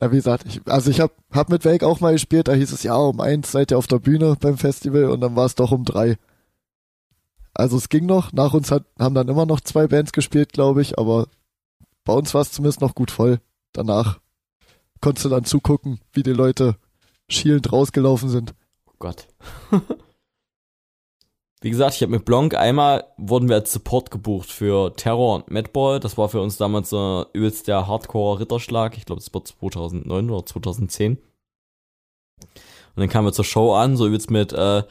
Ja, 0.00 0.10
wie 0.10 0.16
gesagt, 0.16 0.46
ich, 0.48 0.60
also 0.66 0.90
ich 0.90 1.00
hab, 1.00 1.12
hab 1.30 1.48
mit 1.48 1.64
Wake 1.64 1.84
auch 1.84 2.00
mal 2.00 2.12
gespielt, 2.12 2.48
da 2.48 2.54
hieß 2.54 2.72
es, 2.72 2.82
ja, 2.82 2.96
um 2.96 3.20
eins 3.20 3.52
seid 3.52 3.70
ihr 3.70 3.78
auf 3.78 3.86
der 3.86 4.00
Bühne 4.00 4.36
beim 4.40 4.58
Festival 4.58 5.04
und 5.04 5.20
dann 5.20 5.36
war 5.36 5.46
es 5.46 5.54
doch 5.54 5.70
um 5.70 5.84
drei. 5.84 6.16
Also 7.54 7.76
es 7.76 7.88
ging 7.88 8.06
noch, 8.06 8.32
nach 8.32 8.54
uns 8.54 8.70
hat, 8.70 8.84
haben 8.98 9.14
dann 9.14 9.28
immer 9.28 9.46
noch 9.46 9.60
zwei 9.60 9.86
Bands 9.86 10.12
gespielt, 10.12 10.52
glaube 10.52 10.82
ich, 10.82 10.98
aber 10.98 11.28
bei 12.04 12.12
uns 12.12 12.34
war 12.34 12.42
es 12.42 12.52
zumindest 12.52 12.80
noch 12.80 12.94
gut 12.94 13.10
voll. 13.10 13.40
Danach 13.72 14.20
konntest 15.00 15.24
du 15.24 15.28
dann 15.28 15.44
zugucken, 15.44 16.00
wie 16.12 16.22
die 16.22 16.32
Leute 16.32 16.76
schielend 17.28 17.72
rausgelaufen 17.72 18.28
sind. 18.28 18.54
Oh 18.86 18.94
Gott. 18.98 19.28
Wie 21.62 21.70
gesagt, 21.70 21.94
ich 21.94 22.02
habe 22.02 22.10
mit 22.10 22.24
Blanc 22.24 22.56
einmal 22.56 23.04
wurden 23.16 23.48
wir 23.48 23.54
als 23.54 23.72
Support 23.72 24.10
gebucht 24.10 24.50
für 24.50 24.96
Terror 24.96 25.36
und 25.36 25.50
Madball. 25.52 26.00
Das 26.00 26.18
war 26.18 26.28
für 26.28 26.40
uns 26.40 26.56
damals 26.56 26.90
so 26.90 27.24
übelst 27.32 27.68
der 27.68 27.86
Hardcore-Ritterschlag. 27.86 28.98
Ich 28.98 29.04
glaube, 29.04 29.20
das 29.20 29.32
war 29.32 29.44
2009 29.44 30.28
oder 30.28 30.44
2010. 30.44 31.18
Und 31.18 31.20
dann 32.96 33.08
kamen 33.08 33.28
wir 33.28 33.32
zur 33.32 33.44
Show 33.44 33.74
an, 33.74 33.96
so 33.96 34.08
übelst 34.08 34.28
mit 34.28 34.52
äh, 34.52 34.82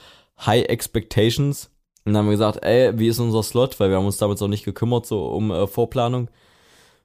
High 0.46 0.64
Expectations. 0.70 1.70
Und 2.06 2.14
dann 2.14 2.20
haben 2.20 2.28
wir 2.28 2.38
gesagt, 2.38 2.64
ey, 2.64 2.98
wie 2.98 3.10
ist 3.10 3.20
unser 3.20 3.44
Slot? 3.44 3.78
Weil 3.82 3.90
wir 3.90 3.98
haben 3.98 4.06
uns 4.06 4.18
damals 4.18 4.42
auch 4.42 4.48
nicht 4.48 4.64
gekümmert, 4.64 5.06
so 5.06 5.26
um 5.26 5.52
äh, 5.52 5.68
Vorplanung. 5.68 6.30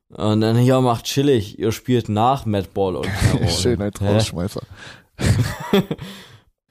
Und 0.08 0.40
dann, 0.40 0.62
ja, 0.62 0.80
macht 0.80 1.04
chillig, 1.04 1.58
ihr 1.58 1.72
spielt 1.72 2.08
nach 2.08 2.46
Madball 2.46 2.96
und 2.96 3.08
Terror. 3.30 3.48
Schönheit? 3.48 4.00
Rausschmeißer. 4.00 4.62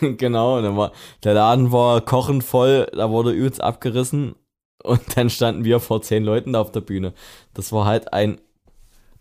genau, 0.00 0.60
dann 0.60 0.76
war, 0.76 0.92
der 1.22 1.34
Laden 1.34 1.70
war 1.70 2.00
kochend 2.00 2.42
voll, 2.42 2.86
da 2.92 3.10
wurde 3.10 3.30
übelst 3.30 3.60
abgerissen 3.60 4.34
und 4.82 5.16
dann 5.16 5.30
standen 5.30 5.64
wir 5.64 5.80
vor 5.80 6.02
zehn 6.02 6.24
Leuten 6.24 6.54
da 6.54 6.60
auf 6.60 6.72
der 6.72 6.80
Bühne. 6.80 7.12
Das 7.52 7.72
war 7.72 7.84
halt 7.84 8.12
ein, 8.12 8.40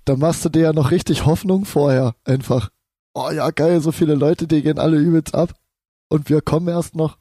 Da 0.05 0.15
machst 0.15 0.43
du 0.45 0.49
dir 0.49 0.61
ja 0.63 0.73
noch 0.73 0.91
richtig 0.91 1.25
Hoffnung 1.25 1.65
vorher, 1.65 2.15
einfach. 2.25 2.69
Oh 3.13 3.29
ja, 3.29 3.51
geil, 3.51 3.79
so 3.81 3.91
viele 3.91 4.15
Leute, 4.15 4.47
die 4.47 4.63
gehen 4.63 4.79
alle 4.79 4.97
übelst 4.97 5.35
ab. 5.35 5.53
Und 6.09 6.29
wir 6.29 6.41
kommen 6.41 6.67
erst 6.67 6.95
noch. 6.95 7.17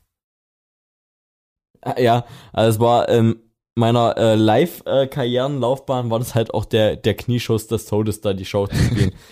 ja, 1.98 2.24
also 2.52 2.70
es 2.70 2.80
war 2.80 3.08
in 3.08 3.36
meiner 3.74 4.16
äh, 4.16 4.34
Live-Karrierenlaufbahn 4.34 6.10
war 6.10 6.18
das 6.18 6.34
halt 6.34 6.52
auch 6.54 6.64
der, 6.64 6.96
der 6.96 7.14
Knieschuss 7.16 7.66
des 7.66 7.86
Todes, 7.86 8.20
da 8.20 8.32
die 8.34 8.44
Show 8.44 8.66
zu 8.66 8.76
spielen. 8.76 9.14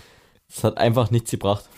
Das 0.52 0.64
hat 0.64 0.78
einfach 0.78 1.12
nichts 1.12 1.30
gebracht. 1.30 1.68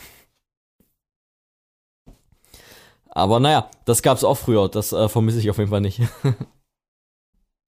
Aber 3.10 3.38
naja, 3.38 3.68
das 3.84 4.00
gab's 4.00 4.24
auch 4.24 4.38
früher, 4.38 4.70
das 4.70 4.94
äh, 4.94 5.10
vermisse 5.10 5.40
ich 5.40 5.50
auf 5.50 5.58
jeden 5.58 5.68
Fall 5.68 5.82
nicht. 5.82 6.00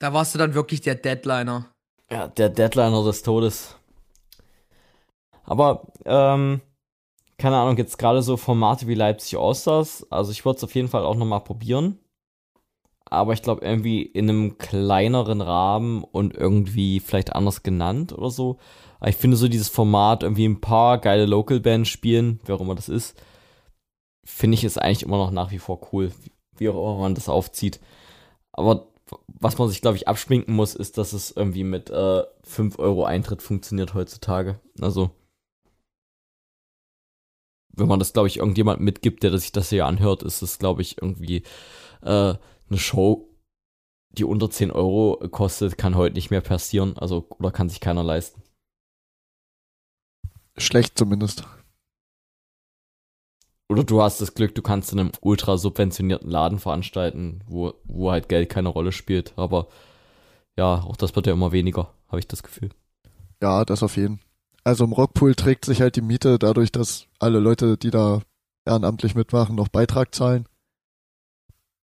Da 0.01 0.13
warst 0.13 0.35
du 0.35 0.39
dann 0.39 0.55
wirklich 0.55 0.81
der 0.83 0.97
Deadliner. 0.97 1.71
Ja, 2.11 2.29
der 2.29 2.51
Deadliner 2.51 3.05
des 3.05 3.23
Todes. 3.23 3.77
Aber, 5.45 5.87
ähm, 6.05 6.61
keine 7.39 7.57
Ahnung, 7.57 7.79
jetzt 7.79 7.99
gerade 7.99 8.21
so 8.21 8.37
Formate 8.37 8.87
wie 8.87 8.95
Leipzig 8.95 9.39
Allstars, 9.39 10.07
also 10.11 10.31
ich 10.33 10.45
würde 10.45 10.59
es 10.59 10.65
auf 10.65 10.75
jeden 10.75 10.89
Fall 10.89 11.05
auch 11.05 11.15
nochmal 11.15 11.43
probieren. 11.43 11.99
Aber 13.15 13.33
ich 13.33 13.43
glaube 13.43 13.65
irgendwie 13.65 14.03
in 14.03 14.29
einem 14.29 14.59
kleineren 14.59 15.41
Rahmen 15.41 16.05
und 16.05 16.35
irgendwie 16.35 17.01
vielleicht 17.01 17.35
anders 17.35 17.63
genannt 17.63 18.13
oder 18.13 18.31
so. 18.31 18.59
Aber 19.01 19.09
ich 19.09 19.17
finde 19.17 19.37
so 19.37 19.49
dieses 19.49 19.69
Format, 19.69 20.23
irgendwie 20.23 20.47
ein 20.47 20.61
paar 20.61 20.99
geile 20.99 21.27
Local 21.27 21.61
Bands 21.61 21.89
spielen, 21.89 22.41
wer 22.45 22.57
auch 22.57 22.61
immer 22.61 22.75
das 22.75 22.89
ist, 22.89 23.21
finde 24.25 24.55
ich 24.55 24.65
ist 24.65 24.81
eigentlich 24.81 25.03
immer 25.03 25.19
noch 25.19 25.31
nach 25.31 25.51
wie 25.51 25.59
vor 25.59 25.81
cool, 25.93 26.13
wie 26.57 26.69
auch 26.69 26.75
immer 26.75 27.01
man 27.01 27.15
das 27.15 27.29
aufzieht. 27.29 27.81
Aber 28.53 28.87
was 29.27 29.59
man 29.59 29.69
sich, 29.69 29.81
glaube 29.81 29.97
ich, 29.97 30.09
abschminken 30.09 30.55
muss, 30.55 30.75
ist, 30.75 30.99
dass 30.99 31.13
es 31.13 31.31
irgendwie 31.31 31.65
mit 31.65 31.91
äh, 31.91 32.23
5 32.45 32.79
Euro 32.79 33.05
Eintritt 33.05 33.43
funktioniert 33.43 33.95
heutzutage. 33.95 34.61
Also, 34.81 35.11
wenn 37.77 37.89
man 37.89 37.99
das, 37.99 38.13
glaube 38.13 38.29
ich, 38.29 38.39
irgendjemand 38.39 38.81
mitgibt, 38.81 39.23
der 39.23 39.37
sich 39.37 39.53
das 39.53 39.69
hier 39.69 39.87
anhört, 39.87 40.23
ist 40.23 40.43
es, 40.43 40.59
glaube 40.59 40.83
ich, 40.83 41.01
irgendwie 41.01 41.43
äh, 42.03 42.35
eine 42.75 42.81
Show, 42.81 43.29
die 44.11 44.25
unter 44.25 44.51
10 44.51 44.71
Euro 44.71 45.19
kostet, 45.31 45.79
kann 45.79 45.97
heute 45.97 46.15
nicht 46.15 46.31
mehr 46.31 46.41
passieren. 46.41 46.99
Also, 46.99 47.27
oder 47.39 47.51
kann 47.51 47.69
sich 47.69 47.81
keiner 47.81 48.03
leisten. 48.03 48.43
Schlecht 50.57 50.99
zumindest. 50.99 51.45
Oder 53.69 53.83
du 53.83 54.03
hast 54.03 54.21
das 54.21 54.35
Glück, 54.35 54.55
du 54.55 54.63
kannst 54.63 54.93
in 54.93 55.01
einem 55.01 55.13
ultra 55.21 55.57
subventionierten 55.57 56.31
Laden 56.31 56.59
veranstalten, 56.59 57.41
wo, 57.47 57.75
wo 57.85 58.11
halt 58.11 58.29
Geld 58.29 58.51
keine 58.51 58.69
Rolle 58.69 58.93
spielt. 58.93 59.33
Aber 59.37 59.69
ja, 60.57 60.83
auch 60.83 60.97
das 60.97 61.17
wird 61.17 61.27
ja 61.27 61.33
immer 61.33 61.53
weniger, 61.53 61.93
habe 62.09 62.19
ich 62.21 62.29
das 62.29 62.43
Gefühl. 62.43 62.71
Ja, 63.43 63.65
das 63.65 63.83
auf 63.83 63.97
jeden. 63.97 64.21
Also 64.65 64.85
im 64.85 64.93
Rockpool 64.93 65.35
trägt 65.35 65.65
sich 65.65 65.81
halt 65.81 65.97
die 65.97 66.03
Miete 66.03 66.39
dadurch, 66.39 66.73
dass 66.73 67.07
alle 67.19 67.39
Leute, 67.39 67.77
die 67.77 67.91
da 67.91 68.23
ehrenamtlich 68.67 69.15
mitmachen, 69.15 69.57
noch 69.57 69.69
Beitrag 69.69 70.15
zahlen. 70.15 70.47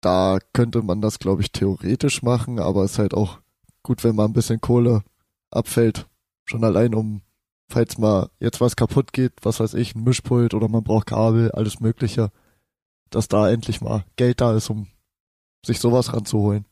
Da 0.02 0.40
könnte 0.53 0.82
man 0.82 1.02
das, 1.02 1.19
glaube 1.19 1.41
ich, 1.41 1.52
theoretisch 1.52 2.23
machen, 2.23 2.60
aber 2.60 2.84
ist 2.84 2.99
halt 2.99 3.14
auch 3.14 3.40
gut, 3.84 4.03
wenn 4.03 4.15
mal 4.15 4.26
ein 4.26 4.34
bisschen 4.34 4.60
Kohle 4.61 5.03
abfällt. 5.52 6.07
Schon 6.45 6.64
allein 6.64 6.95
um, 6.95 7.22
falls 7.69 7.98
mal 7.98 8.30
jetzt 8.40 8.61
was 8.61 8.76
kaputt 8.76 9.14
geht, 9.14 9.34
was 9.44 9.60
weiß 9.60 9.76
ich, 9.76 9.95
ein 9.95 10.03
Mischpult 10.03 10.53
oder 10.53 10.68
man 10.68 10.84
braucht 10.84 11.07
Kabel, 11.07 11.52
alles 11.52 11.80
Mögliche, 11.80 12.32
dass 13.11 13.28
da 13.28 13.49
endlich 13.49 13.82
mal 13.82 14.03
Geld 14.15 14.41
da 14.41 14.56
ist, 14.56 14.69
um 14.69 14.88
sich 15.65 15.80
sowas 15.80 16.14
ranzuholen. 16.14 16.65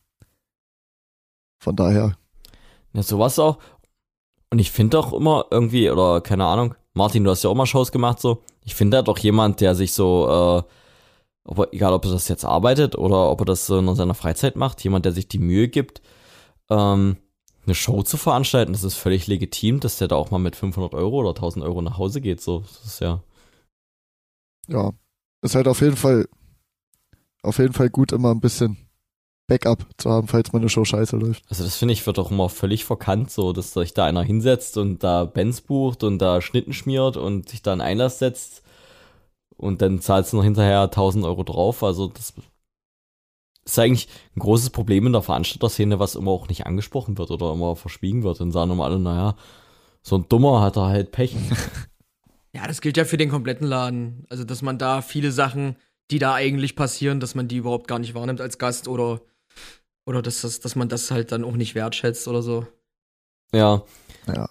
Von 1.61 1.76
daher, 1.76 2.18
Ja, 2.93 3.03
sowas 3.03 3.38
auch. 3.39 3.60
Und 4.49 4.60
ich 4.60 4.72
finde 4.72 4.97
doch 4.97 5.14
immer 5.14 5.45
irgendwie, 5.51 5.89
oder 5.91 6.22
keine 6.22 6.45
Ahnung, 6.45 6.73
Martin, 6.93 7.23
du 7.23 7.30
hast 7.31 7.43
ja 7.43 7.49
auch 7.49 7.56
mal 7.56 7.68
Shows 7.68 7.91
gemacht, 7.91 8.19
so. 8.19 8.43
Ich 8.64 8.76
finde 8.76 8.97
da 8.97 9.03
doch 9.03 9.19
jemand, 9.19 9.61
der 9.61 9.76
sich 9.76 9.93
so, 9.93 10.65
äh, 10.68 10.73
ob 11.49 11.59
er, 11.59 11.73
egal 11.73 11.93
ob 11.93 12.05
er 12.05 12.11
das 12.11 12.27
jetzt 12.27 12.45
arbeitet 12.45 12.95
oder 12.95 13.31
ob 13.31 13.41
er 13.41 13.45
das 13.45 13.67
in 13.69 13.95
seiner 13.95 14.13
Freizeit 14.13 14.55
macht, 14.55 14.84
jemand, 14.84 15.05
der 15.05 15.13
sich 15.13 15.27
die 15.27 15.39
Mühe 15.39 15.67
gibt, 15.67 16.01
ähm, 16.69 17.17
eine 17.65 17.76
Show 17.76 18.03
zu 18.03 18.17
veranstalten, 18.17 18.73
das 18.73 18.84
ist 18.84 18.95
völlig 18.95 19.26
legitim, 19.26 19.80
dass 19.80 19.97
der 19.97 20.07
da 20.07 20.15
auch 20.15 20.30
mal 20.30 20.38
mit 20.38 20.55
500 20.55 20.93
Euro 20.93 21.17
oder 21.21 21.30
1000 21.30 21.65
Euro 21.65 21.81
nach 21.81 21.97
Hause 21.97 22.21
geht, 22.21 22.39
so. 22.39 22.59
Das 22.59 22.85
ist 22.85 22.99
ja, 22.99 23.23
ja, 24.67 24.91
ist 25.41 25.55
halt 25.55 25.67
auf 25.67 25.81
jeden 25.81 25.95
Fall, 25.95 26.27
auf 27.41 27.57
jeden 27.57 27.73
Fall 27.73 27.89
gut, 27.89 28.11
immer 28.11 28.31
ein 28.31 28.41
bisschen 28.41 28.77
Backup 29.47 29.88
zu 29.97 30.11
haben, 30.11 30.27
falls 30.27 30.53
mal 30.53 30.59
eine 30.59 30.69
Show 30.69 30.85
scheiße 30.85 31.17
läuft. 31.17 31.43
Also 31.49 31.63
das 31.63 31.77
finde 31.77 31.93
ich 31.93 32.05
wird 32.05 32.19
doch 32.19 32.30
immer 32.30 32.49
völlig 32.49 32.85
verkannt, 32.85 33.31
so 33.31 33.53
dass 33.53 33.73
sich 33.73 33.95
da 33.95 34.05
einer 34.05 34.21
hinsetzt 34.21 34.77
und 34.77 35.03
da 35.03 35.26
Bands 35.26 35.61
bucht 35.61 36.03
und 36.03 36.19
da 36.19 36.41
Schnitten 36.41 36.73
schmiert 36.73 37.17
und 37.17 37.49
sich 37.49 37.63
da 37.63 37.71
einen 37.71 37.81
Einlass 37.81 38.19
setzt 38.19 38.61
und 39.60 39.81
dann 39.81 40.02
zahlst 40.02 40.34
du 40.34 40.38
noch 40.38 40.44
hinterher 40.44 40.81
1000 40.84 41.26
Euro 41.26 41.44
drauf. 41.44 41.84
Also 41.84 42.07
das 42.07 42.34
ist 43.65 43.80
eigentlich 43.80 44.07
ein 44.36 44.40
großes 44.40 44.72
Problem 44.72 45.06
in 45.06 45.14
der 45.14 45.22
Veranstalterszene, 45.22 45.99
was 45.99 46.15
immer 46.15 46.31
auch 46.31 46.48
nicht 46.48 46.65
angesprochen 46.65 47.18
wird 47.18 47.31
oder 47.31 47.53
immer 47.53 47.76
verschwiegen 47.76 48.23
wird. 48.23 48.40
Dann 48.40 48.52
sagen 48.52 48.72
immer 48.72 48.86
alle, 48.86 48.99
naja, 48.99 49.36
so 50.02 50.18
ein 50.18 50.27
Dummer 50.30 50.61
hat 50.61 50.77
er 50.77 50.88
halt 50.88 51.11
Pech. 51.11 51.36
Ja, 52.52 52.65
das 52.65 52.81
gilt 52.81 52.98
ja 52.98 53.06
für 53.06 53.18
den 53.18 53.30
kompletten 53.30 53.68
Laden. 53.68 54.26
Also, 54.30 54.44
dass 54.44 54.64
man 54.64 54.80
da 54.80 55.03
viele 55.03 55.31
Sachen, 55.31 55.76
die 56.10 56.18
da 56.18 56.34
eigentlich 56.34 56.76
passieren, 56.76 57.19
dass 57.19 57.36
man 57.36 57.48
die 57.48 57.57
überhaupt 57.57 57.88
gar 57.88 57.99
nicht 57.99 58.15
wahrnimmt 58.15 58.41
als 58.41 58.57
Gast 58.57 58.88
oder, 58.88 59.22
oder 60.06 60.23
dass, 60.23 60.41
das, 60.41 60.60
dass 60.60 60.76
man 60.76 60.90
das 60.90 61.11
halt 61.11 61.31
dann 61.31 61.44
auch 61.44 61.56
nicht 61.56 61.76
wertschätzt 61.76 62.27
oder 62.27 62.41
so. 62.41 62.65
Ja. 63.53 63.84
Ja. 64.27 64.49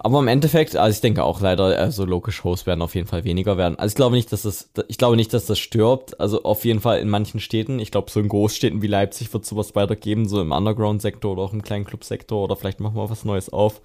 Aber 0.00 0.20
im 0.20 0.28
Endeffekt, 0.28 0.76
also 0.76 0.94
ich 0.96 1.00
denke 1.00 1.24
auch 1.24 1.40
leider, 1.40 1.64
also 1.76 2.04
Local 2.04 2.32
Shows 2.32 2.66
werden 2.66 2.82
auf 2.82 2.94
jeden 2.94 3.08
Fall 3.08 3.24
weniger 3.24 3.56
werden. 3.56 3.76
Also 3.78 3.92
ich 3.92 3.96
glaube 3.96 4.14
nicht, 4.14 4.30
dass 4.32 4.42
das, 4.42 4.70
ich 4.86 4.96
glaube 4.96 5.16
nicht, 5.16 5.32
dass 5.34 5.46
das 5.46 5.58
stirbt. 5.58 6.20
Also 6.20 6.44
auf 6.44 6.64
jeden 6.64 6.80
Fall 6.80 7.00
in 7.00 7.08
manchen 7.08 7.40
Städten. 7.40 7.80
Ich 7.80 7.90
glaube, 7.90 8.10
so 8.10 8.20
in 8.20 8.28
Großstädten 8.28 8.80
wie 8.80 8.86
Leipzig 8.86 9.32
wird 9.32 9.44
sowas 9.44 9.74
weitergeben, 9.74 10.28
so 10.28 10.40
im 10.40 10.52
Underground-Sektor 10.52 11.32
oder 11.32 11.42
auch 11.42 11.52
im 11.52 11.62
kleinen 11.62 11.84
Club-Sektor 11.84 12.44
oder 12.44 12.54
vielleicht 12.54 12.78
machen 12.78 12.94
wir 12.96 13.10
was 13.10 13.24
Neues 13.24 13.52
auf. 13.52 13.80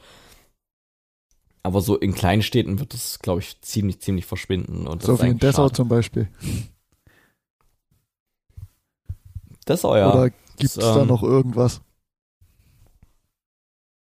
Aber 1.64 1.82
so 1.82 1.98
in 1.98 2.14
kleinen 2.14 2.44
Städten 2.44 2.80
wird 2.80 2.94
das, 2.94 3.20
glaube 3.20 3.40
ich, 3.40 3.60
ziemlich, 3.62 4.00
ziemlich 4.02 4.26
verschwinden. 4.26 4.86
Und 4.86 5.02
So 5.02 5.20
wie 5.22 5.30
in 5.30 5.40
Dessau 5.40 5.64
schade. 5.64 5.76
zum 5.76 5.88
Beispiel. 5.88 6.28
Dessau, 9.68 9.96
ja. 9.96 10.14
Oder 10.14 10.30
gibt's 10.58 10.76
Das, 10.76 10.84
da 10.84 11.02
ähm, 11.02 11.08
noch 11.08 11.24
irgendwas? 11.24 11.82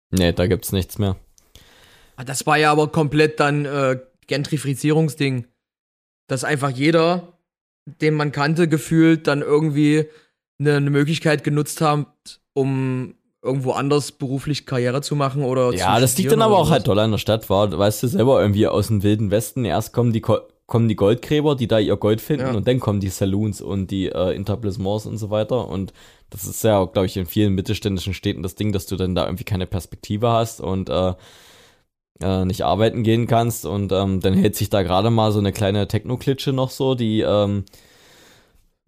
Nee, 0.10 0.34
da 0.34 0.48
gibt's 0.48 0.72
nichts 0.72 0.98
mehr. 0.98 1.16
Ah, 2.16 2.24
Das 2.24 2.46
war 2.46 2.58
ja 2.58 2.72
aber 2.72 2.88
komplett 2.90 3.40
dann 3.40 3.66
äh, 3.66 4.00
Gentrifizierungsding. 4.28 5.46
Dass 6.28 6.44
einfach 6.44 6.70
jeder, 6.70 7.34
den 7.86 8.14
man 8.14 8.32
kannte, 8.32 8.68
gefühlt 8.68 9.28
dann 9.28 9.42
irgendwie 9.42 10.06
eine, 10.60 10.78
eine 10.78 10.90
Möglichkeit 10.90 11.44
genutzt 11.44 11.82
hat, 11.82 12.08
um 12.54 13.16
irgendwo 13.44 13.72
anders 13.72 14.12
beruflich 14.12 14.66
Karriere 14.66 15.02
zu 15.02 15.16
machen 15.16 15.44
oder 15.44 15.74
Ja, 15.74 16.00
das 16.00 16.16
liegt 16.18 16.32
dann 16.32 16.42
aber 16.44 16.58
auch 16.58 16.70
halt 16.70 16.84
sowas. 16.86 16.96
doll 16.96 17.00
an 17.00 17.12
der 17.12 17.18
Stadt, 17.18 17.50
war, 17.50 17.76
weißt 17.76 18.04
du 18.04 18.08
selber, 18.08 18.40
irgendwie 18.40 18.68
aus 18.68 18.88
dem 18.88 19.02
wilden 19.04 19.32
Westen. 19.32 19.66
Erst 19.66 19.94
kommen 19.94 20.14
die, 20.14 20.22
Ko- 20.22 20.42
kommen 20.68 20.88
die 20.88 20.96
Goldgräber, 20.96 21.56
die 21.56 21.68
da 21.68 21.80
ihr 21.80 21.98
Gold 21.98 22.22
finden 22.22 22.46
Ja. 22.46 22.54
und 22.54 22.68
dann 22.68 22.80
kommen 22.80 23.00
die 23.00 23.10
Saloons 23.10 23.60
und 23.62 23.90
die 23.90 24.08
äh, 24.10 24.36
Etablissements 24.36 25.08
und 25.08 25.18
so 25.18 25.32
weiter. 25.32 25.68
Und 25.68 25.92
das 26.30 26.44
ist 26.46 26.64
ja, 26.64 26.86
glaube 26.86 27.08
ich, 27.08 27.18
in 27.18 27.26
vielen 27.26 27.54
mittelständischen 27.56 28.14
Städten 28.14 28.44
das 28.44 28.54
Ding, 28.56 28.72
dass 28.72 28.86
du 28.86 28.96
dann 28.96 29.16
da 29.16 29.26
irgendwie 29.26 29.44
keine 29.44 29.66
Perspektive 29.66 30.30
hast 30.30 30.62
und 30.62 30.90
äh, 30.90 31.14
äh, 32.22 32.46
nicht 32.46 32.64
arbeiten 32.64 33.04
gehen 33.04 33.28
kannst. 33.28 33.66
Und 33.66 33.92
ähm, 33.92 34.20
dann 34.20 34.34
hält 34.34 34.56
sich 34.56 34.70
da 34.70 34.84
gerade 34.84 35.10
mal 35.10 35.32
so 35.32 35.40
eine 35.40 35.52
kleine 35.52 35.88
Techno-Klitsche 35.88 36.54
noch 36.54 36.70
so, 36.70 36.96
die 36.96 37.22
ähm, 37.22 37.66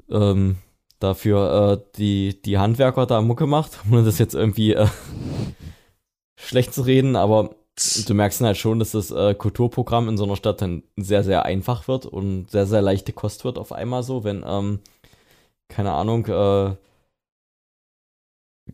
ähm, 0.09 0.57
dafür 0.99 1.73
äh, 1.73 1.97
die, 1.97 2.41
die 2.41 2.57
Handwerker 2.57 3.05
da 3.05 3.21
Mucke 3.21 3.45
macht, 3.47 3.79
ohne 3.91 4.03
das 4.03 4.19
jetzt 4.19 4.35
irgendwie 4.35 4.73
äh, 4.73 4.87
schlecht 6.35 6.73
zu 6.73 6.81
reden, 6.83 7.15
aber 7.15 7.55
du 8.07 8.13
merkst 8.13 8.41
dann 8.41 8.47
halt 8.47 8.57
schon, 8.57 8.79
dass 8.79 8.91
das 8.91 9.11
äh, 9.11 9.33
Kulturprogramm 9.33 10.09
in 10.09 10.17
so 10.17 10.23
einer 10.25 10.35
Stadt 10.35 10.61
dann 10.61 10.83
sehr, 10.95 11.23
sehr 11.23 11.45
einfach 11.45 11.87
wird 11.87 12.05
und 12.05 12.49
sehr, 12.51 12.65
sehr 12.65 12.81
leichte 12.81 13.13
Kost 13.13 13.45
wird 13.45 13.57
auf 13.57 13.71
einmal 13.71 14.03
so, 14.03 14.23
wenn, 14.23 14.43
ähm, 14.47 14.79
keine 15.69 15.91
Ahnung, 15.93 16.25
äh, 16.27 16.75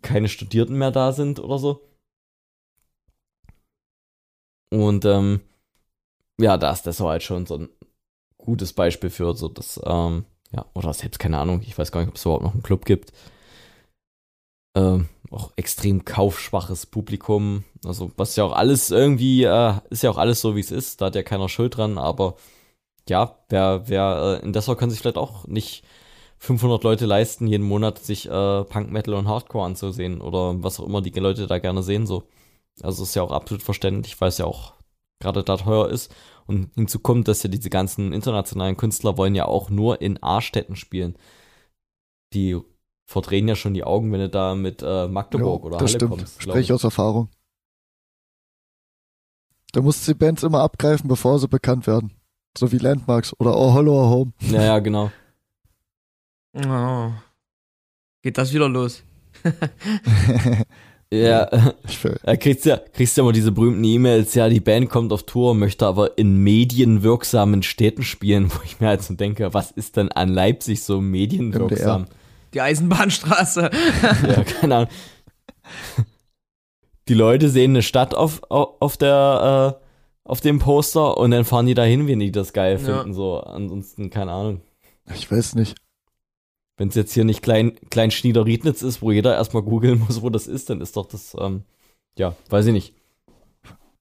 keine 0.02 0.30
Studierten 0.30 0.78
mehr 0.78 0.92
da 0.92 1.12
sind 1.14 1.40
oder 1.40 1.58
so. 1.58 1.82
Und 4.72 5.06
ähm, 5.06 5.42
ja, 6.40 6.58
da 6.58 6.72
ist 6.72 6.84
das 6.88 7.00
halt 7.00 7.24
schon 7.24 7.46
so 7.46 7.58
ein 7.58 7.70
gutes 8.38 8.74
Beispiel 8.74 9.10
für 9.10 9.36
so 9.36 9.48
das, 9.50 9.80
ähm, 9.86 10.26
ja, 10.52 10.66
oder 10.74 10.94
selbst 10.94 11.20
keine 11.20 11.38
Ahnung, 11.40 11.62
ich 11.62 11.78
weiß 11.78 11.92
gar 11.92 12.02
nicht, 12.02 12.10
ob 12.10 12.16
es 12.16 12.24
überhaupt 12.26 12.44
noch 12.44 12.54
einen 12.54 12.64
Club 12.64 12.86
gibt. 12.86 13.12
Ähm, 14.76 15.10
auch 15.32 15.52
extrem 15.58 16.06
kaufschwaches 16.06 16.86
Publikum. 16.86 17.64
Also, 17.86 18.12
was 18.18 18.36
ja 18.36 18.44
auch 18.44 18.54
alles 18.54 18.92
irgendwie, 18.92 19.44
äh, 19.44 19.74
ist 19.90 20.04
ja 20.04 20.10
auch 20.12 20.18
alles 20.18 20.42
so, 20.42 20.56
wie 20.56 20.60
es 20.60 20.72
ist. 20.72 21.02
Da 21.02 21.08
hat 21.08 21.16
ja 21.16 21.24
keiner 21.24 21.50
Schuld 21.50 21.78
dran, 21.78 21.98
aber 21.98 22.36
ja, 23.10 23.38
wer, 23.50 23.84
wer, 23.88 24.40
äh, 24.42 24.46
in 24.46 24.54
Dessau 24.54 24.76
können 24.76 24.92
sich 24.92 25.02
vielleicht 25.02 25.18
auch 25.18 25.48
nicht 25.48 25.84
500 26.40 26.84
Leute 26.84 27.06
leisten, 27.06 27.48
jeden 27.48 27.66
Monat 27.68 28.00
sich 28.00 28.28
äh, 28.28 28.64
Punk, 28.66 28.92
Metal 28.92 29.16
und 29.16 29.28
Hardcore 29.28 29.66
anzusehen 29.66 30.22
oder 30.22 30.64
was 30.64 30.80
auch 30.80 30.88
immer 30.88 31.02
die 31.02 31.12
Leute 31.20 31.48
da 31.48 31.60
gerne 31.60 31.84
sehen, 31.84 32.08
so. 32.08 32.24
Also, 32.84 33.04
ist 33.04 33.16
ja 33.16 33.22
auch 33.24 33.32
absolut 33.32 33.64
verständlich, 33.64 34.20
weil 34.22 34.30
es 34.30 34.38
ja 34.38 34.46
auch 34.46 34.74
gerade 35.20 35.44
da 35.44 35.58
teuer 35.58 35.90
ist. 35.90 36.14
Und 36.46 36.72
hinzu 36.76 37.00
kommt, 37.00 37.28
dass 37.28 37.44
ja 37.44 37.50
diese 37.50 37.70
ganzen 37.70 38.14
internationalen 38.14 38.78
Künstler 38.78 39.18
wollen 39.18 39.36
ja 39.36 39.46
auch 39.46 39.70
nur 39.70 40.02
in 40.02 40.22
A-Städten 40.24 40.76
spielen. 40.76 41.16
Die 42.34 42.60
verdrehen 43.06 43.48
ja 43.48 43.56
schon 43.56 43.74
die 43.74 43.84
Augen, 43.84 44.12
wenn 44.12 44.20
du 44.20 44.30
da 44.30 44.56
mit 44.56 44.82
äh, 44.82 45.08
Magdeburg 45.08 45.62
Ja, 45.62 45.66
oder 45.68 45.78
das 45.78 45.82
Halle 45.90 45.98
stimmt. 46.00 46.12
kommst. 46.12 46.40
glaub 46.40 46.54
Spreche 46.54 46.66
ich. 46.66 46.74
aus 46.74 46.84
Erfahrung. 46.84 47.30
Da 49.72 49.82
musst 49.82 50.08
du 50.08 50.14
die 50.14 50.18
Bands 50.18 50.44
immer 50.44 50.62
abgreifen, 50.62 51.08
bevor 51.08 51.38
sie 51.40 51.48
bekannt 51.48 51.86
werden. 51.86 52.14
So 52.58 52.72
wie 52.72 52.78
Landmarks 52.80 53.34
oder 53.40 53.56
Oh 53.56 53.74
Hollow 53.74 53.94
or 53.94 54.10
Home. 54.10 54.34
Ja, 54.52 54.64
ja, 54.64 54.80
genau. 54.80 55.12
Oh. 56.54 57.12
Geht 58.24 58.38
das 58.38 58.52
wieder 58.54 58.68
los? 58.70 59.04
Ja, 61.12 61.74
ich 61.88 62.04
will, 62.04 62.20
äh, 62.22 62.38
kriegst 62.38 62.66
ja, 62.66 62.78
kriegst 62.78 63.18
ja 63.18 63.24
immer 63.24 63.32
diese 63.34 63.52
berühmten 63.52 63.84
E-Mails, 63.84 64.36
ja, 64.36 64.48
die 64.48 64.60
Band 64.60 64.90
kommt 64.92 65.12
auf 65.12 65.24
Tour, 65.24 65.56
möchte 65.56 65.88
aber 65.88 66.20
in 66.20 66.38
medienwirksamen 66.44 67.64
Städten 67.64 68.04
spielen, 68.04 68.52
wo 68.54 68.60
ich 68.64 68.80
mir 68.80 68.88
halt 68.88 69.02
so 69.02 69.16
denke, 69.16 69.54
was 69.54 69.72
ist 69.72 69.98
denn 69.98 70.12
an 70.12 70.30
Leipzig 70.30 70.84
so 70.84 71.02
medienwirksam? 71.02 72.06
Die 72.54 72.62
Eisenbahnstraße. 72.62 73.72
ja, 74.28 74.44
keine 74.44 74.76
Ahnung. 74.76 74.90
Die 77.08 77.14
Leute 77.16 77.50
sehen 77.50 77.72
eine 77.72 77.82
Stadt 77.82 78.14
auf, 78.14 78.42
auf, 78.50 78.76
auf 78.80 78.98
der, 78.98 79.78
äh, 79.80 79.86
auf 80.24 80.42
dem 80.42 80.60
Poster 80.60 81.18
und 81.18 81.32
dann 81.32 81.46
fahren 81.46 81.66
die 81.66 81.74
dahin, 81.74 82.08
wenn 82.08 82.20
die 82.20 82.32
das 82.32 82.54
geil 82.54 82.74
Ja. 82.74 83.00
finden, 83.00 83.14
so. 83.14 83.40
Ansonsten, 83.40 84.12
keine 84.12 84.32
Ahnung. 84.32 84.62
ich 85.14 85.32
weiß 85.32 85.56
nicht. 85.56 85.76
Wenn 86.80 86.88
es 86.88 86.96
jetzt 86.96 87.12
hier 87.14 87.26
nicht 87.26 87.42
klein, 87.42 87.74
klein 87.90 88.10
Schniederriednitz 88.10 88.82
ist, 88.84 89.02
wo 89.02 89.12
jeder 89.12 89.36
erstmal 89.36 89.64
googeln 89.64 90.00
muss, 90.00 90.22
wo 90.22 90.30
das 90.30 90.48
ist, 90.48 90.70
dann 90.70 90.80
ist 90.80 90.96
doch 90.96 91.06
das, 91.08 91.36
ähm, 91.38 91.64
ja, 92.18 92.34
weiß 92.50 92.68
ich 92.68 92.74
nicht. 92.74 92.94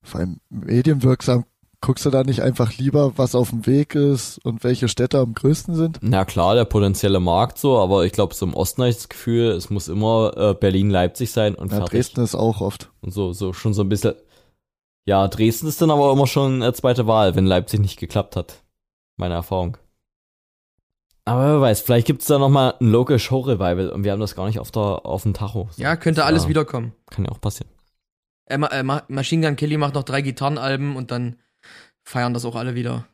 Vor 0.00 0.20
allem 0.20 0.40
medienwirksam. 0.48 1.44
Guckst 1.80 2.06
du 2.06 2.10
da 2.10 2.22
nicht 2.22 2.40
einfach 2.40 2.76
lieber, 2.78 3.18
was 3.18 3.34
auf 3.34 3.50
dem 3.50 3.66
Weg 3.66 3.96
ist 3.96 4.38
und 4.44 4.62
welche 4.62 4.88
Städte 4.88 5.18
am 5.18 5.34
größten 5.34 5.74
sind? 5.74 5.98
Na 6.02 6.24
klar, 6.24 6.54
der 6.54 6.64
potenzielle 6.66 7.18
Markt 7.18 7.58
so, 7.58 7.78
aber 7.78 8.04
ich 8.04 8.12
glaube, 8.12 8.34
so 8.34 8.46
im 8.46 8.54
Osten 8.54 8.82
habe 8.82 8.90
ich 8.90 8.96
das 8.96 9.08
Gefühl, 9.08 9.50
es 9.50 9.70
muss 9.70 9.88
immer 9.88 10.32
äh, 10.36 10.54
Berlin-Leipzig 10.54 11.32
sein 11.32 11.56
und 11.56 11.70
fertig. 11.70 11.90
Dresden 11.90 12.20
ist 12.20 12.36
auch 12.36 12.60
oft. 12.60 12.92
Und 13.00 13.12
so, 13.12 13.32
so 13.32 13.52
schon 13.52 13.74
so 13.74 13.82
ein 13.82 13.88
bisschen. 13.88 14.14
Ja, 15.04 15.26
Dresden 15.26 15.66
ist 15.66 15.82
dann 15.82 15.90
aber 15.90 16.12
immer 16.12 16.28
schon 16.28 16.62
äh, 16.62 16.72
zweite 16.72 17.08
Wahl, 17.08 17.34
wenn 17.34 17.46
Leipzig 17.46 17.80
nicht 17.80 17.98
geklappt 17.98 18.36
hat. 18.36 18.62
Meine 19.16 19.34
Erfahrung. 19.34 19.78
Aber 21.28 21.46
wer 21.54 21.60
weiß, 21.60 21.80
vielleicht 21.82 22.06
gibt 22.06 22.22
es 22.22 22.28
da 22.28 22.38
nochmal 22.38 22.74
ein 22.80 22.90
Local 22.90 23.18
Show 23.18 23.40
Revival 23.40 23.90
und 23.90 24.04
wir 24.04 24.12
haben 24.12 24.20
das 24.20 24.34
gar 24.34 24.46
nicht 24.46 24.58
auf, 24.58 24.70
der, 24.70 24.82
auf 25.06 25.22
dem 25.22 25.34
Tacho. 25.34 25.68
So, 25.72 25.82
Ja, 25.82 25.96
könnte 25.96 26.24
alles 26.24 26.46
äh, 26.46 26.48
wiederkommen. 26.48 26.92
Kann 27.10 27.24
ja 27.24 27.30
auch 27.30 27.40
passieren. 27.40 27.70
Äh, 28.46 28.54
äh, 28.56 28.82
Ma- 28.82 29.02
Machine 29.08 29.46
Gun 29.46 29.56
Kelly 29.56 29.76
macht 29.76 29.94
noch 29.94 30.04
drei 30.04 30.22
Gitarrenalben 30.22 30.96
und 30.96 31.10
dann 31.10 31.36
feiern 32.04 32.34
das 32.34 32.44
auch 32.44 32.54
alle 32.56 32.74
wieder. 32.74 33.06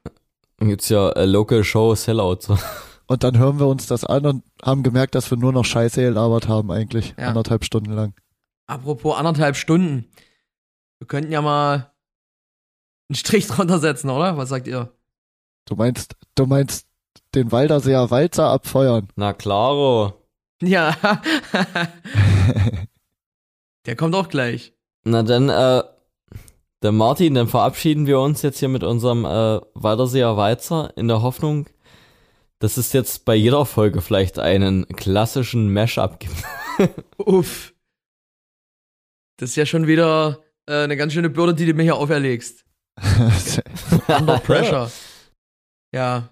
Dann 0.58 0.68
gibt's 0.68 0.88
ja 0.88 1.10
äh, 1.10 1.24
Local 1.24 1.64
Show 1.64 1.94
Sellout. 1.94 2.38
So. 2.40 2.58
Und 3.06 3.22
dann 3.22 3.36
hören 3.36 3.58
wir 3.58 3.66
uns 3.66 3.86
das 3.86 4.02
an 4.06 4.24
und 4.24 4.44
haben 4.62 4.82
gemerkt, 4.82 5.14
dass 5.14 5.30
wir 5.30 5.36
nur 5.36 5.52
noch 5.52 5.66
Scheiße 5.66 6.00
gelabert 6.00 6.48
haben 6.48 6.70
eigentlich. 6.70 7.14
Ja. 7.18 7.28
Anderthalb 7.28 7.62
Stunden 7.66 7.92
lang. 7.92 8.14
Apropos 8.66 9.14
anderthalb 9.18 9.56
Stunden. 9.56 10.06
Wir 11.00 11.06
könnten 11.06 11.30
ja 11.30 11.42
mal 11.42 11.92
einen 13.10 13.16
Strich 13.16 13.46
drunter 13.48 13.78
setzen, 13.78 14.08
oder? 14.08 14.38
Was 14.38 14.48
sagt 14.48 14.66
ihr? 14.68 14.90
Du 15.66 15.74
meinst, 15.76 16.16
du 16.34 16.46
meinst 16.46 16.86
den 17.34 17.52
Walderseer 17.52 18.10
Walzer 18.10 18.48
abfeuern. 18.48 19.08
Na 19.16 19.32
klaro. 19.32 20.14
Ja. 20.62 20.96
Der 23.86 23.96
kommt 23.96 24.14
auch 24.14 24.28
gleich. 24.28 24.72
Na 25.04 25.22
dann, 25.22 25.48
äh, 25.48 25.82
der 26.82 26.92
Martin, 26.92 27.34
dann 27.34 27.48
verabschieden 27.48 28.06
wir 28.06 28.20
uns 28.20 28.42
jetzt 28.42 28.58
hier 28.58 28.68
mit 28.68 28.82
unserem 28.82 29.24
äh, 29.24 29.60
Walderseer 29.74 30.36
Weizer 30.36 30.92
in 30.96 31.08
der 31.08 31.22
Hoffnung, 31.22 31.66
dass 32.58 32.76
es 32.76 32.92
jetzt 32.92 33.24
bei 33.24 33.34
jeder 33.34 33.66
Folge 33.66 34.00
vielleicht 34.00 34.38
einen 34.38 34.86
klassischen 34.88 35.72
Mashup 35.72 36.20
gibt. 36.20 36.44
Uff. 37.18 37.74
Das 39.38 39.50
ist 39.50 39.56
ja 39.56 39.66
schon 39.66 39.86
wieder 39.86 40.42
äh, 40.66 40.84
eine 40.84 40.96
ganz 40.96 41.12
schöne 41.12 41.30
Bürde, 41.30 41.54
die 41.54 41.66
du 41.66 41.74
mir 41.74 41.82
hier 41.82 41.96
auferlegst. 41.96 42.64
Under 44.08 44.38
pressure. 44.38 44.90
Ja. 45.92 46.28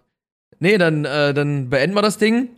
Nee, 0.62 0.78
dann, 0.78 1.04
äh, 1.04 1.34
dann 1.34 1.70
beenden 1.70 1.96
wir 1.96 2.02
das 2.02 2.18
Ding. 2.18 2.48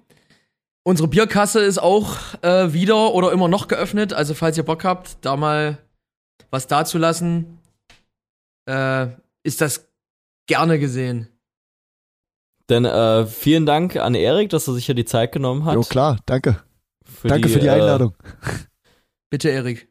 Unsere 0.83 1.09
Bierkasse 1.09 1.61
ist 1.61 1.79
auch 1.79 2.19
äh, 2.43 2.75
wieder 2.75 3.15
oder 3.15 3.33
immer 3.33 3.49
noch 3.49 3.67
geöffnet. 3.67 4.13
Also 4.13 4.35
falls 4.35 4.59
ihr 4.59 4.63
Bock 4.63 4.85
habt, 4.85 5.17
da 5.23 5.37
mal 5.37 5.79
was 6.51 6.67
dazulassen, 6.67 7.59
äh, 8.69 9.07
ist 9.43 9.63
das 9.63 9.89
gerne 10.47 10.79
gesehen. 10.79 11.29
Denn 12.69 12.85
äh, 12.85 13.25
vielen 13.25 13.65
Dank 13.65 13.97
an 13.97 14.15
Erik, 14.15 14.51
dass 14.51 14.69
er 14.69 14.75
sich 14.75 14.85
hier 14.85 14.95
die 14.95 15.07
Zeit 15.07 15.33
genommen 15.33 15.65
hat. 15.65 15.75
Jo, 15.75 15.81
klar, 15.81 16.19
danke. 16.27 16.63
Für 17.07 17.29
danke 17.29 17.49
für 17.49 17.61
die 17.61 17.69
äh, 17.69 17.71
Einladung. 17.71 18.15
Bitte, 19.31 19.49
Erik. 19.49 19.89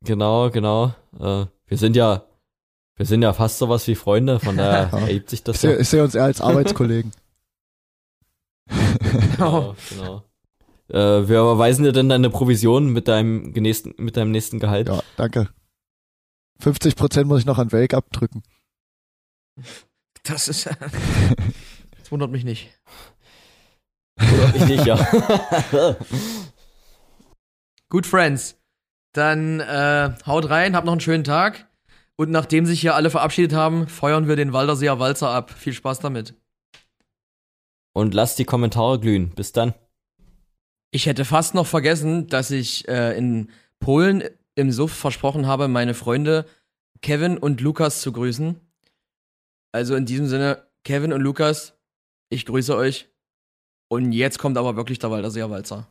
Genau, 0.00 0.50
genau. 0.50 0.92
Äh, 1.20 1.46
wir 1.66 1.78
sind 1.78 1.94
ja, 1.94 2.24
wir 2.96 3.06
sind 3.06 3.22
ja 3.22 3.32
fast 3.32 3.58
sowas 3.58 3.86
wie 3.86 3.94
Freunde, 3.94 4.38
von 4.40 4.56
daher 4.56 4.90
Ja. 4.92 5.06
ergibt 5.06 5.30
sich 5.30 5.40
Ich 5.40 5.44
das 5.44 5.60
sehe 5.60 5.74
ja. 5.74 5.80
ich 5.80 5.88
seh 5.88 6.00
uns 6.00 6.14
eher 6.14 6.24
als 6.24 6.40
Arbeitskollegen. 6.40 7.12
Genau, 9.36 9.74
genau. 9.90 10.22
Äh, 10.88 11.28
wir 11.28 11.40
überweisen 11.40 11.84
dir 11.84 11.92
dann 11.92 12.08
deine 12.08 12.30
Provision 12.30 12.90
mit 12.92 13.08
deinem 13.08 13.50
nächsten, 13.52 13.94
mit 13.98 14.16
deinem 14.16 14.30
nächsten 14.30 14.60
Gehalt. 14.60 14.88
Ja, 14.88 15.02
danke. 15.16 15.48
50 16.60 16.96
Prozent 16.96 17.26
muss 17.26 17.40
ich 17.40 17.46
noch 17.46 17.58
an 17.58 17.72
Wake 17.72 17.92
abdrücken. 17.94 18.42
Das 20.22 20.48
ist. 20.48 20.66
das 20.66 22.10
wundert 22.12 22.30
mich 22.30 22.44
nicht. 22.44 22.70
Oder 24.18 24.54
ich 24.54 24.64
nicht, 24.66 24.86
ja. 24.86 25.96
Gut, 27.88 28.06
Friends. 28.06 28.56
Dann 29.12 29.60
äh, 29.60 30.14
haut 30.26 30.48
rein, 30.48 30.76
habt 30.76 30.86
noch 30.86 30.92
einen 30.92 31.00
schönen 31.00 31.24
Tag. 31.24 31.68
Und 32.22 32.30
nachdem 32.30 32.66
sich 32.66 32.80
hier 32.80 32.94
alle 32.94 33.10
verabschiedet 33.10 33.52
haben, 33.52 33.88
feuern 33.88 34.28
wir 34.28 34.36
den 34.36 34.52
Walderseer 34.52 35.00
Walzer 35.00 35.30
ab. 35.30 35.50
Viel 35.50 35.72
Spaß 35.72 35.98
damit. 35.98 36.34
Und 37.92 38.14
lasst 38.14 38.38
die 38.38 38.44
Kommentare 38.44 39.00
glühen. 39.00 39.30
Bis 39.30 39.50
dann. 39.50 39.74
Ich 40.92 41.06
hätte 41.06 41.24
fast 41.24 41.56
noch 41.56 41.66
vergessen, 41.66 42.28
dass 42.28 42.52
ich 42.52 42.86
äh, 42.86 43.18
in 43.18 43.50
Polen 43.80 44.22
im 44.54 44.70
Suff 44.70 44.92
versprochen 44.92 45.48
habe, 45.48 45.66
meine 45.66 45.94
Freunde 45.94 46.46
Kevin 47.00 47.38
und 47.38 47.60
Lukas 47.60 48.00
zu 48.02 48.12
grüßen. 48.12 48.54
Also 49.72 49.96
in 49.96 50.06
diesem 50.06 50.28
Sinne, 50.28 50.62
Kevin 50.84 51.12
und 51.12 51.22
Lukas, 51.22 51.76
ich 52.28 52.46
grüße 52.46 52.76
euch. 52.76 53.08
Und 53.88 54.12
jetzt 54.12 54.38
kommt 54.38 54.56
aber 54.56 54.76
wirklich 54.76 55.00
der 55.00 55.10
Walderseer 55.10 55.50
Walzer. 55.50 55.88